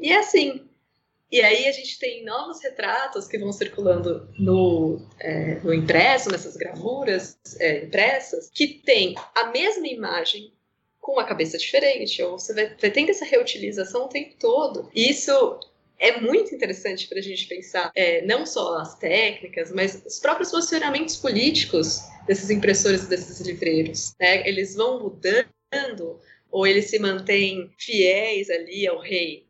E 0.00 0.10
é 0.10 0.18
assim. 0.18 0.66
E 1.30 1.40
aí 1.40 1.66
a 1.66 1.72
gente 1.72 1.98
tem 1.98 2.24
novos 2.24 2.62
retratos 2.62 3.26
que 3.26 3.38
vão 3.38 3.52
circulando 3.52 4.28
no, 4.38 5.00
é, 5.18 5.56
no 5.56 5.74
impresso, 5.74 6.30
nessas 6.30 6.56
gravuras 6.56 7.36
é, 7.58 7.84
impressas, 7.84 8.48
que 8.52 8.80
tem 8.84 9.14
a 9.34 9.48
mesma 9.48 9.88
imagem 9.88 10.52
com 11.00 11.12
uma 11.12 11.24
cabeça 11.24 11.58
diferente, 11.58 12.22
ou 12.22 12.38
você 12.38 12.54
vai, 12.54 12.74
vai 12.80 12.90
tendo 12.90 13.10
essa 13.10 13.24
reutilização 13.24 14.04
o 14.04 14.08
tempo 14.08 14.34
todo. 14.38 14.90
E 14.94 15.10
isso 15.10 15.60
é 15.98 16.20
muito 16.20 16.54
interessante 16.54 17.08
para 17.08 17.18
a 17.18 17.22
gente 17.22 17.46
pensar 17.46 17.90
é, 17.94 18.22
não 18.22 18.44
só 18.44 18.78
as 18.78 18.96
técnicas, 18.98 19.72
mas 19.72 20.02
os 20.04 20.18
próprios 20.18 20.50
posicionamentos 20.50 21.16
políticos 21.16 22.00
desses 22.26 22.50
impressores 22.50 23.04
e 23.04 23.08
desses 23.08 23.40
livreiros. 23.40 24.14
Né? 24.20 24.46
Eles 24.48 24.74
vão 24.74 25.00
mudando 25.00 26.20
ou 26.50 26.66
eles 26.66 26.86
se 26.86 26.98
mantêm 26.98 27.70
fiéis 27.78 28.50
ali 28.50 28.86
ao 28.86 28.98
rei. 28.98 29.45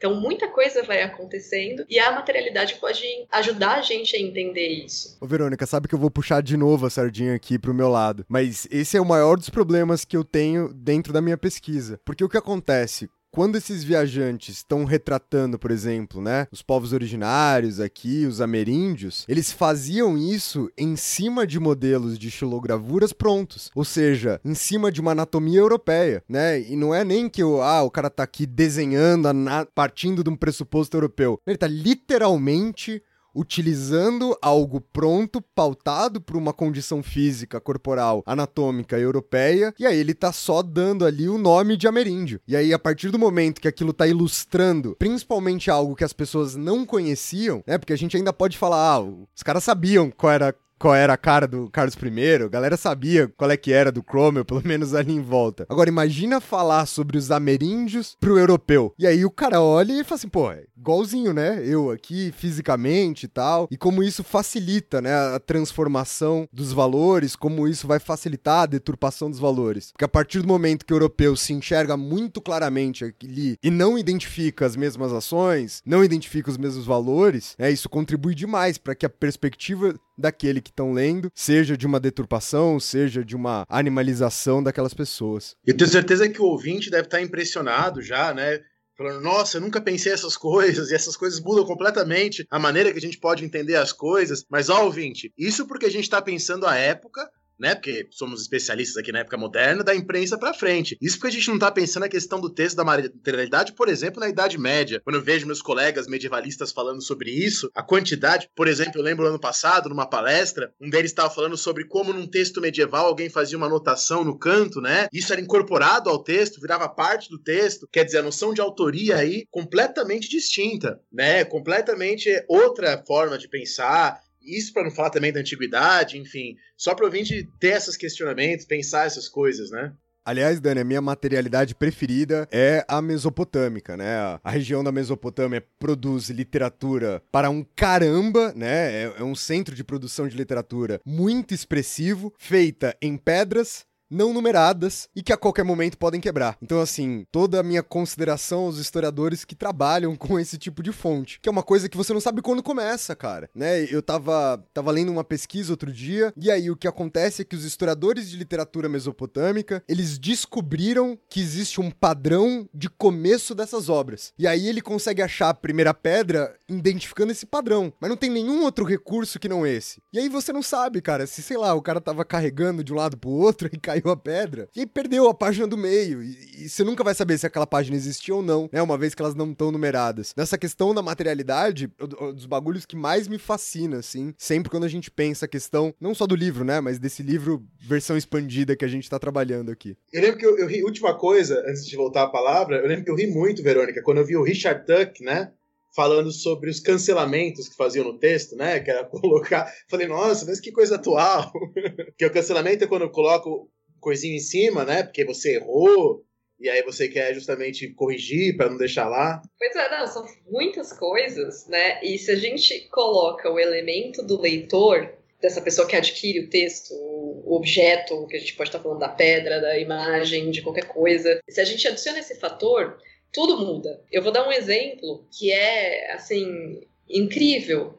Então, 0.00 0.18
muita 0.18 0.48
coisa 0.48 0.82
vai 0.82 1.02
acontecendo 1.02 1.84
e 1.86 1.98
a 1.98 2.10
materialidade 2.10 2.76
pode 2.76 3.04
ajudar 3.30 3.74
a 3.74 3.82
gente 3.82 4.16
a 4.16 4.18
entender 4.18 4.66
isso. 4.66 5.18
Ô, 5.20 5.26
Verônica, 5.26 5.66
sabe 5.66 5.88
que 5.88 5.94
eu 5.94 5.98
vou 5.98 6.10
puxar 6.10 6.42
de 6.42 6.56
novo 6.56 6.86
a 6.86 6.90
sardinha 6.90 7.34
aqui 7.34 7.58
pro 7.58 7.74
meu 7.74 7.90
lado, 7.90 8.24
mas 8.26 8.66
esse 8.70 8.96
é 8.96 9.00
o 9.00 9.04
maior 9.04 9.36
dos 9.36 9.50
problemas 9.50 10.02
que 10.02 10.16
eu 10.16 10.24
tenho 10.24 10.72
dentro 10.72 11.12
da 11.12 11.20
minha 11.20 11.36
pesquisa. 11.36 12.00
Porque 12.02 12.24
o 12.24 12.30
que 12.30 12.38
acontece? 12.38 13.10
Quando 13.30 13.56
esses 13.56 13.84
viajantes 13.84 14.56
estão 14.56 14.84
retratando, 14.84 15.58
por 15.58 15.70
exemplo, 15.70 16.20
né, 16.20 16.46
os 16.50 16.62
povos 16.62 16.92
originários 16.92 17.80
aqui, 17.80 18.26
os 18.26 18.40
ameríndios, 18.40 19.24
eles 19.28 19.52
faziam 19.52 20.18
isso 20.18 20.70
em 20.76 20.96
cima 20.96 21.46
de 21.46 21.58
modelos 21.58 22.18
de 22.18 22.30
xilogravuras 22.30 23.12
prontos, 23.12 23.70
ou 23.74 23.84
seja, 23.84 24.40
em 24.44 24.54
cima 24.54 24.90
de 24.90 25.00
uma 25.00 25.12
anatomia 25.12 25.60
europeia, 25.60 26.22
né? 26.28 26.60
E 26.60 26.76
não 26.76 26.94
é 26.94 27.04
nem 27.04 27.28
que 27.28 27.42
o, 27.42 27.62
ah, 27.62 27.82
o 27.82 27.90
cara 27.90 28.10
tá 28.10 28.22
aqui 28.22 28.46
desenhando, 28.46 29.28
partindo 29.74 30.24
de 30.24 30.30
um 30.30 30.36
pressuposto 30.36 30.96
europeu. 30.96 31.40
Ele 31.46 31.56
tá 31.56 31.66
literalmente 31.66 33.02
utilizando 33.34 34.36
algo 34.40 34.80
pronto, 34.80 35.42
pautado 35.54 36.20
por 36.20 36.36
uma 36.36 36.52
condição 36.52 37.02
física, 37.02 37.60
corporal, 37.60 38.22
anatômica 38.26 38.98
europeia, 38.98 39.74
e 39.78 39.86
aí 39.86 39.98
ele 39.98 40.14
tá 40.14 40.32
só 40.32 40.62
dando 40.62 41.04
ali 41.04 41.28
o 41.28 41.38
nome 41.38 41.76
de 41.76 41.86
ameríndio. 41.86 42.40
E 42.46 42.56
aí, 42.56 42.72
a 42.72 42.78
partir 42.78 43.10
do 43.10 43.18
momento 43.18 43.60
que 43.60 43.68
aquilo 43.68 43.92
tá 43.92 44.06
ilustrando, 44.06 44.96
principalmente 44.98 45.70
algo 45.70 45.96
que 45.96 46.04
as 46.04 46.12
pessoas 46.12 46.56
não 46.56 46.84
conheciam, 46.84 47.62
né? 47.66 47.78
Porque 47.78 47.92
a 47.92 47.98
gente 47.98 48.16
ainda 48.16 48.32
pode 48.32 48.58
falar, 48.58 48.96
ah, 48.96 49.00
os 49.00 49.42
caras 49.42 49.64
sabiam 49.64 50.10
qual 50.10 50.32
era 50.32 50.54
qual 50.80 50.94
era 50.94 51.12
a 51.12 51.18
cara 51.18 51.46
do 51.46 51.68
Carlos 51.70 51.94
I, 51.94 52.42
a 52.42 52.48
galera 52.48 52.76
sabia 52.76 53.28
qual 53.36 53.50
é 53.50 53.56
que 53.56 53.70
era 53.70 53.92
do 53.92 54.02
Cromwell, 54.02 54.46
pelo 54.46 54.66
menos 54.66 54.94
ali 54.94 55.12
em 55.12 55.20
volta. 55.20 55.66
Agora, 55.68 55.90
imagina 55.90 56.40
falar 56.40 56.86
sobre 56.86 57.18
os 57.18 57.30
ameríndios 57.30 58.16
pro 58.18 58.38
europeu. 58.38 58.94
E 58.98 59.06
aí 59.06 59.24
o 59.24 59.30
cara 59.30 59.60
olha 59.60 59.92
e 59.92 60.02
fala 60.02 60.16
assim, 60.16 60.28
pô, 60.28 60.50
é 60.50 60.64
igualzinho, 60.76 61.34
né? 61.34 61.62
Eu 61.62 61.90
aqui, 61.90 62.32
fisicamente 62.34 63.24
e 63.24 63.28
tal. 63.28 63.68
E 63.70 63.76
como 63.76 64.02
isso 64.02 64.24
facilita, 64.24 65.02
né, 65.02 65.12
a 65.12 65.38
transformação 65.38 66.48
dos 66.50 66.72
valores, 66.72 67.36
como 67.36 67.68
isso 67.68 67.86
vai 67.86 67.98
facilitar 67.98 68.62
a 68.62 68.66
deturpação 68.66 69.30
dos 69.30 69.38
valores. 69.38 69.92
Porque 69.92 70.04
a 70.04 70.08
partir 70.08 70.40
do 70.40 70.48
momento 70.48 70.86
que 70.86 70.94
o 70.94 70.96
europeu 70.96 71.36
se 71.36 71.52
enxerga 71.52 71.96
muito 71.96 72.40
claramente 72.40 73.04
ali 73.04 73.58
e 73.62 73.70
não 73.70 73.98
identifica 73.98 74.64
as 74.64 74.76
mesmas 74.76 75.12
ações, 75.12 75.82
não 75.84 76.02
identifica 76.02 76.50
os 76.50 76.56
mesmos 76.56 76.86
valores, 76.86 77.54
né, 77.58 77.70
isso 77.70 77.88
contribui 77.88 78.34
demais 78.34 78.78
para 78.78 78.94
que 78.94 79.04
a 79.04 79.10
perspectiva 79.10 79.94
daquele 80.20 80.60
que 80.60 80.70
estão 80.70 80.92
lendo, 80.92 81.30
seja 81.34 81.76
de 81.76 81.86
uma 81.86 81.98
deturpação, 81.98 82.78
seja 82.78 83.24
de 83.24 83.34
uma 83.34 83.64
animalização 83.68 84.62
daquelas 84.62 84.94
pessoas. 84.94 85.56
Eu 85.66 85.76
tenho 85.76 85.90
certeza 85.90 86.28
que 86.28 86.40
o 86.40 86.44
ouvinte 86.44 86.90
deve 86.90 87.04
estar 87.04 87.20
impressionado 87.20 88.00
já, 88.02 88.32
né? 88.32 88.60
Falando, 88.96 89.22
nossa, 89.22 89.56
eu 89.56 89.62
nunca 89.62 89.80
pensei 89.80 90.12
essas 90.12 90.36
coisas, 90.36 90.90
e 90.90 90.94
essas 90.94 91.16
coisas 91.16 91.40
mudam 91.40 91.64
completamente 91.64 92.46
a 92.50 92.58
maneira 92.58 92.92
que 92.92 92.98
a 92.98 93.00
gente 93.00 93.18
pode 93.18 93.42
entender 93.42 93.76
as 93.76 93.92
coisas. 93.92 94.44
Mas, 94.50 94.68
ó, 94.68 94.84
ouvinte, 94.84 95.32
isso 95.38 95.66
porque 95.66 95.86
a 95.86 95.90
gente 95.90 96.04
está 96.04 96.20
pensando 96.20 96.66
a 96.66 96.76
época 96.76 97.26
né? 97.60 97.74
Porque 97.74 98.08
somos 98.10 98.40
especialistas 98.40 98.96
aqui 98.96 99.12
na 99.12 99.20
época 99.20 99.36
moderna, 99.36 99.84
da 99.84 99.94
imprensa 99.94 100.38
para 100.38 100.54
frente. 100.54 100.96
Isso 101.00 101.18
porque 101.18 101.28
a 101.28 101.38
gente 101.38 101.50
não 101.50 101.58
tá 101.58 101.70
pensando 101.70 102.02
na 102.02 102.08
questão 102.08 102.40
do 102.40 102.48
texto 102.48 102.76
da 102.76 102.84
materialidade, 102.84 103.74
por 103.74 103.88
exemplo, 103.88 104.18
na 104.18 104.28
Idade 104.28 104.58
Média. 104.58 105.00
Quando 105.04 105.16
eu 105.16 105.22
vejo 105.22 105.46
meus 105.46 105.60
colegas 105.60 106.06
medievalistas 106.06 106.72
falando 106.72 107.02
sobre 107.02 107.30
isso, 107.30 107.70
a 107.74 107.82
quantidade, 107.82 108.48
por 108.56 108.66
exemplo, 108.66 108.98
eu 108.98 109.04
lembro 109.04 109.26
ano 109.26 109.38
passado, 109.38 109.88
numa 109.88 110.08
palestra, 110.08 110.72
um 110.80 110.88
deles 110.88 111.10
estava 111.10 111.28
falando 111.28 111.56
sobre 111.56 111.84
como 111.84 112.12
num 112.12 112.26
texto 112.26 112.60
medieval 112.60 113.06
alguém 113.06 113.28
fazia 113.28 113.58
uma 113.58 113.66
anotação 113.66 114.24
no 114.24 114.38
canto, 114.38 114.80
né? 114.80 115.08
Isso 115.12 115.32
era 115.32 115.40
incorporado 115.40 116.08
ao 116.08 116.22
texto, 116.22 116.60
virava 116.60 116.88
parte 116.88 117.28
do 117.28 117.38
texto. 117.38 117.86
Quer 117.92 118.04
dizer, 118.04 118.18
a 118.18 118.22
noção 118.22 118.54
de 118.54 118.60
autoria 118.60 119.16
aí 119.16 119.44
completamente 119.50 120.28
distinta, 120.28 120.98
né? 121.12 121.44
Completamente 121.44 122.30
outra 122.48 123.02
forma 123.06 123.36
de 123.36 123.48
pensar 123.48 124.20
isso 124.42 124.72
para 124.72 124.84
não 124.84 124.90
falar 124.90 125.10
também 125.10 125.32
da 125.32 125.40
antiguidade, 125.40 126.18
enfim, 126.18 126.56
só 126.76 126.94
para 126.94 127.04
ouvinte 127.04 127.48
ter 127.58 127.76
esses 127.76 127.96
questionamentos, 127.96 128.66
pensar 128.66 129.06
essas 129.06 129.28
coisas, 129.28 129.70
né? 129.70 129.92
Aliás, 130.22 130.60
Dani, 130.60 130.80
a 130.80 130.84
minha 130.84 131.00
materialidade 131.00 131.74
preferida 131.74 132.46
é 132.52 132.84
a 132.86 133.00
mesopotâmica, 133.00 133.96
né? 133.96 134.38
A 134.44 134.50
região 134.50 134.84
da 134.84 134.92
Mesopotâmia 134.92 135.64
produz 135.78 136.28
literatura 136.28 137.22
para 137.32 137.48
um 137.48 137.64
caramba, 137.74 138.52
né? 138.54 139.04
É, 139.04 139.14
é 139.18 139.24
um 139.24 139.34
centro 139.34 139.74
de 139.74 139.82
produção 139.82 140.28
de 140.28 140.36
literatura 140.36 141.00
muito 141.06 141.54
expressivo, 141.54 142.32
feita 142.38 142.94
em 143.00 143.16
pedras, 143.16 143.86
não 144.10 144.32
numeradas 144.32 145.08
e 145.14 145.22
que 145.22 145.32
a 145.32 145.36
qualquer 145.36 145.64
momento 145.64 145.96
podem 145.96 146.20
quebrar. 146.20 146.56
Então, 146.60 146.80
assim, 146.80 147.24
toda 147.30 147.60
a 147.60 147.62
minha 147.62 147.82
consideração 147.82 148.64
aos 148.64 148.78
historiadores 148.78 149.44
que 149.44 149.54
trabalham 149.54 150.16
com 150.16 150.38
esse 150.38 150.58
tipo 150.58 150.82
de 150.82 150.92
fonte, 150.92 151.38
que 151.40 151.48
é 151.48 151.52
uma 151.52 151.62
coisa 151.62 151.88
que 151.88 151.96
você 151.96 152.12
não 152.12 152.20
sabe 152.20 152.42
quando 152.42 152.62
começa, 152.62 153.14
cara, 153.14 153.48
né? 153.54 153.84
Eu 153.84 154.02
tava, 154.02 154.64
tava 154.74 154.90
lendo 154.90 155.12
uma 155.12 155.24
pesquisa 155.24 155.72
outro 155.72 155.92
dia, 155.92 156.32
e 156.36 156.50
aí 156.50 156.70
o 156.70 156.76
que 156.76 156.88
acontece 156.88 157.42
é 157.42 157.44
que 157.44 157.56
os 157.56 157.64
historiadores 157.64 158.28
de 158.28 158.36
literatura 158.36 158.88
mesopotâmica, 158.88 159.82
eles 159.88 160.18
descobriram 160.18 161.18
que 161.28 161.40
existe 161.40 161.80
um 161.80 161.90
padrão 161.90 162.68
de 162.74 162.88
começo 162.88 163.54
dessas 163.54 163.88
obras. 163.88 164.32
E 164.38 164.46
aí 164.46 164.66
ele 164.68 164.80
consegue 164.80 165.22
achar 165.22 165.50
a 165.50 165.54
primeira 165.54 165.94
pedra 165.94 166.54
identificando 166.68 167.32
esse 167.32 167.46
padrão, 167.46 167.92
mas 168.00 168.10
não 168.10 168.16
tem 168.16 168.30
nenhum 168.30 168.62
outro 168.62 168.84
recurso 168.84 169.38
que 169.38 169.48
não 169.48 169.66
esse. 169.66 170.02
E 170.12 170.18
aí 170.18 170.28
você 170.28 170.52
não 170.52 170.62
sabe, 170.62 171.00
cara, 171.00 171.26
se 171.26 171.42
sei 171.42 171.56
lá, 171.56 171.74
o 171.74 171.82
cara 171.82 172.00
tava 172.00 172.24
carregando 172.24 172.82
de 172.82 172.92
um 172.92 172.96
lado 172.96 173.16
pro 173.16 173.30
outro 173.30 173.68
e 173.72 173.78
caiu 173.78 173.99
caiu 174.02 174.12
a 174.12 174.16
pedra. 174.16 174.68
E 174.74 174.86
perdeu 174.86 175.28
a 175.28 175.34
página 175.34 175.66
do 175.66 175.76
meio. 175.76 176.22
E, 176.22 176.64
e, 176.64 176.68
você 176.68 176.84
nunca 176.84 177.04
vai 177.04 177.14
saber 177.14 177.38
se 177.38 177.46
aquela 177.46 177.66
página 177.66 177.96
existiu 177.96 178.36
ou 178.36 178.42
não, 178.42 178.68
né? 178.72 178.82
Uma 178.82 178.98
vez 178.98 179.14
que 179.14 179.22
elas 179.22 179.34
não 179.34 179.52
estão 179.52 179.70
numeradas. 179.70 180.34
Nessa 180.36 180.58
questão 180.58 180.94
da 180.94 181.02
materialidade, 181.02 181.90
dos 182.34 182.46
bagulhos 182.46 182.86
que 182.86 182.96
mais 182.96 183.28
me 183.28 183.38
fascina, 183.38 183.98
assim, 183.98 184.34
sempre 184.36 184.70
quando 184.70 184.84
a 184.84 184.88
gente 184.88 185.10
pensa 185.10 185.44
a 185.44 185.48
questão, 185.48 185.94
não 186.00 186.14
só 186.14 186.26
do 186.26 186.34
livro, 186.34 186.64
né? 186.64 186.80
Mas 186.80 186.98
desse 186.98 187.22
livro 187.22 187.64
versão 187.78 188.16
expandida 188.16 188.76
que 188.76 188.84
a 188.84 188.88
gente 188.88 189.08
tá 189.08 189.18
trabalhando 189.18 189.70
aqui. 189.70 189.96
Eu 190.12 190.22
lembro 190.22 190.38
que 190.38 190.46
eu, 190.46 190.58
eu 190.58 190.66
ri, 190.66 190.82
última 190.82 191.16
coisa, 191.16 191.62
antes 191.66 191.86
de 191.86 191.96
voltar 191.96 192.22
a 192.22 192.30
palavra, 192.30 192.78
eu 192.78 192.86
lembro 192.86 193.04
que 193.04 193.10
eu 193.10 193.16
ri 193.16 193.26
muito, 193.26 193.62
Verônica, 193.62 194.02
quando 194.02 194.18
eu 194.18 194.26
vi 194.26 194.36
o 194.36 194.42
Richard 194.42 194.84
Tuck, 194.86 195.22
né? 195.22 195.52
falando 195.94 196.30
sobre 196.30 196.70
os 196.70 196.80
cancelamentos 196.80 197.68
que 197.68 197.76
faziam 197.76 198.04
no 198.04 198.18
texto, 198.18 198.56
né? 198.56 198.80
Que 198.80 198.90
era 198.90 199.04
colocar. 199.08 199.72
Falei, 199.88 200.06
nossa, 200.06 200.46
mas 200.46 200.60
que 200.60 200.72
coisa 200.72 200.96
atual. 200.96 201.52
que 202.16 202.26
o 202.26 202.32
cancelamento 202.32 202.84
é 202.84 202.86
quando 202.86 203.02
eu 203.02 203.10
coloco 203.10 203.70
coisinha 204.00 204.36
em 204.36 204.40
cima, 204.40 204.84
né? 204.84 205.02
Porque 205.02 205.24
você 205.24 205.56
errou, 205.56 206.24
e 206.58 206.68
aí 206.68 206.82
você 206.82 207.08
quer 207.08 207.32
justamente 207.34 207.88
corrigir 207.94 208.56
para 208.56 208.68
não 208.68 208.76
deixar 208.76 209.08
lá. 209.08 209.40
Pois 209.58 209.74
é, 209.74 209.90
não, 209.90 210.06
são 210.06 210.26
muitas 210.50 210.92
coisas, 210.92 211.66
né? 211.68 212.02
E 212.04 212.18
se 212.18 212.30
a 212.30 212.36
gente 212.36 212.80
coloca 212.90 213.50
o 213.50 213.58
elemento 213.58 214.22
do 214.22 214.40
leitor, 214.40 215.10
dessa 215.40 215.62
pessoa 215.62 215.88
que 215.88 215.96
adquire 215.96 216.40
o 216.40 216.50
texto, 216.50 216.92
o 216.92 217.56
objeto, 217.56 218.26
que 218.26 218.36
a 218.36 218.40
gente 218.40 218.54
pode 218.54 218.68
estar 218.68 218.80
falando 218.80 218.98
da 218.98 219.08
pedra, 219.08 219.60
da 219.60 219.78
imagem, 219.78 220.50
de 220.50 220.60
qualquer 220.60 220.86
coisa, 220.86 221.40
se 221.48 221.60
a 221.60 221.64
gente 221.64 221.88
adiciona 221.88 222.18
esse 222.18 222.38
fator, 222.38 222.98
tudo 223.32 223.56
muda. 223.58 224.02
Eu 224.12 224.22
vou 224.22 224.30
dar 224.30 224.46
um 224.46 224.52
exemplo 224.52 225.26
que 225.32 225.50
é, 225.50 226.12
assim, 226.12 226.86
incrível. 227.08 227.98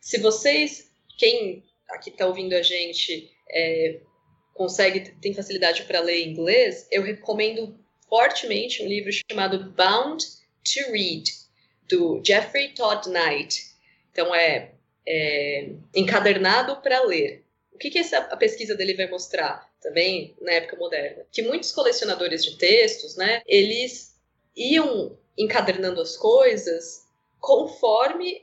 Se 0.00 0.18
vocês, 0.18 0.90
quem 1.18 1.62
aqui 1.90 2.08
está 2.08 2.26
ouvindo 2.26 2.54
a 2.54 2.62
gente, 2.62 3.30
é, 3.50 4.00
consegue, 4.58 5.12
tem 5.22 5.32
facilidade 5.32 5.84
para 5.84 6.00
ler 6.00 6.26
inglês, 6.26 6.86
eu 6.90 7.02
recomendo 7.02 7.78
fortemente 8.08 8.82
um 8.82 8.88
livro 8.88 9.10
chamado 9.30 9.70
Bound 9.70 10.22
to 10.64 10.90
Read, 10.90 11.32
do 11.88 12.20
Jeffrey 12.22 12.74
Todd 12.74 13.08
Knight. 13.08 13.64
Então, 14.10 14.34
é, 14.34 14.72
é 15.06 15.70
encadernado 15.94 16.76
para 16.82 17.04
ler. 17.04 17.44
O 17.72 17.78
que, 17.78 17.88
que 17.88 17.98
essa, 17.98 18.18
a 18.18 18.36
pesquisa 18.36 18.74
dele 18.74 18.94
vai 18.94 19.08
mostrar 19.08 19.70
também 19.80 20.34
na 20.40 20.52
época 20.52 20.76
moderna? 20.76 21.24
Que 21.30 21.42
muitos 21.42 21.70
colecionadores 21.70 22.44
de 22.44 22.58
textos, 22.58 23.16
né, 23.16 23.40
eles 23.46 24.16
iam 24.56 25.16
encadernando 25.38 26.00
as 26.00 26.16
coisas 26.16 27.06
conforme 27.38 28.42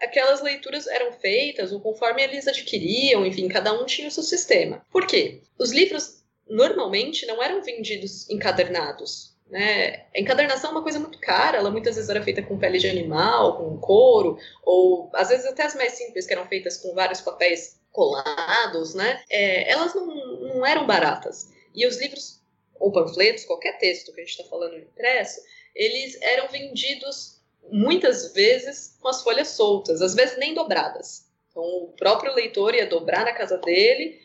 aquelas 0.00 0.42
leituras 0.42 0.86
eram 0.86 1.12
feitas 1.12 1.72
ou 1.72 1.80
conforme 1.80 2.22
eles 2.22 2.46
adquiriam, 2.46 3.24
enfim, 3.24 3.48
cada 3.48 3.72
um 3.72 3.84
tinha 3.84 4.08
o 4.08 4.10
seu 4.10 4.22
sistema. 4.22 4.84
Por 4.90 5.06
quê? 5.06 5.40
Os 5.58 5.72
livros 5.72 6.22
normalmente 6.48 7.26
não 7.26 7.42
eram 7.42 7.62
vendidos 7.62 8.28
encadernados. 8.30 9.34
Né? 9.48 10.06
A 10.14 10.20
encadernação 10.20 10.70
é 10.70 10.72
uma 10.72 10.82
coisa 10.82 10.98
muito 10.98 11.20
cara, 11.20 11.58
ela 11.58 11.70
muitas 11.70 11.94
vezes 11.94 12.10
era 12.10 12.22
feita 12.22 12.42
com 12.42 12.58
pele 12.58 12.78
de 12.78 12.88
animal, 12.88 13.58
com 13.58 13.78
couro, 13.78 14.38
ou 14.64 15.08
às 15.14 15.28
vezes 15.28 15.46
até 15.46 15.64
as 15.64 15.74
mais 15.76 15.92
simples, 15.92 16.26
que 16.26 16.32
eram 16.32 16.46
feitas 16.46 16.76
com 16.78 16.94
vários 16.94 17.20
papéis 17.20 17.80
colados, 17.92 18.94
né? 18.94 19.22
É, 19.30 19.70
elas 19.70 19.94
não, 19.94 20.06
não 20.06 20.66
eram 20.66 20.86
baratas. 20.86 21.48
E 21.74 21.86
os 21.86 21.96
livros, 21.98 22.40
ou 22.78 22.90
panfletos, 22.90 23.44
qualquer 23.44 23.78
texto 23.78 24.12
que 24.12 24.20
a 24.20 24.24
gente 24.24 24.32
está 24.32 24.44
falando 24.44 24.76
impresso, 24.76 25.40
eles 25.74 26.20
eram 26.20 26.48
vendidos 26.48 27.35
muitas 27.70 28.32
vezes 28.32 28.96
com 29.00 29.08
as 29.08 29.22
folhas 29.22 29.48
soltas, 29.48 30.02
às 30.02 30.14
vezes 30.14 30.38
nem 30.38 30.54
dobradas. 30.54 31.26
Então, 31.50 31.62
o 31.62 31.92
próprio 31.96 32.34
leitor 32.34 32.74
ia 32.74 32.86
dobrar 32.86 33.24
na 33.24 33.32
casa 33.32 33.58
dele, 33.58 34.20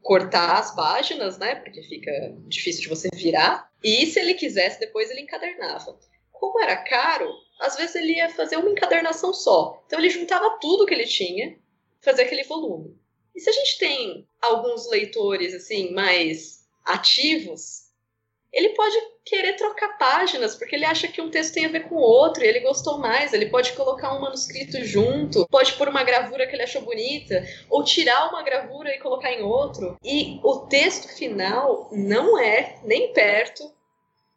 cortar 0.00 0.58
as 0.58 0.74
páginas, 0.74 1.38
né? 1.38 1.56
Porque 1.56 1.82
fica 1.82 2.12
difícil 2.46 2.82
de 2.82 2.88
você 2.88 3.08
virar. 3.12 3.70
E 3.82 4.06
se 4.06 4.20
ele 4.20 4.34
quisesse, 4.34 4.78
depois 4.78 5.10
ele 5.10 5.22
encadernava. 5.22 5.98
Como 6.32 6.60
era 6.60 6.76
caro, 6.76 7.30
às 7.60 7.76
vezes 7.76 7.96
ele 7.96 8.14
ia 8.14 8.30
fazer 8.30 8.56
uma 8.56 8.70
encadernação 8.70 9.34
só. 9.34 9.82
Então 9.86 9.98
ele 9.98 10.10
juntava 10.10 10.58
tudo 10.60 10.86
que 10.86 10.94
ele 10.94 11.06
tinha, 11.06 11.58
fazia 12.00 12.24
aquele 12.24 12.44
volume. 12.44 12.96
E 13.34 13.40
se 13.40 13.50
a 13.50 13.52
gente 13.52 13.78
tem 13.78 14.26
alguns 14.40 14.88
leitores 14.88 15.54
assim 15.54 15.92
mais 15.92 16.66
ativos, 16.84 17.89
ele 18.52 18.70
pode 18.70 18.96
querer 19.24 19.54
trocar 19.54 19.96
páginas, 19.96 20.56
porque 20.56 20.74
ele 20.74 20.84
acha 20.84 21.06
que 21.06 21.20
um 21.20 21.30
texto 21.30 21.54
tem 21.54 21.66
a 21.66 21.70
ver 21.70 21.88
com 21.88 21.94
o 21.94 22.00
outro 22.00 22.44
e 22.44 22.48
ele 22.48 22.60
gostou 22.60 22.98
mais. 22.98 23.32
Ele 23.32 23.46
pode 23.46 23.72
colocar 23.74 24.12
um 24.14 24.20
manuscrito 24.20 24.84
junto, 24.84 25.46
pode 25.48 25.74
pôr 25.74 25.88
uma 25.88 26.02
gravura 26.02 26.46
que 26.46 26.54
ele 26.56 26.62
achou 26.62 26.82
bonita, 26.82 27.44
ou 27.68 27.84
tirar 27.84 28.28
uma 28.28 28.42
gravura 28.42 28.94
e 28.94 28.98
colocar 28.98 29.32
em 29.32 29.42
outro. 29.42 29.96
E 30.04 30.40
o 30.42 30.66
texto 30.66 31.08
final 31.08 31.88
não 31.92 32.38
é 32.38 32.76
nem 32.82 33.12
perto 33.12 33.72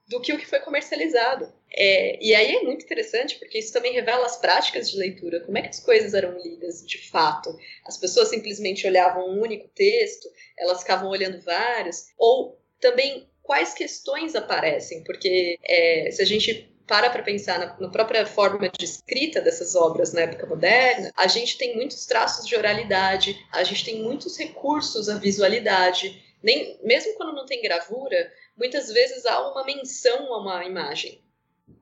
do 0.08 0.22
que 0.22 0.34
o 0.34 0.38
que 0.38 0.46
foi 0.46 0.60
comercializado. 0.60 1.52
É, 1.76 2.24
e 2.24 2.36
aí 2.36 2.58
é 2.58 2.62
muito 2.62 2.86
interessante, 2.86 3.40
porque 3.40 3.58
isso 3.58 3.74
também 3.74 3.94
revela 3.94 4.28
as 4.28 4.38
práticas 4.38 4.92
de 4.92 4.98
leitura, 4.98 5.40
como 5.40 5.58
é 5.58 5.64
que 5.64 5.70
as 5.70 5.80
coisas 5.80 6.14
eram 6.14 6.38
lidas 6.40 6.86
de 6.86 7.10
fato. 7.10 7.50
As 7.84 7.98
pessoas 7.98 8.30
simplesmente 8.30 8.86
olhavam 8.86 9.28
um 9.28 9.42
único 9.42 9.68
texto, 9.70 10.30
elas 10.56 10.82
ficavam 10.82 11.10
olhando 11.10 11.42
vários, 11.42 12.06
ou 12.18 12.60
também 12.80 13.28
quais 13.44 13.74
questões 13.74 14.36
aparecem, 14.36 15.04
porque 15.04 15.60
é, 15.64 16.10
se 16.12 16.22
a 16.22 16.26
gente 16.26 16.74
para 16.88 17.10
para 17.10 17.24
pensar 17.24 17.60
na, 17.60 17.80
na, 17.80 17.90
própria 17.90 18.26
forma 18.26 18.70
de 18.70 18.86
escrita 18.86 19.42
dessas 19.42 19.76
obras 19.76 20.12
na 20.12 20.22
época 20.22 20.46
moderna, 20.46 21.12
a 21.16 21.28
gente 21.28 21.58
tem 21.58 21.76
muitos 21.76 22.06
traços 22.06 22.46
de 22.46 22.56
oralidade, 22.56 23.38
a 23.52 23.64
gente 23.64 23.86
tem 23.86 24.04
muitos 24.04 24.38
recursos 24.38 25.08
à 25.08 25.18
visualidade. 25.18 26.22
Nem, 26.42 26.78
mesmo 26.84 27.14
quando 27.16 27.34
não 27.34 27.46
tem 27.46 27.62
gravura, 27.62 28.32
muitas 28.58 28.92
vezes 28.92 29.26
há 29.26 29.50
uma 29.50 29.64
menção 29.64 30.34
a 30.34 30.40
uma 30.40 30.66
imagem. 30.66 31.22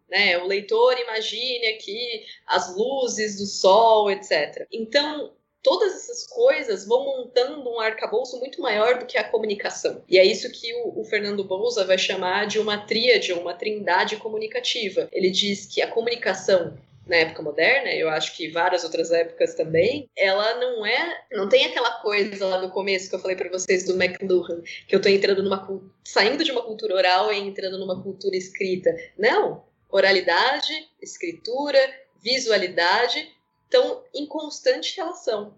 Né? 0.08 0.38
O 0.38 0.46
leitor 0.46 1.00
imagine 1.00 1.68
aqui 1.70 2.26
as 2.46 2.76
luzes 2.76 3.38
do 3.38 3.46
sol, 3.46 4.12
etc. 4.12 4.68
Então, 4.72 5.34
todas 5.64 5.94
essas 5.96 6.26
coisas 6.28 6.86
vão 6.86 7.06
montando 7.06 7.70
um 7.70 7.80
arcabouço 7.80 8.40
muito 8.40 8.62
maior 8.62 9.00
do 9.00 9.06
que 9.06 9.18
a 9.18 9.24
comunicação. 9.24 10.04
E 10.10 10.18
é 10.18 10.26
isso 10.26 10.52
que 10.52 10.74
o, 10.74 11.02
o 11.02 11.06
Fernando 11.06 11.44
Bouza 11.44 11.86
vai 11.86 11.98
chamar 11.98 12.48
de 12.48 12.60
uma 12.60 12.78
tríade, 12.78 13.34
uma 13.34 13.54
trindade 13.54 14.18
comunicativa. 14.18 15.08
Ele 15.12 15.30
diz 15.30 15.66
que 15.66 15.82
a 15.82 15.88
comunicação 15.88 16.78
na 17.06 17.18
época 17.18 17.42
moderna, 17.42 17.92
eu 17.94 18.10
acho 18.10 18.36
que 18.36 18.50
várias 18.50 18.84
outras 18.84 19.12
épocas 19.12 19.56
também, 19.56 20.10
ela 20.16 20.60
não 20.60 20.86
é, 20.86 21.22
não 21.32 21.50
tem 21.50 21.66
aquela 21.66 22.00
coisa 22.00 22.46
lá 22.46 22.62
no 22.62 22.70
começo 22.70 23.10
que 23.10 23.16
eu 23.16 23.20
falei 23.20 23.36
para 23.36 23.50
vocês 23.50 23.86
do 23.86 24.02
McLuhan, 24.02 24.62
que 24.88 24.96
eu 24.96 25.02
tô 25.02 25.10
entrando 25.10 25.44
numa 25.44 25.68
saindo 26.04 26.44
de 26.44 26.52
uma 26.52 26.62
cultura 26.62 26.96
oral 26.96 27.34
e 27.34 27.40
entrando 27.40 27.78
numa 27.78 28.02
cultura 28.02 28.38
escrita. 28.38 28.96
Não, 29.18 29.64
oralidade, 29.90 30.90
escritura, 31.02 31.80
visualidade 32.24 33.28
estão 33.72 34.04
em 34.14 34.26
constante 34.26 34.98
relação. 34.98 35.58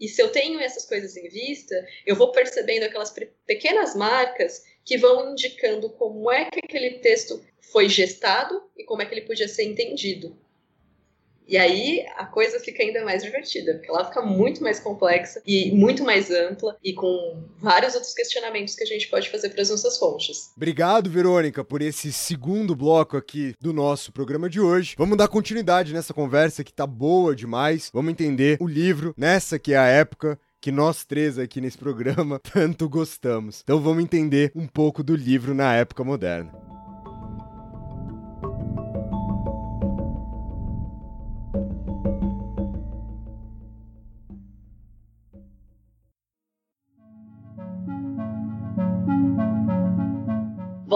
E 0.00 0.08
se 0.08 0.22
eu 0.22 0.32
tenho 0.32 0.58
essas 0.58 0.86
coisas 0.86 1.14
em 1.14 1.28
vista, 1.28 1.86
eu 2.06 2.16
vou 2.16 2.32
percebendo 2.32 2.84
aquelas 2.84 3.14
pequenas 3.46 3.94
marcas 3.94 4.64
que 4.82 4.96
vão 4.96 5.32
indicando 5.32 5.90
como 5.90 6.30
é 6.32 6.50
que 6.50 6.60
aquele 6.64 6.98
texto 7.00 7.44
foi 7.60 7.86
gestado 7.86 8.62
e 8.74 8.82
como 8.84 9.02
é 9.02 9.06
que 9.06 9.12
ele 9.12 9.26
podia 9.26 9.46
ser 9.46 9.64
entendido. 9.64 10.34
E 11.50 11.58
aí 11.58 12.06
a 12.16 12.24
coisa 12.26 12.60
fica 12.60 12.80
ainda 12.80 13.04
mais 13.04 13.24
divertida, 13.24 13.74
porque 13.74 13.90
ela 13.90 14.04
fica 14.04 14.22
muito 14.22 14.62
mais 14.62 14.78
complexa 14.78 15.42
e 15.44 15.72
muito 15.72 16.04
mais 16.04 16.30
ampla 16.30 16.76
e 16.82 16.92
com 16.92 17.42
vários 17.58 17.94
outros 17.94 18.14
questionamentos 18.14 18.76
que 18.76 18.84
a 18.84 18.86
gente 18.86 19.08
pode 19.08 19.28
fazer 19.28 19.50
para 19.50 19.60
as 19.60 19.68
nossas 19.68 19.98
fontes. 19.98 20.52
Obrigado, 20.56 21.10
Verônica, 21.10 21.64
por 21.64 21.82
esse 21.82 22.12
segundo 22.12 22.76
bloco 22.76 23.16
aqui 23.16 23.52
do 23.60 23.72
nosso 23.72 24.12
programa 24.12 24.48
de 24.48 24.60
hoje. 24.60 24.94
Vamos 24.96 25.18
dar 25.18 25.26
continuidade 25.26 25.92
nessa 25.92 26.14
conversa 26.14 26.62
que 26.62 26.72
tá 26.72 26.86
boa 26.86 27.34
demais. 27.34 27.90
Vamos 27.92 28.12
entender 28.12 28.56
o 28.60 28.68
livro 28.68 29.12
nessa 29.16 29.58
que 29.58 29.72
é 29.72 29.76
a 29.76 29.86
época 29.86 30.38
que 30.60 30.70
nós 30.70 31.04
três 31.04 31.36
aqui 31.36 31.60
nesse 31.60 31.78
programa 31.78 32.38
tanto 32.52 32.88
gostamos. 32.88 33.62
Então 33.64 33.80
vamos 33.80 34.04
entender 34.04 34.52
um 34.54 34.68
pouco 34.68 35.02
do 35.02 35.16
livro 35.16 35.52
na 35.52 35.74
época 35.74 36.04
moderna. 36.04 36.69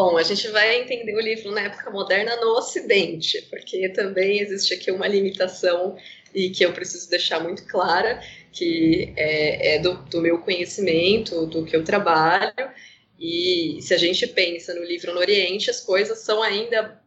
Bom, 0.04 0.18
a 0.18 0.22
gente 0.22 0.48
vai 0.48 0.82
entender 0.82 1.14
o 1.14 1.20
livro 1.20 1.50
na 1.50 1.62
época 1.62 1.90
moderna 1.90 2.36
no 2.36 2.58
Ocidente, 2.58 3.40
porque 3.48 3.88
também 3.88 4.38
existe 4.38 4.74
aqui 4.74 4.90
uma 4.90 5.08
limitação 5.08 5.96
e 6.34 6.50
que 6.50 6.62
eu 6.62 6.74
preciso 6.74 7.08
deixar 7.08 7.40
muito 7.40 7.64
clara, 7.66 8.22
que 8.52 9.14
é, 9.16 9.76
é 9.76 9.78
do, 9.78 9.94
do, 10.04 10.20
meu 10.20 10.40
conhecimento, 10.40 11.46
do 11.46 11.64
que 11.64 11.74
eu 11.74 11.82
trabalho, 11.82 12.70
e 13.18 13.78
se 13.80 13.94
a 13.94 13.96
gente 13.96 14.26
pensa 14.26 14.74
no 14.74 14.84
livro 14.84 15.14
no 15.14 15.20
Oriente, 15.20 15.70
as 15.70 15.80
coisas 15.80 16.18
são 16.18 16.42
ainda 16.42 17.00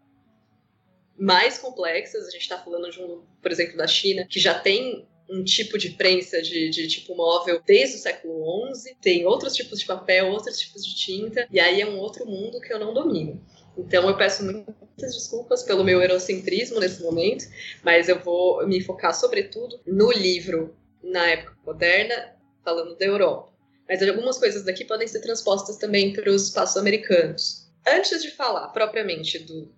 mais 1.15 1.59
complexas. 1.59 2.27
A 2.27 2.31
gente 2.31 2.41
está 2.41 2.57
falando 2.57 2.89
de 2.89 2.99
um, 2.99 3.21
por 3.39 3.51
exemplo, 3.51 3.77
da 3.77 3.85
China, 3.85 4.25
que 4.25 4.39
já 4.39 4.57
tem 4.57 5.07
um 5.29 5.43
tipo 5.43 5.77
de 5.77 5.91
prensa 5.91 6.41
de, 6.41 6.69
de, 6.69 6.87
tipo 6.87 7.15
móvel 7.15 7.61
desde 7.65 7.97
o 7.97 7.99
século 7.99 8.73
XI, 8.75 8.95
tem 9.01 9.25
outros 9.25 9.55
tipos 9.55 9.79
de 9.79 9.85
papel, 9.85 10.27
outros 10.27 10.57
tipos 10.57 10.85
de 10.85 10.95
tinta, 10.95 11.47
e 11.51 11.59
aí 11.59 11.81
é 11.81 11.87
um 11.87 11.97
outro 11.97 12.25
mundo 12.25 12.61
que 12.61 12.73
eu 12.73 12.79
não 12.79 12.93
domino. 12.93 13.43
Então 13.77 14.07
eu 14.09 14.17
peço 14.17 14.43
muitas 14.43 15.13
desculpas 15.13 15.63
pelo 15.63 15.83
meu 15.83 16.01
eurocentrismo 16.01 16.79
nesse 16.79 17.01
momento, 17.01 17.45
mas 17.83 18.09
eu 18.09 18.19
vou 18.19 18.65
me 18.67 18.81
focar 18.81 19.13
sobretudo 19.13 19.79
no 19.85 20.11
livro 20.11 20.75
na 21.03 21.27
época 21.27 21.57
moderna, 21.65 22.35
falando 22.63 22.97
da 22.97 23.05
Europa. 23.05 23.53
Mas 23.87 24.01
algumas 24.01 24.37
coisas 24.37 24.63
daqui 24.63 24.83
podem 24.83 25.07
ser 25.07 25.21
transpostas 25.21 25.77
também 25.77 26.11
para 26.11 26.29
os 26.29 26.47
espaços 26.47 26.77
americanos. 26.77 27.69
Antes 27.85 28.21
de 28.21 28.31
falar 28.31 28.67
propriamente 28.69 29.39
do, 29.39 29.71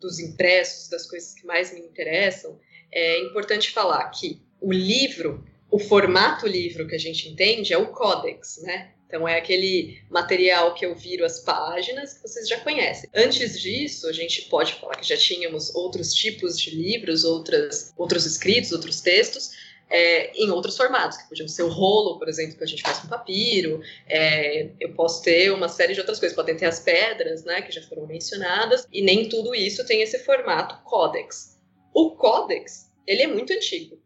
dos 0.00 0.18
impressos, 0.18 0.88
das 0.88 1.06
coisas 1.06 1.32
que 1.32 1.46
mais 1.46 1.72
me 1.72 1.80
interessam, 1.80 2.58
é 2.92 3.20
importante 3.20 3.70
falar 3.70 4.04
que 4.10 4.42
o 4.64 4.72
livro, 4.72 5.44
o 5.70 5.78
formato 5.78 6.46
livro 6.46 6.86
que 6.86 6.94
a 6.94 6.98
gente 6.98 7.28
entende 7.28 7.72
é 7.74 7.78
o 7.78 7.88
códex, 7.88 8.62
né? 8.62 8.92
Então 9.06 9.28
é 9.28 9.36
aquele 9.36 10.02
material 10.10 10.74
que 10.74 10.86
eu 10.86 10.94
viro 10.94 11.24
as 11.24 11.38
páginas 11.40 12.14
que 12.14 12.22
vocês 12.22 12.48
já 12.48 12.58
conhecem. 12.60 13.08
Antes 13.14 13.60
disso, 13.60 14.08
a 14.08 14.12
gente 14.12 14.42
pode 14.48 14.74
falar 14.74 14.96
que 14.96 15.06
já 15.06 15.16
tínhamos 15.16 15.74
outros 15.74 16.14
tipos 16.14 16.58
de 16.58 16.70
livros, 16.70 17.24
outras, 17.24 17.92
outros 17.96 18.24
escritos, 18.24 18.72
outros 18.72 19.02
textos, 19.02 19.50
é, 19.90 20.32
em 20.34 20.50
outros 20.50 20.76
formatos, 20.76 21.18
que 21.18 21.28
podiam 21.28 21.46
ser 21.46 21.62
o 21.62 21.68
rolo, 21.68 22.18
por 22.18 22.28
exemplo, 22.28 22.56
que 22.56 22.64
a 22.64 22.66
gente 22.66 22.82
faz 22.82 23.00
com 23.00 23.08
papiro. 23.08 23.82
É, 24.08 24.70
eu 24.80 24.94
posso 24.94 25.22
ter 25.22 25.52
uma 25.52 25.68
série 25.68 25.92
de 25.92 26.00
outras 26.00 26.18
coisas, 26.18 26.34
podem 26.34 26.56
ter 26.56 26.66
as 26.66 26.80
pedras, 26.80 27.44
né, 27.44 27.60
que 27.60 27.70
já 27.70 27.82
foram 27.82 28.06
mencionadas, 28.06 28.88
e 28.90 29.02
nem 29.02 29.28
tudo 29.28 29.54
isso 29.54 29.86
tem 29.86 30.00
esse 30.00 30.18
formato 30.20 30.82
códex. 30.82 31.60
O 31.92 32.12
códex, 32.12 32.90
ele 33.06 33.22
é 33.22 33.26
muito 33.26 33.52
antigo. 33.52 34.02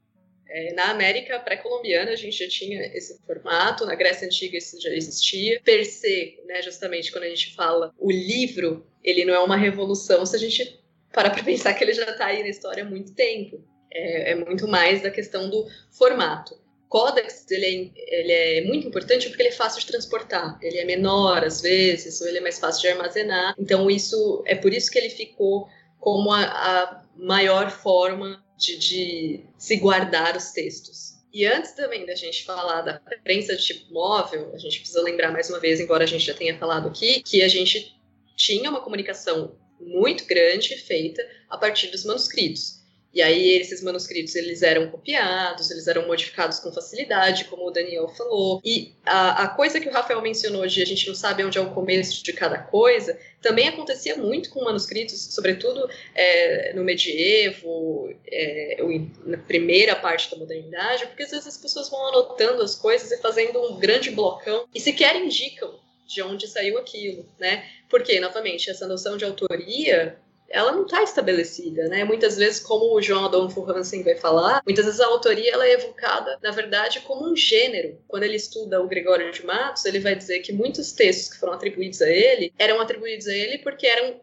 É, 0.51 0.73
na 0.73 0.91
América 0.91 1.39
pré-colombiana 1.39 2.13
a 2.13 2.17
gente 2.17 2.39
já 2.39 2.49
tinha 2.49 2.81
esse 2.97 3.19
formato, 3.27 3.85
na 3.85 3.95
Grécia 3.95 4.27
Antiga 4.27 4.57
isso 4.57 4.81
já 4.81 4.91
existia. 4.91 5.61
Per 5.63 5.85
se, 5.85 6.41
né, 6.47 6.63
justamente 6.63 7.13
quando 7.13 7.25
a 7.25 7.29
gente 7.29 7.55
fala 7.55 7.93
o 7.99 8.11
livro, 8.11 8.87
ele 9.05 9.25
não 9.25 9.35
é 9.35 9.39
uma 9.41 9.57
revolução 9.57 10.25
se 10.25 10.35
a 10.35 10.39
gente 10.39 10.81
parar 11.13 11.31
para 11.31 11.43
pensar 11.45 11.75
que 11.75 11.85
ele 11.85 11.93
já 11.93 12.05
está 12.05 12.27
aí 12.27 12.43
na 12.43 12.49
história 12.49 12.83
há 12.83 12.87
muito 12.87 13.15
tempo. 13.15 13.63
É, 13.91 14.33
é, 14.33 14.35
muito 14.35 14.69
mais 14.69 15.03
da 15.03 15.11
questão 15.11 15.49
do 15.49 15.67
formato. 15.91 16.55
Codex 16.89 17.47
ele 17.51 17.93
é, 17.97 18.21
ele 18.21 18.33
é 18.33 18.61
muito 18.65 18.87
importante 18.87 19.29
porque 19.29 19.43
ele 19.43 19.51
é 19.51 19.53
fácil 19.53 19.81
de 19.81 19.87
transportar, 19.87 20.59
ele 20.63 20.79
é 20.79 20.85
menor 20.85 21.45
às 21.45 21.61
vezes, 21.61 22.21
ou 22.21 22.29
ele 22.29 22.39
é 22.39 22.41
mais 22.41 22.59
fácil 22.59 22.83
de 22.83 22.89
armazenar. 22.89 23.55
Então 23.59 23.91
isso 23.91 24.43
é 24.47 24.55
por 24.55 24.73
isso 24.73 24.91
que 24.91 24.99
ele 24.99 25.11
ficou 25.11 25.69
como 25.99 26.33
a, 26.33 26.43
a 26.43 27.03
maior 27.17 27.71
forma 27.71 28.43
de, 28.59 28.77
de 28.77 29.41
se 29.57 29.77
guardar 29.77 30.37
os 30.37 30.51
textos. 30.51 31.17
E 31.33 31.47
antes 31.47 31.73
também 31.73 32.05
da 32.05 32.15
gente 32.15 32.45
falar 32.45 32.83
da 32.83 33.01
prensa 33.23 33.57
de 33.57 33.63
tipo 33.63 33.93
móvel, 33.93 34.51
a 34.53 34.59
gente 34.59 34.81
precisa 34.81 35.01
lembrar 35.03 35.31
mais 35.31 35.49
uma 35.49 35.61
vez, 35.61 35.79
embora 35.79 36.05
a 36.05 36.07
gente 36.07 36.25
já 36.25 36.35
tenha 36.35 36.59
falado 36.59 36.89
aqui, 36.89 37.23
que 37.23 37.43
a 37.43 37.49
gente 37.49 37.97
tinha 38.37 38.69
uma 38.69 38.81
comunicação 38.81 39.57
muito 39.81 40.25
grande 40.27 40.77
feita 40.77 41.23
a 41.49 41.57
partir 41.57 41.89
dos 41.89 42.05
manuscritos. 42.05 42.78
E 43.13 43.23
aí 43.23 43.51
esses 43.59 43.83
manuscritos 43.83 44.35
eles 44.35 44.63
eram 44.63 44.91
copiados, 44.91 45.71
eles 45.71 45.87
eram 45.87 46.07
modificados 46.07 46.61
com 46.61 46.73
facilidade, 46.73 47.47
como 47.47 47.67
o 47.67 47.71
Daniel 47.71 48.09
falou. 48.09 48.61
E 48.65 48.93
a, 49.05 49.45
a 49.45 49.49
coisa 49.49 49.81
que 49.81 49.89
o 49.89 49.93
Rafael 49.93 50.21
mencionou 50.21 50.67
de 50.67 50.83
a 50.83 50.87
gente 50.87 51.09
não 51.09 51.15
sabe 51.15 51.43
onde 51.45 51.57
é 51.57 51.61
o 51.61 51.73
começo 51.73 52.23
de 52.23 52.33
cada 52.33 52.59
coisa, 52.59 53.19
também 53.41 53.69
acontecia 53.69 54.17
muito 54.17 54.51
com 54.51 54.63
manuscritos, 54.63 55.35
sobretudo 55.35 55.89
é, 56.15 56.73
no 56.75 56.85
medievo, 56.85 58.15
é, 58.27 58.79
na 59.25 59.39
primeira 59.39 59.97
parte 59.97 60.31
da 60.31 60.37
modernidade, 60.37 61.07
porque 61.07 61.23
às 61.23 61.31
vezes 61.31 61.47
as 61.47 61.57
pessoas 61.57 61.89
vão 61.89 62.09
anotando 62.09 62.63
as 62.63 62.75
coisas 62.75 63.11
e 63.11 63.17
fazendo 63.23 63.61
um 63.63 63.79
grande 63.79 64.11
blocão 64.11 64.67
e 64.75 64.81
sequer 64.81 65.17
indicam 65.17 65.79
de 66.07 66.23
onde 66.23 66.49
saiu 66.49 66.79
aquilo, 66.79 67.27
né? 67.39 67.65
Porque, 67.89 68.19
novamente, 68.19 68.71
essa 68.71 68.87
noção 68.87 69.17
de 69.17 69.25
autoria 69.25 70.19
ela 70.51 70.73
não 70.73 70.85
está 70.85 71.03
estabelecida, 71.03 71.89
né? 71.89 72.05
Muitas 72.05 72.37
vezes, 72.37 72.61
como 72.61 72.95
o 72.95 73.03
João 73.03 73.27
Adolfo 73.27 73.71
Hansen 73.71 74.03
vai 74.03 74.17
falar, 74.17 74.63
muitas 74.65 74.87
vezes 74.87 75.01
a 75.01 75.07
autoria 75.07 75.53
ela 75.53 75.67
é 75.67 75.73
evocada, 75.73 76.39
na 76.43 76.51
verdade, 76.51 77.01
como 77.01 77.31
um 77.31 77.37
gênero. 77.37 77.99
Quando 78.09 78.23
ele 78.23 78.37
estuda 78.37 78.83
o 78.83 78.89
Gregório 78.89 79.31
de 79.31 79.45
Matos, 79.45 79.85
ele 79.85 80.01
vai 80.01 80.15
dizer 80.15 80.41
que 80.41 80.53
muitos 80.53 80.93
textos 80.93 81.33
que 81.33 81.39
foram 81.39 81.53
atribuídos 81.53 82.01
a 82.01 82.09
ele 82.09 82.53
eram 82.59 82.81
atribuídos 82.81 83.27
a 83.27 83.35
ele 83.35 83.59
porque 83.59 83.87
eram 83.87 84.21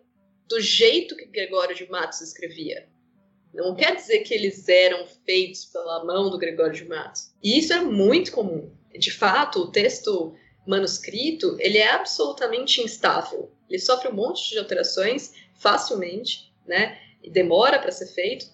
do 0.47 0.59
jeito 0.59 1.15
que 1.15 1.25
Gregório 1.25 1.75
de 1.75 1.89
Matos 1.89 2.21
escrevia. 2.21 2.87
Não 3.53 3.75
quer 3.75 3.95
dizer 3.95 4.19
que 4.19 4.33
eles 4.33 4.67
eram 4.67 5.05
feitos 5.25 5.65
pela 5.65 6.03
mão 6.03 6.29
do 6.29 6.37
Gregório 6.37 6.73
de 6.73 6.85
Matos. 6.85 7.33
E 7.41 7.57
isso 7.57 7.71
é 7.71 7.81
muito 7.81 8.31
comum. 8.31 8.69
De 8.97 9.11
fato, 9.11 9.61
o 9.61 9.71
texto 9.71 10.35
manuscrito, 10.67 11.55
ele 11.59 11.77
é 11.77 11.89
absolutamente 11.91 12.81
instável. 12.81 13.51
Ele 13.69 13.79
sofre 13.79 14.09
um 14.09 14.13
monte 14.13 14.49
de 14.49 14.59
alterações 14.59 15.31
facilmente, 15.55 16.53
né? 16.65 16.99
E 17.23 17.29
demora 17.29 17.79
para 17.79 17.91
ser 17.91 18.07
feito, 18.07 18.45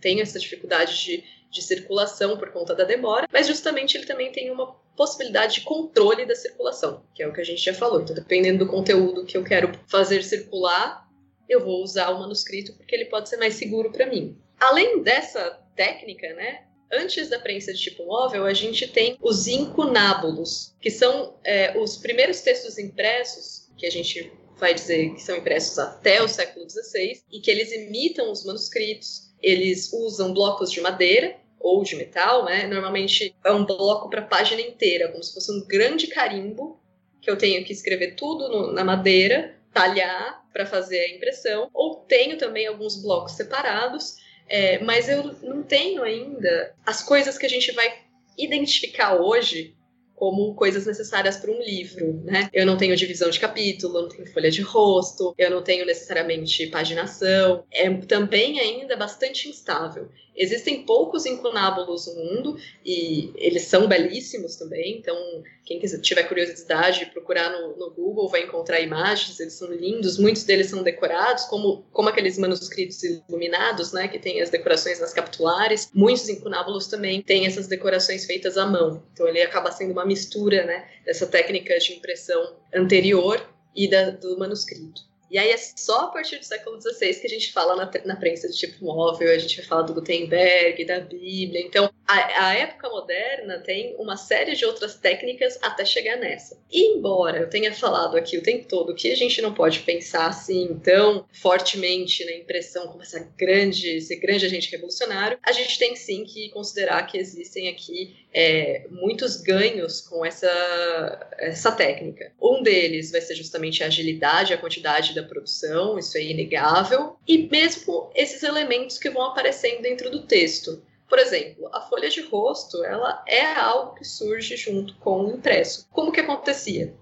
tem 0.00 0.20
essa 0.20 0.38
dificuldade 0.38 1.02
de, 1.02 1.24
de 1.50 1.62
circulação 1.62 2.36
por 2.36 2.50
conta 2.52 2.74
da 2.74 2.84
demora, 2.84 3.28
mas 3.32 3.46
justamente 3.46 3.96
ele 3.96 4.06
também 4.06 4.32
tem 4.32 4.50
uma 4.50 4.74
possibilidade 4.96 5.54
de 5.54 5.60
controle 5.62 6.24
da 6.24 6.34
circulação, 6.34 7.04
que 7.14 7.22
é 7.22 7.28
o 7.28 7.32
que 7.32 7.40
a 7.40 7.44
gente 7.44 7.62
já 7.62 7.74
falou. 7.74 8.00
Então, 8.00 8.14
dependendo 8.14 8.64
do 8.64 8.70
conteúdo 8.70 9.24
que 9.24 9.36
eu 9.36 9.44
quero 9.44 9.72
fazer 9.86 10.22
circular, 10.22 11.08
eu 11.48 11.64
vou 11.64 11.82
usar 11.82 12.10
o 12.10 12.20
manuscrito 12.20 12.72
porque 12.74 12.94
ele 12.94 13.06
pode 13.06 13.28
ser 13.28 13.36
mais 13.36 13.54
seguro 13.54 13.90
para 13.92 14.06
mim. 14.06 14.38
Além 14.58 15.02
dessa 15.02 15.62
técnica, 15.74 16.32
né, 16.34 16.64
antes 16.92 17.28
da 17.28 17.38
prensa 17.38 17.72
de 17.72 17.80
tipo 17.80 18.06
móvel, 18.06 18.46
a 18.46 18.54
gente 18.54 18.86
tem 18.86 19.18
os 19.20 19.46
incunábulos, 19.46 20.74
que 20.80 20.90
são 20.90 21.36
é, 21.44 21.76
os 21.78 21.96
primeiros 21.96 22.40
textos 22.40 22.78
impressos 22.78 23.68
que 23.76 23.86
a 23.86 23.90
gente 23.90 24.32
vai 24.58 24.74
dizer 24.74 25.14
que 25.14 25.20
são 25.20 25.36
impressos 25.36 25.78
até 25.78 26.22
o 26.22 26.28
século 26.28 26.68
XVI 26.68 27.22
e 27.30 27.40
que 27.40 27.50
eles 27.50 27.72
imitam 27.72 28.30
os 28.30 28.44
manuscritos. 28.44 29.32
Eles 29.42 29.92
usam 29.92 30.32
blocos 30.32 30.70
de 30.70 30.80
madeira 30.80 31.36
ou 31.60 31.82
de 31.82 31.96
metal, 31.96 32.44
né? 32.44 32.66
Normalmente 32.66 33.34
é 33.44 33.52
um 33.52 33.64
bloco 33.64 34.08
para 34.08 34.22
página 34.22 34.60
inteira, 34.60 35.08
como 35.08 35.22
se 35.22 35.34
fosse 35.34 35.50
um 35.52 35.66
grande 35.66 36.06
carimbo 36.06 36.80
que 37.20 37.30
eu 37.30 37.36
tenho 37.36 37.64
que 37.64 37.72
escrever 37.72 38.16
tudo 38.16 38.48
no, 38.48 38.72
na 38.72 38.84
madeira, 38.84 39.56
talhar 39.72 40.44
para 40.52 40.66
fazer 40.66 41.00
a 41.00 41.14
impressão. 41.14 41.70
Ou 41.72 41.96
tenho 41.96 42.36
também 42.36 42.66
alguns 42.66 43.00
blocos 43.00 43.32
separados 43.32 44.16
é, 44.48 44.78
mas 44.80 45.08
eu 45.08 45.34
não 45.42 45.62
tenho 45.62 46.02
ainda 46.02 46.74
as 46.84 47.02
coisas 47.02 47.38
que 47.38 47.46
a 47.46 47.48
gente 47.48 47.72
vai 47.72 47.92
identificar 48.36 49.14
hoje 49.14 49.74
como 50.14 50.54
coisas 50.54 50.86
necessárias 50.86 51.36
para 51.36 51.50
um 51.50 51.60
livro, 51.60 52.22
né? 52.24 52.48
Eu 52.52 52.64
não 52.64 52.76
tenho 52.76 52.96
divisão 52.96 53.30
de 53.30 53.40
capítulo, 53.40 54.02
não 54.02 54.08
tenho 54.08 54.26
folha 54.32 54.50
de 54.50 54.62
rosto, 54.62 55.34
eu 55.36 55.50
não 55.50 55.62
tenho 55.62 55.84
necessariamente 55.84 56.66
paginação. 56.68 57.64
É 57.72 57.90
também 57.90 58.60
ainda 58.60 58.96
bastante 58.96 59.48
instável. 59.48 60.08
Existem 60.36 60.84
poucos 60.84 61.26
incunábulos 61.26 62.06
no 62.06 62.24
mundo 62.24 62.58
e 62.84 63.32
eles 63.36 63.62
são 63.62 63.86
belíssimos 63.86 64.56
também. 64.56 64.98
Então, 64.98 65.16
quem 65.64 65.78
quiser, 65.78 66.00
tiver 66.00 66.24
curiosidade, 66.24 67.06
procurar 67.06 67.50
no, 67.50 67.76
no, 67.76 67.90
Google 67.90 68.28
vai 68.28 68.42
encontrar 68.42 68.80
imagens. 68.80 69.38
Eles 69.38 69.54
são 69.54 69.68
lindos. 69.72 70.18
Muitos 70.18 70.42
deles 70.44 70.68
são 70.68 70.82
decorados, 70.82 71.44
como, 71.44 71.84
como 71.92 72.08
aqueles 72.08 72.36
manuscritos 72.36 73.02
iluminados, 73.02 73.92
né, 73.92 74.08
que 74.08 74.18
tem 74.18 74.40
as 74.40 74.50
decorações 74.50 75.00
nas 75.00 75.12
capitulares. 75.12 75.88
Muitos 75.94 76.28
incunábulos 76.28 76.88
também 76.88 77.22
têm 77.22 77.46
essas 77.46 77.68
decorações 77.68 78.24
feitas 78.24 78.58
à 78.58 78.66
mão. 78.66 79.02
Então, 79.12 79.28
ele 79.28 79.40
acaba 79.40 79.70
sendo 79.70 79.92
uma 79.92 80.04
mistura, 80.04 80.64
né, 80.64 80.88
dessa 81.04 81.26
técnica 81.26 81.78
de 81.78 81.92
impressão 81.92 82.56
anterior 82.74 83.40
e 83.74 83.88
da, 83.88 84.10
do 84.10 84.38
manuscrito. 84.38 85.13
E 85.30 85.38
aí 85.38 85.50
é 85.50 85.56
só 85.56 86.04
a 86.04 86.06
partir 86.08 86.38
do 86.38 86.44
século 86.44 86.80
XVI 86.80 87.14
que 87.14 87.26
a 87.26 87.30
gente 87.30 87.52
fala 87.52 87.74
na, 87.76 87.90
na 88.04 88.16
prensa 88.16 88.48
de 88.48 88.56
tipo 88.56 88.84
móvel, 88.84 89.32
a 89.32 89.38
gente 89.38 89.56
vai 89.56 89.66
falar 89.66 89.82
do 89.82 89.94
Gutenberg, 89.94 90.84
da 90.84 91.00
Bíblia. 91.00 91.60
Então, 91.60 91.90
a, 92.06 92.48
a, 92.48 92.54
época 92.54 92.88
moderna 92.88 93.58
tem 93.60 93.96
uma 93.98 94.16
série 94.16 94.54
de 94.54 94.64
outras 94.64 94.96
técnicas 94.96 95.58
até 95.62 95.84
chegar 95.84 96.16
nessa. 96.16 96.58
E 96.70 96.96
embora 96.96 97.38
eu 97.38 97.50
tenha 97.50 97.72
falado 97.72 98.16
aqui 98.16 98.36
o 98.36 98.42
tempo 98.42 98.66
todo 98.68 98.94
que 98.94 99.10
a 99.10 99.16
gente 99.16 99.40
não 99.40 99.54
pode 99.54 99.80
pensar 99.80 100.26
assim 100.26 100.78
tão 100.82 101.26
fortemente 101.32 102.24
na 102.24 102.32
impressão 102.32 102.88
como 102.88 103.02
essa 103.02 103.20
grande, 103.36 103.96
esse 103.96 104.16
grande 104.16 104.46
agente 104.46 104.70
revolucionário, 104.70 105.38
a 105.42 105.52
gente 105.52 105.78
tem 105.78 105.96
sim 105.96 106.24
que 106.24 106.50
considerar 106.50 107.06
que 107.06 107.18
existem 107.18 107.68
aqui 107.68 108.23
é, 108.34 108.86
muitos 108.90 109.36
ganhos 109.36 110.00
com 110.00 110.24
essa, 110.24 111.28
essa 111.38 111.70
técnica. 111.70 112.32
Um 112.42 112.62
deles 112.62 113.12
vai 113.12 113.20
ser 113.20 113.36
justamente 113.36 113.84
a 113.84 113.86
agilidade, 113.86 114.52
a 114.52 114.58
quantidade 114.58 115.14
da 115.14 115.22
produção, 115.22 115.96
isso 115.96 116.18
é 116.18 116.22
inegável, 116.22 117.16
e 117.26 117.48
mesmo 117.48 118.10
esses 118.14 118.42
elementos 118.42 118.98
que 118.98 119.08
vão 119.08 119.22
aparecendo 119.22 119.82
dentro 119.82 120.10
do 120.10 120.26
texto. 120.26 120.82
Por 121.08 121.18
exemplo, 121.20 121.68
a 121.72 121.82
folha 121.82 122.08
de 122.08 122.22
rosto, 122.22 122.82
ela 122.82 123.22
é 123.28 123.44
algo 123.54 123.94
que 123.94 124.04
surge 124.04 124.56
junto 124.56 124.96
com 124.96 125.26
o 125.26 125.34
impresso. 125.34 125.86
Como 125.92 126.10
que 126.10 126.20
acontecia? 126.20 126.92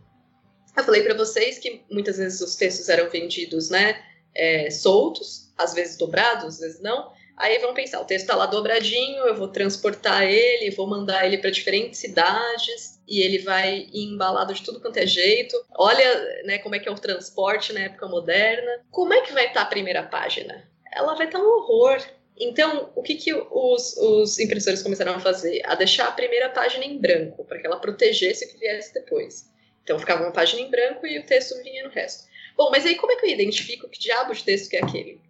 Eu 0.77 0.85
falei 0.85 1.03
para 1.03 1.15
vocês 1.15 1.59
que 1.59 1.83
muitas 1.91 2.19
vezes 2.19 2.41
os 2.43 2.57
textos 2.57 2.89
eram 2.91 3.09
vendidos, 3.09 3.71
né, 3.71 4.03
é, 4.35 4.71
soltos, 4.71 5.51
às 5.57 5.73
vezes 5.73 5.97
dobrados, 5.97 6.55
às 6.55 6.61
vezes 6.61 6.81
não. 6.81 7.13
Aí 7.37 7.59
vão 7.59 7.75
pensar, 7.75 8.01
o 8.01 8.05
texto 8.05 8.25
está 8.25 8.37
lá 8.37 8.47
dobradinho, 8.47 9.25
eu 9.25 9.35
vou 9.35 9.49
transportar 9.49 10.25
ele, 10.25 10.71
vou 10.71 10.87
mandar 10.87 11.27
ele 11.27 11.39
para 11.39 11.51
diferentes 11.51 11.99
cidades 11.99 13.01
e 13.09 13.21
ele 13.21 13.39
vai 13.39 13.89
embalado 13.93 14.53
de 14.55 14.63
tudo 14.63 14.81
quanto 14.81 14.99
é 14.99 15.07
jeito. 15.07 15.57
Olha, 15.75 16.43
né, 16.45 16.59
como 16.59 16.75
é 16.75 16.79
que 16.79 16.89
é 16.89 16.93
o 16.93 16.99
transporte 16.99 17.73
na 17.73 17.81
época 17.81 18.07
moderna. 18.07 18.81
Como 18.91 19.13
é 19.13 19.23
que 19.23 19.33
vai 19.33 19.47
estar 19.47 19.61
tá 19.61 19.63
a 19.63 19.71
primeira 19.71 20.03
página? 20.03 20.69
Ela 20.93 21.15
vai 21.15 21.27
estar 21.27 21.39
tá 21.39 21.45
um 21.45 21.49
horror. 21.49 22.01
Então, 22.39 22.91
o 22.95 23.03
que, 23.03 23.15
que 23.15 23.33
os, 23.35 23.97
os, 23.97 24.39
impressores 24.39 24.83
começaram 24.83 25.15
a 25.15 25.21
fazer? 25.21 25.63
A 25.65 25.75
deixar 25.75 26.09
a 26.09 26.13
primeira 26.13 26.49
página 26.49 26.85
em 26.85 26.99
branco, 26.99 27.45
para 27.45 27.59
que 27.59 27.67
ela 27.67 27.79
protegesse 27.79 28.45
o 28.45 28.49
que 28.49 28.59
viesse 28.59 28.93
depois. 28.93 29.51
Então, 29.83 29.99
ficava 29.99 30.23
uma 30.23 30.33
página 30.33 30.63
em 30.63 30.71
branco 30.71 31.07
e 31.07 31.19
o 31.19 31.27
texto 31.27 31.61
vinha 31.63 31.85
no 31.85 31.91
resto. 31.91 32.25
Bom, 32.57 32.71
mas 32.71 32.85
aí 32.85 32.95
como 32.97 33.13
é 33.13 33.17
que 33.17 33.27
eu 33.27 33.31
identifico 33.31 33.89
que 33.89 33.99
diabo 33.99 34.35
de 34.35 34.45
texto 34.45 34.71
que 34.71 34.77
é 34.77 34.83
aquele? 34.83 35.21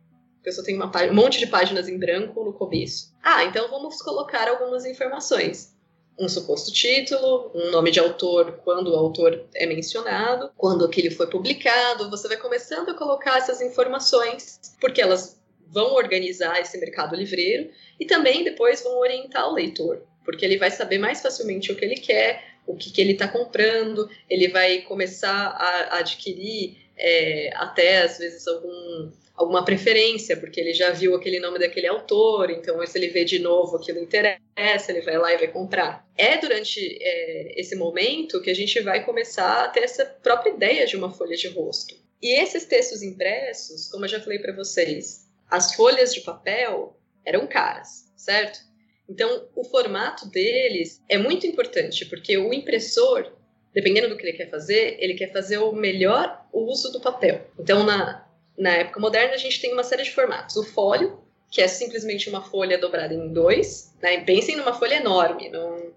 Eu 0.44 0.52
só 0.52 0.62
tenho 0.62 0.76
uma 0.76 0.90
um 1.04 1.14
monte 1.14 1.38
de 1.38 1.46
páginas 1.46 1.88
em 1.88 1.98
branco 1.98 2.44
no 2.44 2.52
começo. 2.52 3.14
Ah, 3.22 3.44
então 3.44 3.68
vamos 3.70 4.02
colocar 4.02 4.48
algumas 4.48 4.84
informações. 4.84 5.72
Um 6.18 6.28
suposto 6.28 6.72
título, 6.72 7.50
um 7.54 7.70
nome 7.70 7.90
de 7.90 8.00
autor 8.00 8.60
quando 8.64 8.88
o 8.88 8.96
autor 8.96 9.46
é 9.54 9.66
mencionado, 9.66 10.50
quando 10.56 10.84
aquele 10.84 11.10
foi 11.10 11.26
publicado. 11.26 12.10
Você 12.10 12.28
vai 12.28 12.36
começando 12.36 12.90
a 12.90 12.94
colocar 12.94 13.38
essas 13.38 13.60
informações, 13.60 14.60
porque 14.80 15.00
elas 15.00 15.40
vão 15.72 15.94
organizar 15.94 16.60
esse 16.60 16.78
mercado 16.78 17.16
livreiro 17.16 17.70
e 17.98 18.04
também 18.04 18.44
depois 18.44 18.82
vão 18.82 18.98
orientar 18.98 19.48
o 19.48 19.54
leitor, 19.54 20.02
porque 20.24 20.44
ele 20.44 20.58
vai 20.58 20.70
saber 20.70 20.98
mais 20.98 21.22
facilmente 21.22 21.72
o 21.72 21.76
que 21.76 21.84
ele 21.84 21.96
quer, 21.96 22.44
o 22.66 22.76
que, 22.76 22.90
que 22.90 23.00
ele 23.00 23.12
está 23.12 23.26
comprando, 23.26 24.08
ele 24.28 24.48
vai 24.48 24.82
começar 24.82 25.32
a, 25.32 25.96
a 25.96 25.98
adquirir 26.00 26.76
é, 26.96 27.50
até 27.56 28.02
às 28.02 28.18
vezes 28.18 28.46
algum, 28.46 29.10
alguma 29.34 29.64
preferência, 29.64 30.36
porque 30.36 30.60
ele 30.60 30.74
já 30.74 30.90
viu 30.90 31.14
aquele 31.14 31.40
nome 31.40 31.58
daquele 31.58 31.86
autor, 31.86 32.50
então 32.50 32.84
se 32.86 32.98
ele 32.98 33.08
vê 33.08 33.24
de 33.24 33.38
novo 33.38 33.76
aquilo 33.76 33.98
interessa, 33.98 34.90
ele 34.90 35.00
vai 35.00 35.16
lá 35.16 35.32
e 35.32 35.38
vai 35.38 35.48
comprar. 35.48 36.06
É 36.16 36.36
durante 36.38 36.80
é, 37.00 37.60
esse 37.60 37.74
momento 37.74 38.42
que 38.42 38.50
a 38.50 38.54
gente 38.54 38.78
vai 38.80 39.04
começar 39.04 39.64
a 39.64 39.68
ter 39.68 39.80
essa 39.84 40.04
própria 40.04 40.50
ideia 40.50 40.86
de 40.86 40.96
uma 40.96 41.10
folha 41.10 41.36
de 41.36 41.48
rosto. 41.48 41.94
E 42.22 42.40
esses 42.40 42.66
textos 42.66 43.02
impressos, 43.02 43.88
como 43.88 44.04
eu 44.04 44.08
já 44.08 44.20
falei 44.20 44.38
para 44.38 44.54
vocês, 44.54 45.26
as 45.50 45.74
folhas 45.74 46.14
de 46.14 46.20
papel 46.20 46.96
eram 47.24 47.46
caras, 47.46 48.12
certo? 48.16 48.60
Então, 49.08 49.48
o 49.54 49.64
formato 49.64 50.28
deles 50.30 51.02
é 51.08 51.18
muito 51.18 51.46
importante, 51.46 52.06
porque 52.06 52.38
o 52.38 52.54
impressor, 52.54 53.32
dependendo 53.74 54.08
do 54.08 54.16
que 54.16 54.24
ele 54.24 54.36
quer 54.36 54.48
fazer, 54.48 54.96
ele 55.00 55.14
quer 55.14 55.32
fazer 55.32 55.58
o 55.58 55.72
melhor 55.72 56.46
uso 56.52 56.92
do 56.92 57.00
papel. 57.00 57.46
Então, 57.58 57.84
na, 57.84 58.21
na 58.62 58.70
época 58.76 59.00
moderna, 59.00 59.34
a 59.34 59.38
gente 59.38 59.60
tem 59.60 59.72
uma 59.72 59.82
série 59.82 60.04
de 60.04 60.14
formatos. 60.14 60.56
O 60.56 60.62
fólio, 60.62 61.18
que 61.50 61.60
é 61.60 61.66
simplesmente 61.66 62.28
uma 62.28 62.42
folha 62.42 62.78
dobrada 62.78 63.12
em 63.12 63.32
dois. 63.32 63.92
Né? 64.00 64.20
Pensem 64.20 64.56
numa 64.56 64.72
folha 64.72 64.94
enorme, 64.94 65.50
não, 65.50 65.92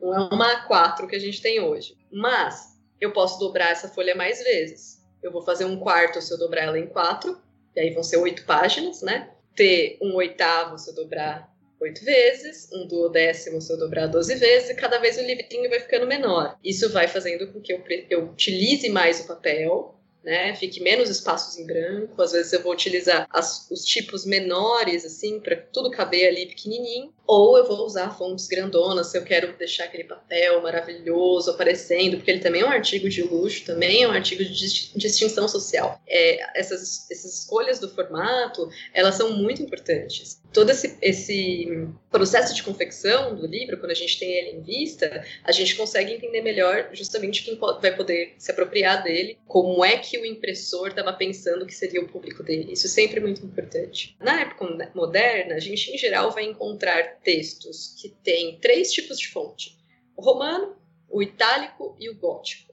não 0.00 0.14
é 0.14 0.34
uma 0.34 0.68
A4 0.68 1.06
que 1.06 1.14
a 1.14 1.20
gente 1.20 1.40
tem 1.40 1.60
hoje. 1.60 1.96
Mas 2.10 2.76
eu 3.00 3.12
posso 3.12 3.38
dobrar 3.38 3.70
essa 3.70 3.88
folha 3.88 4.16
mais 4.16 4.42
vezes. 4.42 5.00
Eu 5.22 5.30
vou 5.30 5.42
fazer 5.42 5.64
um 5.64 5.78
quarto 5.78 6.20
se 6.20 6.32
eu 6.32 6.38
dobrar 6.38 6.64
ela 6.64 6.78
em 6.78 6.88
quatro, 6.88 7.40
e 7.76 7.80
aí 7.80 7.90
vão 7.90 8.02
ser 8.02 8.16
oito 8.16 8.44
páginas, 8.44 9.00
né? 9.00 9.30
Ter 9.54 9.96
um 10.02 10.14
oitavo 10.16 10.76
se 10.76 10.90
eu 10.90 10.94
dobrar 10.96 11.48
oito 11.80 12.04
vezes, 12.04 12.68
um 12.72 12.88
duodécimo 12.88 13.60
se 13.60 13.72
eu 13.72 13.78
dobrar 13.78 14.08
doze 14.08 14.34
vezes, 14.34 14.70
e 14.70 14.74
cada 14.74 14.98
vez 14.98 15.16
o 15.16 15.22
livrinho 15.22 15.70
vai 15.70 15.78
ficando 15.78 16.06
menor. 16.06 16.58
Isso 16.64 16.92
vai 16.92 17.06
fazendo 17.06 17.52
com 17.52 17.60
que 17.60 17.72
eu, 17.72 17.82
eu 18.10 18.24
utilize 18.30 18.88
mais 18.88 19.20
o 19.20 19.26
papel, 19.28 19.97
né? 20.28 20.54
Fique 20.54 20.78
menos 20.82 21.08
espaços 21.08 21.56
em 21.56 21.64
branco. 21.64 22.20
Às 22.20 22.32
vezes 22.32 22.52
eu 22.52 22.62
vou 22.62 22.72
utilizar 22.72 23.26
as, 23.30 23.66
os 23.70 23.82
tipos 23.82 24.26
menores, 24.26 25.02
assim, 25.06 25.40
para 25.40 25.56
tudo 25.56 25.90
caber 25.90 26.28
ali 26.28 26.44
pequenininho. 26.44 27.10
Ou 27.26 27.56
eu 27.56 27.66
vou 27.66 27.78
usar 27.86 28.10
fontes 28.10 28.46
grandonas 28.46 29.06
se 29.06 29.16
eu 29.16 29.24
quero 29.24 29.56
deixar 29.56 29.84
aquele 29.84 30.04
papel 30.04 30.60
maravilhoso 30.60 31.50
aparecendo, 31.50 32.18
porque 32.18 32.30
ele 32.30 32.40
também 32.40 32.60
é 32.60 32.66
um 32.66 32.70
artigo 32.70 33.08
de 33.08 33.22
luxo, 33.22 33.64
também 33.64 34.02
é 34.02 34.08
um 34.08 34.12
artigo 34.12 34.44
de 34.44 34.94
distinção 34.94 35.48
social. 35.48 35.98
É, 36.06 36.58
essas, 36.58 37.10
essas 37.10 37.40
escolhas 37.40 37.78
do 37.78 37.88
formato, 37.88 38.68
elas 38.92 39.14
são 39.14 39.32
muito 39.32 39.62
importantes. 39.62 40.42
Todo 40.52 40.70
esse, 40.70 40.96
esse 41.02 41.88
processo 42.10 42.54
de 42.54 42.62
confecção 42.62 43.36
do 43.36 43.46
livro, 43.46 43.78
quando 43.78 43.90
a 43.90 43.94
gente 43.94 44.18
tem 44.18 44.30
ele 44.30 44.56
em 44.56 44.62
vista, 44.62 45.24
a 45.44 45.52
gente 45.52 45.76
consegue 45.76 46.12
entender 46.12 46.40
melhor 46.40 46.88
justamente 46.92 47.44
quem 47.44 47.58
vai 47.80 47.94
poder 47.94 48.34
se 48.38 48.50
apropriar 48.50 49.02
dele, 49.02 49.38
como 49.46 49.84
é 49.84 49.98
que 49.98 50.18
o 50.18 50.24
impressor 50.24 50.88
estava 50.88 51.12
pensando 51.12 51.66
que 51.66 51.74
seria 51.74 52.00
o 52.00 52.08
público 52.08 52.42
dele. 52.42 52.72
Isso 52.72 52.86
é 52.86 52.90
sempre 52.90 53.20
muito 53.20 53.44
importante. 53.44 54.16
Na 54.20 54.40
época 54.40 54.90
moderna, 54.94 55.54
a 55.54 55.60
gente 55.60 55.90
em 55.90 55.98
geral 55.98 56.30
vai 56.30 56.44
encontrar 56.44 57.18
textos 57.22 57.94
que 58.00 58.08
têm 58.08 58.58
três 58.58 58.90
tipos 58.90 59.18
de 59.18 59.28
fonte: 59.28 59.76
o 60.16 60.22
romano, 60.22 60.76
o 61.10 61.22
itálico 61.22 61.96
e 62.00 62.08
o 62.08 62.16
gótico. 62.16 62.67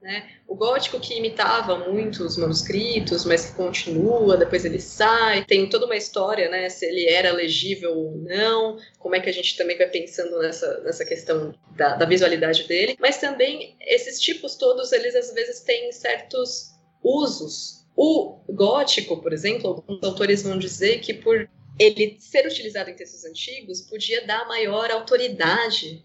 Né? 0.00 0.30
O 0.46 0.54
gótico 0.54 1.00
que 1.00 1.18
imitava 1.18 1.90
muito 1.90 2.22
os 2.22 2.36
manuscritos, 2.36 3.24
mas 3.24 3.46
que 3.46 3.56
continua, 3.56 4.36
depois 4.36 4.64
ele 4.64 4.80
sai, 4.80 5.44
tem 5.44 5.68
toda 5.68 5.86
uma 5.86 5.96
história, 5.96 6.48
né? 6.48 6.68
Se 6.68 6.86
ele 6.86 7.06
era 7.06 7.32
legível 7.32 7.92
ou 7.96 8.16
não, 8.16 8.78
como 9.00 9.16
é 9.16 9.20
que 9.20 9.28
a 9.28 9.32
gente 9.32 9.56
também 9.56 9.76
vai 9.76 9.88
pensando 9.88 10.38
nessa, 10.38 10.80
nessa 10.82 11.04
questão 11.04 11.52
da, 11.76 11.96
da 11.96 12.06
visualidade 12.06 12.68
dele. 12.68 12.96
Mas 13.00 13.18
também 13.18 13.76
esses 13.80 14.20
tipos 14.20 14.54
todos, 14.54 14.92
eles 14.92 15.16
às 15.16 15.34
vezes 15.34 15.60
têm 15.60 15.90
certos 15.90 16.70
usos 17.02 17.84
O 17.96 18.38
gótico, 18.48 19.20
por 19.20 19.32
exemplo, 19.32 19.68
alguns 19.68 20.02
autores 20.04 20.42
vão 20.42 20.56
dizer 20.58 21.00
que 21.00 21.12
por 21.12 21.48
ele 21.76 22.16
ser 22.20 22.46
utilizado 22.46 22.90
em 22.90 22.94
textos 22.94 23.24
antigos 23.24 23.80
podia 23.82 24.24
dar 24.24 24.46
maior 24.46 24.90
autoridade 24.92 26.04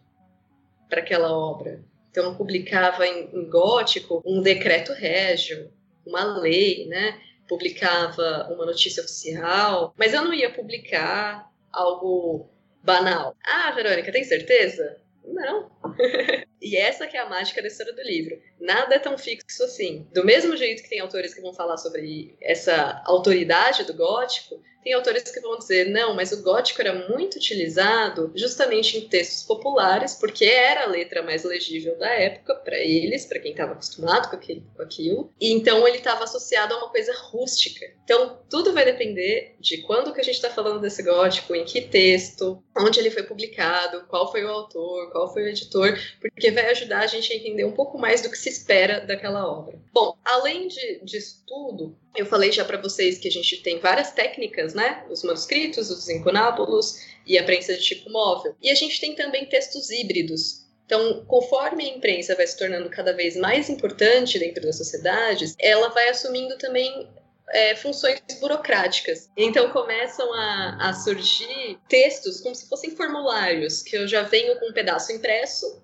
para 0.89 1.01
aquela 1.01 1.31
obra. 1.31 1.83
Então, 2.13 2.35
publicava 2.35 3.07
em, 3.07 3.27
em 3.33 3.49
gótico 3.49 4.21
um 4.23 4.39
decreto 4.39 4.93
régio, 4.93 5.73
uma 6.05 6.39
lei, 6.39 6.85
né? 6.85 7.19
Publicava 7.49 8.49
uma 8.53 8.67
notícia 8.67 9.01
oficial, 9.01 9.95
mas 9.97 10.13
eu 10.13 10.23
não 10.23 10.31
ia 10.31 10.53
publicar 10.53 11.51
algo 11.71 12.47
banal. 12.83 13.35
Ah, 13.43 13.71
Verônica, 13.71 14.11
tem 14.11 14.23
certeza? 14.23 15.01
Não. 15.25 15.71
e 16.61 16.77
essa 16.77 17.07
que 17.07 17.17
é 17.17 17.19
a 17.19 17.29
mágica 17.29 17.63
da 17.63 17.67
história 17.67 17.93
do 17.93 18.03
livro. 18.03 18.39
Nada 18.59 18.93
é 18.93 18.99
tão 18.99 19.17
fixo 19.17 19.63
assim. 19.63 20.07
Do 20.13 20.23
mesmo 20.23 20.55
jeito 20.55 20.83
que 20.83 20.89
tem 20.89 20.99
autores 20.99 21.33
que 21.33 21.41
vão 21.41 21.51
falar 21.51 21.77
sobre 21.77 22.37
essa 22.39 23.01
autoridade 23.05 23.85
do 23.85 23.95
gótico, 23.95 24.61
tem 24.83 24.93
autores 24.93 25.23
que 25.23 25.39
vão 25.39 25.57
dizer, 25.57 25.89
não, 25.89 26.13
mas 26.13 26.31
o 26.31 26.43
gótico 26.43 26.81
era 26.81 27.07
muito 27.09 27.35
utilizado 27.35 28.31
justamente 28.35 28.97
em 28.97 29.07
textos 29.07 29.43
populares, 29.43 30.15
porque 30.15 30.45
era 30.45 30.83
a 30.83 30.87
letra 30.87 31.23
mais 31.23 31.43
legível 31.43 31.97
da 31.97 32.09
época 32.09 32.55
para 32.55 32.77
eles, 32.77 33.25
para 33.25 33.39
quem 33.39 33.51
estava 33.51 33.73
acostumado 33.73 34.29
com, 34.29 34.35
aquele, 34.35 34.63
com 34.75 34.81
aquilo, 34.81 35.31
e 35.39 35.51
então 35.51 35.87
ele 35.87 35.97
estava 35.97 36.23
associado 36.23 36.73
a 36.73 36.77
uma 36.77 36.89
coisa 36.89 37.13
rústica. 37.13 37.85
Então, 38.03 38.39
tudo 38.49 38.73
vai 38.73 38.85
depender 38.85 39.55
de 39.59 39.77
quando 39.77 40.13
que 40.13 40.21
a 40.21 40.23
gente 40.23 40.35
está 40.35 40.49
falando 40.49 40.81
desse 40.81 41.01
gótico, 41.03 41.55
em 41.55 41.63
que 41.63 41.81
texto, 41.81 42.61
onde 42.77 42.99
ele 42.99 43.11
foi 43.11 43.23
publicado, 43.23 44.05
qual 44.07 44.31
foi 44.31 44.43
o 44.43 44.49
autor, 44.49 45.11
qual 45.11 45.31
foi 45.31 45.43
o 45.43 45.47
editor, 45.47 45.97
porque 46.19 46.51
vai 46.51 46.69
ajudar 46.71 46.99
a 46.99 47.07
gente 47.07 47.31
a 47.31 47.35
entender 47.35 47.65
um 47.65 47.71
pouco 47.71 47.97
mais 47.97 48.21
do 48.21 48.29
que 48.29 48.37
se 48.37 48.49
espera 48.49 49.01
daquela 49.01 49.47
obra. 49.49 49.79
Bom, 49.93 50.17
além 50.25 50.67
de, 50.67 50.99
disso 51.03 51.43
tudo, 51.47 51.97
eu 52.15 52.25
falei 52.25 52.51
já 52.51 52.63
para 52.63 52.81
vocês 52.81 53.17
que 53.17 53.27
a 53.27 53.31
gente 53.31 53.61
tem 53.61 53.79
várias 53.79 54.11
técnicas, 54.11 54.73
né? 54.73 55.05
Os 55.09 55.23
manuscritos, 55.23 55.89
os 55.89 56.07
incunábulos 56.09 56.97
e 57.25 57.37
a 57.37 57.43
prensa 57.43 57.73
de 57.73 57.81
tipo 57.81 58.09
móvel. 58.11 58.55
E 58.61 58.69
a 58.69 58.75
gente 58.75 58.99
tem 58.99 59.15
também 59.15 59.45
textos 59.45 59.89
híbridos. 59.89 60.63
Então, 60.85 61.25
conforme 61.25 61.85
a 61.85 61.95
imprensa 61.95 62.35
vai 62.35 62.45
se 62.45 62.57
tornando 62.57 62.89
cada 62.89 63.13
vez 63.13 63.35
mais 63.35 63.69
importante 63.69 64.37
dentro 64.37 64.63
das 64.63 64.77
sociedades, 64.77 65.55
ela 65.57 65.89
vai 65.89 66.09
assumindo 66.09 66.57
também 66.57 67.09
é, 67.49 67.75
funções 67.75 68.21
burocráticas. 68.39 69.29
Então 69.37 69.69
começam 69.71 70.31
a, 70.33 70.89
a, 70.89 70.93
surgir 70.93 71.79
textos 71.87 72.41
como 72.41 72.55
se 72.55 72.67
fossem 72.67 72.91
formulários, 72.91 73.81
que 73.81 73.95
eu 73.95 74.07
já 74.07 74.23
venho 74.23 74.59
com 74.59 74.69
um 74.69 74.73
pedaço 74.73 75.11
impresso 75.11 75.81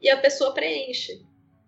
e 0.00 0.08
a 0.08 0.16
pessoa 0.16 0.52
preenche. 0.52 1.22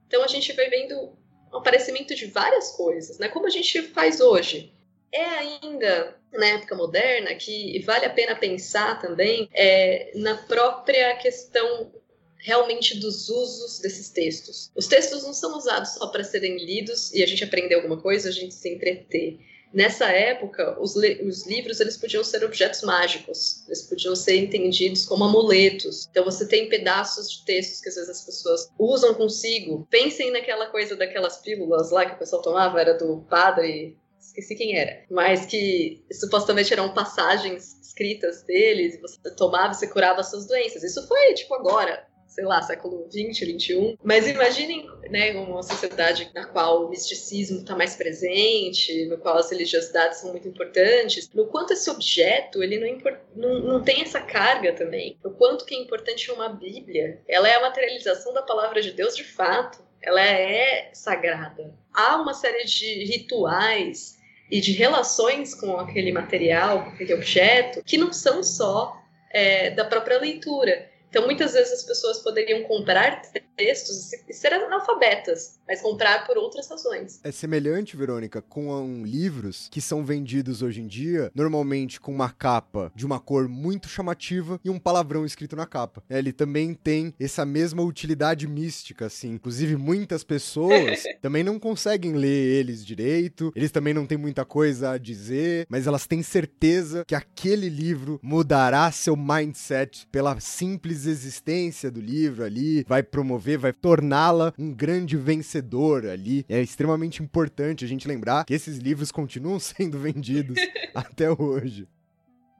Então 0.06 0.22
a 0.22 0.28
gente 0.28 0.52
vai 0.52 0.68
vendo 0.68 1.16
aparecimento 1.58 2.14
de 2.14 2.26
várias 2.26 2.72
coisas, 2.72 3.18
né? 3.18 3.28
Como 3.28 3.46
a 3.46 3.50
gente 3.50 3.82
faz 3.82 4.20
hoje. 4.20 4.72
É 5.12 5.24
ainda 5.24 6.16
na 6.32 6.46
época 6.46 6.74
moderna 6.74 7.34
que 7.34 7.80
vale 7.84 8.04
a 8.04 8.10
pena 8.10 8.34
pensar 8.34 9.00
também 9.00 9.48
é, 9.54 10.12
na 10.14 10.36
própria 10.36 11.16
questão 11.16 11.92
realmente 12.38 12.98
dos 12.98 13.28
usos 13.28 13.80
desses 13.80 14.10
textos. 14.10 14.70
Os 14.74 14.86
textos 14.86 15.22
não 15.24 15.32
são 15.32 15.56
usados 15.56 15.94
só 15.94 16.06
para 16.08 16.22
serem 16.22 16.56
lidos 16.58 17.12
e 17.12 17.22
a 17.22 17.26
gente 17.26 17.42
aprender 17.42 17.74
alguma 17.74 18.00
coisa, 18.00 18.28
a 18.28 18.32
gente 18.32 18.54
se 18.54 18.68
entreter 18.68 19.38
Nessa 19.76 20.06
época, 20.06 20.74
os, 20.80 20.96
os, 20.96 21.46
livros 21.46 21.80
eles 21.80 21.98
podiam 21.98 22.24
ser 22.24 22.42
objetos 22.42 22.80
mágicos, 22.80 23.62
eles 23.66 23.82
podiam 23.82 24.16
ser 24.16 24.36
entendidos 24.36 25.04
como 25.04 25.24
amuletos. 25.24 26.08
Então 26.10 26.24
você 26.24 26.48
tem 26.48 26.70
pedaços 26.70 27.30
de 27.30 27.44
textos 27.44 27.82
que 27.82 27.90
às 27.90 27.94
vezes 27.96 28.08
as 28.08 28.24
pessoas 28.24 28.70
usam 28.78 29.12
consigo. 29.12 29.86
Pensem 29.90 30.30
naquela 30.30 30.68
coisa 30.68 30.96
daquelas 30.96 31.42
pílulas 31.42 31.90
lá 31.90 32.06
que 32.06 32.14
o 32.14 32.18
pessoal 32.18 32.40
tomava, 32.40 32.80
era 32.80 32.94
do 32.94 33.18
padre 33.28 33.98
esqueci 34.18 34.54
quem 34.54 34.78
era, 34.78 35.04
mas 35.10 35.44
que 35.44 36.02
supostamente 36.10 36.72
eram 36.72 36.94
passagens 36.94 37.78
escritas 37.82 38.42
deles, 38.44 38.98
você 39.00 39.30
tomava 39.36 39.72
e 39.72 39.76
você 39.76 39.86
curava 39.88 40.22
suas 40.22 40.46
doenças. 40.46 40.82
Isso 40.82 41.06
foi, 41.06 41.34
tipo, 41.34 41.54
agora, 41.54 42.06
sei 42.36 42.44
lá, 42.44 42.60
século 42.60 43.08
20, 43.10 43.46
21. 43.46 43.96
Mas 44.04 44.28
imaginem, 44.28 44.86
né, 45.08 45.32
uma 45.32 45.62
sociedade 45.62 46.30
na 46.34 46.44
qual 46.44 46.84
o 46.84 46.90
misticismo 46.90 47.60
está 47.60 47.74
mais 47.74 47.96
presente, 47.96 49.06
no 49.06 49.16
qual 49.16 49.38
as 49.38 49.50
religiosidades 49.50 50.18
são 50.18 50.32
muito 50.32 50.46
importantes, 50.46 51.30
no 51.32 51.46
quanto 51.46 51.72
esse 51.72 51.88
objeto, 51.88 52.62
ele 52.62 52.78
não, 52.78 53.12
não, 53.34 53.60
não 53.60 53.82
tem 53.82 54.02
essa 54.02 54.20
carga 54.20 54.74
também. 54.74 55.18
O 55.24 55.30
quanto 55.30 55.64
que 55.64 55.74
é 55.74 55.78
importante 55.78 56.30
uma 56.30 56.50
Bíblia. 56.50 57.22
Ela 57.26 57.48
é 57.48 57.54
a 57.54 57.62
materialização 57.62 58.34
da 58.34 58.42
palavra 58.42 58.82
de 58.82 58.92
Deus 58.92 59.16
de 59.16 59.24
fato. 59.24 59.78
Ela 60.02 60.20
é 60.20 60.90
sagrada. 60.92 61.74
Há 61.90 62.16
uma 62.16 62.34
série 62.34 62.64
de 62.64 63.04
rituais 63.04 64.18
e 64.50 64.60
de 64.60 64.72
relações 64.72 65.54
com 65.54 65.78
aquele 65.78 66.12
material, 66.12 66.84
com 66.84 66.90
aquele 66.90 67.14
objeto, 67.14 67.82
que 67.82 67.96
não 67.96 68.12
são 68.12 68.42
só 68.42 68.94
é, 69.30 69.70
da 69.70 69.86
própria 69.86 70.20
leitura. 70.20 70.94
Então, 71.08 71.24
muitas 71.24 71.52
vezes 71.52 71.72
as 71.72 71.82
pessoas 71.82 72.18
poderiam 72.18 72.62
comprar 72.64 73.22
textos 73.56 74.12
e 74.28 74.32
ser 74.32 74.52
analfabetas, 74.52 75.58
mas 75.66 75.80
comprar 75.80 76.26
por 76.26 76.36
outras 76.36 76.68
razões. 76.68 77.20
É 77.24 77.32
semelhante, 77.32 77.96
Verônica, 77.96 78.42
com 78.42 79.02
livros 79.04 79.68
que 79.70 79.80
são 79.80 80.04
vendidos 80.04 80.62
hoje 80.62 80.80
em 80.80 80.86
dia, 80.86 81.30
normalmente 81.34 82.00
com 82.00 82.12
uma 82.12 82.30
capa 82.30 82.92
de 82.94 83.06
uma 83.06 83.18
cor 83.18 83.48
muito 83.48 83.88
chamativa 83.88 84.60
e 84.64 84.70
um 84.70 84.78
palavrão 84.78 85.24
escrito 85.24 85.56
na 85.56 85.66
capa. 85.66 86.02
É, 86.08 86.18
ele 86.18 86.32
também 86.32 86.74
tem 86.74 87.14
essa 87.18 87.44
mesma 87.44 87.82
utilidade 87.82 88.46
mística, 88.46 89.06
assim. 89.06 89.32
Inclusive, 89.32 89.76
muitas 89.76 90.22
pessoas 90.22 91.02
também 91.22 91.42
não 91.42 91.58
conseguem 91.58 92.12
ler 92.12 92.58
eles 92.58 92.84
direito, 92.84 93.52
eles 93.56 93.70
também 93.70 93.94
não 93.94 94.06
têm 94.06 94.18
muita 94.18 94.44
coisa 94.44 94.90
a 94.90 94.98
dizer, 94.98 95.66
mas 95.68 95.86
elas 95.86 96.06
têm 96.06 96.22
certeza 96.22 97.04
que 97.06 97.14
aquele 97.14 97.68
livro 97.68 98.20
mudará 98.22 98.90
seu 98.92 99.16
mindset 99.16 100.06
pela 100.10 100.38
simples 100.40 101.06
existência 101.06 101.90
do 101.90 102.00
livro 102.00 102.44
ali, 102.44 102.84
vai 102.86 103.02
promover, 103.02 103.45
vai 103.54 103.74
torná-la 103.74 104.54
um 104.58 104.72
grande 104.72 105.14
vencedor 105.18 106.06
ali. 106.06 106.46
É 106.48 106.62
extremamente 106.62 107.22
importante 107.22 107.84
a 107.84 107.88
gente 107.88 108.08
lembrar 108.08 108.46
que 108.46 108.54
esses 108.54 108.78
livros 108.78 109.12
continuam 109.12 109.60
sendo 109.60 109.98
vendidos 109.98 110.56
até 110.94 111.30
hoje. 111.30 111.86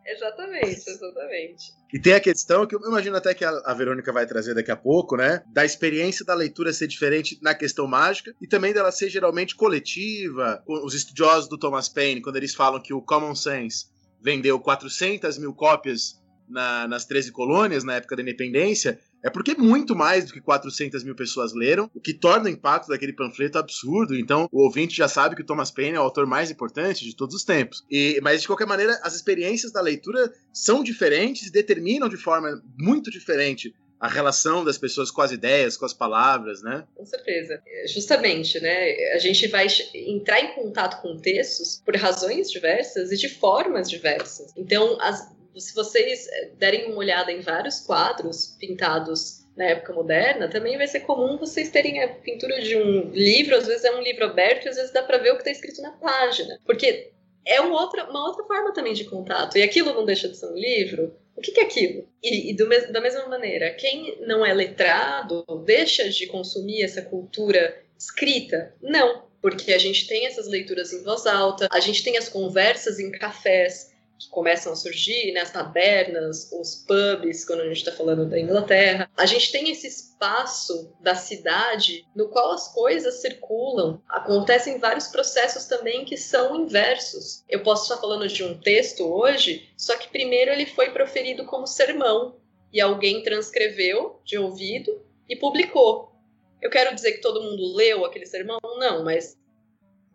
Exatamente, 0.06 0.88
exatamente. 0.88 1.72
E 1.92 1.98
tem 1.98 2.12
a 2.12 2.20
questão 2.20 2.64
que 2.64 2.76
eu 2.76 2.80
imagino 2.80 3.16
até 3.16 3.34
que 3.34 3.44
a, 3.44 3.74
Verônica 3.74 4.12
vai 4.12 4.24
trazer 4.24 4.54
daqui 4.54 4.70
a 4.70 4.76
pouco, 4.76 5.16
né? 5.16 5.42
Da 5.52 5.64
experiência 5.64 6.24
da 6.24 6.32
leitura 6.32 6.72
ser 6.72 6.86
diferente 6.86 7.38
na 7.42 7.54
questão 7.54 7.88
mágica 7.88 8.32
e 8.40 8.46
também 8.46 8.72
dela 8.72 8.92
ser 8.92 9.10
geralmente 9.10 9.56
coletiva. 9.56 10.62
Os 10.66 10.94
estudiosos 10.94 11.48
do 11.48 11.58
Thomas 11.58 11.88
Paine, 11.88 12.22
quando 12.22 12.36
eles 12.36 12.54
falam 12.54 12.80
que 12.80 12.94
o 12.94 13.02
Common 13.02 13.34
Sense 13.34 13.86
vendeu 14.22 14.60
400 14.60 15.38
mil 15.38 15.52
cópias 15.52 16.20
na, 16.48 16.86
nas 16.86 17.04
13 17.04 17.32
colônias, 17.32 17.82
na 17.82 17.96
época 17.96 18.14
da 18.14 18.22
independência, 18.22 19.00
é 19.26 19.30
porque 19.30 19.56
muito 19.56 19.96
mais 19.96 20.26
do 20.26 20.32
que 20.32 20.40
400 20.40 21.02
mil 21.02 21.16
pessoas 21.16 21.52
leram, 21.52 21.90
o 21.92 22.00
que 22.00 22.14
torna 22.14 22.44
o 22.44 22.48
impacto 22.48 22.86
daquele 22.86 23.12
panfleto 23.12 23.58
absurdo. 23.58 24.16
Então, 24.16 24.48
o 24.52 24.62
ouvinte 24.62 24.96
já 24.96 25.08
sabe 25.08 25.34
que 25.34 25.42
o 25.42 25.44
Thomas 25.44 25.68
Paine 25.68 25.96
é 25.96 26.00
o 26.00 26.04
autor 26.04 26.26
mais 26.26 26.48
importante 26.48 27.04
de 27.04 27.14
todos 27.14 27.34
os 27.34 27.42
tempos. 27.42 27.84
E, 27.90 28.20
mas, 28.22 28.42
de 28.42 28.46
qualquer 28.46 28.68
maneira, 28.68 29.00
as 29.02 29.16
experiências 29.16 29.72
da 29.72 29.80
leitura 29.80 30.32
são 30.52 30.80
diferentes 30.80 31.48
e 31.48 31.50
determinam 31.50 32.08
de 32.08 32.16
forma 32.16 32.62
muito 32.78 33.10
diferente 33.10 33.74
a 33.98 34.06
relação 34.06 34.64
das 34.64 34.78
pessoas 34.78 35.10
com 35.10 35.22
as 35.22 35.32
ideias, 35.32 35.76
com 35.76 35.86
as 35.86 35.94
palavras, 35.94 36.62
né? 36.62 36.84
Com 36.94 37.04
certeza. 37.04 37.60
Justamente, 37.86 38.60
né? 38.60 38.92
A 39.14 39.18
gente 39.18 39.48
vai 39.48 39.66
entrar 39.92 40.40
em 40.40 40.54
contato 40.54 41.02
com 41.02 41.16
textos 41.16 41.82
por 41.84 41.96
razões 41.96 42.48
diversas 42.50 43.10
e 43.10 43.16
de 43.16 43.28
formas 43.28 43.90
diversas. 43.90 44.52
Então, 44.56 44.98
as, 45.00 45.34
se 45.60 45.74
vocês 45.74 46.28
eh, 46.28 46.50
derem 46.58 46.86
uma 46.86 46.96
olhada 46.96 47.32
em 47.32 47.40
vários 47.40 47.80
quadros 47.80 48.56
pintados 48.58 49.46
na 49.56 49.64
época 49.64 49.92
moderna, 49.92 50.48
também 50.48 50.76
vai 50.76 50.86
ser 50.86 51.00
comum 51.00 51.38
vocês 51.38 51.70
terem 51.70 52.02
a 52.02 52.08
pintura 52.08 52.60
de 52.60 52.76
um 52.76 53.10
livro, 53.10 53.56
às 53.56 53.66
vezes 53.66 53.84
é 53.84 53.90
um 53.90 54.02
livro 54.02 54.26
aberto, 54.26 54.68
às 54.68 54.76
vezes 54.76 54.92
dá 54.92 55.02
para 55.02 55.18
ver 55.18 55.30
o 55.30 55.34
que 55.34 55.40
está 55.40 55.50
escrito 55.50 55.80
na 55.80 55.92
página. 55.92 56.60
Porque 56.66 57.10
é 57.46 57.60
uma 57.60 57.80
outra, 57.80 58.04
uma 58.10 58.26
outra 58.26 58.44
forma 58.44 58.74
também 58.74 58.92
de 58.92 59.04
contato. 59.04 59.56
E 59.56 59.62
aquilo 59.62 59.94
não 59.94 60.04
deixa 60.04 60.28
de 60.28 60.36
ser 60.36 60.46
um 60.46 60.54
livro. 60.54 61.14
O 61.34 61.40
que, 61.40 61.52
que 61.52 61.60
é 61.60 61.64
aquilo? 61.64 62.08
E, 62.22 62.50
e 62.50 62.54
do, 62.54 62.68
da 62.92 63.00
mesma 63.00 63.26
maneira, 63.28 63.70
quem 63.70 64.18
não 64.26 64.44
é 64.44 64.52
letrado 64.52 65.44
deixa 65.64 66.08
de 66.08 66.26
consumir 66.26 66.82
essa 66.82 67.02
cultura 67.02 67.82
escrita? 67.96 68.74
Não. 68.82 69.24
Porque 69.40 69.72
a 69.72 69.78
gente 69.78 70.08
tem 70.08 70.26
essas 70.26 70.48
leituras 70.48 70.92
em 70.92 71.04
voz 71.04 71.24
alta, 71.24 71.68
a 71.70 71.78
gente 71.78 72.02
tem 72.02 72.16
as 72.16 72.28
conversas 72.28 72.98
em 72.98 73.12
cafés, 73.12 73.92
começam 74.30 74.72
a 74.72 74.76
surgir, 74.76 75.32
né, 75.32 75.40
as 75.40 75.50
tabernas, 75.50 76.50
os 76.52 76.84
pubs, 76.86 77.44
quando 77.44 77.60
a 77.60 77.68
gente 77.68 77.78
está 77.78 77.92
falando 77.92 78.28
da 78.28 78.38
Inglaterra. 78.38 79.10
A 79.16 79.26
gente 79.26 79.52
tem 79.52 79.70
esse 79.70 79.86
espaço 79.86 80.92
da 81.00 81.14
cidade 81.14 82.06
no 82.14 82.28
qual 82.28 82.52
as 82.52 82.72
coisas 82.72 83.20
circulam. 83.20 84.00
Acontecem 84.08 84.78
vários 84.78 85.08
processos 85.08 85.66
também 85.66 86.04
que 86.04 86.16
são 86.16 86.56
inversos. 86.56 87.44
Eu 87.48 87.62
posso 87.62 87.84
estar 87.84 88.00
falando 88.00 88.26
de 88.28 88.42
um 88.42 88.58
texto 88.58 89.04
hoje, 89.04 89.68
só 89.76 89.96
que 89.96 90.08
primeiro 90.08 90.50
ele 90.50 90.66
foi 90.66 90.90
proferido 90.90 91.44
como 91.44 91.66
sermão 91.66 92.36
e 92.72 92.80
alguém 92.80 93.22
transcreveu 93.22 94.20
de 94.24 94.38
ouvido 94.38 95.02
e 95.28 95.36
publicou. 95.36 96.12
Eu 96.60 96.70
quero 96.70 96.94
dizer 96.94 97.12
que 97.12 97.20
todo 97.20 97.42
mundo 97.42 97.74
leu 97.74 98.04
aquele 98.04 98.26
sermão? 98.26 98.58
Não, 98.78 99.04
mas 99.04 99.36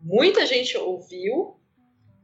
Muita 0.02 0.44
gente 0.46 0.76
ouviu, 0.76 1.54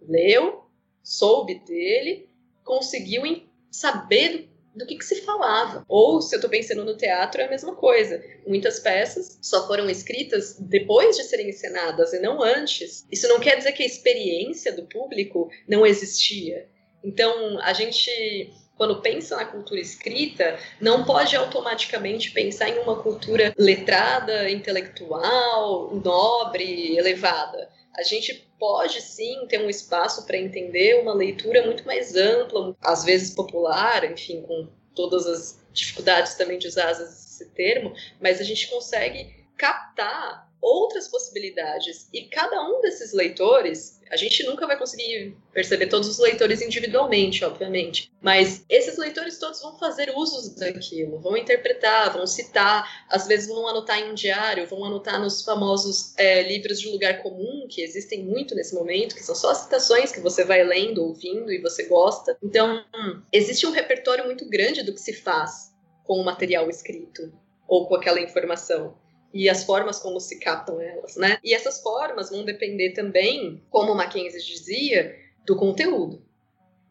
leu, 0.02 0.67
soube 1.08 1.54
dele, 1.60 2.28
conseguiu 2.62 3.22
saber 3.70 4.50
do, 4.74 4.80
do 4.80 4.86
que, 4.86 4.96
que, 4.98 5.04
se 5.04 5.22
falava. 5.22 5.82
Ou, 5.88 6.20
se 6.20 6.34
eu 6.34 6.36
estou 6.36 6.50
pensando 6.50 6.84
no 6.84 6.98
teatro, 6.98 7.40
é 7.40 7.46
a 7.46 7.50
mesma 7.50 7.74
coisa. 7.74 8.22
Muitas 8.46 8.78
peças 8.78 9.38
só 9.40 9.66
foram 9.66 9.88
escritas 9.88 10.58
depois 10.60 11.16
de 11.16 11.24
serem 11.24 11.48
encenadas 11.48 12.12
e 12.12 12.20
não 12.20 12.42
antes. 12.42 13.06
Isso 13.10 13.26
não 13.26 13.40
quer 13.40 13.56
dizer 13.56 13.72
que 13.72 13.82
a 13.82 13.86
experiência 13.86 14.70
do 14.70 14.82
público 14.82 15.50
não 15.66 15.86
existia. 15.86 16.68
Então, 17.02 17.58
a 17.62 17.72
gente 17.72 18.52
quando 18.76 19.00
pensa 19.02 19.34
na 19.34 19.44
cultura 19.44 19.80
escrita, 19.80 20.56
não 20.80 21.04
pode 21.04 21.34
automaticamente 21.34 22.30
pensar 22.30 22.68
em 22.68 22.78
uma 22.78 23.02
cultura 23.02 23.52
letrada, 23.58 24.48
intelectual, 24.48 25.92
nobre, 25.96 26.96
elevada. 26.96 27.68
A 27.98 28.04
gente 28.04 28.48
pode 28.60 29.02
sim 29.02 29.44
ter 29.48 29.60
um 29.60 29.68
espaço 29.68 30.24
para 30.24 30.38
entender 30.38 31.02
uma 31.02 31.12
leitura 31.12 31.66
muito 31.66 31.84
mais 31.84 32.14
ampla, 32.14 32.76
às 32.80 33.02
vezes 33.02 33.34
popular, 33.34 34.08
enfim, 34.08 34.40
com 34.42 34.68
todas 34.94 35.26
as 35.26 35.60
dificuldades 35.72 36.36
também 36.36 36.58
de 36.58 36.68
usar 36.68 36.92
esse 36.92 37.44
termo, 37.50 37.92
mas 38.20 38.40
a 38.40 38.44
gente 38.44 38.68
consegue 38.68 39.44
captar 39.56 40.47
outras 40.60 41.08
possibilidades. 41.08 42.08
E 42.12 42.22
cada 42.22 42.60
um 42.68 42.80
desses 42.80 43.12
leitores, 43.12 44.00
a 44.10 44.16
gente 44.16 44.44
nunca 44.44 44.66
vai 44.66 44.78
conseguir 44.78 45.36
perceber 45.52 45.86
todos 45.86 46.08
os 46.08 46.18
leitores 46.18 46.60
individualmente, 46.60 47.44
obviamente, 47.44 48.10
mas 48.20 48.64
esses 48.68 48.96
leitores 48.98 49.38
todos 49.38 49.60
vão 49.60 49.78
fazer 49.78 50.12
usos 50.16 50.54
daquilo, 50.54 51.20
vão 51.20 51.36
interpretar, 51.36 52.12
vão 52.12 52.26
citar, 52.26 53.06
às 53.08 53.26
vezes 53.26 53.48
vão 53.48 53.68
anotar 53.68 53.98
em 53.98 54.10
um 54.10 54.14
diário, 54.14 54.66
vão 54.66 54.84
anotar 54.84 55.20
nos 55.20 55.42
famosos 55.42 56.14
é, 56.16 56.42
livros 56.42 56.80
de 56.80 56.88
lugar 56.88 57.22
comum, 57.22 57.66
que 57.68 57.82
existem 57.82 58.24
muito 58.24 58.54
nesse 58.54 58.74
momento, 58.74 59.14
que 59.14 59.22
são 59.22 59.34
só 59.34 59.54
citações 59.54 60.12
que 60.12 60.20
você 60.20 60.44
vai 60.44 60.64
lendo, 60.64 61.04
ouvindo 61.04 61.52
e 61.52 61.60
você 61.60 61.84
gosta. 61.84 62.36
Então, 62.42 62.84
hum, 62.94 63.22
existe 63.32 63.66
um 63.66 63.70
repertório 63.70 64.24
muito 64.24 64.48
grande 64.48 64.82
do 64.82 64.92
que 64.92 65.00
se 65.00 65.12
faz 65.12 65.72
com 66.04 66.14
o 66.14 66.24
material 66.24 66.68
escrito 66.70 67.32
ou 67.66 67.86
com 67.86 67.94
aquela 67.94 68.20
informação 68.20 68.96
e 69.32 69.48
as 69.48 69.64
formas 69.64 69.98
como 69.98 70.20
se 70.20 70.38
captam 70.38 70.80
elas, 70.80 71.16
né? 71.16 71.38
E 71.44 71.54
essas 71.54 71.80
formas 71.82 72.30
vão 72.30 72.44
depender 72.44 72.92
também, 72.92 73.62
como 73.70 73.94
Mackenzie 73.94 74.42
dizia, 74.42 75.14
do 75.46 75.56
conteúdo. 75.56 76.22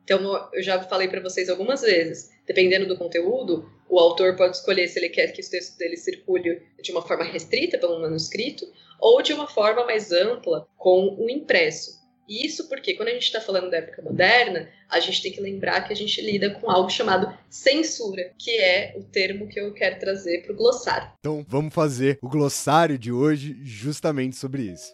Então, 0.03 0.49
eu 0.53 0.63
já 0.63 0.81
falei 0.83 1.07
para 1.07 1.21
vocês 1.21 1.49
algumas 1.49 1.81
vezes, 1.81 2.29
dependendo 2.45 2.87
do 2.87 2.97
conteúdo, 2.97 3.69
o 3.89 3.99
autor 3.99 4.35
pode 4.35 4.55
escolher 4.55 4.87
se 4.87 4.99
ele 4.99 5.09
quer 5.09 5.33
que 5.33 5.41
o 5.41 5.49
texto 5.49 5.77
dele 5.77 5.97
circule 5.97 6.61
de 6.81 6.91
uma 6.91 7.01
forma 7.01 7.25
restrita 7.25 7.77
pelo 7.77 7.99
manuscrito 7.99 8.65
ou 8.99 9.21
de 9.21 9.33
uma 9.33 9.47
forma 9.47 9.85
mais 9.85 10.11
ampla 10.11 10.67
com 10.77 11.15
o 11.19 11.29
impresso. 11.29 11.96
E 12.27 12.45
isso 12.45 12.67
porque, 12.67 12.93
quando 12.95 13.07
a 13.09 13.13
gente 13.13 13.23
está 13.23 13.39
falando 13.39 13.69
da 13.69 13.77
época 13.77 14.01
moderna, 14.01 14.69
a 14.89 14.99
gente 14.99 15.21
tem 15.21 15.31
que 15.31 15.39
lembrar 15.39 15.87
que 15.87 15.93
a 15.93 15.95
gente 15.95 16.21
lida 16.21 16.49
com 16.55 16.69
algo 16.69 16.89
chamado 16.89 17.33
censura, 17.49 18.33
que 18.37 18.51
é 18.51 18.93
o 18.97 19.03
termo 19.03 19.47
que 19.47 19.59
eu 19.59 19.73
quero 19.73 19.97
trazer 19.97 20.43
para 20.43 20.53
o 20.53 20.55
glossário. 20.55 21.09
Então, 21.19 21.45
vamos 21.47 21.73
fazer 21.73 22.19
o 22.21 22.27
glossário 22.27 22.97
de 22.97 23.11
hoje 23.11 23.57
justamente 23.63 24.35
sobre 24.35 24.63
isso. 24.63 24.93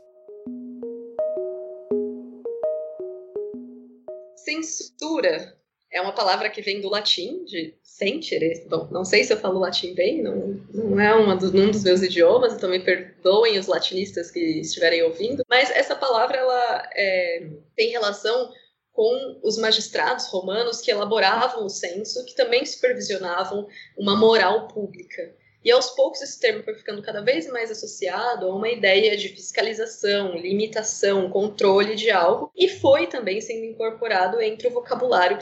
Censura 4.35 5.57
é 5.93 6.01
uma 6.01 6.11
palavra 6.11 6.49
que 6.49 6.61
vem 6.61 6.81
do 6.81 6.89
latim, 6.89 7.45
de 7.45 7.75
sentire. 7.83 8.65
Bom, 8.67 8.87
não 8.91 9.05
sei 9.05 9.23
se 9.23 9.31
eu 9.31 9.37
falo 9.37 9.59
latim 9.59 9.93
bem, 9.93 10.21
não, 10.21 10.59
não 10.73 10.99
é 10.99 11.13
uma 11.13 11.35
do, 11.35 11.47
um 11.55 11.69
dos 11.69 11.83
meus 11.83 12.01
idiomas, 12.01 12.53
então 12.53 12.69
me 12.69 12.79
perdoem 12.79 13.59
os 13.59 13.67
latinistas 13.67 14.31
que 14.31 14.39
estiverem 14.39 15.03
ouvindo, 15.03 15.45
mas 15.47 15.69
essa 15.69 15.95
palavra 15.95 16.37
ela 16.37 16.89
é, 16.95 17.47
tem 17.75 17.91
relação 17.91 18.51
com 18.91 19.39
os 19.43 19.57
magistrados 19.57 20.27
romanos 20.27 20.81
que 20.81 20.91
elaboravam 20.91 21.65
o 21.65 21.69
censo, 21.69 22.25
que 22.25 22.35
também 22.35 22.65
supervisionavam 22.65 23.67
uma 23.97 24.15
moral 24.15 24.67
pública. 24.67 25.35
E 25.63 25.71
aos 25.71 25.91
poucos 25.91 26.21
esse 26.21 26.39
termo 26.39 26.63
foi 26.63 26.75
ficando 26.75 27.01
cada 27.01 27.21
vez 27.21 27.47
mais 27.47 27.71
associado 27.71 28.45
a 28.45 28.55
uma 28.55 28.69
ideia 28.69 29.15
de 29.15 29.29
fiscalização, 29.29 30.35
limitação, 30.35 31.29
controle 31.29 31.95
de 31.95 32.11
algo, 32.11 32.51
e 32.55 32.67
foi 32.67 33.07
também 33.07 33.39
sendo 33.39 33.65
incorporado 33.65 34.41
entre 34.41 34.67
o 34.67 34.71
vocabulário 34.71 35.37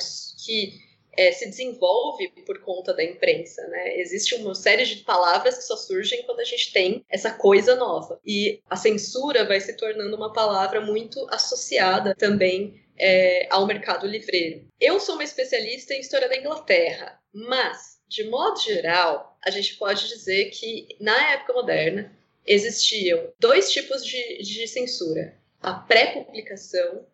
que 0.45 0.91
é, 1.17 1.31
se 1.31 1.49
desenvolve 1.49 2.29
por 2.45 2.59
conta 2.61 2.93
da 2.93 3.03
imprensa, 3.03 3.65
né? 3.67 3.99
Existe 3.99 4.35
uma 4.35 4.55
série 4.55 4.85
de 4.85 4.97
palavras 4.97 5.57
que 5.57 5.63
só 5.63 5.75
surgem 5.75 6.23
quando 6.23 6.39
a 6.39 6.45
gente 6.45 6.71
tem 6.71 7.05
essa 7.09 7.31
coisa 7.31 7.75
nova. 7.75 8.19
E 8.25 8.61
a 8.69 8.75
censura 8.75 9.45
vai 9.45 9.59
se 9.59 9.75
tornando 9.75 10.15
uma 10.15 10.31
palavra 10.31 10.81
muito 10.81 11.27
associada 11.29 12.15
também 12.15 12.81
é, 12.97 13.47
ao 13.49 13.65
mercado 13.65 14.07
livreiro. 14.07 14.65
Eu 14.79 14.99
sou 14.99 15.15
uma 15.15 15.23
especialista 15.23 15.93
em 15.93 15.99
história 15.99 16.29
da 16.29 16.37
Inglaterra, 16.37 17.19
mas, 17.33 17.99
de 18.07 18.29
modo 18.29 18.61
geral, 18.61 19.30
a 19.43 19.49
gente 19.49 19.75
pode 19.75 20.07
dizer 20.07 20.49
que 20.51 20.95
na 20.99 21.31
época 21.31 21.53
moderna 21.53 22.11
existiam 22.45 23.31
dois 23.39 23.71
tipos 23.71 24.05
de, 24.05 24.41
de 24.41 24.67
censura: 24.67 25.35
a 25.61 25.73
pré-publicação 25.73 27.05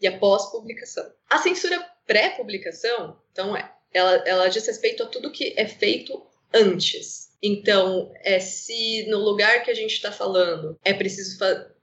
e 0.00 0.06
a 0.06 0.18
pós-publicação. 0.18 1.10
A 1.28 1.38
censura 1.38 1.80
pré-publicação, 2.06 3.16
então, 3.30 3.56
é, 3.56 3.72
ela, 3.92 4.14
ela 4.26 4.48
diz 4.48 4.66
respeito 4.66 5.02
a 5.02 5.06
tudo 5.06 5.30
que 5.30 5.54
é 5.56 5.66
feito 5.66 6.24
antes. 6.52 7.30
Então, 7.42 8.12
é 8.22 8.38
se 8.38 9.06
no 9.08 9.18
lugar 9.18 9.64
que 9.64 9.70
a 9.70 9.74
gente 9.74 9.92
está 9.92 10.12
falando 10.12 10.78
é 10.84 10.92
preciso 10.92 11.38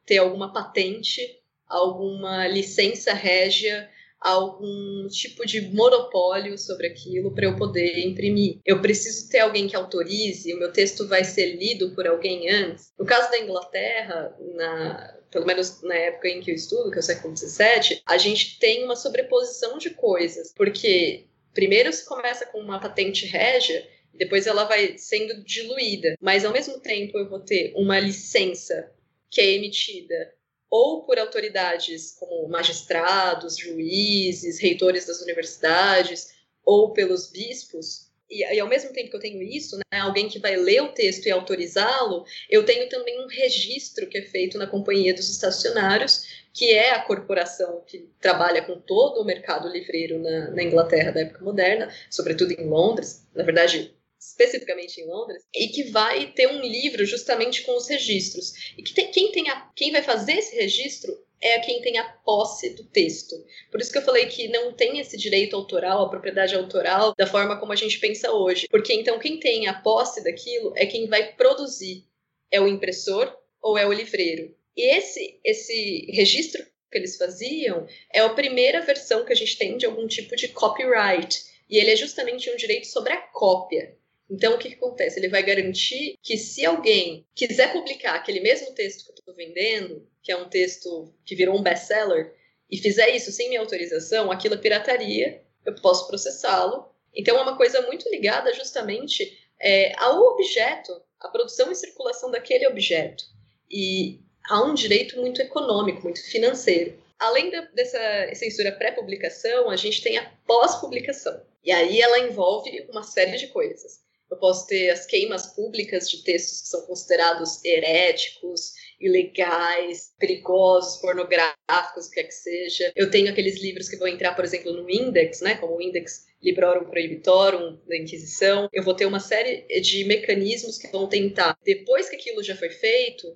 ter 0.06 0.18
alguma 0.18 0.54
patente, 0.54 1.22
alguma 1.68 2.48
licença 2.48 3.14
régia 3.14 3.90
algum 4.20 5.08
tipo 5.08 5.46
de 5.46 5.62
monopólio 5.74 6.58
sobre 6.58 6.88
aquilo 6.88 7.34
para 7.34 7.46
eu 7.46 7.56
poder 7.56 8.00
imprimir. 8.00 8.60
Eu 8.66 8.82
preciso 8.82 9.30
ter 9.30 9.40
alguém 9.40 9.68
que 9.68 9.76
autorize, 9.76 10.54
o 10.54 10.60
meu 10.60 10.72
texto 10.72 11.08
vai 11.08 11.24
ser 11.24 11.56
lido 11.56 11.96
por 11.96 12.06
alguém 12.06 12.50
antes. 12.50 12.92
No 13.00 13.06
caso 13.06 13.32
da 13.32 13.40
Inglaterra, 13.40 14.36
na, 14.56 15.20
pelo 15.32 15.46
menos 15.46 15.82
na 15.82 15.96
época 15.96 16.28
em 16.28 16.42
que 16.42 16.52
eu 16.52 16.56
estudo, 16.56 16.92
que 16.92 16.98
é 16.98 17.00
o 17.00 17.04
século 17.04 17.36
XVII, 17.36 18.02
a 18.06 18.18
gente 18.18 18.60
tem 18.60 18.84
uma 18.84 18.96
sobreposição 18.96 19.78
de 19.78 19.92
coisas, 19.92 20.54
porque 20.56 21.26
primeiro 21.54 21.92
se 21.94 22.06
começa 22.06 22.46
com 22.46 22.60
uma 22.60 22.80
patente 22.80 23.26
régia, 23.26 23.88
depois 24.14 24.48
ela 24.48 24.66
vai 24.66 24.98
sendo 24.98 25.44
diluída, 25.44 26.16
mas 26.20 26.44
ao 26.44 26.52
mesmo 26.52 26.80
tempo 26.80 27.18
eu 27.18 27.30
vou 27.30 27.40
ter 27.40 27.72
uma 27.76 28.00
licença 28.00 28.92
que 29.30 29.40
é 29.40 29.54
emitida 29.54 30.34
ou 30.70 31.04
por 31.04 31.18
autoridades 31.18 32.16
como 32.20 32.48
magistrados, 32.48 33.58
juízes, 33.58 34.60
reitores 34.60 35.06
das 35.06 35.22
universidades, 35.22 36.34
ou 36.64 36.94
pelos 36.94 37.32
bispos, 37.32 38.10
e, 38.30 38.44
e, 38.44 38.60
ao 38.60 38.68
mesmo 38.68 38.94
tempo 38.94 39.10
que 39.10 39.16
eu 39.16 39.20
tenho 39.20 39.42
isso, 39.42 39.78
né, 39.78 40.00
alguém 40.00 40.30
que 40.30 40.38
vai 40.38 40.56
ler 40.56 40.82
o 40.84 40.92
texto 40.92 41.26
e 41.26 41.32
autorizá-lo, 41.32 42.24
eu 42.50 42.64
tenho 42.64 42.88
também 42.88 43.20
um 43.24 43.28
registro 43.28 44.08
que 44.08 44.20
é 44.20 44.22
feito 44.22 44.58
na 44.58 44.68
Companhia 44.68 45.14
dos 45.16 45.30
Estacionários, 45.30 46.46
que 46.54 46.72
é 46.72 46.92
a 46.92 47.02
corporação 47.02 47.84
que 47.88 48.08
trabalha 48.22 48.62
com 48.62 48.80
todo 48.80 49.22
o 49.22 49.26
mercado 49.26 49.68
livreiro 49.68 50.20
na, 50.20 50.52
na 50.52 50.64
Inglaterra 50.64 51.12
da 51.12 51.22
época 51.22 51.44
moderna, 51.44 51.92
sobretudo 52.10 52.52
em 52.52 52.68
Londres. 52.68 53.26
Na 53.34 53.44
verdade, 53.44 53.96
especificamente 54.20 55.00
em 55.00 55.08
Londres, 55.08 55.44
e 55.56 55.70
que 55.70 55.84
vai 55.86 56.28
ter 56.34 56.48
um 56.48 56.62
livro 56.62 57.06
justamente 57.06 57.64
com 57.64 57.76
os 57.76 57.88
registros. 57.88 58.74
E 58.78 58.84
que 58.84 58.94
tem, 58.94 59.10
quem, 59.12 59.32
tem 59.32 59.50
a, 59.50 59.70
quem 59.76 59.92
vai 59.92 60.04
fazer 60.04 60.34
esse 60.34 60.56
registro 60.56 61.18
é 61.42 61.60
quem 61.60 61.82
tem 61.82 61.98
a 61.98 62.04
posse 62.04 62.72
do 62.72 62.84
texto. 62.84 63.36
Por 63.72 63.80
isso 63.80 63.92
que 63.92 63.98
eu 63.98 64.04
falei 64.04 64.26
que 64.26 64.50
não 64.50 64.74
tem 64.74 65.00
esse 65.00 65.18
direito 65.18 65.56
autoral, 65.56 66.04
a 66.04 66.10
propriedade 66.10 66.54
autoral, 66.54 67.14
da 67.18 67.26
forma 67.26 67.58
como 67.58 67.72
a 67.72 67.78
gente 67.78 67.98
pensa 68.00 68.32
hoje. 68.32 68.68
Porque 68.70 68.94
então 68.94 69.20
quem 69.20 69.40
tem 69.40 69.68
a 69.68 69.74
posse 69.74 70.24
daquilo 70.24 70.74
é 70.76 70.86
quem 70.86 71.08
vai 71.08 71.34
produzir. 71.34 72.06
É 72.52 72.60
o 72.60 72.68
impressor 72.68 73.34
ou 73.62 73.78
é 73.78 73.86
o 73.86 73.94
livreiro. 73.94 74.54
E 74.76 74.96
esse, 74.96 75.40
esse 75.44 76.08
registro 76.12 76.66
que 76.92 76.98
eles 76.98 77.18
faziam 77.18 77.88
é 78.12 78.20
a 78.20 78.30
primeira 78.30 78.82
versão 78.82 79.24
que 79.24 79.32
a 79.32 79.36
gente 79.36 79.58
tem 79.58 79.78
de 79.78 79.86
algum 79.86 80.08
tipo 80.08 80.36
de 80.36 80.50
copyright. 80.50 81.44
E 81.70 81.78
ele 81.78 81.92
é 81.92 81.96
justamente 81.96 82.50
um 82.50 82.56
direito 82.56 82.88
sobre 82.88 83.14
a 83.14 83.18
cópia. 83.18 83.96
Então, 84.30 84.54
o 84.54 84.60
que, 84.60 84.70
que, 84.70 84.76
acontece? 84.76 85.20
Ele 85.20 85.28
vai 85.28 85.42
garantir 85.42 86.16
que 86.22 86.38
se 86.38 86.64
alguém 86.64 87.26
quiser 87.34 87.74
publicar 87.74 88.14
aquele 88.14 88.40
mesmo 88.40 88.74
texto 88.76 89.04
que 89.04 89.12
eu 89.12 89.16
estou 89.16 89.36
vendendo, 89.36 90.08
que 90.22 90.32
é 90.32 90.38
um 90.38 90.48
texto 90.48 91.12
que 91.26 91.36
virou 91.36 91.58
um 91.58 91.64
best-seller, 91.64 92.36
e 92.70 92.78
fizer 92.78 93.10
isso 93.10 93.32
sem 93.32 93.50
minha 93.50 93.62
autorização, 93.62 94.32
aquilo 94.32 94.54
é 94.54 94.58
pirataria, 94.58 95.42
eu 95.66 95.74
posso 95.82 96.08
processá-lo. 96.08 96.88
Então, 97.16 97.38
é 97.38 97.42
uma 97.42 97.58
coisa 97.58 97.82
muito 97.88 98.08
ligada 98.10 98.54
justamente 98.54 99.36
é, 99.60 99.94
ao 99.98 100.22
objeto, 100.22 101.02
à 101.20 101.28
produção 101.30 101.72
e 101.72 101.76
circulação 101.76 102.30
daquele 102.30 102.68
objeto. 102.68 103.24
E 103.70 104.20
há 104.48 104.62
um 104.64 104.76
direito 104.76 105.20
muito 105.20 105.42
econômico, 105.42 106.04
muito 106.04 106.24
financeiro. 106.30 107.02
Além 107.18 107.50
da, 107.50 107.62
dessa 107.62 108.00
censura 108.36 108.72
pré-publicação, 108.72 109.72
a 109.72 109.76
gente 109.76 110.04
tem 110.04 110.20
a 110.20 110.32
pós-publicação. 110.46 111.42
E 111.64 111.72
aí 111.72 112.00
ela 112.00 112.20
envolve 112.20 112.88
uma 112.92 113.02
série 113.02 113.36
de 113.36 113.48
coisas 113.48 114.08
eu 114.30 114.38
posso 114.38 114.68
ter 114.68 114.90
as 114.90 115.06
queimas 115.06 115.48
públicas 115.48 116.10
de 116.10 116.24
textos 116.24 116.62
que 116.62 116.68
são 116.68 116.82
considerados 116.86 117.64
heréticos, 117.66 118.74
ilegais, 119.00 120.12
perigosos, 120.20 121.02
pornográficos, 121.02 122.08
o 122.08 122.12
que 122.12 122.20
é 122.20 122.24
que 122.24 122.34
seja. 122.34 122.92
Eu 122.96 123.10
tenho 123.10 123.30
aqueles 123.30 123.60
livros 123.62 123.90
que 123.90 123.96
vão 123.96 124.08
entrar, 124.08 124.36
por 124.36 124.46
exemplo, 124.46 124.74
no 124.74 124.90
Index, 124.90 125.42
né, 125.42 125.56
como 125.56 125.78
o 125.78 125.82
Index 125.82 126.28
Librorum 126.44 126.90
Prohibitorum 126.90 127.80
da 127.88 127.98
Inquisição. 127.98 128.70
Eu 128.72 128.84
vou 128.84 128.94
ter 128.94 129.06
uma 129.06 129.20
série 129.20 129.66
de 129.82 130.04
mecanismos 130.06 130.78
que 130.78 130.92
vão 130.92 131.08
tentar, 131.08 131.58
depois 131.64 132.10
que 132.10 132.16
aquilo 132.16 132.44
já 132.44 132.56
foi 132.56 132.70
feito, 132.70 133.36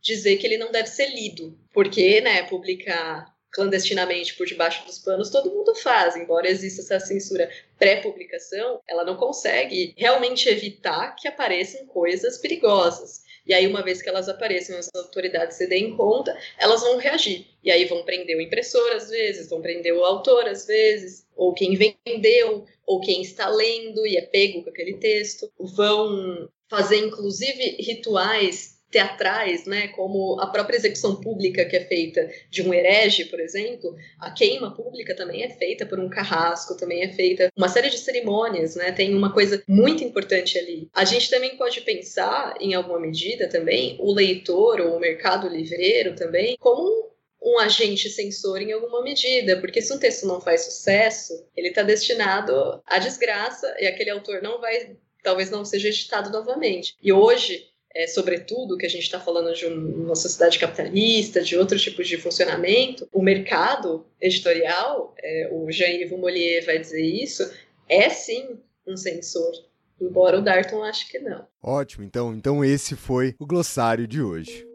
dizer 0.00 0.36
que 0.38 0.46
ele 0.46 0.56
não 0.56 0.72
deve 0.72 0.88
ser 0.88 1.14
lido, 1.14 1.58
porque, 1.72 2.20
né, 2.20 2.44
publicar 2.44 3.26
clandestinamente 3.52 4.34
por 4.34 4.46
debaixo 4.46 4.84
dos 4.86 4.98
panos, 4.98 5.30
todo 5.30 5.50
mundo 5.50 5.74
faz, 5.74 6.16
embora 6.16 6.48
exista 6.48 6.82
essa 6.82 7.06
censura 7.06 7.50
pré-publicação, 7.78 8.80
ela 8.88 9.04
não 9.04 9.16
consegue 9.16 9.94
realmente 9.96 10.48
evitar 10.48 11.14
que 11.16 11.26
apareçam 11.26 11.86
coisas 11.86 12.38
perigosas. 12.38 13.22
E 13.46 13.54
aí, 13.54 13.66
uma 13.66 13.82
vez 13.82 14.00
que 14.00 14.08
elas 14.08 14.28
apareçam, 14.28 14.78
as 14.78 14.88
autoridades 14.94 15.56
se 15.56 15.66
deem 15.66 15.96
conta, 15.96 16.36
elas 16.58 16.82
vão 16.82 16.98
reagir. 16.98 17.46
E 17.64 17.70
aí 17.70 17.84
vão 17.86 18.04
prender 18.04 18.36
o 18.36 18.40
impressor 18.40 18.92
às 18.92 19.08
vezes, 19.08 19.48
vão 19.48 19.60
prender 19.60 19.94
o 19.94 20.04
autor 20.04 20.46
às 20.46 20.66
vezes, 20.66 21.26
ou 21.34 21.52
quem 21.52 21.74
vendeu, 21.74 22.66
ou 22.86 23.00
quem 23.00 23.22
está 23.22 23.48
lendo 23.48 24.06
e 24.06 24.16
é 24.16 24.22
pego 24.22 24.62
com 24.62 24.70
aquele 24.70 24.94
texto. 24.98 25.50
Vão 25.58 26.48
fazer, 26.68 26.98
inclusive, 26.98 27.76
rituais 27.80 28.79
teatrais, 28.90 29.64
né, 29.66 29.88
como 29.88 30.40
a 30.40 30.46
própria 30.48 30.76
execução 30.76 31.16
pública 31.16 31.64
que 31.64 31.76
é 31.76 31.84
feita 31.84 32.28
de 32.50 32.62
um 32.62 32.74
herege, 32.74 33.26
por 33.26 33.38
exemplo, 33.38 33.96
a 34.18 34.30
queima 34.30 34.74
pública 34.74 35.14
também 35.14 35.42
é 35.44 35.50
feita 35.50 35.86
por 35.86 35.98
um 36.00 36.08
carrasco, 36.08 36.76
também 36.76 37.02
é 37.02 37.08
feita 37.08 37.52
uma 37.56 37.68
série 37.68 37.88
de 37.88 37.98
cerimônias, 37.98 38.74
né, 38.74 38.90
tem 38.92 39.14
uma 39.14 39.32
coisa 39.32 39.62
muito 39.68 40.02
importante 40.02 40.58
ali. 40.58 40.88
A 40.92 41.04
gente 41.04 41.30
também 41.30 41.56
pode 41.56 41.80
pensar, 41.82 42.54
em 42.60 42.74
alguma 42.74 42.98
medida 42.98 43.48
também, 43.48 43.96
o 44.00 44.12
leitor 44.12 44.80
ou 44.80 44.96
o 44.96 45.00
mercado 45.00 45.48
livreiro 45.48 46.14
também, 46.14 46.56
como 46.58 46.82
um 46.82 47.10
um 47.42 47.58
agente 47.58 48.08
censor 48.10 48.60
em 48.60 48.72
alguma 48.72 49.02
medida, 49.02 49.58
porque 49.60 49.80
se 49.80 49.92
um 49.94 49.98
texto 49.98 50.26
não 50.26 50.40
faz 50.40 50.64
sucesso, 50.66 51.32
ele 51.56 51.68
está 51.68 51.82
destinado 51.82 52.82
à 52.84 52.98
desgraça 52.98 53.74
e 53.80 53.86
aquele 53.86 54.10
autor 54.10 54.42
não 54.42 54.60
vai, 54.60 54.94
talvez 55.22 55.50
não 55.50 55.64
seja 55.64 55.88
editado 55.88 56.30
novamente. 56.30 56.96
E 57.02 57.12
hoje 57.12 57.69
é, 57.94 58.06
sobretudo, 58.06 58.76
que 58.76 58.86
a 58.86 58.88
gente 58.88 59.02
está 59.02 59.18
falando 59.18 59.52
de 59.52 59.66
uma 59.66 60.14
sociedade 60.14 60.58
capitalista, 60.58 61.42
de 61.42 61.56
outros 61.56 61.82
tipos 61.82 62.06
de 62.06 62.16
funcionamento, 62.16 63.08
o 63.12 63.22
mercado 63.22 64.06
editorial, 64.20 65.14
é, 65.18 65.48
o 65.50 65.70
Jean-Yves 65.70 66.16
Mollier 66.18 66.64
vai 66.64 66.78
dizer 66.78 67.02
isso, 67.02 67.50
é 67.88 68.08
sim 68.08 68.58
um 68.86 68.96
censor, 68.96 69.52
embora 70.00 70.38
o 70.38 70.42
Darton 70.42 70.82
ache 70.84 71.10
que 71.10 71.18
não. 71.18 71.46
Ótimo, 71.62 72.04
então, 72.04 72.32
então 72.34 72.64
esse 72.64 72.94
foi 72.94 73.34
o 73.38 73.46
glossário 73.46 74.06
de 74.06 74.22
hoje. 74.22 74.66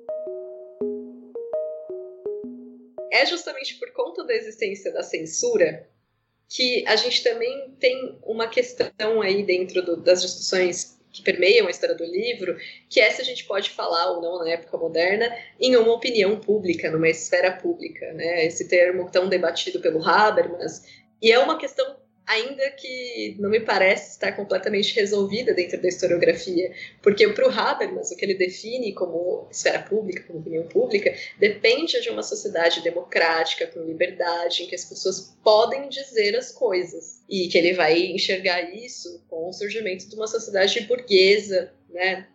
É 3.12 3.26
justamente 3.26 3.76
por 3.80 3.92
conta 3.94 4.26
da 4.26 4.34
existência 4.34 4.92
da 4.92 5.02
censura 5.02 5.88
que 6.50 6.86
a 6.86 6.96
gente 6.96 7.24
também 7.24 7.72
tem 7.80 8.20
uma 8.24 8.48
questão 8.48 9.22
aí 9.22 9.44
dentro 9.44 9.82
do, 9.82 9.98
das 9.98 10.22
discussões 10.22 10.95
que 11.16 11.22
permeiam 11.22 11.68
a 11.68 11.72
história 11.72 11.96
do 11.96 12.06
livro, 12.06 12.58
que 12.90 13.00
é 13.00 13.10
se 13.10 13.22
a 13.22 13.26
gente 13.26 13.46
pode 13.46 13.70
falar 13.70 14.12
ou 14.12 14.22
não 14.22 14.40
na 14.40 14.50
época 14.50 14.78
moderna 14.78 15.34
em 15.60 15.76
uma 15.76 15.94
opinião 15.94 16.40
pública, 16.40 16.92
numa 16.92 17.10
esfera 17.10 17.52
pública, 17.52 18.12
né? 18.14 18.46
Esse 18.46 18.68
termo 18.68 19.10
tão 19.10 19.30
debatido 19.30 19.80
pelo 19.80 20.08
Habermas, 20.08 20.84
e 21.22 21.32
é 21.32 21.40
uma 21.40 21.58
questão 21.58 21.96
ainda 22.28 22.70
que 22.72 23.36
não 23.40 23.50
me 23.50 23.60
parece 23.60 24.12
estar 24.12 24.32
completamente 24.34 24.96
resolvida 24.96 25.54
dentro 25.54 25.82
da 25.82 25.88
historiografia, 25.88 26.74
porque 27.02 27.28
para 27.30 27.48
o 27.48 27.52
Habermas, 27.52 28.12
o 28.12 28.16
que 28.16 28.26
ele 28.26 28.34
define 28.34 28.94
como 28.94 29.48
esfera 29.52 29.80
pública, 29.80 30.24
como 30.24 30.40
opinião 30.40 30.68
pública, 30.68 31.16
depende 31.40 32.02
de 32.02 32.10
uma 32.10 32.24
sociedade 32.24 32.82
democrática, 32.82 33.68
com 33.68 33.82
liberdade, 33.82 34.64
em 34.64 34.68
que 34.68 34.76
as 34.76 34.86
pessoas 34.86 35.36
podem 35.44 35.88
dizer 35.90 36.36
as 36.36 36.52
coisas, 36.52 37.22
e 37.30 37.48
que 37.48 37.58
ele 37.58 37.74
vai 37.74 37.98
enxergar 37.98 38.62
isso 38.74 39.24
com 39.30 39.50
o 39.50 39.54
surgimento 39.54 40.08
de 40.10 40.16
uma 40.16 40.28
sociedade 40.28 40.80
burguesa, 40.82 41.72
né, 41.90 42.28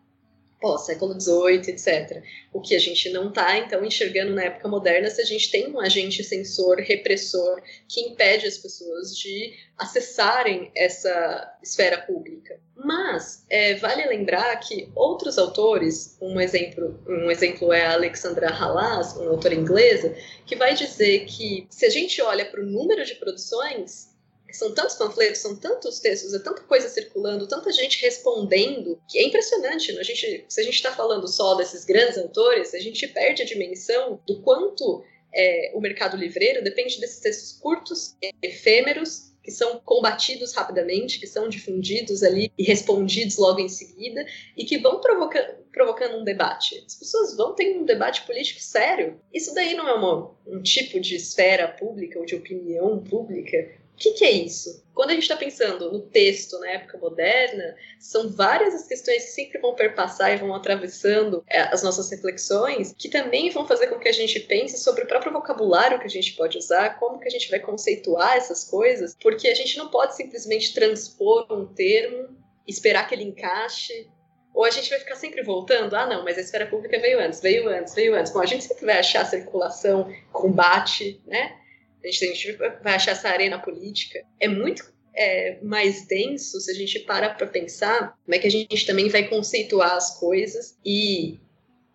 pós-século 0.60 1.18
XVIII, 1.18 1.70
etc. 1.70 2.22
O 2.52 2.60
que 2.60 2.74
a 2.74 2.78
gente 2.78 3.08
não 3.10 3.28
está, 3.28 3.58
então, 3.58 3.84
enxergando 3.84 4.34
na 4.34 4.44
época 4.44 4.68
moderna 4.68 5.08
se 5.08 5.20
a 5.20 5.24
gente 5.24 5.50
tem 5.50 5.68
um 5.68 5.80
agente 5.80 6.22
censor, 6.22 6.76
repressor, 6.78 7.60
que 7.88 8.00
impede 8.02 8.46
as 8.46 8.58
pessoas 8.58 9.16
de 9.16 9.54
acessarem 9.78 10.70
essa 10.76 11.58
esfera 11.62 11.98
pública. 11.98 12.60
Mas 12.76 13.44
é, 13.48 13.74
vale 13.74 14.06
lembrar 14.06 14.56
que 14.56 14.90
outros 14.94 15.38
autores, 15.38 16.16
um 16.20 16.40
exemplo, 16.40 16.98
um 17.06 17.30
exemplo 17.30 17.72
é 17.72 17.86
a 17.86 17.94
Alexandra 17.94 18.48
Halas, 18.48 19.16
uma 19.16 19.30
autora 19.30 19.54
inglesa, 19.54 20.14
que 20.46 20.56
vai 20.56 20.74
dizer 20.74 21.26
que 21.26 21.66
se 21.70 21.86
a 21.86 21.90
gente 21.90 22.20
olha 22.22 22.44
para 22.44 22.60
o 22.60 22.66
número 22.66 23.04
de 23.04 23.14
produções 23.16 24.09
são 24.52 24.74
tantos 24.74 24.96
panfletos, 24.96 25.40
são 25.40 25.56
tantos 25.56 26.00
textos, 26.00 26.34
é 26.34 26.38
tanta 26.38 26.62
coisa 26.62 26.88
circulando, 26.88 27.46
tanta 27.46 27.72
gente 27.72 28.00
respondendo, 28.02 29.00
que 29.08 29.18
é 29.18 29.24
impressionante. 29.24 29.92
Né? 29.92 30.00
A 30.00 30.04
gente, 30.04 30.44
se 30.48 30.60
a 30.60 30.64
gente 30.64 30.74
está 30.74 30.92
falando 30.92 31.26
só 31.28 31.54
desses 31.54 31.84
grandes 31.84 32.18
autores, 32.18 32.74
a 32.74 32.78
gente 32.78 33.06
perde 33.08 33.42
a 33.42 33.46
dimensão 33.46 34.20
do 34.26 34.40
quanto 34.42 35.04
é, 35.32 35.72
o 35.74 35.80
mercado 35.80 36.16
livreiro 36.16 36.62
depende 36.62 37.00
desses 37.00 37.20
textos 37.20 37.52
curtos, 37.52 38.16
efêmeros, 38.42 39.30
que 39.42 39.50
são 39.50 39.80
combatidos 39.80 40.52
rapidamente, 40.52 41.18
que 41.18 41.26
são 41.26 41.48
difundidos 41.48 42.22
ali 42.22 42.52
e 42.58 42.62
respondidos 42.62 43.38
logo 43.38 43.58
em 43.58 43.68
seguida, 43.68 44.24
e 44.56 44.64
que 44.64 44.78
vão 44.78 45.00
provoca 45.00 45.58
provocando 45.72 46.18
um 46.18 46.24
debate. 46.24 46.82
As 46.86 46.94
pessoas 46.94 47.36
vão 47.36 47.54
ter 47.54 47.76
um 47.76 47.84
debate 47.84 48.22
político 48.26 48.60
sério. 48.60 49.18
Isso 49.32 49.54
daí 49.54 49.74
não 49.74 49.88
é 49.88 49.94
uma, 49.94 50.34
um 50.46 50.62
tipo 50.62 51.00
de 51.00 51.16
esfera 51.16 51.68
pública 51.68 52.18
ou 52.18 52.26
de 52.26 52.34
opinião 52.34 53.02
pública 53.02 53.70
que, 54.00 54.12
que 54.12 54.24
é 54.24 54.30
isso? 54.30 54.82
Quando 54.94 55.10
a 55.10 55.12
gente 55.12 55.24
está 55.24 55.36
pensando 55.36 55.92
no 55.92 56.00
texto 56.00 56.58
na 56.58 56.70
época 56.70 56.96
moderna, 56.96 57.76
são 57.98 58.30
várias 58.30 58.74
as 58.74 58.88
questões 58.88 59.24
que 59.24 59.30
sempre 59.30 59.60
vão 59.60 59.74
perpassar 59.74 60.32
e 60.32 60.38
vão 60.38 60.54
atravessando 60.54 61.44
é, 61.46 61.60
as 61.60 61.82
nossas 61.82 62.10
reflexões, 62.10 62.94
que 62.96 63.10
também 63.10 63.50
vão 63.50 63.66
fazer 63.66 63.88
com 63.88 63.98
que 63.98 64.08
a 64.08 64.12
gente 64.12 64.40
pense 64.40 64.78
sobre 64.78 65.04
o 65.04 65.06
próprio 65.06 65.32
vocabulário 65.32 66.00
que 66.00 66.06
a 66.06 66.10
gente 66.10 66.32
pode 66.32 66.56
usar, 66.56 66.98
como 66.98 67.20
que 67.20 67.28
a 67.28 67.30
gente 67.30 67.50
vai 67.50 67.60
conceituar 67.60 68.36
essas 68.36 68.64
coisas, 68.64 69.14
porque 69.20 69.48
a 69.48 69.54
gente 69.54 69.76
não 69.76 69.90
pode 69.90 70.16
simplesmente 70.16 70.72
transpor 70.72 71.46
um 71.50 71.66
termo, 71.66 72.28
esperar 72.66 73.06
que 73.06 73.14
ele 73.14 73.24
encaixe 73.24 74.08
ou 74.54 74.64
a 74.64 74.70
gente 74.70 74.88
vai 74.88 74.98
ficar 74.98 75.14
sempre 75.14 75.42
voltando? 75.42 75.94
Ah, 75.94 76.06
não, 76.06 76.24
mas 76.24 76.38
a 76.38 76.40
esfera 76.40 76.66
pública 76.66 76.98
veio 76.98 77.20
antes, 77.20 77.40
veio 77.40 77.68
antes, 77.68 77.94
veio 77.94 78.14
antes. 78.14 78.32
Bom, 78.32 78.40
a 78.40 78.46
gente 78.46 78.64
sempre 78.64 78.86
vai 78.86 78.98
achar 78.98 79.24
circulação, 79.24 80.10
combate, 80.32 81.20
né? 81.26 81.59
A 82.02 82.10
gente, 82.10 82.24
a 82.24 82.34
gente 82.34 82.52
vai 82.82 82.94
achar 82.94 83.12
essa 83.12 83.28
arena 83.28 83.58
política, 83.58 84.24
é 84.38 84.48
muito 84.48 84.92
é, 85.14 85.58
mais 85.62 86.06
denso 86.06 86.60
se 86.60 86.70
a 86.70 86.74
gente 86.74 87.00
para 87.00 87.30
para 87.30 87.46
pensar 87.46 88.16
como 88.24 88.34
é 88.34 88.38
que 88.38 88.46
a 88.46 88.50
gente 88.50 88.86
também 88.86 89.08
vai 89.08 89.28
conceituar 89.28 89.92
as 89.92 90.18
coisas 90.18 90.76
e 90.84 91.38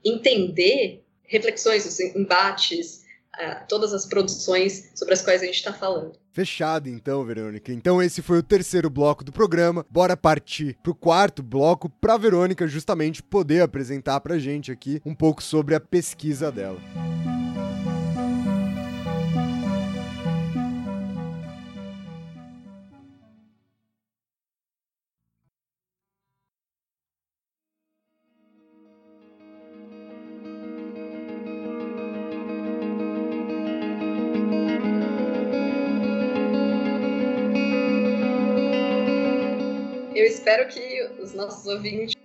entender 0.03 1.03
reflexões, 1.23 1.85
os 1.85 1.99
embates, 1.99 3.05
todas 3.67 3.93
as 3.93 4.05
produções 4.05 4.91
sobre 4.95 5.13
as 5.13 5.21
quais 5.21 5.41
a 5.41 5.45
gente 5.45 5.55
está 5.55 5.73
falando. 5.73 6.13
Fechado 6.31 6.89
então, 6.89 7.23
Verônica. 7.23 7.71
Então 7.71 8.01
esse 8.01 8.21
foi 8.21 8.39
o 8.39 8.43
terceiro 8.43 8.89
bloco 8.89 9.23
do 9.23 9.31
programa. 9.31 9.85
Bora 9.89 10.17
partir 10.17 10.77
pro 10.83 10.93
quarto 10.93 11.41
bloco 11.41 11.89
para 11.89 12.17
Verônica 12.17 12.67
justamente 12.67 13.23
poder 13.23 13.61
apresentar 13.61 14.19
pra 14.19 14.37
gente 14.37 14.71
aqui 14.71 15.01
um 15.05 15.15
pouco 15.15 15.41
sobre 15.41 15.75
a 15.75 15.79
pesquisa 15.79 16.51
dela. 16.51 16.79
espero 16.79 17.24
nossos 41.35 41.65
ouvintes 41.67 42.15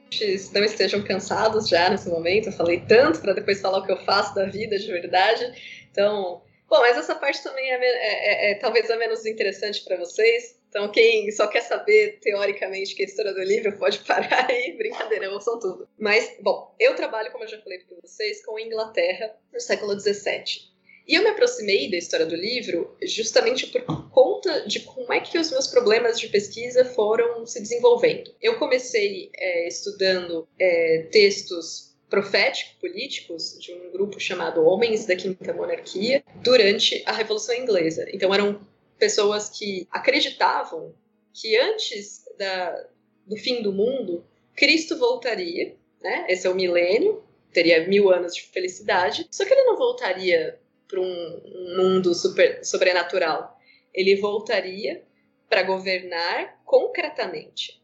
não 0.53 0.65
estejam 0.65 1.03
cansados 1.03 1.69
já 1.69 1.89
nesse 1.89 2.09
momento. 2.09 2.49
Eu 2.49 2.53
falei 2.53 2.81
tanto 2.87 3.20
para 3.20 3.32
depois 3.32 3.61
falar 3.61 3.78
o 3.78 3.87
que 3.87 3.93
eu 3.93 4.05
faço 4.05 4.35
da 4.35 4.47
vida 4.47 4.78
de 4.78 4.87
verdade. 4.91 5.45
Então, 5.91 6.43
bom, 6.69 6.81
mas 6.81 6.97
essa 6.97 7.15
parte 7.15 7.43
também 7.43 7.70
é, 7.70 7.74
é, 7.74 8.51
é, 8.51 8.53
é 8.53 8.55
talvez 8.57 8.91
a 8.91 8.97
menos 8.97 9.24
interessante 9.27 9.85
para 9.85 9.97
vocês. 9.97 10.59
Então, 10.69 10.91
quem 10.91 11.31
só 11.32 11.49
quer 11.49 11.62
saber 11.62 12.19
teoricamente 12.20 12.95
que 12.95 13.03
é 13.03 13.07
a 13.07 13.09
história 13.09 13.35
do 13.35 13.43
livro 13.43 13.77
pode 13.77 13.99
parar 14.07 14.49
aí, 14.49 14.73
brincadeira, 14.77 15.31
ouçam 15.31 15.59
tudo. 15.59 15.89
Mas, 15.99 16.37
bom, 16.41 16.74
eu 16.78 16.95
trabalho, 16.95 17.31
como 17.32 17.45
eu 17.45 17.49
já 17.49 17.61
falei 17.61 17.81
para 17.81 17.97
vocês, 18.01 18.45
com 18.45 18.57
a 18.57 18.62
Inglaterra 18.62 19.35
no 19.53 19.61
século 19.61 19.99
XVII. 19.99 20.70
E 21.11 21.16
eu 21.16 21.24
me 21.24 21.31
aproximei 21.31 21.91
da 21.91 21.97
história 21.97 22.24
do 22.24 22.37
livro 22.37 22.97
justamente 23.03 23.66
por 23.66 24.09
conta 24.11 24.61
de 24.61 24.78
como 24.78 25.12
é 25.12 25.19
que 25.19 25.37
os 25.37 25.51
meus 25.51 25.66
problemas 25.66 26.20
de 26.20 26.28
pesquisa 26.28 26.85
foram 26.85 27.45
se 27.45 27.61
desenvolvendo. 27.61 28.32
Eu 28.41 28.61
comecei 28.61 29.28
é, 29.35 29.66
estudando 29.66 30.47
é, 30.57 31.09
textos 31.11 31.97
profético-políticos 32.09 33.59
de 33.59 33.74
um 33.74 33.91
grupo 33.91 34.20
chamado 34.20 34.65
Homens 34.65 35.05
da 35.05 35.16
Quinta 35.16 35.53
Monarquia 35.53 36.23
durante 36.45 37.03
a 37.05 37.11
Revolução 37.11 37.57
Inglesa. 37.57 38.07
Então 38.15 38.32
eram 38.32 38.65
pessoas 38.97 39.49
que 39.49 39.89
acreditavam 39.91 40.95
que 41.35 41.57
antes 41.57 42.23
da, 42.39 42.87
do 43.27 43.37
fim 43.37 43.62
do 43.62 43.73
mundo, 43.73 44.24
Cristo 44.55 44.97
voltaria, 44.97 45.74
né? 46.01 46.27
Esse 46.28 46.47
é 46.47 46.51
o 46.51 46.55
milênio, 46.55 47.20
teria 47.53 47.89
mil 47.89 48.12
anos 48.12 48.32
de 48.32 48.43
felicidade, 48.43 49.27
só 49.28 49.45
que 49.45 49.53
ele 49.53 49.65
não 49.65 49.77
voltaria 49.77 50.57
para 50.91 51.01
um, 51.01 51.77
mundo 51.77 52.12
super, 52.15 52.65
sobrenatural. 52.65 53.57
Ele 53.95 54.17
voltaria 54.17 55.03
para 55.49 55.62
governar 55.62 56.61
concretamente. 56.65 57.81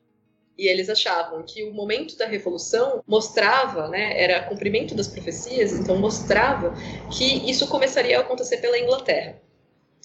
E 0.59 0.69
eles 0.69 0.89
achavam 0.89 1.43
que 1.43 1.63
o 1.65 1.73
momento 1.73 2.17
da 2.17 2.27
revolução 2.27 3.03
mostrava, 3.07 3.89
né, 3.89 4.21
era 4.21 4.45
cumprimento 4.45 4.95
das 4.95 5.07
profecias, 5.07 5.73
então 5.73 5.99
mostrava 5.99 6.73
que 7.17 7.51
isso 7.51 7.69
começaria 7.69 8.19
a 8.19 8.23
acontecer 8.23 8.59
pela 8.59 8.79
Inglaterra. 8.79 9.41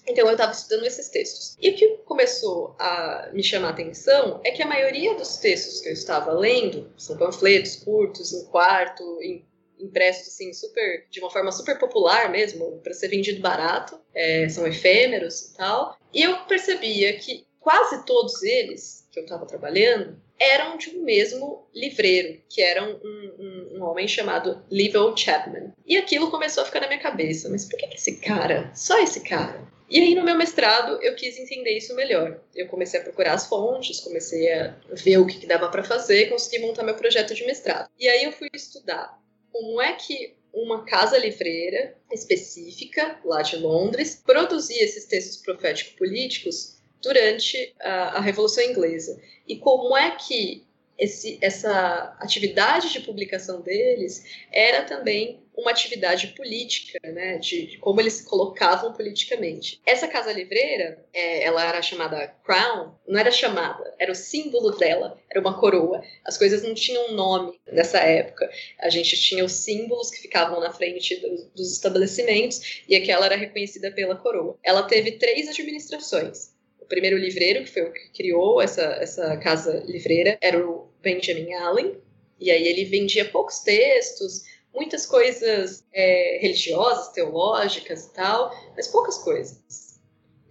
Então 0.06 0.26
eu 0.26 0.32
estava 0.32 0.52
estudando 0.52 0.86
esses 0.86 1.10
textos. 1.10 1.56
E 1.62 1.70
o 1.70 1.76
que 1.76 1.88
começou 2.06 2.76
a 2.80 3.30
me 3.32 3.44
chamar 3.44 3.70
a 3.70 3.72
atenção 3.72 4.42
é 4.44 4.52
que 4.52 4.62
a 4.62 4.68
maioria 4.68 5.16
dos 5.16 5.38
textos 5.38 5.80
que 5.80 5.90
eu 5.90 5.94
estava 5.94 6.34
lendo 6.34 6.92
são 6.98 7.18
panfletos 7.18 7.78
curtos, 7.78 8.34
em 8.34 8.46
quarto, 8.46 9.04
em 9.22 9.46
impressos 9.82 10.28
assim 10.28 10.54
super 10.54 11.06
de 11.10 11.20
uma 11.20 11.30
forma 11.30 11.52
super 11.52 11.78
popular 11.78 12.30
mesmo 12.30 12.80
para 12.84 12.94
ser 12.94 13.08
vendido 13.08 13.42
barato 13.42 14.00
é, 14.14 14.48
são 14.50 14.68
efêmeros 14.68 15.42
e 15.42 15.58
tal 15.58 15.98
e 16.14 16.24
eu 16.24 16.38
percebia 16.46 17.18
que 17.18 17.46
quase 17.60 18.06
todos 18.06 18.42
eles 18.44 19.08
que 19.12 19.20
eu 19.20 19.24
estava 19.24 19.46
trabalhando 19.46 20.20
eram 20.40 20.76
de 20.76 20.90
um 20.90 21.04
mesmo 21.04 21.68
livreiro, 21.72 22.42
que 22.50 22.64
era 22.64 22.84
um, 22.84 23.00
um, 23.06 23.78
um, 23.78 23.84
homem 23.84 24.08
chamado 24.08 24.60
Levell 24.72 25.16
Chapman. 25.16 25.72
E 25.86 25.96
aquilo 25.96 26.32
começou 26.32 26.64
a 26.64 26.66
ficar 26.66 26.80
na 26.80 26.88
minha 26.88 27.00
cabeça. 27.00 27.48
Mas 27.48 27.66
por 27.66 27.78
que, 27.78 27.86
que 27.86 27.96
esse 27.96 28.20
cara, 28.20 28.72
só 28.74 29.00
esse 29.04 29.20
cara, 29.20 29.62
e 29.92 30.00
aí, 30.00 30.16
no 30.16 30.24
meu 30.24 30.36
mestrado, 30.36 31.00
eu 31.04 31.14
quis 31.16 31.38
entender 31.38 31.78
isso 31.78 31.94
melhor. 31.94 32.40
Eu 32.56 32.66
comecei 32.68 32.98
a 32.98 33.04
procurar 33.04 33.34
as 33.34 33.48
fontes, 33.48 34.00
comecei 34.00 34.50
a 34.50 34.74
ver 34.90 35.18
o 35.18 35.28
que, 35.28 35.38
que 35.38 35.46
dava 35.46 35.68
para 35.68 35.84
fazer, 35.84 36.30
consegui 36.30 36.60
montar 36.60 36.82
meu 36.84 36.96
projeto 36.96 37.36
de 37.36 37.46
mestrado. 37.46 37.90
E 38.00 38.08
aí, 38.08 38.24
eu 38.24 38.32
fui 38.32 38.48
estudar 38.54 39.21
como 39.52 39.82
é 39.82 39.94
que 39.94 40.36
uma 40.54 40.86
casa 40.86 41.18
livreira 41.18 41.96
específica, 42.12 43.20
lá 43.24 43.42
de 43.42 43.56
Londres, 43.58 44.22
produzia 44.26 44.84
esses 44.84 45.06
textos 45.06 45.38
profético-políticos 45.38 46.78
durante 47.02 47.74
a, 47.80 48.18
a 48.18 48.22
Revolução 48.22 48.64
Inglesa. 48.64 49.20
E 49.48 49.58
como 49.58 49.96
é 49.96 50.12
que 50.12 50.66
esse, 51.02 51.40
essa 51.42 52.16
atividade 52.20 52.94
de 52.94 53.00
publicação 53.00 53.60
deles 53.60 54.24
era 54.52 54.84
também 54.84 55.42
uma 55.58 55.72
atividade 55.72 56.28
política, 56.28 57.00
né, 57.12 57.40
de, 57.40 57.78
como 57.80 58.00
eles 58.00 58.14
se 58.14 58.26
colocavam 58.26 58.94
politicamente. 58.94 59.82
Essa 59.86 60.08
casa 60.08 60.32
livreira, 60.32 61.04
é, 61.12 61.44
ela 61.44 61.68
era 61.68 61.82
chamada 61.82 62.28
Crown, 62.44 62.94
não 63.08 63.20
era 63.20 63.32
chamada, 63.32 63.94
era 64.00 64.12
o 64.12 64.16
símbolo 64.16 64.78
dela, 64.78 65.20
era 65.30 65.42
uma 65.42 65.60
coroa. 65.60 66.04
As 66.24 66.38
coisas 66.38 66.62
não 66.62 66.74
tinham 66.76 67.14
nome 67.14 67.60
nessa 67.72 67.98
época. 67.98 68.50
A 68.80 68.90
gente 68.90 69.20
tinha 69.20 69.44
os 69.44 69.54
símbolos 69.54 70.12
que 70.12 70.22
ficavam 70.22 70.60
na 70.60 70.72
frente 70.72 71.16
do, 71.16 71.50
dos 71.56 71.74
estabelecimentos 71.74 72.84
e 72.88 72.96
aquela 72.96 73.26
era 73.26 73.36
reconhecida 73.36 73.92
pela 73.92 74.16
coroa. 74.16 74.58
Ela 74.64 74.84
teve 74.84 75.14
três 75.14 75.50
administrações 75.50 76.52
primeiro 76.92 77.18
livreiro, 77.18 77.64
que 77.64 77.72
foi 77.72 77.84
o 77.84 77.94
que 77.94 78.10
criou 78.10 78.62
essa, 78.62 78.82
essa 78.82 79.38
casa 79.38 79.82
livreira, 79.88 80.38
era 80.42 80.60
o 80.60 80.91
Benjamin 81.02 81.54
Allen. 81.54 81.98
E 82.40 82.50
aí 82.50 82.68
ele 82.68 82.86
vendia 82.86 83.30
poucos 83.30 83.60
textos, 83.60 84.44
muitas 84.74 85.06
coisas 85.06 85.84
é, 85.94 86.40
religiosas, 86.42 87.10
teológicas 87.10 88.06
e 88.06 88.14
tal, 88.14 88.52
mas 88.76 88.88
poucas 88.88 89.18
coisas. 89.20 90.00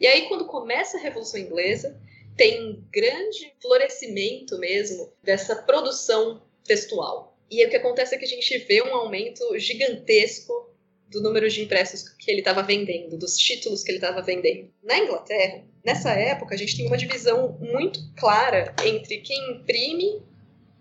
E 0.01 0.07
aí, 0.07 0.29
quando 0.29 0.47
começa 0.47 0.97
a 0.97 1.01
Revolução 1.01 1.41
Inglesa, 1.41 2.01
tem 2.37 2.63
um 2.63 2.85
grande 2.91 3.53
florescimento 3.61 4.59
mesmo 4.59 5.13
dessa 5.23 5.57
produção 5.57 6.43
textual. 6.65 7.37
E 7.51 7.65
o 7.67 7.69
que 7.69 7.77
acontece 7.77 8.15
é 8.15 8.19
que 8.19 8.25
a 8.25 8.29
gente 8.29 8.59
vê 8.59 8.81
um 8.81 8.95
aumento 8.95 9.59
gigantesco 9.59 10.71
do 11.11 11.21
número 11.21 11.51
de 11.51 11.63
impressos 11.63 12.09
que 12.09 12.31
ele 12.31 12.39
estava 12.39 12.63
vendendo, 12.63 13.19
dos 13.19 13.37
títulos 13.37 13.83
que 13.83 13.91
ele 13.91 13.99
estava 13.99 14.23
vendendo. 14.23 14.73
Na 14.83 14.97
Inglaterra, 14.99 15.65
nessa 15.85 16.13
época, 16.13 16.55
a 16.55 16.57
gente 16.57 16.77
tem 16.77 16.87
uma 16.87 16.97
divisão 16.97 17.59
muito 17.61 17.99
clara 18.15 18.75
entre 18.85 19.19
quem 19.19 19.53
imprime 19.53 20.23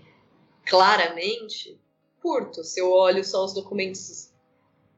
claramente, 0.65 1.79
curto, 2.21 2.63
se 2.63 2.79
eu 2.79 2.91
olho 2.91 3.23
só 3.23 3.45
os 3.45 3.53
documentos 3.53 4.29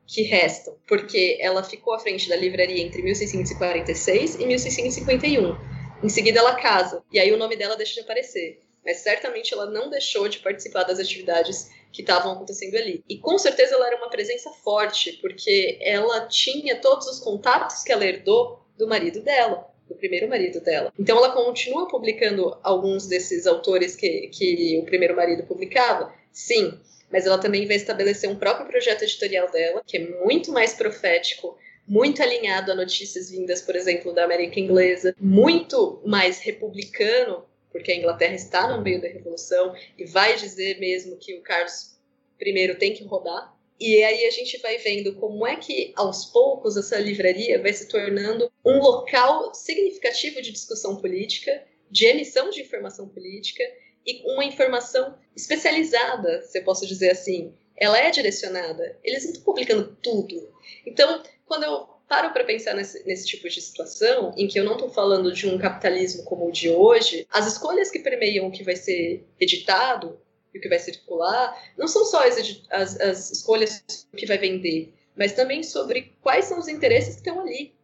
que 0.06 0.22
restam, 0.22 0.76
porque 0.88 1.38
ela 1.42 1.62
ficou 1.62 1.94
à 1.94 2.00
frente 2.00 2.30
da 2.30 2.36
livraria 2.36 2.82
entre 2.82 3.02
1646 3.02 4.36
e 4.36 4.46
1651. 4.46 5.77
Em 6.04 6.10
seguida, 6.10 6.40
ela 6.40 6.56
casa, 6.56 7.04
e 7.12 7.20
aí 7.20 7.32
o 7.32 7.38
nome 7.38 7.56
dela 7.56 7.76
deixa 7.76 7.96
de 7.96 8.02
aparecer. 8.02 8.62
Mas 8.86 8.98
certamente 8.98 9.54
ela 9.54 9.66
não 9.66 9.90
deixou 9.90 10.28
de 10.30 10.40
participar 10.40 10.84
das 10.84 11.00
atividades 11.00 11.70
que 11.92 12.02
estavam 12.02 12.34
acontecendo 12.34 12.76
ali. 12.76 13.04
E 13.10 13.18
com 13.18 13.38
certeza 13.38 13.76
ela 13.76 13.88
era 13.88 13.98
uma 13.98 14.10
presença 14.10 14.52
forte, 14.64 15.14
porque 15.22 15.78
ela 15.82 16.28
tinha 16.28 16.80
todos 16.80 17.08
os 17.08 17.20
contatos 17.20 17.84
que 17.84 17.92
ela 17.92 18.06
herdou 18.06 18.60
do 18.78 18.88
marido 18.88 19.22
dela, 19.22 19.68
do 19.90 19.96
primeiro 19.96 20.30
marido 20.30 20.62
dela. 20.62 20.94
Então 20.98 21.18
ela 21.18 21.32
continua 21.32 21.88
publicando 21.88 22.58
alguns 22.64 23.08
desses 23.08 23.48
autores 23.48 23.96
que, 23.96 24.28
que 24.28 24.78
o 24.80 24.86
primeiro 24.86 25.16
marido 25.16 25.44
publicava? 25.44 26.14
Sim, 26.32 26.80
mas 27.12 27.26
ela 27.26 27.40
também 27.40 27.66
vai 27.66 27.76
estabelecer 27.76 28.30
um 28.30 28.36
próprio 28.36 28.68
projeto 28.68 29.04
editorial 29.04 29.50
dela, 29.50 29.82
que 29.86 29.98
é 29.98 30.08
muito 30.24 30.52
mais 30.52 30.74
profético 30.74 31.58
muito 31.88 32.22
alinhado 32.22 32.72
a 32.72 32.76
notícias 32.76 33.30
vindas, 33.30 33.62
por 33.62 33.76
exemplo, 33.76 34.14
da 34.14 34.26
América 34.26 34.60
Inglesa, 34.60 35.16
muito 35.20 36.02
mais 36.06 36.40
republicano, 36.40 37.46
porque 37.72 37.92
a 37.92 37.96
Inglaterra 37.96 38.36
está 38.36 38.68
no 38.68 38.84
meio 38.84 39.02
da 39.02 39.08
Revolução 39.08 39.74
e 39.98 40.06
vai 40.06 40.36
dizer 40.36 40.80
mesmo 40.80 41.18
que 41.18 41.36
o 41.36 41.42
Carlos 41.42 41.98
I 42.42 42.76
tem 42.76 42.94
que 42.94 43.04
rodar. 43.04 43.56
E 43.80 44.04
aí 44.04 44.26
a 44.26 44.32
gente 44.32 44.58
vai 44.58 44.78
vendo 44.80 45.16
como 45.16 45.46
é 45.46 45.56
que, 45.56 45.94
aos 45.96 46.26
poucos, 46.26 46.76
essa 46.76 46.98
livraria 46.98 47.62
vai 47.62 47.72
se 47.72 47.88
tornando 47.88 48.52
um 48.66 48.80
local 48.80 49.54
significativo 49.54 50.42
de 50.42 50.52
discussão 50.52 50.96
política, 50.98 51.64
de 51.90 52.06
emissão 52.06 52.50
de 52.50 52.62
informação 52.62 53.08
política 53.08 53.64
e 54.06 54.24
uma 54.34 54.44
informação 54.44 55.16
especializada, 55.36 56.42
se 56.42 56.58
eu 56.58 56.64
posso 56.64 56.88
dizer 56.88 57.12
assim. 57.12 57.54
Ela 57.76 58.00
é 58.00 58.10
direcionada. 58.10 58.98
Eles 59.04 59.24
não 59.24 59.32
estão 59.32 59.44
publicando 59.44 59.96
tudo. 60.02 60.52
Então, 60.84 61.22
quando 61.48 61.64
eu 61.64 61.88
paro 62.08 62.32
para 62.32 62.44
pensar 62.44 62.74
nesse, 62.74 63.06
nesse, 63.06 63.26
tipo 63.26 63.50
de 63.50 63.62
situação, 63.62 64.34
em 64.38 64.48
que 64.48 64.60
eu 64.60 64.64
não 64.64 64.74
estou 64.74 64.90
falando 64.90 65.32
de 65.32 65.48
um 65.48 65.58
capitalismo 65.58 66.24
como 66.24 66.48
o 66.48 66.52
de 66.52 66.70
hoje, 66.70 67.28
as 67.30 67.48
escolhas 67.48 67.92
que 67.92 68.00
permeiam 68.00 68.48
o 68.48 68.52
que 68.52 68.64
vai 68.64 68.76
ser 68.76 69.26
editado 69.40 70.20
e 70.54 70.58
o 70.58 70.62
que 70.62 70.70
vai 70.70 70.80
circular 70.80 71.58
não 71.78 71.88
são 71.88 72.06
só 72.06 72.26
as, 72.26 72.38
as, 72.70 73.00
as 73.00 73.32
escolhas 73.32 73.84
que 74.16 74.26
vai 74.26 74.38
vender, 74.38 74.94
mas 75.16 75.34
também 75.34 75.64
sobre 75.64 76.14
quais 76.22 76.46
são 76.46 76.60
os 76.60 76.68
interesses 76.68 77.16
que 77.16 77.22
estão 77.22 77.42
ali. 77.42 77.76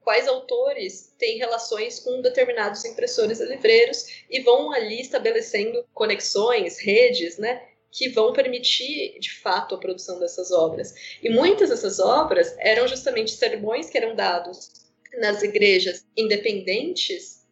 Quais 0.00 0.26
autores 0.26 1.12
têm 1.18 1.36
relações 1.36 2.00
com 2.00 2.22
determinados 2.22 2.82
impressores 2.86 3.40
e 3.40 3.44
livreiros 3.44 4.24
e 4.30 4.40
vão 4.40 4.72
ali 4.72 5.02
estabelecendo 5.02 5.84
conexões, 5.92 6.78
redes, 6.80 7.36
né, 7.36 7.62
que 7.98 8.08
vão 8.10 8.32
permitir, 8.32 9.18
de 9.18 9.32
fato, 9.40 9.74
a 9.74 9.78
produção 9.78 10.20
dessas 10.20 10.52
obras. 10.52 10.94
E 11.20 11.28
muitas 11.28 11.70
dessas 11.70 11.98
obras 11.98 12.54
eram 12.60 12.86
justamente 12.86 13.32
sermões 13.32 13.90
que 13.90 13.98
eram 13.98 14.14
dados 14.14 14.70
nas 15.18 15.42
igrejas 15.42 16.06
independentes, 16.16 17.44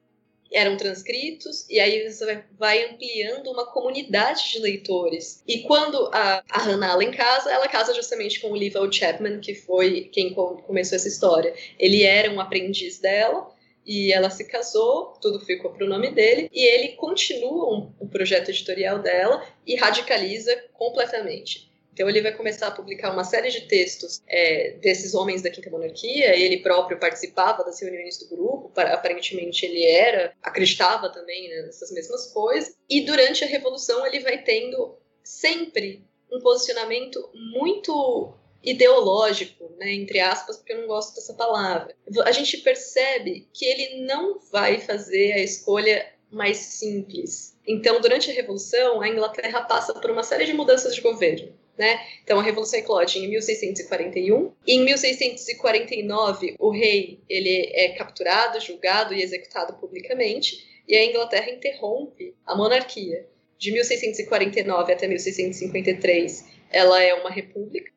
eram 0.53 0.77
transcritos, 0.77 1.69
e 1.69 1.81
aí 1.81 2.09
você 2.09 2.45
vai 2.57 2.85
ampliando 2.85 3.51
uma 3.51 3.67
comunidade 3.67 4.53
de 4.53 4.61
leitores. 4.61 5.43
E 5.49 5.63
quando 5.63 6.09
a, 6.13 6.45
a 6.49 6.61
Hannah 6.61 6.93
Allen 6.93 7.11
casa, 7.11 7.51
ela 7.51 7.67
casa 7.67 7.93
justamente 7.93 8.39
com 8.39 8.53
o 8.53 8.57
Lival 8.57 8.91
Chapman, 8.91 9.41
que 9.41 9.53
foi 9.53 10.03
quem 10.13 10.33
começou 10.33 10.95
essa 10.95 11.09
história. 11.09 11.53
Ele 11.77 12.05
era 12.05 12.31
um 12.31 12.41
aprendiz 12.41 13.01
dela, 13.01 13.53
e 13.87 14.13
ela 14.13 14.29
se 14.31 14.45
casou, 14.45 15.15
tudo 15.23 15.39
ficou 15.41 15.71
para 15.71 15.85
o 15.85 15.89
nome 15.89 16.11
dele, 16.11 16.51
e 16.53 16.65
ele 16.65 16.89
continua 16.97 17.73
um, 17.73 17.93
o 18.01 18.09
projeto 18.09 18.49
editorial 18.49 18.99
dela 18.99 19.47
e 19.67 19.77
radicaliza 19.77 20.55
completamente. 20.73 21.71
Então 21.97 22.11
ele 22.11 22.21
vai 22.21 22.33
começar 22.33 22.67
a 22.67 22.71
publicar 22.71 23.11
uma 23.11 23.25
série 23.25 23.49
de 23.49 23.63
textos 23.63 24.21
é, 24.29 24.73
desses 24.83 25.15
homens 25.15 25.41
da 25.41 25.49
Quinta 25.49 25.71
Monarquia. 25.71 26.37
Ele 26.37 26.59
próprio 26.59 27.01
participava 27.01 27.65
das 27.65 27.81
reuniões 27.81 28.19
do 28.19 28.29
grupo. 28.29 28.71
Aparentemente 28.79 29.65
ele 29.65 29.83
era, 29.83 30.35
acreditava 30.43 31.09
também 31.09 31.49
né, 31.49 31.63
nessas 31.63 31.91
mesmas 31.91 32.27
coisas. 32.35 32.77
E 32.87 33.01
durante 33.01 33.45
a 33.45 33.47
Revolução 33.47 34.07
ele 34.07 34.21
vai 34.21 34.43
tendo 34.43 34.95
sempre 35.25 36.05
um 36.31 36.39
posicionamento 36.41 37.31
muito 37.33 38.35
ideológico, 38.67 39.73
né, 39.79 39.95
entre 39.95 40.19
aspas, 40.19 40.57
porque 40.57 40.73
eu 40.73 40.81
não 40.81 40.89
gosto 40.89 41.15
dessa 41.15 41.33
palavra. 41.35 41.95
A 42.25 42.33
gente 42.33 42.59
percebe 42.59 43.47
que 43.55 43.65
ele 43.65 44.05
não 44.05 44.41
vai 44.51 44.81
fazer 44.81 45.35
a 45.35 45.43
escolha 45.43 46.05
mais 46.31 46.57
simples. 46.57 47.57
Então, 47.65 48.01
durante 48.01 48.29
a 48.29 48.35
Revolução, 48.35 49.01
a 49.01 49.09
Inglaterra 49.09 49.63
passa 49.63 49.95
por 49.95 50.11
uma 50.11 50.25
série 50.25 50.45
de 50.45 50.53
mudanças 50.53 50.95
de 50.95 51.01
governo. 51.01 51.53
Né? 51.79 52.01
Então, 52.25 52.41
a 52.41 52.43
Revolução 52.43 52.81
eclode 52.81 53.19
em 53.19 53.29
1641. 53.29 54.53
Em 54.67 54.85
1649, 54.85 56.57
o 56.59 56.71
rei 56.71 57.21
ele 57.29 57.71
é 57.73 57.91
capturado, 57.91 58.61
julgado 58.61 59.15
e 59.15 59.23
executado 59.23 59.75
publicamente, 59.75 60.67
e 60.89 60.97
a 60.97 61.05
Inglaterra 61.05 61.51
interrompe 61.51 62.35
a 62.45 62.57
monarquia. 62.57 63.29
De 63.59 63.71
1649 63.73 64.93
até 64.93 65.07
1653, 65.07 66.45
ela 66.71 67.03
é 67.03 67.15
uma 67.15 67.31
república 67.31 67.96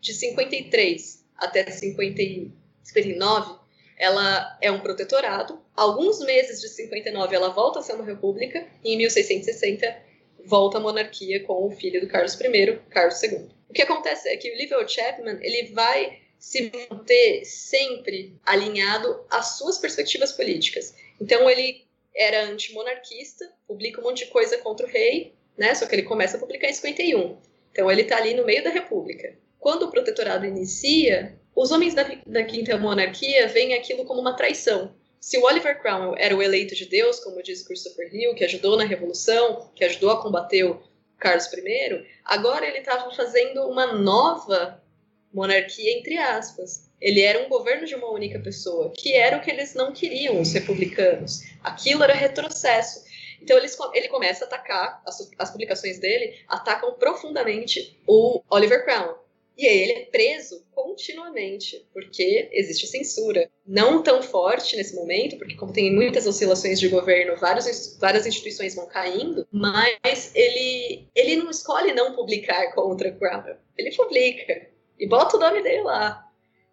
de 0.00 0.14
53 0.14 1.24
até 1.36 1.70
59, 1.70 3.60
ela 3.96 4.58
é 4.60 4.70
um 4.70 4.80
protetorado. 4.80 5.60
Alguns 5.74 6.20
meses 6.20 6.60
de 6.60 6.68
59 6.68 7.34
ela 7.34 7.50
volta 7.50 7.78
a 7.78 7.82
ser 7.82 7.94
uma 7.94 8.04
república 8.04 8.66
e 8.82 8.94
em 8.94 8.96
1660 8.96 10.10
volta 10.44 10.78
a 10.78 10.80
monarquia 10.80 11.42
com 11.44 11.66
o 11.66 11.70
filho 11.70 12.00
do 12.00 12.08
Carlos 12.08 12.34
I, 12.40 12.78
Carlos 12.88 13.22
II. 13.22 13.48
O 13.68 13.72
que 13.72 13.82
acontece 13.82 14.28
é 14.28 14.36
que 14.36 14.50
o 14.50 14.56
Liviu 14.56 14.88
Chapman 14.88 15.38
ele 15.42 15.72
vai 15.72 16.18
se 16.38 16.72
manter 16.90 17.44
sempre 17.44 18.34
alinhado 18.44 19.22
às 19.30 19.58
suas 19.58 19.78
perspectivas 19.78 20.32
políticas. 20.32 20.94
Então 21.20 21.48
ele 21.48 21.84
era 22.16 22.44
antimonarquista, 22.44 23.48
publica 23.68 24.00
um 24.00 24.04
monte 24.04 24.24
de 24.24 24.30
coisa 24.30 24.56
contra 24.58 24.86
o 24.86 24.88
rei, 24.88 25.34
né? 25.56 25.74
Só 25.74 25.86
que 25.86 25.94
ele 25.94 26.02
começa 26.02 26.36
a 26.36 26.40
publicar 26.40 26.68
em 26.68 26.72
51. 26.72 27.38
Então 27.70 27.90
ele 27.90 28.02
está 28.02 28.16
ali 28.16 28.34
no 28.34 28.44
meio 28.44 28.64
da 28.64 28.70
república. 28.70 29.36
Quando 29.60 29.84
o 29.84 29.90
protetorado 29.90 30.46
inicia, 30.46 31.38
os 31.54 31.70
homens 31.70 31.94
da, 31.94 32.04
da 32.26 32.42
Quinta 32.42 32.76
Monarquia 32.78 33.46
veem 33.46 33.74
aquilo 33.74 34.06
como 34.06 34.20
uma 34.20 34.34
traição. 34.34 34.94
Se 35.20 35.36
o 35.36 35.44
Oliver 35.44 35.80
Cromwell 35.82 36.14
era 36.16 36.34
o 36.34 36.42
eleito 36.42 36.74
de 36.74 36.86
Deus, 36.86 37.20
como 37.20 37.42
diz 37.42 37.62
Christopher 37.62 38.08
Hill, 38.12 38.34
que 38.34 38.44
ajudou 38.44 38.78
na 38.78 38.84
Revolução, 38.84 39.70
que 39.74 39.84
ajudou 39.84 40.10
a 40.10 40.22
combater 40.22 40.64
o 40.64 40.82
Carlos 41.18 41.46
I, 41.52 42.06
agora 42.24 42.66
ele 42.66 42.78
estava 42.78 43.14
fazendo 43.14 43.68
uma 43.68 43.92
nova 43.92 44.82
monarquia, 45.30 45.98
entre 45.98 46.16
aspas. 46.16 46.88
Ele 46.98 47.20
era 47.20 47.44
um 47.44 47.48
governo 47.50 47.86
de 47.86 47.94
uma 47.94 48.10
única 48.10 48.38
pessoa, 48.40 48.90
que 48.96 49.12
era 49.12 49.36
o 49.36 49.42
que 49.42 49.50
eles 49.50 49.74
não 49.74 49.92
queriam, 49.92 50.40
os 50.40 50.54
republicanos. 50.54 51.42
Aquilo 51.62 52.02
era 52.02 52.14
retrocesso. 52.14 53.04
Então 53.42 53.58
eles, 53.58 53.76
ele 53.92 54.08
começa 54.08 54.44
a 54.44 54.46
atacar, 54.46 55.02
as, 55.06 55.30
as 55.38 55.50
publicações 55.50 55.98
dele 55.98 56.42
atacam 56.48 56.94
profundamente 56.94 57.98
o 58.06 58.42
Oliver 58.48 58.84
Cromwell. 58.84 59.29
E 59.56 59.66
aí 59.66 59.78
ele 59.82 59.92
é 59.92 60.04
preso 60.06 60.64
continuamente, 60.72 61.86
porque 61.92 62.48
existe 62.52 62.86
censura. 62.86 63.50
Não 63.66 64.02
tão 64.02 64.22
forte 64.22 64.76
nesse 64.76 64.94
momento, 64.94 65.36
porque 65.36 65.56
como 65.56 65.72
tem 65.72 65.94
muitas 65.94 66.26
oscilações 66.26 66.80
de 66.80 66.88
governo, 66.88 67.36
várias, 67.36 67.98
várias 68.00 68.26
instituições 68.26 68.74
vão 68.74 68.86
caindo, 68.86 69.46
mas 69.52 70.34
ele, 70.34 71.06
ele 71.14 71.36
não 71.36 71.50
escolhe 71.50 71.92
não 71.92 72.14
publicar 72.14 72.72
contra 72.74 73.12
Cromwell. 73.12 73.56
Ele 73.76 73.94
publica 73.94 74.68
e 74.98 75.06
bota 75.06 75.36
o 75.36 75.40
nome 75.40 75.62
dele 75.62 75.82
lá. 75.82 76.26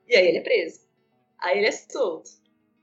E 0.08 0.16
aí 0.16 0.28
ele 0.28 0.38
é 0.38 0.42
preso. 0.42 0.80
Aí 1.40 1.58
ele 1.58 1.68
é 1.68 1.72
solto. 1.72 2.30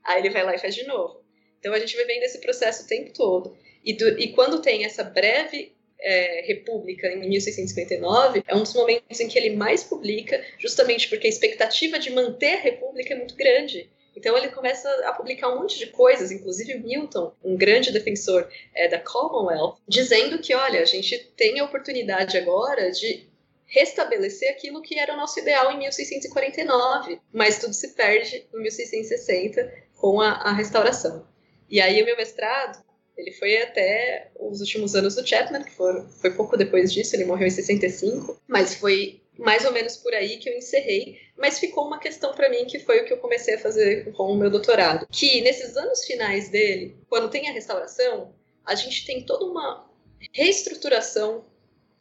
Aí 0.03 0.19
ele 0.19 0.29
vai 0.29 0.43
lá 0.43 0.55
e 0.55 0.59
faz 0.59 0.75
de 0.75 0.85
novo. 0.85 1.23
Então 1.59 1.73
a 1.73 1.79
gente 1.79 1.95
vai 1.95 2.05
vendo 2.05 2.23
esse 2.23 2.39
processo 2.39 2.83
o 2.83 2.87
tempo 2.87 3.11
todo. 3.11 3.57
E, 3.83 3.93
do, 3.93 4.19
e 4.19 4.33
quando 4.33 4.61
tem 4.61 4.85
essa 4.85 5.03
breve 5.03 5.74
é, 5.99 6.43
República 6.45 7.07
em 7.07 7.27
1659 7.29 8.43
é 8.47 8.55
um 8.55 8.63
dos 8.63 8.73
momentos 8.73 9.19
em 9.19 9.27
que 9.27 9.37
ele 9.37 9.55
mais 9.55 9.83
publica, 9.83 10.43
justamente 10.59 11.09
porque 11.09 11.27
a 11.27 11.29
expectativa 11.29 11.97
de 11.97 12.11
manter 12.11 12.55
a 12.55 12.61
República 12.61 13.13
é 13.13 13.17
muito 13.17 13.35
grande. 13.35 13.89
Então 14.15 14.37
ele 14.37 14.49
começa 14.49 14.89
a 15.07 15.11
publicar 15.11 15.49
um 15.49 15.59
monte 15.59 15.77
de 15.77 15.87
coisas, 15.87 16.31
inclusive 16.31 16.79
Milton, 16.79 17.33
um 17.43 17.57
grande 17.57 17.91
defensor 17.91 18.47
é, 18.73 18.87
da 18.87 18.99
Commonwealth, 18.99 19.77
dizendo 19.87 20.39
que, 20.39 20.53
olha, 20.53 20.81
a 20.81 20.85
gente 20.85 21.17
tem 21.35 21.59
a 21.59 21.65
oportunidade 21.65 22.37
agora 22.37 22.91
de 22.91 23.27
restabelecer 23.65 24.51
aquilo 24.51 24.81
que 24.81 24.97
era 24.97 25.13
o 25.13 25.17
nosso 25.17 25.39
ideal 25.39 25.71
em 25.71 25.79
1649, 25.79 27.19
mas 27.33 27.59
tudo 27.59 27.73
se 27.73 27.93
perde 27.93 28.47
em 28.53 28.61
1660 28.61 29.73
com 29.95 30.21
a, 30.21 30.29
a 30.29 30.53
restauração. 30.53 31.27
E 31.69 31.81
aí 31.81 32.01
o 32.01 32.05
meu 32.05 32.15
mestrado 32.15 32.84
ele 33.17 33.31
foi 33.31 33.61
até 33.61 34.31
os 34.39 34.59
últimos 34.59 34.95
anos 34.95 35.15
do 35.15 35.25
Chapman, 35.25 35.63
que 35.63 35.71
foram, 35.71 36.07
foi 36.09 36.31
pouco 36.31 36.57
depois 36.57 36.91
disso, 36.91 37.15
ele 37.15 37.25
morreu 37.25 37.47
em 37.47 37.51
65, 37.51 38.39
mas 38.47 38.75
foi 38.75 39.21
mais 39.37 39.65
ou 39.65 39.71
menos 39.71 39.97
por 39.97 40.13
aí 40.13 40.37
que 40.37 40.49
eu 40.49 40.57
encerrei, 40.57 41.19
mas 41.37 41.59
ficou 41.59 41.85
uma 41.85 41.99
questão 41.99 42.33
para 42.33 42.49
mim 42.49 42.65
que 42.65 42.79
foi 42.79 43.01
o 43.01 43.05
que 43.05 43.13
eu 43.13 43.17
comecei 43.17 43.55
a 43.55 43.59
fazer 43.59 44.11
com 44.13 44.31
o 44.31 44.37
meu 44.37 44.49
doutorado, 44.49 45.07
que 45.11 45.41
nesses 45.41 45.75
anos 45.75 46.05
finais 46.05 46.49
dele, 46.49 46.95
quando 47.09 47.29
tem 47.29 47.49
a 47.49 47.53
restauração, 47.53 48.33
a 48.65 48.75
gente 48.75 49.05
tem 49.05 49.25
toda 49.25 49.45
uma 49.45 49.89
reestruturação 50.31 51.45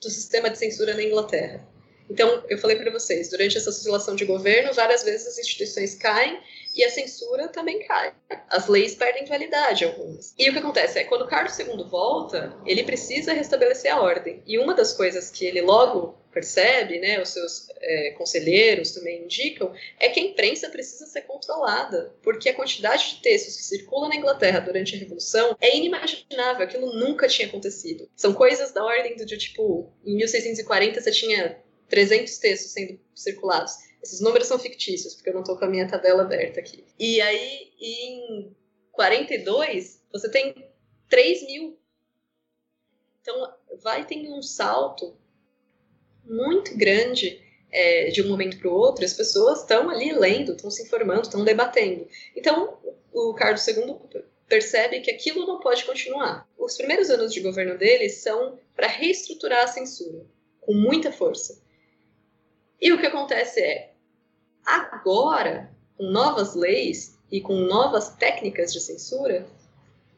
do 0.01 0.11
sistema 0.11 0.51
de 0.51 0.59
censura 0.59 0.95
na 0.95 1.03
Inglaterra. 1.03 1.67
Então, 2.09 2.45
eu 2.49 2.59
falei 2.59 2.77
para 2.77 2.91
vocês, 2.91 3.31
durante 3.31 3.57
essa 3.57 3.71
oscilação 3.71 4.15
de 4.15 4.25
governo, 4.25 4.73
várias 4.75 5.03
vezes 5.03 5.27
as 5.27 5.39
instituições 5.39 5.95
caem 5.95 6.39
e 6.75 6.85
a 6.85 6.91
censura 6.91 7.49
também 7.49 7.81
cai. 7.87 8.15
As 8.49 8.67
leis 8.67 8.95
perdem 8.95 9.25
validade 9.25 9.85
algumas. 9.85 10.35
E 10.39 10.49
o 10.49 10.53
que 10.53 10.59
acontece 10.59 10.99
é, 10.99 11.05
quando 11.05 11.27
Carlos 11.27 11.59
II 11.59 11.85
volta, 11.89 12.57
ele 12.67 12.83
precisa 12.83 13.33
restabelecer 13.33 13.93
a 13.93 14.01
ordem. 14.01 14.43
E 14.47 14.59
uma 14.59 14.75
das 14.75 14.93
coisas 14.93 15.31
que 15.31 15.45
ele 15.47 15.61
logo 15.61 16.19
percebe, 16.35 16.99
né, 16.99 17.23
os 17.23 17.29
seus 17.29 17.69
é, 17.81 18.11
conselheiros 18.19 18.91
também 18.91 19.23
indicam, 19.23 19.73
é 20.01 20.09
que 20.09 20.19
a 20.19 20.23
imprensa 20.25 20.69
precisa 20.69 21.07
ser 21.07 21.23
controlada, 21.23 22.13
porque 22.23 22.49
a 22.49 22.55
quantidade 22.55 23.11
de 23.11 23.23
textos 23.23 23.57
que 23.57 23.63
circulam 23.63 24.09
na 24.09 24.17
Inglaterra 24.17 24.59
durante 24.59 24.97
a 24.97 24.99
Revolução 24.99 25.57
é 25.61 25.77
inimaginável, 25.77 26.65
aquilo 26.65 26.93
nunca 26.99 27.29
tinha 27.29 27.47
acontecido. 27.47 28.11
São 28.17 28.35
coisas 28.35 28.73
da 28.73 28.85
ordem 28.85 29.17
do 29.17 29.25
tipo, 29.25 29.93
em 30.05 30.17
1640 30.17 31.01
você 31.01 31.13
tinha 31.13 31.57
300 31.89 32.37
textos 32.39 32.73
sendo 32.73 32.99
circulados. 33.15 33.75
Esses 34.05 34.21
números 34.21 34.49
são 34.49 34.59
fictícios, 34.59 35.15
porque 35.15 35.31
eu 35.31 35.35
não 35.35 35.41
estou 35.41 35.57
com 35.57 35.65
a 35.65 35.69
minha 35.69 35.89
tabela 35.89 36.25
aberta 36.25 36.61
aqui. 36.61 36.85
E 36.99 37.23
aí, 37.23 37.73
em 37.81 38.55
42, 38.93 40.05
você 40.13 40.31
tem 40.31 40.55
3 41.09 41.47
mil. 41.47 41.79
Então, 43.23 43.55
vai 43.83 44.05
tendo 44.07 44.31
um 44.35 44.43
salto 44.43 45.17
muito 46.23 46.77
grande 46.77 47.43
é, 47.73 48.11
de 48.11 48.21
um 48.21 48.29
momento 48.29 48.59
para 48.59 48.69
o 48.69 48.75
outro. 48.75 49.07
As 49.07 49.15
pessoas 49.15 49.61
estão 49.61 49.89
ali 49.89 50.13
lendo, 50.13 50.53
estão 50.53 50.71
se 50.71 50.83
informando, 50.83 51.23
estão 51.23 51.43
debatendo. 51.43 52.07
Então, 52.37 52.79
o 53.11 53.33
Carlos 53.33 53.67
II 53.67 53.97
percebe 54.47 55.01
que 55.01 55.11
aquilo 55.11 55.47
não 55.47 55.61
pode 55.61 55.83
continuar. 55.87 56.47
Os 56.59 56.77
primeiros 56.77 57.09
anos 57.09 57.33
de 57.33 57.41
governo 57.41 57.79
dele 57.79 58.11
são 58.11 58.59
para 58.77 58.87
reestruturar 58.87 59.65
a 59.65 59.69
censura, 59.69 60.27
com 60.61 60.75
muita 60.75 61.11
força. 61.11 61.59
E 62.79 62.93
o 62.93 63.01
que 63.01 63.07
acontece 63.07 63.63
é, 63.63 63.94
Agora 64.65 65.71
com 65.97 66.05
novas 66.05 66.55
leis 66.55 67.19
e 67.31 67.41
com 67.41 67.55
novas 67.55 68.11
técnicas 68.11 68.73
de 68.73 68.81
censura, 68.81 69.47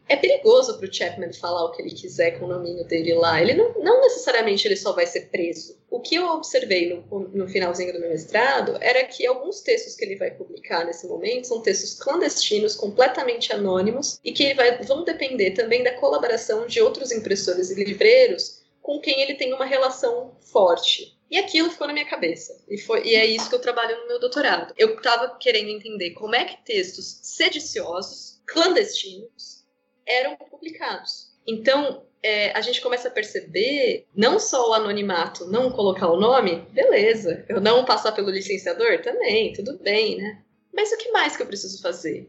é 0.09 0.17
perigoso 0.17 0.79
para 0.79 0.89
o 0.89 0.93
Chapman 0.93 1.33
falar 1.33 1.65
o 1.65 1.73
que 1.73 1.83
ele 1.83 1.91
quiser 1.91 2.39
com 2.39 2.45
o 2.45 2.49
nominho 2.49 2.85
dele 2.85 3.15
lá. 3.15 3.41
Ele 3.43 3.55
não, 3.55 3.75
não 3.83 4.01
necessariamente 4.01 4.67
ele 4.67 4.77
só 4.77 4.93
vai 4.93 5.05
ser 5.05 5.29
preso. 5.31 5.77
O 5.91 6.01
que 6.01 6.15
eu 6.15 6.27
observei 6.27 6.95
no, 6.95 7.21
no 7.29 7.49
finalzinho 7.49 7.93
do 7.93 7.99
meu 7.99 8.11
mestrado 8.11 8.77
era 8.81 9.05
que 9.05 9.27
alguns 9.27 9.61
textos 9.61 9.97
que 9.97 10.05
ele 10.05 10.15
vai 10.15 10.31
publicar 10.31 10.85
nesse 10.85 11.09
momento 11.09 11.49
são 11.49 11.61
textos 11.61 11.95
clandestinos, 11.95 12.77
completamente 12.77 13.53
anônimos, 13.53 14.21
e 14.25 14.31
que 14.31 14.55
vai, 14.55 14.81
vão 14.83 15.03
depender 15.03 15.53
também 15.53 15.83
da 15.83 15.95
colaboração 15.95 16.67
de 16.67 16.81
outros 16.81 17.11
impressores 17.11 17.71
e 17.71 17.83
livreiros 17.83 18.63
com 18.81 19.01
quem 19.01 19.23
ele 19.23 19.35
tem 19.35 19.53
uma 19.53 19.65
relação 19.65 20.37
forte. 20.41 21.16
E 21.31 21.39
aquilo 21.39 21.71
ficou 21.71 21.87
na 21.87 21.93
minha 21.93 22.09
cabeça. 22.09 22.65
E, 22.69 22.79
foi, 22.79 23.05
e 23.05 23.15
é 23.15 23.27
isso 23.27 23.49
que 23.49 23.55
eu 23.55 23.61
trabalho 23.61 24.01
no 24.01 24.09
meu 24.09 24.21
doutorado. 24.21 24.73
Eu 24.77 24.95
estava 24.95 25.37
querendo 25.39 25.71
entender 25.71 26.13
como 26.13 26.35
é 26.35 26.45
que 26.45 26.65
textos 26.65 27.19
sediciosos, 27.23 28.41
clandestinos, 28.47 29.67
eram 30.07 30.37
publicados. 30.37 31.35
Então, 31.47 32.07
é, 32.23 32.53
a 32.53 32.61
gente 32.61 32.81
começa 32.81 33.09
a 33.09 33.11
perceber 33.11 34.07
não 34.15 34.39
só 34.39 34.71
o 34.71 34.75
anonimato, 34.75 35.47
não 35.47 35.71
colocar 35.71 36.09
o 36.09 36.19
nome, 36.19 36.67
beleza. 36.73 37.45
Eu 37.49 37.61
não 37.61 37.85
passar 37.85 38.13
pelo 38.13 38.31
licenciador, 38.31 39.03
também, 39.03 39.53
tudo 39.53 39.79
bem, 39.79 40.17
né? 40.17 40.43
Mas 40.73 40.93
o 40.93 40.97
que 40.97 41.11
mais 41.11 41.37
que 41.37 41.43
eu 41.43 41.47
preciso 41.47 41.81
fazer? 41.81 42.29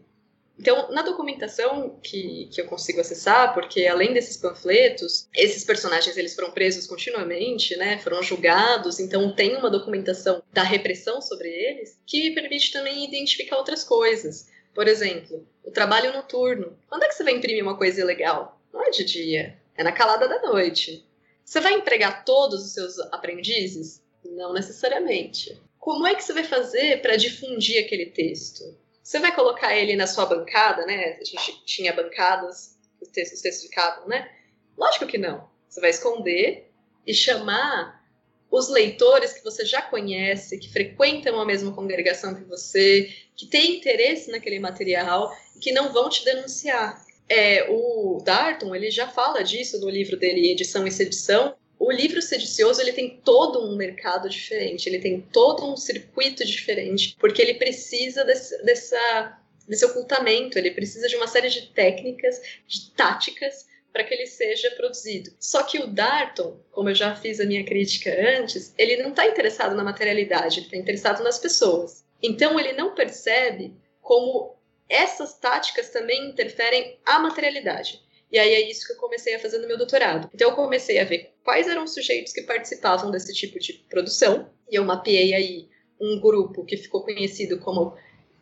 Então, 0.59 0.91
na 0.91 1.03
documentação 1.03 1.99
que, 2.01 2.49
que 2.51 2.59
eu 2.59 2.65
consigo 2.65 2.99
acessar, 2.99 3.53
porque 3.53 3.85
além 3.85 4.13
desses 4.13 4.37
panfletos, 4.37 5.27
esses 5.35 5.63
personagens 5.63 6.17
eles 6.17 6.33
foram 6.33 6.51
presos 6.51 6.87
continuamente, 6.87 7.75
né? 7.77 7.99
Foram 7.99 8.23
julgados, 8.23 8.99
então 8.99 9.35
tem 9.35 9.55
uma 9.55 9.69
documentação 9.69 10.41
da 10.51 10.63
repressão 10.63 11.21
sobre 11.21 11.47
eles 11.47 11.99
que 12.07 12.31
permite 12.31 12.71
também 12.71 13.05
identificar 13.05 13.57
outras 13.57 13.83
coisas. 13.83 14.47
Por 14.73 14.87
exemplo, 14.87 15.47
o 15.63 15.71
trabalho 15.71 16.13
noturno. 16.13 16.77
Quando 16.87 17.03
é 17.03 17.07
que 17.07 17.13
você 17.13 17.23
vai 17.23 17.33
imprimir 17.33 17.63
uma 17.63 17.77
coisa 17.77 18.01
ilegal? 18.01 18.59
Não 18.73 18.83
é 18.83 18.89
de 18.89 19.03
dia, 19.03 19.57
é 19.75 19.83
na 19.83 19.91
calada 19.91 20.27
da 20.27 20.41
noite. 20.41 21.05
Você 21.45 21.59
vai 21.59 21.73
empregar 21.73 22.25
todos 22.25 22.65
os 22.65 22.73
seus 22.73 22.99
aprendizes? 23.11 24.01
Não 24.25 24.53
necessariamente. 24.53 25.59
Como 25.79 26.05
é 26.05 26.13
que 26.15 26.23
você 26.23 26.33
vai 26.33 26.43
fazer 26.43 27.01
para 27.01 27.15
difundir 27.15 27.83
aquele 27.83 28.07
texto? 28.07 28.75
Você 29.07 29.19
vai 29.19 29.33
colocar 29.33 29.73
ele 29.73 29.95
na 29.95 30.05
sua 30.05 30.25
bancada, 30.25 30.85
né? 30.85 31.17
A 31.21 31.23
gente 31.23 31.63
tinha 31.63 31.93
bancadas, 31.93 32.77
os 33.01 33.07
textos, 33.07 33.37
os 33.37 33.41
textos 33.41 33.63
ficavam, 33.69 34.05
né? 34.05 34.29
Lógico 34.77 35.07
que 35.07 35.17
não. 35.17 35.49
Você 35.69 35.79
vai 35.79 35.91
esconder 35.91 36.69
e 37.05 37.13
chamar 37.13 38.05
os 38.51 38.67
leitores 38.67 39.31
que 39.31 39.45
você 39.45 39.65
já 39.65 39.81
conhece, 39.81 40.59
que 40.59 40.69
frequentam 40.73 41.39
a 41.39 41.45
mesma 41.45 41.73
congregação 41.73 42.35
que 42.35 42.43
você, 42.43 43.09
que 43.33 43.45
têm 43.45 43.77
interesse 43.77 44.29
naquele 44.29 44.59
material 44.59 45.33
e 45.55 45.59
que 45.59 45.71
não 45.71 45.93
vão 45.93 46.09
te 46.09 46.25
denunciar. 46.25 47.01
É, 47.29 47.65
o 47.69 48.21
Darton 48.21 48.75
ele 48.75 48.91
já 48.91 49.07
fala 49.07 49.41
disso 49.41 49.79
no 49.79 49.89
livro 49.89 50.17
dele, 50.17 50.51
Edição 50.51 50.85
e 50.85 50.91
Sedição, 50.91 51.55
o 51.79 51.91
livro 51.91 52.21
sedicioso 52.21 52.81
ele 52.81 52.93
tem 52.93 53.21
todo 53.23 53.63
um 53.63 53.75
mercado 53.75 54.29
diferente, 54.29 54.87
ele 54.87 54.99
tem 54.99 55.21
todo 55.21 55.65
um 55.65 55.77
circuito 55.77 56.45
diferente, 56.45 57.15
porque 57.19 57.41
ele 57.41 57.53
precisa 57.53 58.23
desse, 58.23 58.63
dessa, 58.63 59.39
desse 59.67 59.85
ocultamento, 59.85 60.57
ele 60.57 60.71
precisa 60.71 61.07
de 61.07 61.15
uma 61.15 61.27
série 61.27 61.49
de 61.49 61.67
técnicas, 61.67 62.41
de 62.67 62.91
táticas 62.91 63.67
para 63.93 64.03
que 64.03 64.13
ele 64.13 64.27
seja 64.27 64.71
produzido. 64.71 65.31
Só 65.39 65.63
que 65.63 65.79
o 65.79 65.87
Darton, 65.87 66.59
como 66.71 66.89
eu 66.89 66.95
já 66.95 67.15
fiz 67.15 67.39
a 67.39 67.45
minha 67.45 67.65
crítica 67.65 68.15
antes, 68.39 68.73
ele 68.77 68.97
não 68.97 69.09
está 69.09 69.25
interessado 69.25 69.75
na 69.75 69.83
materialidade, 69.83 70.59
ele 70.59 70.67
está 70.67 70.77
interessado 70.77 71.23
nas 71.23 71.39
pessoas. 71.39 72.05
Então 72.21 72.59
ele 72.59 72.73
não 72.73 72.93
percebe 72.93 73.73
como 74.01 74.55
essas 74.89 75.33
táticas 75.37 75.89
também 75.89 76.29
interferem 76.29 76.97
a 77.05 77.19
materialidade. 77.19 78.01
E 78.31 78.37
aí 78.37 78.53
é 78.53 78.69
isso 78.69 78.85
que 78.85 78.93
eu 78.93 78.97
comecei 78.97 79.35
a 79.35 79.39
fazer 79.39 79.57
no 79.59 79.67
meu 79.67 79.77
doutorado. 79.77 80.29
Então 80.33 80.49
eu 80.49 80.55
comecei 80.55 80.99
a 80.99 81.05
ver 81.05 81.33
quais 81.43 81.67
eram 81.67 81.83
os 81.83 81.93
sujeitos 81.93 82.33
que 82.33 82.41
participavam 82.41 83.09
desse 83.09 83.33
tipo 83.33 83.57
de 83.59 83.73
produção, 83.89 84.49
e 84.69 84.75
eu 84.75 84.83
mapeei 84.83 85.33
aí 85.33 85.69
um 85.99 86.19
grupo 86.19 86.65
que 86.65 86.77
ficou 86.77 87.03
conhecido 87.03 87.59
como 87.59 87.95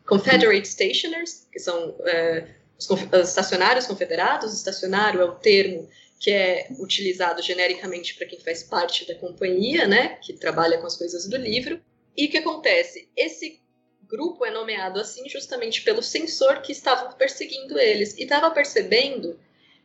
Confederate 0.06 0.68
Stationers, 0.68 1.46
que 1.52 1.58
são 1.58 1.90
uh, 1.90 2.48
os, 2.78 2.88
os 2.90 3.28
estacionários 3.28 3.86
confederados. 3.86 4.52
Estacionário 4.52 5.20
é 5.20 5.24
o 5.24 5.34
termo 5.34 5.88
que 6.18 6.30
é 6.30 6.68
utilizado 6.78 7.42
genericamente 7.42 8.14
para 8.14 8.26
quem 8.26 8.40
faz 8.40 8.62
parte 8.62 9.06
da 9.06 9.14
companhia, 9.16 9.86
né, 9.86 10.18
que 10.22 10.32
trabalha 10.32 10.78
com 10.78 10.86
as 10.86 10.96
coisas 10.96 11.28
do 11.28 11.36
livro. 11.36 11.80
E 12.16 12.26
o 12.26 12.30
que 12.30 12.38
acontece? 12.38 13.08
Esse 13.16 13.60
grupo 14.08 14.44
é 14.44 14.50
nomeado 14.50 14.98
assim 14.98 15.28
justamente 15.28 15.82
pelo 15.82 16.02
censor 16.02 16.62
que 16.62 16.72
estava 16.72 17.12
perseguindo 17.14 17.78
eles 17.78 18.16
e 18.16 18.22
estava 18.22 18.50
percebendo 18.50 19.38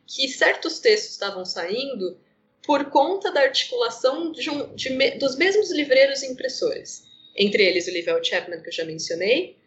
que 0.06 0.28
certos 0.28 0.78
textos 0.78 1.12
estavam 1.12 1.44
saindo 1.44 2.18
por 2.64 2.90
conta 2.90 3.32
da 3.32 3.40
articulação 3.40 4.30
de 4.32 4.48
um, 4.48 4.74
de, 4.74 5.10
dos 5.18 5.36
mesmos 5.36 5.70
livreiros 5.70 6.22
e 6.22 6.26
impressores. 6.26 7.04
Entre 7.36 7.62
eles 7.62 7.86
o 7.86 7.90
Livell 7.90 8.22
Chapman, 8.22 8.60
que 8.60 8.68
eu 8.68 8.72
já 8.72 8.84
mencionei, 8.84 9.58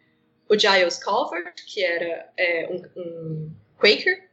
o 0.48 0.58
Giles 0.58 0.98
Calvert, 0.98 1.54
que 1.66 1.82
era 1.82 2.32
é, 2.36 2.68
um, 2.68 3.00
um 3.00 3.50
Quaker, 3.78 4.28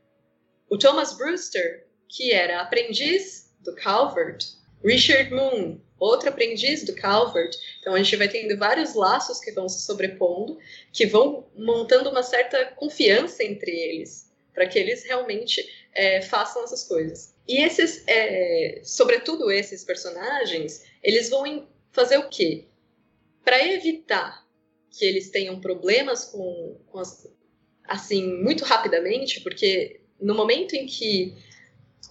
o 0.69 0.77
Thomas 0.77 1.17
Brewster, 1.17 1.87
que 2.07 2.31
era 2.31 2.61
aprendiz 2.61 3.51
do 3.61 3.75
Calvert, 3.75 4.45
Richard 4.83 5.33
Moon, 5.33 5.79
outro 5.97 6.29
aprendiz 6.29 6.83
do 6.83 6.93
Calvert. 6.93 7.51
Então 7.79 7.95
a 7.95 7.97
gente 7.97 8.15
vai 8.15 8.27
tendo 8.27 8.57
vários 8.57 8.93
laços 8.93 9.39
que 9.39 9.51
vão 9.51 9.67
se 9.67 9.85
sobrepondo, 9.85 10.57
que 10.91 11.05
vão 11.05 11.47
montando 11.55 12.09
uma 12.09 12.23
certa 12.23 12.65
confiança 12.65 13.43
entre 13.43 13.71
eles, 13.71 14.31
para 14.53 14.67
que 14.67 14.77
eles 14.77 15.03
realmente 15.03 15.65
é, 15.95 16.21
façam 16.21 16.63
essas 16.63 16.83
coisas. 16.83 17.33
E 17.47 17.61
esses, 17.61 18.03
é, 18.07 18.81
sobretudo 18.83 19.51
esses 19.51 19.83
personagens, 19.83 20.83
eles 21.01 21.29
vão 21.29 21.67
fazer 21.91 22.17
o 22.17 22.29
quê? 22.29 22.65
Para 23.43 23.63
evitar 23.67 24.43
que 24.89 25.05
eles 25.05 25.29
tenham 25.29 25.59
problemas 25.59 26.25
com, 26.25 26.77
com 26.87 26.99
as, 26.99 27.27
assim, 27.85 28.41
muito 28.41 28.63
rapidamente, 28.63 29.41
porque 29.41 30.01
no 30.19 30.33
momento 30.33 30.73
em 30.75 30.85
que 30.85 31.35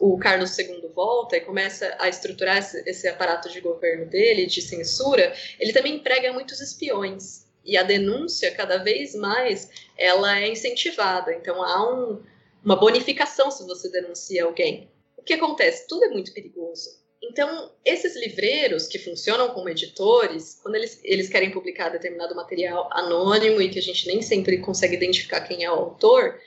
o 0.01 0.19
Carlos 0.19 0.59
II 0.59 0.91
volta 0.95 1.37
e 1.37 1.41
começa 1.41 1.97
a 1.99 2.09
estruturar 2.09 2.59
esse, 2.59 2.83
esse, 2.89 3.09
aparato 3.09 3.49
de 3.49 3.61
governo 3.61 4.07
dele, 4.07 4.47
de 4.47 4.61
censura, 4.61 5.33
ele 5.59 5.73
também 5.73 5.97
emprega 5.97 6.33
muitos 6.33 6.61
espiões. 6.61 7.47
E 7.65 7.77
a 7.77 7.85
denúncia, 7.85 8.51
cada 8.51 8.79
vez 8.79 9.15
mais, 9.15 9.71
ela 9.97 10.41
é 10.41 10.49
incentivada. 10.49 11.33
Então, 11.33 11.63
há 11.63 11.95
um, 11.95 12.21
uma 12.65 12.77
bonificação 12.77 13.51
se 13.51 13.67
você 13.67 13.91
denuncia 13.91 14.45
alguém. 14.45 14.91
O 15.17 15.23
que 15.23 15.35
acontece? 15.35 15.87
Tudo 15.87 16.05
é 16.05 16.09
muito 16.09 16.33
perigoso. 16.33 17.03
Então, 17.23 17.73
esses 17.85 18.17
livreiros 18.17 18.89
que 18.89 18.99
funcionam 18.99 19.51
como 19.51 19.69
editores, 19.69 20.59
quando 20.61 20.75
eles, 20.75 21.01
eles 21.05 21.29
querem 21.29 21.53
publicar 21.53 21.89
determinado 21.89 22.35
material 22.35 22.89
anônimo 22.93 23.63
e 23.63 23.71
que 23.71 23.79
a 23.79 23.83
gente 23.83 24.09
nem 24.09 24.21
sempre 24.21 24.59
consegue 24.59 24.97
identificar 24.97 25.43
quem 25.43 25.65
é 25.65 25.71
o 25.71 25.75
autor, 25.75 26.41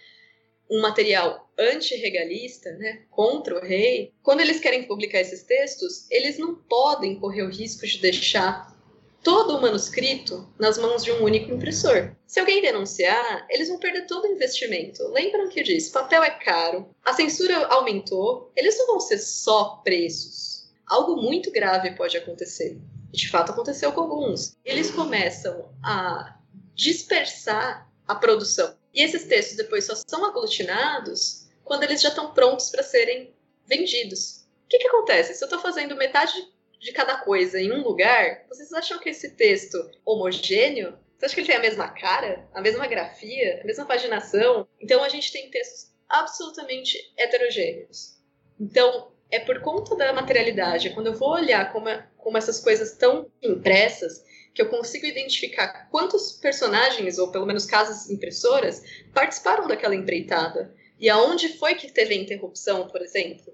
um 0.70 0.82
material 0.82 1.50
antirregalista, 1.58 2.72
né, 2.74 3.06
contra 3.10 3.58
o 3.58 3.62
rei, 3.62 4.12
quando 4.22 4.42
eles 4.42 4.60
querem 4.60 4.84
publicar 4.84 5.22
esses 5.22 5.44
textos, 5.44 6.10
eles 6.12 6.38
não 6.38 6.56
podem 6.56 7.20
correr 7.20 7.44
o 7.44 7.50
risco 7.50 7.88
de 7.88 8.00
deixar 8.00 8.75
todo 9.26 9.58
o 9.58 9.62
manuscrito 9.62 10.48
nas 10.60 10.78
mãos 10.78 11.04
de 11.04 11.12
um 11.12 11.24
único 11.24 11.52
impressor. 11.52 12.16
Se 12.28 12.40
alguém 12.40 12.62
denunciar, 12.62 13.48
eles 13.50 13.68
vão 13.68 13.80
perder 13.80 14.06
todo 14.06 14.26
o 14.26 14.32
investimento. 14.32 15.04
Lembram 15.08 15.50
que 15.50 15.60
eu 15.60 15.64
disse, 15.64 15.92
papel 15.92 16.24
é 16.24 16.30
caro, 16.30 16.88
a 17.04 17.12
censura 17.12 17.66
aumentou, 17.66 18.52
eles 18.56 18.78
não 18.78 18.86
vão 18.86 19.00
ser 19.00 19.18
só 19.18 19.82
preços. 19.84 20.70
Algo 20.86 21.20
muito 21.20 21.52
grave 21.52 21.96
pode 21.96 22.16
acontecer. 22.16 22.80
E 23.12 23.18
de 23.18 23.28
fato 23.28 23.52
aconteceu 23.52 23.92
com 23.92 24.02
alguns. 24.02 24.56
Eles 24.64 24.92
começam 24.92 25.72
a 25.84 26.38
dispersar 26.76 27.90
a 28.08 28.14
produção. 28.14 28.76
E 28.94 29.02
esses 29.02 29.24
textos 29.24 29.58
depois 29.58 29.86
só 29.86 29.96
são 30.08 30.24
aglutinados 30.24 31.48
quando 31.64 31.82
eles 31.82 32.00
já 32.00 32.10
estão 32.10 32.32
prontos 32.32 32.70
para 32.70 32.84
serem 32.84 33.34
vendidos. 33.66 34.46
O 34.66 34.68
que, 34.70 34.78
que 34.78 34.88
acontece? 34.88 35.34
Se 35.34 35.44
eu 35.44 35.48
estou 35.48 35.60
fazendo 35.60 35.96
metade 35.96 36.48
de 36.86 36.92
cada 36.92 37.18
coisa 37.18 37.60
em 37.60 37.72
um 37.72 37.82
lugar, 37.82 38.46
vocês 38.48 38.72
acham 38.72 39.00
que 39.00 39.10
esse 39.10 39.32
texto 39.32 39.76
homogêneo? 40.06 40.96
Você 41.18 41.26
acha 41.26 41.34
que 41.34 41.42
ele 41.42 41.48
tem 41.48 41.56
a 41.56 41.62
mesma 41.62 41.88
cara, 41.88 42.48
a 42.54 42.62
mesma 42.62 42.86
grafia, 42.86 43.60
a 43.64 43.66
mesma 43.66 43.86
paginação? 43.86 44.68
Então 44.80 45.04
a 45.04 45.10
gente 45.10 45.32
tem 45.32 45.50
textos 45.50 45.92
absolutamente 46.08 46.96
heterogêneos. 47.18 48.20
Então, 48.60 49.12
é 49.32 49.40
por 49.40 49.62
conta 49.62 49.96
da 49.96 50.14
materialidade, 50.14 50.92
quando 50.92 51.08
eu 51.08 51.16
vou 51.16 51.32
olhar 51.32 51.74
como, 51.74 51.88
como 52.18 52.38
essas 52.38 52.60
coisas 52.60 52.92
estão 52.92 53.32
impressas, 53.42 54.24
que 54.54 54.62
eu 54.62 54.70
consigo 54.70 55.08
identificar 55.08 55.90
quantos 55.90 56.34
personagens, 56.34 57.18
ou 57.18 57.32
pelo 57.32 57.48
menos 57.48 57.66
casas 57.66 58.12
impressoras, 58.12 58.84
participaram 59.12 59.68
daquela 59.68 59.96
empreitada. 59.96 60.72
E 61.00 61.10
aonde 61.10 61.58
foi 61.58 61.74
que 61.74 61.92
teve 61.92 62.14
a 62.14 62.18
interrupção, 62.18 62.88
por 62.88 63.02
exemplo? 63.02 63.52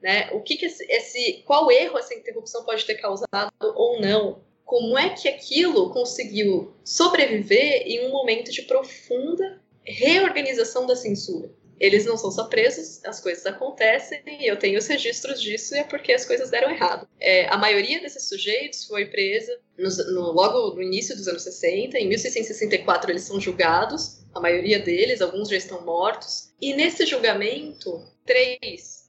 Né? 0.00 0.30
O 0.32 0.40
que, 0.40 0.56
que 0.56 0.66
esse, 0.66 0.84
esse, 0.90 1.42
qual 1.46 1.70
erro 1.70 1.98
essa 1.98 2.14
interrupção 2.14 2.64
pode 2.64 2.84
ter 2.84 2.94
causado 2.94 3.52
ou 3.60 4.00
não? 4.00 4.40
como 4.70 4.96
é 4.96 5.08
que 5.08 5.28
aquilo 5.28 5.90
conseguiu 5.90 6.72
sobreviver 6.84 7.82
em 7.88 8.06
um 8.06 8.10
momento 8.10 8.52
de 8.52 8.62
profunda 8.62 9.60
reorganização 9.84 10.86
da 10.86 10.94
censura. 10.94 11.50
Eles 11.80 12.06
não 12.06 12.16
são 12.16 12.30
só 12.30 12.44
presos, 12.44 13.04
as 13.04 13.18
coisas 13.18 13.44
acontecem 13.46 14.22
e 14.28 14.46
eu 14.46 14.56
tenho 14.56 14.78
os 14.78 14.86
registros 14.86 15.42
disso 15.42 15.74
e 15.74 15.78
é 15.78 15.82
porque 15.82 16.12
as 16.12 16.24
coisas 16.24 16.50
deram 16.50 16.70
errado. 16.70 17.08
É, 17.18 17.48
a 17.48 17.56
maioria 17.56 18.00
desses 18.00 18.28
sujeitos 18.28 18.84
foi 18.84 19.06
presa 19.06 19.58
no, 19.76 19.88
no, 20.12 20.32
logo 20.32 20.76
no 20.76 20.82
início 20.82 21.16
dos 21.16 21.26
anos 21.26 21.42
60, 21.42 21.98
em 21.98 22.06
1664 22.06 23.10
eles 23.10 23.22
são 23.22 23.40
julgados, 23.40 24.20
a 24.32 24.38
maioria 24.38 24.78
deles, 24.78 25.20
alguns 25.20 25.48
já 25.48 25.56
estão 25.56 25.84
mortos, 25.84 26.52
e 26.60 26.74
nesse 26.74 27.04
julgamento, 27.06 28.06
três 28.24 28.99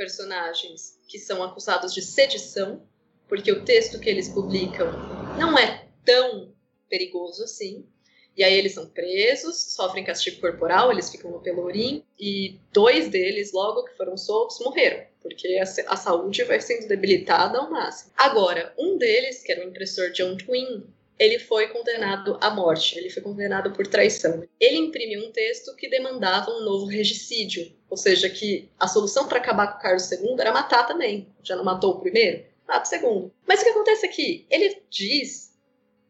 personagens 0.00 0.98
que 1.06 1.18
são 1.18 1.42
acusados 1.42 1.92
de 1.92 2.00
sedição, 2.00 2.82
porque 3.28 3.52
o 3.52 3.66
texto 3.66 4.00
que 4.00 4.08
eles 4.08 4.30
publicam 4.30 4.90
não 5.38 5.58
é 5.58 5.86
tão 6.06 6.54
perigoso 6.88 7.44
assim. 7.44 7.86
E 8.34 8.42
aí 8.42 8.54
eles 8.54 8.72
são 8.72 8.88
presos, 8.88 9.74
sofrem 9.74 10.02
castigo 10.02 10.40
corporal, 10.40 10.90
eles 10.90 11.10
ficam 11.10 11.30
no 11.30 11.42
pelourim, 11.42 12.02
e 12.18 12.58
dois 12.72 13.10
deles, 13.10 13.52
logo 13.52 13.84
que 13.84 13.94
foram 13.94 14.16
soltos, 14.16 14.58
morreram, 14.60 15.04
porque 15.20 15.58
a, 15.58 15.92
a 15.92 15.96
saúde 15.96 16.44
vai 16.44 16.62
sendo 16.62 16.88
debilitada 16.88 17.58
ao 17.58 17.70
máximo. 17.70 18.10
Agora, 18.16 18.72
um 18.78 18.96
deles, 18.96 19.42
que 19.42 19.52
era 19.52 19.62
o 19.62 19.68
impressor 19.68 20.12
John 20.12 20.34
Twin, 20.38 20.86
ele 21.20 21.38
foi 21.38 21.68
condenado 21.68 22.38
à 22.40 22.48
morte, 22.48 22.98
ele 22.98 23.10
foi 23.10 23.22
condenado 23.22 23.72
por 23.72 23.86
traição. 23.86 24.42
Ele 24.58 24.78
imprimiu 24.78 25.20
um 25.20 25.30
texto 25.30 25.76
que 25.76 25.86
demandava 25.86 26.50
um 26.50 26.64
novo 26.64 26.86
regicídio, 26.86 27.70
ou 27.90 27.96
seja, 27.98 28.30
que 28.30 28.70
a 28.78 28.88
solução 28.88 29.28
para 29.28 29.36
acabar 29.36 29.66
com 29.66 29.82
Carlos 29.82 30.10
II 30.10 30.36
era 30.38 30.50
matar 30.50 30.86
também. 30.86 31.28
Já 31.42 31.54
não 31.56 31.62
matou 31.62 31.92
o 31.92 32.00
primeiro? 32.00 32.42
Mata 32.66 32.86
o 32.86 32.88
segundo. 32.88 33.34
Mas 33.46 33.60
o 33.60 33.64
que 33.64 33.68
acontece 33.68 34.06
aqui? 34.06 34.46
Ele 34.48 34.80
diz 34.88 35.54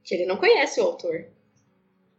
que 0.04 0.14
ele 0.14 0.26
não 0.26 0.36
conhece 0.36 0.80
o 0.80 0.84
autor. 0.84 1.26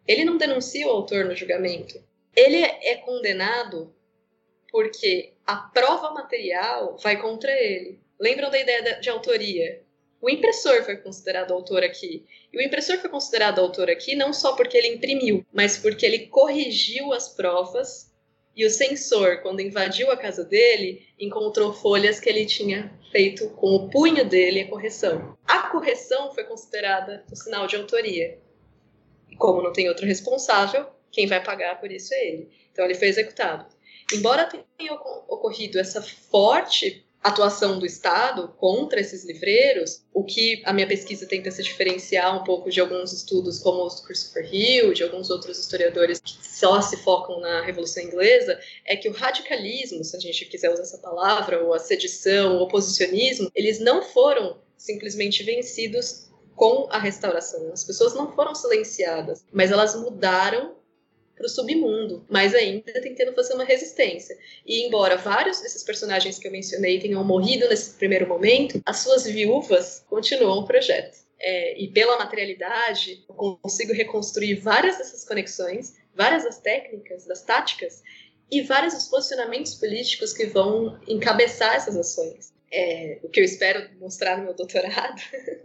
Ele 0.06 0.26
não 0.26 0.36
denuncia 0.36 0.86
o 0.86 0.92
autor 0.92 1.24
no 1.24 1.36
julgamento. 1.36 1.98
Ele 2.36 2.62
é 2.62 2.96
condenado 2.96 3.96
porque 4.70 5.32
a 5.48 5.56
prova 5.56 6.12
material 6.12 6.98
vai 6.98 7.22
contra 7.22 7.52
ele. 7.54 8.02
Lembram 8.20 8.50
da 8.50 8.60
ideia 8.60 9.00
de 9.00 9.10
autoria? 9.10 9.82
O 10.22 10.30
impressor 10.30 10.84
foi 10.84 10.98
considerado 10.98 11.52
autor 11.52 11.84
aqui. 11.84 12.26
E 12.54 12.58
o 12.58 12.62
impressor 12.62 12.98
foi 13.00 13.10
considerado 13.10 13.60
autor 13.60 13.90
aqui 13.90 14.16
não 14.16 14.32
só 14.32 14.56
porque 14.56 14.78
ele 14.78 14.90
imprimiu, 14.90 15.46
mas 15.52 15.78
porque 15.78 16.06
ele 16.06 16.28
corrigiu 16.28 17.12
as 17.12 17.30
provas 17.30 18.12
e 18.56 18.66
o 18.66 18.70
censor, 18.70 19.42
quando 19.42 19.62
invadiu 19.62 20.12
a 20.12 20.18
casa 20.18 20.44
dele, 20.44 21.08
encontrou 21.18 21.74
folhas 21.74 22.20
que 22.20 22.30
ele 22.30 22.46
tinha 22.46 22.94
feito 23.12 23.50
com 23.52 23.68
o 23.76 23.90
punho 23.90 24.26
dele 24.26 24.62
a 24.62 24.70
correção. 24.70 25.38
A 25.48 25.70
correção 25.70 26.34
foi 26.34 26.44
considerada 26.44 27.24
o 27.32 27.36
sinal 27.36 27.66
de 27.66 27.78
autoria. 27.78 28.38
E 29.30 29.36
como 29.38 29.62
não 29.62 29.72
tem 29.72 29.88
outro 29.88 30.06
responsável, 30.06 30.86
quem 31.12 31.28
vai 31.28 31.42
pagar 31.42 31.80
por 31.80 31.92
isso 31.92 32.14
é 32.14 32.28
ele. 32.28 32.50
Então 32.72 32.84
ele 32.84 32.96
foi 32.96 33.08
executado. 33.08 33.66
Embora 34.14 34.46
tenha 34.78 34.94
ocorrido 34.94 35.80
essa 35.80 36.02
forte 36.02 37.06
atuação 37.24 37.78
do 37.78 37.86
Estado 37.86 38.48
contra 38.58 39.00
esses 39.00 39.24
livreiros, 39.24 40.04
o 40.14 40.24
que 40.24 40.62
a 40.66 40.74
minha 40.74 40.88
pesquisa 40.88 41.26
tenta 41.28 41.52
se 41.52 41.62
diferenciar 41.62 42.36
um 42.40 42.44
pouco 42.44 42.70
de 42.70 42.82
alguns 42.82 43.14
estudos 43.14 43.60
como 43.60 43.86
o 43.86 44.04
Christopher 44.04 44.50
Hill, 44.52 44.94
de 44.94 45.04
alguns 45.04 45.30
outros 45.30 45.60
historiadores 45.60 46.20
que 46.20 46.48
só 46.48 46.82
se 46.82 46.98
focam 46.98 47.40
na 47.40 47.62
Revolução 47.62 48.04
Inglesa, 48.04 48.60
é 48.86 48.96
que 48.96 49.08
o 49.08 49.14
radicalismo, 49.14 50.04
se 50.04 50.18
a 50.18 50.20
gente 50.20 50.46
quiser 50.46 50.72
usar 50.72 50.82
essa 50.82 50.98
palavra, 50.98 51.64
ou 51.64 51.74
a 51.74 51.80
sedição, 51.80 52.58
o 52.58 52.64
oposicionismo, 52.64 53.52
eles 53.54 53.80
não 53.80 54.02
foram 54.02 54.58
simplesmente 54.76 55.44
vencidos 55.44 56.32
com 56.56 56.88
a 56.92 56.98
restauração. 56.98 57.72
As 57.72 57.84
pessoas 57.84 58.14
não 58.14 58.32
foram 58.34 58.56
silenciadas, 58.56 59.44
mas 59.52 59.72
elas 59.72 59.96
mudaram 59.96 60.76
para 61.42 61.48
o 61.48 61.50
submundo, 61.50 62.24
mas 62.30 62.54
ainda 62.54 62.94
tentando 63.02 63.34
fazer 63.34 63.56
uma 63.56 63.64
resistência. 63.64 64.38
E 64.66 64.86
embora 64.86 65.18
vários 65.18 65.60
desses 65.60 65.84
personagens 65.84 66.38
que 66.38 66.48
eu 66.48 66.52
mencionei 66.52 67.00
tenham 67.00 67.24
morrido 67.24 67.68
nesse 67.68 67.96
primeiro 67.96 68.28
momento, 68.28 68.80
as 68.86 68.98
suas 68.98 69.26
viúvas 69.26 70.06
continuam 70.08 70.60
o 70.60 70.68
projeto. 70.68 71.18
É, 71.40 71.82
e 71.82 71.88
pela 71.88 72.20
materialidade, 72.20 73.26
eu 73.28 73.34
consigo 73.34 73.92
reconstruir 73.94 74.56
várias 74.56 75.00
dessas 75.00 75.26
conexões, 75.26 75.96
várias 76.14 76.44
das 76.44 76.60
técnicas, 76.60 77.26
das 77.26 77.42
táticas 77.42 78.04
e 78.52 78.62
vários 78.62 78.94
dos 78.94 79.08
posicionamentos 79.08 79.74
políticos 79.74 80.34
que 80.34 80.46
vão 80.46 81.00
encabeçar 81.08 81.76
essas 81.76 81.98
ações. 81.98 82.54
É, 82.72 83.18
o 83.24 83.30
que 83.30 83.40
eu 83.40 83.44
espero 83.44 83.90
mostrar 84.00 84.38
no 84.38 84.44
meu 84.44 84.54
doutorado 84.54 85.20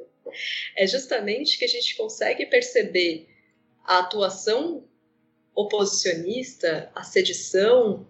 é 0.75 0.87
justamente 0.87 1.59
que 1.59 1.67
a 1.67 1.69
gente 1.69 1.95
consegue 1.95 2.47
perceber 2.47 3.29
a 3.85 3.99
atuação 3.99 4.83
oposicionista, 5.57 6.91
a 6.95 7.03
sedição, 7.03 8.07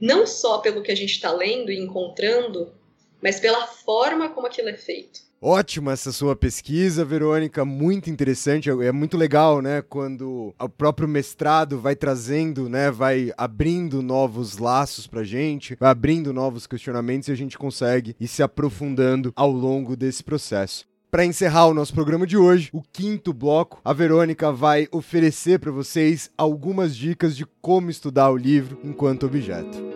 não 0.00 0.26
só 0.26 0.58
pelo 0.58 0.82
que 0.82 0.90
a 0.90 0.96
gente 0.96 1.12
está 1.12 1.30
lendo 1.30 1.70
e 1.70 1.78
encontrando, 1.78 2.72
mas 3.22 3.38
pela 3.38 3.66
forma 3.66 4.30
como 4.30 4.46
aquilo 4.46 4.70
é 4.70 4.76
feito. 4.76 5.28
Ótima 5.40 5.92
essa 5.92 6.10
sua 6.10 6.34
pesquisa, 6.34 7.04
Verônica, 7.04 7.64
muito 7.64 8.10
interessante. 8.10 8.68
É 8.68 8.90
muito 8.90 9.16
legal, 9.16 9.62
né, 9.62 9.82
quando 9.82 10.52
o 10.58 10.68
próprio 10.68 11.06
mestrado 11.06 11.78
vai 11.78 11.94
trazendo, 11.94 12.68
né, 12.68 12.90
vai 12.90 13.32
abrindo 13.36 14.02
novos 14.02 14.58
laços 14.58 15.06
pra 15.06 15.22
gente, 15.22 15.76
vai 15.78 15.90
abrindo 15.90 16.32
novos 16.32 16.66
questionamentos 16.66 17.28
e 17.28 17.32
a 17.32 17.36
gente 17.36 17.56
consegue 17.56 18.16
ir 18.18 18.26
se 18.26 18.42
aprofundando 18.42 19.32
ao 19.36 19.52
longo 19.52 19.94
desse 19.94 20.24
processo. 20.24 20.87
Para 21.10 21.24
encerrar 21.24 21.66
o 21.68 21.74
nosso 21.74 21.94
programa 21.94 22.26
de 22.26 22.36
hoje, 22.36 22.68
o 22.70 22.82
quinto 22.82 23.32
bloco, 23.32 23.80
a 23.82 23.94
Verônica 23.94 24.52
vai 24.52 24.86
oferecer 24.92 25.58
para 25.58 25.72
vocês 25.72 26.30
algumas 26.36 26.94
dicas 26.94 27.34
de 27.34 27.46
como 27.62 27.88
estudar 27.88 28.30
o 28.30 28.36
livro 28.36 28.78
enquanto 28.84 29.24
objeto. 29.24 29.87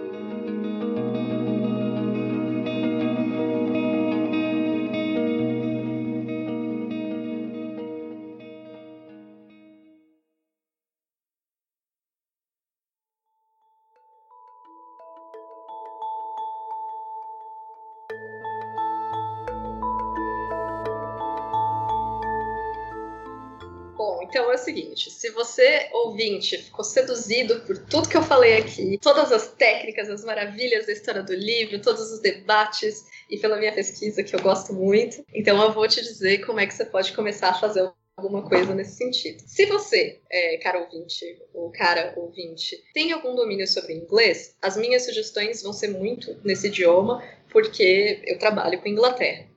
Seguinte: 24.92 25.10
se 25.10 25.30
você, 25.30 25.88
ouvinte, 25.92 26.58
ficou 26.58 26.84
seduzido 26.84 27.60
por 27.60 27.78
tudo 27.78 28.08
que 28.08 28.16
eu 28.16 28.22
falei 28.22 28.58
aqui, 28.58 28.98
todas 29.00 29.32
as 29.32 29.52
técnicas, 29.52 30.08
as 30.08 30.24
maravilhas 30.24 30.86
da 30.86 30.92
história 30.92 31.22
do 31.22 31.34
livro, 31.34 31.80
todos 31.80 32.12
os 32.12 32.20
debates 32.20 33.04
e 33.30 33.38
pela 33.38 33.58
minha 33.58 33.72
pesquisa 33.72 34.22
que 34.22 34.34
eu 34.34 34.40
gosto 34.40 34.72
muito, 34.72 35.24
então 35.34 35.60
eu 35.62 35.72
vou 35.72 35.88
te 35.88 36.02
dizer 36.02 36.44
como 36.44 36.60
é 36.60 36.66
que 36.66 36.74
você 36.74 36.84
pode 36.84 37.12
começar 37.12 37.50
a 37.50 37.60
fazer 37.60 37.90
alguma 38.16 38.46
coisa 38.46 38.74
nesse 38.74 38.96
sentido. 38.96 39.42
Se 39.46 39.64
você, 39.66 40.20
é, 40.30 40.58
cara 40.58 40.80
ouvinte, 40.80 41.24
ou 41.54 41.72
cara 41.72 42.12
ouvinte, 42.16 42.76
tem 42.92 43.10
algum 43.12 43.34
domínio 43.34 43.66
sobre 43.66 43.94
inglês, 43.94 44.54
as 44.60 44.76
minhas 44.76 45.04
sugestões 45.04 45.62
vão 45.62 45.72
ser 45.72 45.88
muito 45.88 46.38
nesse 46.44 46.66
idioma, 46.66 47.22
porque 47.50 48.22
eu 48.24 48.38
trabalho 48.38 48.80
com 48.80 48.88
Inglaterra. 48.88 49.50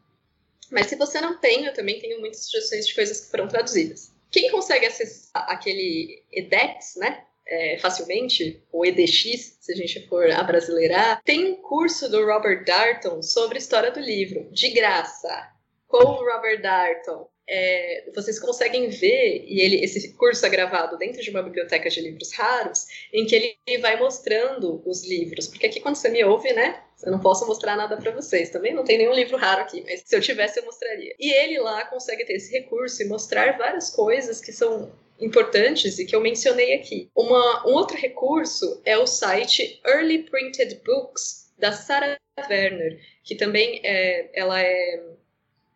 Mas 0.71 0.87
se 0.87 0.95
você 0.95 1.21
não 1.21 1.37
tem, 1.37 1.65
eu 1.65 1.73
também 1.73 1.99
tenho 1.99 2.19
muitas 2.19 2.45
sugestões 2.45 2.87
de 2.87 2.95
coisas 2.95 3.21
que 3.21 3.31
foram 3.31 3.47
traduzidas. 3.47 4.14
Quem 4.35 4.51
consegue 4.51 4.85
acessar 4.85 5.49
aquele 5.49 6.21
EDEX, 6.29 6.97
né? 6.97 7.23
É, 7.47 7.77
facilmente, 7.79 8.61
ou 8.69 8.85
EDX, 8.85 9.59
se 9.61 9.71
a 9.71 9.75
gente 9.77 10.05
for 10.09 10.29
abrasileirar, 10.29 11.21
tem 11.23 11.53
um 11.53 11.55
curso 11.55 12.11
do 12.11 12.25
Robert 12.25 12.65
Darton 12.65 13.21
sobre 13.21 13.59
história 13.59 13.91
do 13.91 13.99
livro, 14.01 14.49
de 14.51 14.71
graça, 14.71 15.53
com 15.87 15.99
o 15.99 16.29
Robert 16.29 16.61
Darton. 16.61 17.29
É, 17.47 18.09
vocês 18.13 18.39
conseguem 18.39 18.89
ver, 18.89 19.45
e 19.47 19.61
ele, 19.61 19.83
esse 19.83 20.13
curso 20.13 20.45
é 20.45 20.49
gravado 20.49 20.97
dentro 20.97 21.21
de 21.21 21.29
uma 21.29 21.43
biblioteca 21.43 21.89
de 21.89 22.01
livros 22.01 22.33
raros, 22.33 22.85
em 23.13 23.25
que 23.25 23.35
ele 23.35 23.77
vai 23.79 23.99
mostrando 23.99 24.81
os 24.85 25.07
livros. 25.07 25.47
Porque 25.47 25.67
aqui, 25.67 25.79
quando 25.79 25.95
você 25.95 26.09
me 26.09 26.23
ouve, 26.23 26.51
né, 26.53 26.81
eu 27.03 27.11
não 27.11 27.19
posso 27.19 27.45
mostrar 27.45 27.75
nada 27.75 27.97
para 27.97 28.11
vocês. 28.11 28.49
Também 28.49 28.73
não 28.73 28.83
tem 28.83 28.97
nenhum 28.97 29.13
livro 29.13 29.37
raro 29.37 29.61
aqui, 29.61 29.83
mas 29.83 30.03
se 30.05 30.15
eu 30.15 30.21
tivesse, 30.21 30.59
eu 30.59 30.65
mostraria. 30.65 31.15
E 31.19 31.31
ele 31.31 31.59
lá 31.59 31.85
consegue 31.85 32.25
ter 32.25 32.33
esse 32.33 32.51
recurso 32.51 33.01
e 33.01 33.05
mostrar 33.05 33.57
várias 33.57 33.89
coisas 33.89 34.41
que 34.41 34.51
são 34.51 34.91
importantes 35.19 35.99
e 35.99 36.05
que 36.05 36.15
eu 36.15 36.21
mencionei 36.21 36.73
aqui. 36.73 37.09
Uma, 37.15 37.67
um 37.67 37.73
outro 37.73 37.97
recurso 37.97 38.81
é 38.85 38.97
o 38.97 39.07
site 39.07 39.79
Early 39.85 40.23
Printed 40.23 40.81
Books, 40.85 41.45
da 41.57 41.71
Sarah 41.71 42.17
Werner, 42.49 42.99
que 43.23 43.35
também 43.35 43.79
é, 43.83 44.29
ela 44.33 44.61
é, 44.61 45.03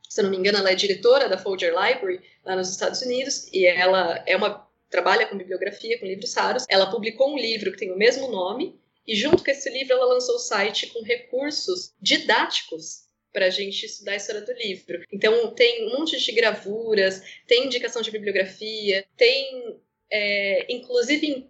se 0.10 0.22
não 0.24 0.32
me 0.32 0.38
engano, 0.38 0.58
ela 0.58 0.72
é 0.72 0.76
diretora 0.76 1.30
da 1.30 1.38
Folger 1.38 1.70
Library 1.70 2.20
lá 2.44 2.56
nos 2.56 2.70
Estados 2.70 3.02
Unidos 3.02 3.48
e 3.54 3.66
ela 3.66 4.24
é 4.26 4.36
uma 4.36 4.68
trabalha 4.90 5.28
com 5.28 5.38
bibliografia, 5.38 6.00
com 6.00 6.06
livros 6.08 6.34
raros. 6.34 6.66
Ela 6.68 6.90
publicou 6.90 7.32
um 7.32 7.38
livro 7.38 7.72
que 7.72 7.78
tem 7.78 7.92
o 7.92 7.98
mesmo 7.98 8.28
nome 8.28 8.80
e 9.06 9.16
junto 9.16 9.44
com 9.44 9.52
esse 9.52 9.70
livro, 9.70 9.94
ela 9.94 10.06
lançou 10.06 10.36
o 10.36 10.40
site 10.40 10.88
com 10.88 11.04
recursos 11.04 11.94
didáticos 12.02 13.08
para 13.32 13.46
a 13.46 13.50
gente 13.50 13.86
estudar 13.86 14.14
a 14.14 14.16
história 14.16 14.42
do 14.42 14.54
livro. 14.54 15.04
Então, 15.12 15.54
tem 15.54 15.88
um 15.88 16.00
monte 16.00 16.20
de 16.20 16.32
gravuras, 16.32 17.22
tem 17.48 17.66
indicação 17.66 18.02
de 18.02 18.10
bibliografia, 18.12 19.06
tem, 19.16 19.80
é, 20.12 20.74
inclusive, 20.74 21.48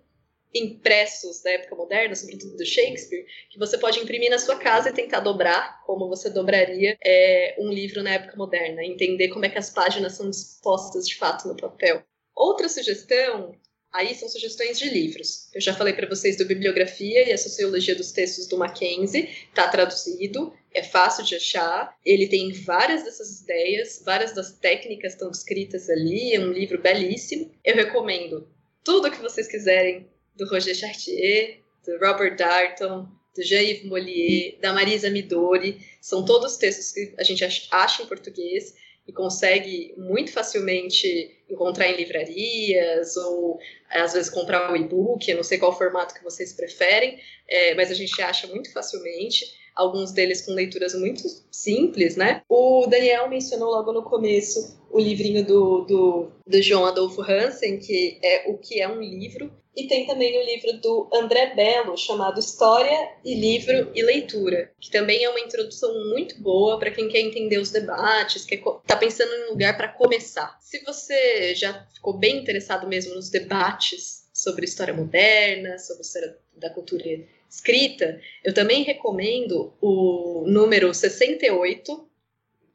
impressos 0.53 1.41
da 1.41 1.51
época 1.51 1.75
moderna, 1.75 2.15
sobretudo 2.15 2.57
do 2.57 2.65
Shakespeare, 2.65 3.25
que 3.49 3.59
você 3.59 3.77
pode 3.77 3.99
imprimir 3.99 4.29
na 4.29 4.39
sua 4.39 4.57
casa 4.57 4.89
e 4.89 4.93
tentar 4.93 5.19
dobrar, 5.19 5.83
como 5.85 6.07
você 6.07 6.29
dobraria 6.29 6.97
é, 7.03 7.55
um 7.59 7.69
livro 7.69 8.01
na 8.01 8.11
época 8.11 8.35
moderna, 8.35 8.83
entender 8.83 9.29
como 9.29 9.45
é 9.45 9.49
que 9.49 9.57
as 9.57 9.69
páginas 9.69 10.13
são 10.13 10.29
dispostas 10.29 11.07
de 11.07 11.15
fato 11.15 11.47
no 11.47 11.55
papel. 11.55 12.03
Outra 12.35 12.69
sugestão, 12.69 13.55
aí 13.91 14.15
são 14.15 14.29
sugestões 14.29 14.79
de 14.79 14.89
livros. 14.89 15.49
Eu 15.53 15.61
já 15.61 15.73
falei 15.73 15.93
para 15.93 16.07
vocês 16.07 16.37
do 16.37 16.45
Bibliografia 16.45 17.27
e 17.27 17.31
a 17.31 17.37
Sociologia 17.37 17.95
dos 17.95 18.11
Textos 18.11 18.47
do 18.47 18.57
Mackenzie, 18.57 19.29
está 19.49 19.67
traduzido, 19.67 20.53
é 20.73 20.83
fácil 20.83 21.23
de 21.25 21.35
achar, 21.35 21.95
ele 22.05 22.27
tem 22.27 22.51
várias 22.53 23.03
dessas 23.03 23.41
ideias, 23.41 24.01
várias 24.05 24.33
das 24.33 24.51
técnicas 24.53 25.13
estão 25.13 25.31
descritas 25.31 25.89
ali, 25.89 26.33
é 26.33 26.39
um 26.39 26.51
livro 26.51 26.81
belíssimo. 26.81 27.51
Eu 27.63 27.75
recomendo 27.75 28.47
tudo 28.83 29.11
que 29.11 29.21
vocês 29.21 29.47
quiserem 29.47 30.07
do 30.39 30.49
Roger 30.49 30.73
Chartier, 30.73 31.59
do 31.85 31.99
Robert 31.99 32.37
Darton, 32.37 33.07
do 33.35 33.43
Jean-Yves 33.43 33.85
Mollier, 33.85 34.57
da 34.61 34.73
Marisa 34.73 35.09
Midori. 35.09 35.85
São 36.01 36.23
todos 36.25 36.57
textos 36.57 36.93
que 36.93 37.13
a 37.17 37.23
gente 37.23 37.43
acha 37.71 38.01
em 38.01 38.05
português 38.07 38.73
e 39.05 39.11
consegue 39.11 39.93
muito 39.97 40.31
facilmente 40.31 41.35
encontrar 41.49 41.89
em 41.89 41.97
livrarias 41.97 43.17
ou 43.17 43.59
às 43.89 44.13
vezes 44.13 44.29
comprar 44.29 44.71
o 44.71 44.75
e-book, 44.75 45.27
eu 45.27 45.35
não 45.35 45.43
sei 45.43 45.57
qual 45.57 45.75
formato 45.75 46.13
que 46.13 46.23
vocês 46.23 46.53
preferem, 46.53 47.19
é, 47.47 47.73
mas 47.73 47.89
a 47.89 47.95
gente 47.95 48.21
acha 48.21 48.45
muito 48.45 48.71
facilmente 48.71 49.45
alguns 49.75 50.11
deles 50.11 50.41
com 50.41 50.51
leituras 50.51 50.93
muito 50.93 51.23
simples, 51.49 52.15
né? 52.15 52.43
O 52.47 52.85
Daniel 52.85 53.29
mencionou 53.29 53.71
logo 53.71 53.91
no 53.91 54.03
começo 54.03 54.77
o 54.91 54.99
livrinho 54.99 55.43
do, 55.43 55.85
do, 55.85 56.31
do 56.45 56.61
João 56.61 56.85
Adolfo 56.85 57.21
Hansen, 57.21 57.79
que 57.79 58.19
é 58.21 58.49
O 58.49 58.57
que 58.57 58.79
é 58.79 58.87
um 58.87 59.01
livro, 59.01 59.51
e 59.75 59.87
tem 59.87 60.05
também 60.05 60.37
o 60.37 60.45
livro 60.45 60.73
do 60.81 61.09
André 61.13 61.53
Bello, 61.55 61.97
chamado 61.97 62.39
História 62.39 63.13
e 63.23 63.35
Livro 63.35 63.91
e 63.95 64.01
Leitura, 64.01 64.71
que 64.79 64.91
também 64.91 65.23
é 65.23 65.29
uma 65.29 65.39
introdução 65.39 65.93
muito 66.09 66.41
boa 66.41 66.77
para 66.79 66.91
quem 66.91 67.07
quer 67.07 67.19
entender 67.19 67.59
os 67.59 67.71
debates, 67.71 68.45
que 68.45 68.55
está 68.55 68.97
pensando 68.97 69.31
em 69.33 69.47
um 69.47 69.49
lugar 69.51 69.77
para 69.77 69.87
começar. 69.87 70.57
Se 70.59 70.83
você 70.83 71.53
já 71.55 71.87
ficou 71.93 72.17
bem 72.17 72.37
interessado 72.37 72.87
mesmo 72.87 73.15
nos 73.15 73.29
debates 73.29 74.27
sobre 74.33 74.65
história 74.65 74.93
moderna, 74.93 75.77
sobre 75.77 76.01
história 76.01 76.37
da 76.55 76.69
cultura 76.69 77.03
escrita, 77.49 78.19
eu 78.43 78.53
também 78.53 78.83
recomendo 78.83 79.73
o 79.81 80.45
número 80.47 80.93
68 80.93 82.08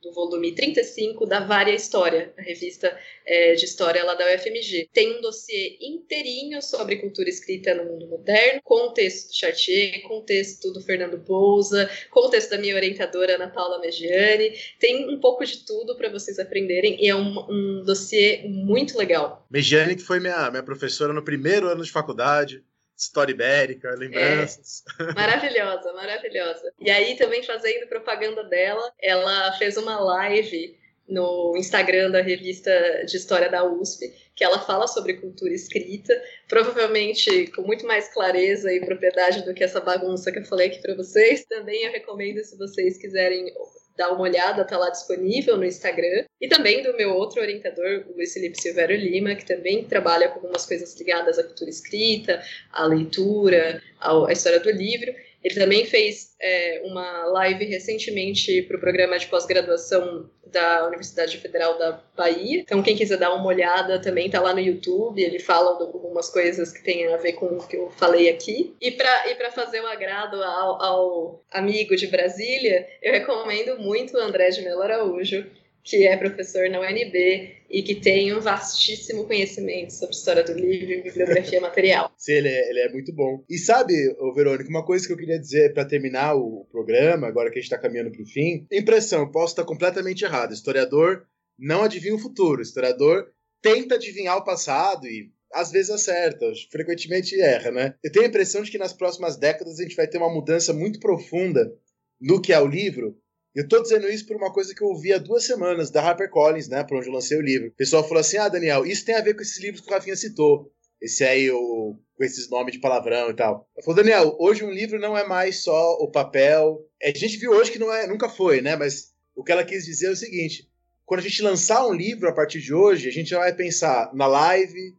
do 0.05 0.13
volume 0.13 0.55
35 0.55 1.27
da 1.27 1.41
Vária 1.41 1.75
História, 1.75 2.33
a 2.39 2.43
revista 2.43 2.97
é, 3.27 3.55
de 3.55 3.65
história 3.65 4.05
lá 4.05 4.15
da 4.15 4.27
UFMG. 4.35 4.89
Tem 4.93 5.19
um 5.19 5.21
dossiê 5.23 5.79
inteirinho 5.81 6.61
sobre 6.61 6.97
cultura 6.97 7.29
escrita 7.29 7.75
no 7.75 7.85
mundo 7.85 8.07
moderno, 8.07 8.61
com 8.63 8.89
o 8.89 8.93
texto 8.93 9.29
do 9.29 9.37
Chartier, 9.37 10.03
com 10.03 10.19
o 10.19 10.23
texto 10.23 10.73
do 10.73 10.83
Fernando 10.83 11.19
Pousa, 11.19 11.91
com 12.11 12.21
o 12.21 12.31
texto 12.31 12.51
da 12.51 12.59
minha 12.59 12.75
orientadora 12.75 13.37
Ana 13.37 13.49
Paula 13.49 13.81
Meggiani. 13.81 14.53
Tem 14.79 15.09
um 15.09 15.19
pouco 15.19 15.45
de 15.45 15.65
tudo 15.65 15.97
para 15.97 16.11
vocês 16.11 16.39
aprenderem 16.39 17.03
e 17.03 17.09
é 17.09 17.15
um, 17.15 17.39
um 17.49 17.83
dossiê 17.85 18.43
muito 18.47 18.99
legal. 18.99 19.47
Meggiani, 19.51 19.97
que 19.97 20.03
foi 20.03 20.21
minha, 20.21 20.51
minha 20.51 20.63
professora 20.63 21.13
no 21.13 21.25
primeiro 21.25 21.67
ano 21.69 21.83
de 21.83 21.91
faculdade 21.91 22.63
história 22.97 23.33
ibérica, 23.33 23.91
lembranças. 23.97 24.83
É, 25.01 25.13
maravilhosa, 25.15 25.93
maravilhosa. 25.93 26.73
E 26.81 26.91
aí, 26.91 27.17
também 27.17 27.43
fazendo 27.43 27.89
propaganda 27.89 28.45
dela, 28.45 28.93
ela 29.01 29.53
fez 29.53 29.77
uma 29.77 29.99
live 29.99 30.77
no 31.09 31.55
Instagram 31.57 32.11
da 32.11 32.23
revista 32.23 32.71
de 33.07 33.17
História 33.17 33.51
da 33.51 33.65
USP, 33.65 34.11
que 34.35 34.43
ela 34.43 34.59
fala 34.59 34.87
sobre 34.87 35.15
cultura 35.15 35.53
escrita, 35.53 36.15
provavelmente 36.49 37.49
com 37.49 37.63
muito 37.63 37.87
mais 37.87 38.13
clareza 38.13 38.73
e 38.73 38.85
propriedade 38.85 39.45
do 39.45 39.53
que 39.53 39.63
essa 39.63 39.81
bagunça 39.81 40.33
que 40.33 40.39
eu 40.39 40.45
falei 40.45 40.69
aqui 40.69 40.81
para 40.81 40.95
vocês. 40.95 41.45
Também 41.45 41.85
eu 41.85 41.93
recomendo 41.93 42.43
se 42.43 42.57
vocês 42.57 42.97
quiserem 42.97 43.53
dar 43.97 44.13
uma 44.13 44.23
olhada, 44.23 44.65
tá 44.65 44.77
lá 44.77 44.91
disponível 44.91 45.57
no 45.57 45.65
Instagram. 45.65 46.25
E 46.41 46.49
também 46.49 46.83
do 46.83 46.97
meu 46.97 47.15
outro 47.15 47.41
orientador, 47.41 48.05
o 48.09 48.17
Luiz 48.17 48.33
Felipe 48.33 48.61
Silvério 48.61 48.97
Lima, 48.97 49.35
que 49.35 49.47
também 49.47 49.85
trabalha 49.85 50.29
com 50.29 50.41
algumas 50.41 50.67
coisas 50.67 50.99
ligadas 50.99 51.39
à 51.39 51.45
cultura 51.45 51.71
escrita, 51.71 52.43
à 52.73 52.87
leitura, 52.87 53.83
à 54.01 54.33
história 54.33 54.61
do 54.61 54.71
livro. 54.71 55.15
Ele 55.45 55.55
também 55.55 55.85
fez 55.85 56.35
é, 56.41 56.81
uma 56.85 57.27
live 57.27 57.67
recentemente 57.67 58.63
para 58.63 58.79
o 58.79 58.81
programa 58.81 59.19
de 59.19 59.27
pós-graduação 59.27 60.31
da 60.47 60.87
Universidade 60.87 61.37
Federal 61.37 61.77
da 61.77 62.01
Bahia. 62.17 62.61
Então, 62.61 62.83
quem 62.83 62.97
quiser 62.97 63.19
dar 63.19 63.35
uma 63.35 63.47
olhada 63.47 64.01
também 64.01 64.27
está 64.27 64.41
lá 64.41 64.55
no 64.55 64.61
YouTube. 64.61 65.23
Ele 65.23 65.39
fala 65.39 65.71
algumas 65.71 66.31
coisas 66.31 66.73
que 66.73 66.83
tem 66.83 67.13
a 67.13 67.19
ver 67.19 67.35
com 67.35 67.47
o 67.47 67.67
que 67.67 67.77
eu 67.77 67.91
falei 67.91 68.31
aqui. 68.31 68.75
E 68.81 68.91
para 68.93 69.31
e 69.31 69.51
fazer 69.51 69.81
o 69.81 69.85
um 69.85 69.87
agrado 69.87 70.43
ao, 70.43 70.83
ao 70.83 71.45
amigo 71.51 71.95
de 71.95 72.07
Brasília, 72.07 72.89
eu 73.03 73.13
recomendo 73.13 73.79
muito 73.79 74.17
o 74.17 74.21
André 74.21 74.49
de 74.49 74.63
Melo 74.63 74.81
Araújo 74.81 75.45
que 75.85 76.07
é 76.07 76.17
professor 76.17 76.69
na 76.71 76.81
UNB 76.81 77.57
e 77.69 77.83
que 77.83 77.95
tem 77.95 78.35
um 78.35 78.41
vastíssimo 78.41 79.27
conhecimento 79.27 79.93
sobre 79.93 80.15
história 80.15 80.43
do 80.43 80.55
livro 80.55 80.91
e 80.91 81.03
bibliografia 81.03 81.61
material. 81.61 82.11
Sim, 82.17 82.33
ele 82.33 82.49
é, 82.49 82.71
ele 82.71 82.81
é 82.81 82.89
muito 82.89 83.13
bom. 83.13 83.45
E 83.51 83.59
sabe, 83.59 83.93
Verônica, 84.35 84.71
uma 84.71 84.85
coisa 84.85 85.07
que 85.07 85.13
eu 85.13 85.17
queria 85.17 85.39
dizer 85.39 85.75
para 85.75 85.85
terminar 85.85 86.35
o 86.35 86.67
programa, 86.73 87.29
agora 87.29 87.51
que 87.51 87.59
a 87.59 87.61
gente 87.61 87.71
está 87.71 87.79
caminhando 87.79 88.11
para 88.11 88.23
o 88.23 88.27
fim, 88.27 88.67
impressão, 88.73 89.31
posso 89.31 89.53
estar 89.53 89.65
completamente 89.65 90.25
errado. 90.25 90.55
Historiador 90.55 91.27
não 91.59 91.83
adivinha 91.83 92.15
o 92.15 92.19
futuro, 92.19 92.63
historiador 92.63 93.31
tenta 93.61 93.95
adivinhar 93.97 94.37
o 94.37 94.45
passado 94.45 95.07
e 95.07 95.31
às 95.53 95.71
vezes 95.71 95.91
acerta, 95.91 96.47
frequentemente 96.71 97.41
erra, 97.41 97.71
né? 97.71 97.95
Eu 98.03 98.11
tenho 98.11 98.25
a 98.25 98.29
impressão 98.29 98.63
de 98.63 98.71
que 98.71 98.79
nas 98.79 98.93
próximas 98.93 99.37
décadas 99.37 99.79
a 99.79 99.83
gente 99.83 99.95
vai 99.95 100.09
ter 100.09 100.19
uma 100.19 100.33
mudança 100.33 100.73
muito 100.73 100.99
profunda 100.99 101.73
no 102.21 102.41
que 102.41 102.53
é 102.53 102.61
o 102.61 102.67
livro, 102.67 103.17
eu 103.55 103.69
tô 103.69 103.81
dizendo 103.81 104.09
isso 104.09 104.27
por 104.27 104.37
uma 104.37 104.53
coisa 104.53 104.75
que 104.75 104.83
eu 104.83 104.89
ouvi 104.89 105.13
há 105.13 105.19
duas 105.19 105.45
semanas, 105.45 105.91
da 105.91 106.03
HarperCollins, 106.03 106.69
né, 106.69 106.83
por 106.83 106.99
onde 106.99 107.07
eu 107.09 107.13
lancei 107.13 107.39
o 107.39 107.43
livro. 107.43 107.69
O 107.69 107.73
pessoal 107.73 108.03
falou 108.03 108.21
assim: 108.21 108.37
ah, 108.37 108.49
Daniel, 108.49 108.85
isso 108.85 109.05
tem 109.05 109.15
a 109.15 109.21
ver 109.21 109.35
com 109.35 109.43
esses 109.43 109.61
livros 109.61 109.81
que 109.81 109.91
o 109.91 109.95
Rafinha 109.95 110.17
citou. 110.17 110.73
Esse 111.01 111.23
aí, 111.23 111.51
o, 111.51 111.97
com 112.17 112.25
esses 112.25 112.49
nomes 112.49 112.73
de 112.73 112.81
palavrão 112.81 113.31
e 113.31 113.35
tal. 113.35 113.69
Eu 113.77 113.83
falei, 113.83 114.05
Daniel, 114.05 114.37
hoje 114.41 114.65
um 114.65 114.71
livro 114.71 114.99
não 114.99 115.17
é 115.17 115.27
mais 115.27 115.63
só 115.63 115.93
o 116.01 116.11
papel. 116.11 116.81
É, 117.01 117.11
a 117.11 117.15
gente 117.15 117.37
viu 117.37 117.53
hoje 117.53 117.71
que 117.71 117.79
não 117.79 117.93
é, 117.93 118.07
nunca 118.07 118.29
foi, 118.29 118.61
né? 118.61 118.75
Mas 118.75 119.13
o 119.35 119.45
que 119.45 119.53
ela 119.53 119.65
quis 119.65 119.85
dizer 119.85 120.07
é 120.07 120.11
o 120.11 120.17
seguinte: 120.17 120.69
quando 121.05 121.21
a 121.21 121.23
gente 121.23 121.43
lançar 121.43 121.87
um 121.87 121.93
livro 121.93 122.29
a 122.29 122.33
partir 122.33 122.61
de 122.61 122.73
hoje, 122.73 123.09
a 123.09 123.13
gente 123.13 123.31
já 123.31 123.39
vai 123.39 123.55
pensar 123.55 124.11
na 124.15 124.27
live, 124.27 124.97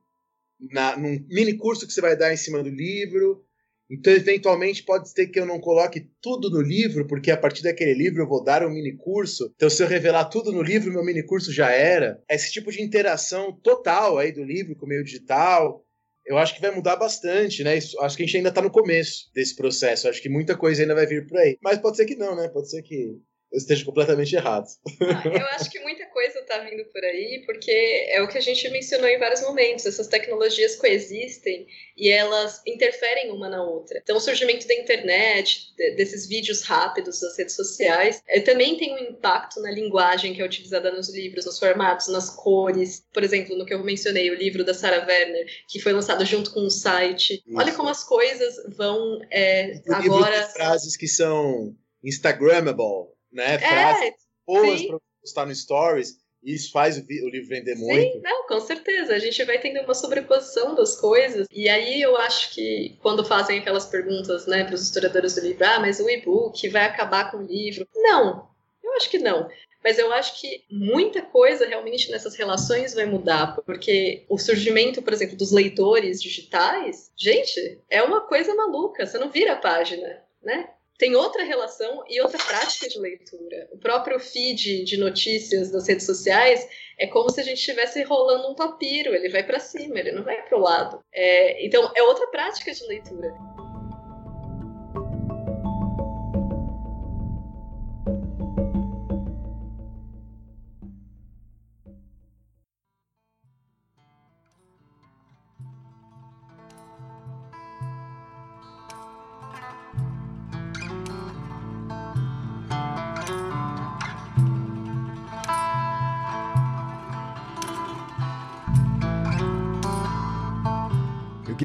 na, 0.71 0.95
num 0.95 1.25
mini 1.27 1.57
curso 1.57 1.85
que 1.85 1.93
você 1.93 2.01
vai 2.01 2.15
dar 2.15 2.33
em 2.33 2.37
cima 2.37 2.61
do 2.61 2.69
livro, 2.69 3.43
então, 3.89 4.11
eventualmente, 4.11 4.83
pode 4.83 5.09
ser 5.09 5.27
que 5.27 5.39
eu 5.39 5.45
não 5.45 5.59
coloque 5.59 6.09
tudo 6.21 6.49
no 6.49 6.61
livro, 6.61 7.05
porque 7.05 7.29
a 7.29 7.37
partir 7.37 7.61
daquele 7.61 7.93
livro 7.93 8.23
eu 8.23 8.27
vou 8.27 8.43
dar 8.43 8.65
um 8.65 8.69
mini 8.69 8.95
curso. 8.97 9.51
Então, 9.55 9.69
se 9.69 9.83
eu 9.83 9.87
revelar 9.87 10.25
tudo 10.25 10.51
no 10.51 10.61
livro, 10.61 10.91
meu 10.91 11.05
mini 11.05 11.23
curso 11.23 11.53
já 11.53 11.71
era. 11.71 12.21
Esse 12.29 12.51
tipo 12.51 12.71
de 12.71 12.81
interação 12.81 13.53
total 13.61 14.17
aí 14.17 14.31
do 14.31 14.43
livro 14.43 14.75
com 14.75 14.85
o 14.85 14.89
meio 14.89 15.03
digital, 15.03 15.85
eu 16.25 16.37
acho 16.37 16.55
que 16.55 16.61
vai 16.61 16.71
mudar 16.71 16.95
bastante, 16.95 17.63
né? 17.63 17.77
Isso, 17.77 17.99
acho 18.01 18.17
que 18.17 18.23
a 18.23 18.25
gente 18.25 18.37
ainda 18.37 18.49
está 18.49 18.61
no 18.61 18.71
começo 18.71 19.29
desse 19.33 19.55
processo. 19.55 20.09
Acho 20.09 20.21
que 20.21 20.29
muita 20.29 20.57
coisa 20.57 20.81
ainda 20.81 20.95
vai 20.95 21.05
vir 21.05 21.27
por 21.27 21.37
aí. 21.37 21.57
Mas 21.61 21.77
pode 21.77 21.97
ser 21.97 22.05
que 22.05 22.15
não, 22.15 22.35
né? 22.35 22.47
Pode 22.47 22.69
ser 22.69 22.81
que 22.81 23.19
eu 23.55 23.57
esteja 23.57 23.85
completamente 23.85 24.35
errado. 24.35 24.67
Ah, 25.01 25.23
eu 25.25 25.45
acho 25.55 25.71
que 25.71 25.79
muita 25.79 26.05
coisa 26.07 26.39
está 26.39 26.57
vindo 26.59 26.83
por 26.85 27.01
aí, 27.03 27.41
porque 27.45 27.71
é 28.09 28.21
o 28.21 28.27
que 28.27 28.37
a 28.37 28.41
gente 28.41 28.67
mencionou 28.69 29.07
em 29.07 29.17
vários 29.17 29.41
momentos. 29.41 29.85
Essas 29.85 30.07
tecnologias 30.07 30.75
coexistem 30.75 31.65
e 31.95 32.09
elas 32.09 32.61
interferem 32.67 33.31
uma 33.31 33.47
na 33.47 33.63
outra. 33.63 33.99
Então, 34.03 34.17
o 34.17 34.19
surgimento 34.19 34.67
da 34.67 34.73
internet, 34.73 35.73
desses 35.95 36.27
vídeos 36.27 36.63
rápidos 36.63 37.21
das 37.21 37.37
redes 37.37 37.55
sociais, 37.55 38.21
é, 38.27 38.41
também 38.41 38.75
tem 38.77 38.93
um 38.93 39.11
impacto 39.11 39.61
na 39.61 39.71
linguagem 39.71 40.33
que 40.33 40.41
é 40.41 40.45
utilizada 40.45 40.91
nos 40.91 41.09
livros, 41.13 41.45
nos 41.45 41.57
formatos, 41.57 42.09
nas 42.09 42.29
cores. 42.29 43.05
Por 43.13 43.23
exemplo, 43.23 43.57
no 43.57 43.65
que 43.65 43.73
eu 43.73 43.81
mencionei, 43.85 44.29
o 44.31 44.35
livro 44.35 44.65
da 44.65 44.73
Sarah 44.73 45.07
Werner, 45.07 45.45
que 45.69 45.79
foi 45.79 45.93
lançado 45.93 46.25
junto 46.25 46.51
com 46.51 46.65
o 46.65 46.69
site. 46.69 47.35
Isso. 47.35 47.57
Olha 47.57 47.71
como 47.71 47.87
as 47.87 48.03
coisas 48.03 48.55
vão 48.75 49.21
é, 49.31 49.81
o 49.87 49.93
agora. 49.93 50.35
Livro 50.35 50.51
frases 50.51 50.97
que 50.97 51.07
são 51.07 51.73
Instagrammable 52.03 53.14
né? 53.35 53.59
Frases 53.59 54.03
é, 54.05 54.13
boas 54.47 54.83
para 54.83 54.99
postar 55.21 55.45
no 55.45 55.53
Stories. 55.53 56.25
E 56.43 56.53
isso 56.53 56.71
faz 56.71 56.97
o, 56.97 57.01
o 57.01 57.29
livro 57.29 57.49
vender 57.49 57.75
muito. 57.75 58.13
Sim, 58.13 58.21
não, 58.23 58.47
com 58.47 58.59
certeza. 58.61 59.15
A 59.15 59.19
gente 59.19 59.43
vai 59.43 59.59
tendo 59.59 59.81
uma 59.81 59.95
sobreposição 59.95 60.75
das 60.75 60.95
coisas. 60.95 61.47
E 61.51 61.67
aí 61.67 61.99
eu 62.01 62.15
acho 62.17 62.53
que 62.53 62.97
quando 63.01 63.25
fazem 63.25 63.59
aquelas 63.59 63.87
perguntas, 63.87 64.45
né, 64.45 64.63
para 64.63 64.75
os 64.75 64.83
historiadores 64.83 65.33
do 65.33 65.41
livro, 65.41 65.65
ah, 65.65 65.79
mas 65.79 65.99
o 65.99 66.07
e-book 66.07 66.69
vai 66.69 66.85
acabar 66.85 67.31
com 67.31 67.37
o 67.37 67.45
livro. 67.45 67.87
Não, 67.95 68.47
eu 68.83 68.93
acho 68.93 69.09
que 69.09 69.17
não. 69.17 69.49
Mas 69.83 69.99
eu 69.99 70.11
acho 70.13 70.39
que 70.39 70.63
muita 70.69 71.21
coisa 71.21 71.67
realmente 71.67 72.09
nessas 72.11 72.35
relações 72.35 72.95
vai 72.95 73.05
mudar, 73.05 73.55
porque 73.67 74.25
o 74.27 74.35
surgimento, 74.35 74.99
por 74.99 75.13
exemplo, 75.13 75.35
dos 75.35 75.51
leitores 75.51 76.19
digitais, 76.19 77.11
gente, 77.15 77.79
é 77.87 78.01
uma 78.01 78.21
coisa 78.21 78.55
maluca. 78.55 79.05
Você 79.05 79.19
não 79.19 79.29
vira 79.29 79.53
a 79.53 79.57
página, 79.57 80.23
né? 80.41 80.69
Tem 80.97 81.15
outra 81.15 81.43
relação 81.43 82.03
e 82.07 82.21
outra 82.21 82.37
prática 82.43 82.87
de 82.87 82.99
leitura. 82.99 83.67
O 83.71 83.77
próprio 83.77 84.19
feed 84.19 84.83
de 84.83 84.97
notícias 84.97 85.71
das 85.71 85.87
redes 85.87 86.05
sociais 86.05 86.67
é 86.97 87.07
como 87.07 87.29
se 87.29 87.41
a 87.41 87.43
gente 87.43 87.57
estivesse 87.57 88.01
rolando 88.03 88.49
um 88.49 88.55
papiro, 88.55 89.13
ele 89.13 89.29
vai 89.29 89.43
para 89.43 89.59
cima, 89.59 89.99
ele 89.99 90.13
não 90.13 90.23
vai 90.23 90.41
para 90.43 90.57
o 90.57 90.61
lado. 90.61 91.03
É, 91.13 91.65
então, 91.65 91.91
é 91.95 92.03
outra 92.03 92.27
prática 92.27 92.71
de 92.71 92.83
leitura. 92.85 93.33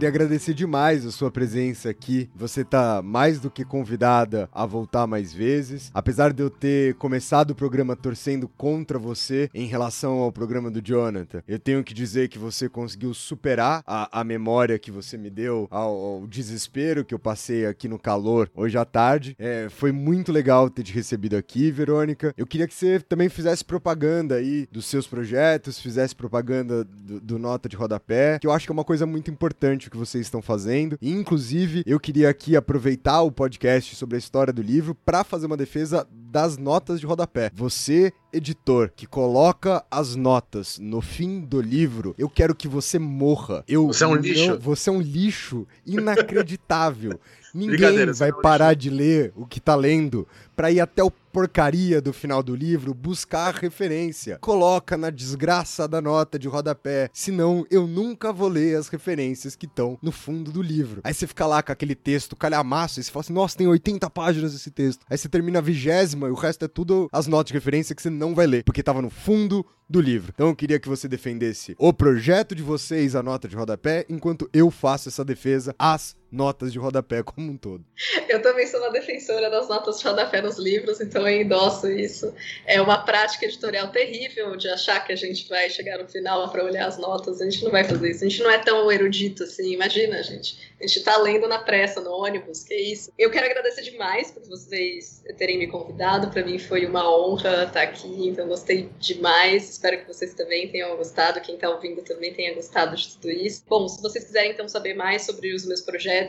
Queria 0.00 0.08
agradecer 0.08 0.54
demais 0.54 1.04
a 1.04 1.10
sua 1.10 1.30
presença 1.30 1.90
aqui. 1.90 2.30
Você 2.34 2.64
tá 2.64 3.02
mais 3.02 3.38
do 3.38 3.50
que 3.50 3.66
convidada 3.66 4.48
a 4.50 4.64
voltar 4.64 5.06
mais 5.06 5.30
vezes. 5.30 5.90
Apesar 5.92 6.32
de 6.32 6.42
eu 6.42 6.48
ter 6.48 6.94
começado 6.94 7.50
o 7.50 7.54
programa 7.54 7.94
torcendo 7.94 8.48
contra 8.48 8.98
você 8.98 9.50
em 9.52 9.66
relação 9.66 10.20
ao 10.20 10.32
programa 10.32 10.70
do 10.70 10.80
Jonathan, 10.80 11.42
eu 11.46 11.58
tenho 11.58 11.84
que 11.84 11.92
dizer 11.92 12.30
que 12.30 12.38
você 12.38 12.66
conseguiu 12.66 13.12
superar 13.12 13.82
a, 13.86 14.20
a 14.20 14.24
memória 14.24 14.78
que 14.78 14.90
você 14.90 15.18
me 15.18 15.28
deu, 15.28 15.68
ao, 15.70 15.92
ao, 15.92 16.26
desespero 16.26 17.04
que 17.04 17.12
eu 17.12 17.18
passei 17.18 17.66
aqui 17.66 17.86
no 17.86 17.98
calor 17.98 18.50
hoje 18.54 18.78
à 18.78 18.86
tarde. 18.86 19.36
É, 19.38 19.68
foi 19.68 19.92
muito 19.92 20.32
legal 20.32 20.70
ter 20.70 20.82
te 20.82 20.94
recebido 20.94 21.36
aqui, 21.36 21.70
Verônica. 21.70 22.32
Eu 22.38 22.46
queria 22.46 22.66
que 22.66 22.74
você 22.74 23.00
também 23.00 23.28
fizesse 23.28 23.62
propaganda 23.62 24.36
aí 24.36 24.66
dos 24.72 24.86
seus 24.86 25.06
projetos, 25.06 25.78
fizesse 25.78 26.16
propaganda 26.16 26.84
do, 26.84 27.20
do 27.20 27.38
Nota 27.38 27.68
de 27.68 27.76
Rodapé, 27.76 28.38
que 28.38 28.46
eu 28.46 28.52
acho 28.52 28.64
que 28.64 28.72
é 28.72 28.72
uma 28.72 28.82
coisa 28.82 29.04
muito 29.04 29.30
importante 29.30 29.89
que 29.90 29.96
vocês 29.96 30.26
estão 30.26 30.40
fazendo. 30.40 30.96
Inclusive, 31.02 31.82
eu 31.84 31.98
queria 31.98 32.30
aqui 32.30 32.56
aproveitar 32.56 33.22
o 33.22 33.32
podcast 33.32 33.96
sobre 33.96 34.16
a 34.16 34.18
história 34.18 34.52
do 34.52 34.62
livro 34.62 34.94
para 34.94 35.24
fazer 35.24 35.46
uma 35.46 35.56
defesa 35.56 36.06
das 36.12 36.56
notas 36.56 37.00
de 37.00 37.06
rodapé. 37.06 37.50
Você, 37.54 38.12
editor, 38.32 38.90
que 38.94 39.06
coloca 39.06 39.84
as 39.90 40.16
notas 40.16 40.78
no 40.78 41.00
fim 41.00 41.40
do 41.40 41.60
livro, 41.60 42.14
eu 42.18 42.28
quero 42.28 42.54
que 42.54 42.68
você 42.68 42.98
morra. 42.98 43.64
Eu 43.66 43.88
você 43.88 44.04
é 44.04 44.06
um 44.06 44.16
lixo. 44.16 44.58
você 44.58 44.90
é 44.90 44.92
um 44.92 45.00
lixo 45.00 45.66
inacreditável. 45.86 47.18
Ninguém 47.52 48.06
vai 48.12 48.32
parar 48.32 48.74
de 48.74 48.88
ler 48.88 49.32
o 49.34 49.44
que 49.44 49.60
tá 49.60 49.74
lendo 49.74 50.26
para 50.54 50.70
ir 50.70 50.80
até 50.80 51.02
o 51.02 51.10
porcaria 51.32 52.00
do 52.00 52.12
final 52.12 52.42
do 52.42 52.54
livro 52.54 52.92
buscar 52.92 53.54
referência. 53.54 54.38
Coloca 54.40 54.96
na 54.96 55.10
desgraça 55.10 55.86
da 55.86 56.00
nota 56.00 56.38
de 56.38 56.48
rodapé, 56.48 57.08
senão 57.12 57.64
eu 57.70 57.86
nunca 57.86 58.32
vou 58.32 58.48
ler 58.48 58.76
as 58.76 58.88
referências 58.88 59.54
que 59.54 59.66
estão 59.66 59.98
no 60.02 60.10
fundo 60.10 60.50
do 60.50 60.60
livro. 60.60 61.00
Aí 61.04 61.14
você 61.14 61.26
fica 61.26 61.46
lá 61.46 61.62
com 61.62 61.72
aquele 61.72 61.94
texto 61.94 62.36
calhamaço 62.36 63.00
e 63.00 63.04
você 63.04 63.10
fala 63.10 63.20
assim: 63.20 63.32
nossa, 63.32 63.56
tem 63.56 63.66
80 63.66 64.10
páginas 64.10 64.54
esse 64.54 64.70
texto. 64.70 65.04
Aí 65.08 65.16
você 65.16 65.28
termina 65.28 65.60
a 65.60 65.62
vigésima 65.62 66.28
e 66.28 66.30
o 66.30 66.34
resto 66.34 66.64
é 66.64 66.68
tudo 66.68 67.08
as 67.12 67.26
notas 67.26 67.48
de 67.48 67.54
referência 67.54 67.94
que 67.94 68.02
você 68.02 68.10
não 68.20 68.34
vai 68.34 68.46
ler, 68.46 68.62
porque 68.62 68.82
tava 68.82 69.00
no 69.00 69.08
fundo 69.08 69.66
do 69.88 70.00
livro. 70.00 70.30
Então 70.34 70.48
eu 70.48 70.54
queria 70.54 70.78
que 70.78 70.88
você 70.88 71.08
defendesse 71.08 71.74
o 71.78 71.90
projeto 71.92 72.54
de 72.54 72.62
vocês, 72.62 73.16
a 73.16 73.22
nota 73.22 73.48
de 73.48 73.56
rodapé, 73.56 74.04
enquanto 74.08 74.48
eu 74.52 74.70
faço 74.70 75.08
essa 75.08 75.24
defesa 75.24 75.74
às 75.78 76.14
notas 76.30 76.72
de 76.72 76.78
rodapé 76.78 77.22
como 77.22 77.52
um 77.52 77.56
todo. 77.56 77.84
Eu 78.28 78.40
também 78.40 78.66
sou 78.66 78.80
uma 78.80 78.90
defensora 78.90 79.50
das 79.50 79.68
notas 79.68 79.98
de 79.98 80.04
rodapé 80.04 80.40
nos 80.40 80.58
livros, 80.58 81.00
então 81.00 81.28
eu 81.28 81.42
endosso 81.42 81.90
isso. 81.90 82.32
É 82.66 82.80
uma 82.80 82.98
prática 82.98 83.46
editorial 83.46 83.88
terrível 83.88 84.56
de 84.56 84.68
achar 84.68 85.04
que 85.04 85.12
a 85.12 85.16
gente 85.16 85.48
vai 85.48 85.68
chegar 85.68 85.98
no 85.98 86.08
final 86.08 86.48
para 86.50 86.64
olhar 86.64 86.86
as 86.86 86.98
notas. 86.98 87.40
A 87.40 87.44
gente 87.44 87.64
não 87.64 87.70
vai 87.70 87.84
fazer 87.84 88.10
isso. 88.10 88.24
A 88.24 88.28
gente 88.28 88.42
não 88.42 88.50
é 88.50 88.58
tão 88.58 88.90
erudito 88.90 89.42
assim. 89.44 89.72
Imagina, 89.72 90.22
gente. 90.22 90.70
A 90.80 90.86
gente 90.86 91.02
tá 91.02 91.16
lendo 91.18 91.46
na 91.46 91.58
pressa, 91.58 92.00
no 92.00 92.10
ônibus, 92.10 92.64
que 92.64 92.74
isso. 92.74 93.12
Eu 93.18 93.30
quero 93.30 93.46
agradecer 93.46 93.82
demais 93.82 94.30
por 94.30 94.42
vocês 94.44 95.22
terem 95.36 95.58
me 95.58 95.66
convidado. 95.66 96.30
Para 96.30 96.44
mim 96.44 96.58
foi 96.58 96.86
uma 96.86 97.08
honra 97.10 97.64
estar 97.64 97.82
aqui, 97.82 98.28
então 98.28 98.48
gostei 98.48 98.88
demais. 98.98 99.70
Espero 99.70 99.98
que 99.98 100.06
vocês 100.06 100.32
também 100.34 100.68
tenham 100.68 100.96
gostado. 100.96 101.40
Quem 101.40 101.58
tá 101.58 101.68
ouvindo 101.68 102.02
também 102.02 102.32
tenha 102.32 102.54
gostado 102.54 102.96
de 102.96 103.14
tudo 103.14 103.30
isso. 103.30 103.62
Bom, 103.68 103.88
se 103.88 104.00
vocês 104.00 104.24
quiserem 104.24 104.52
então 104.52 104.66
saber 104.68 104.94
mais 104.94 105.22
sobre 105.22 105.52
os 105.52 105.66
meus 105.66 105.80
projetos, 105.80 106.19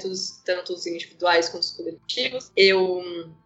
tanto 0.45 0.73
os 0.73 0.85
individuais 0.85 1.49
quanto 1.49 1.63
os 1.63 1.71
coletivos, 1.71 2.51
eu 2.55 3.01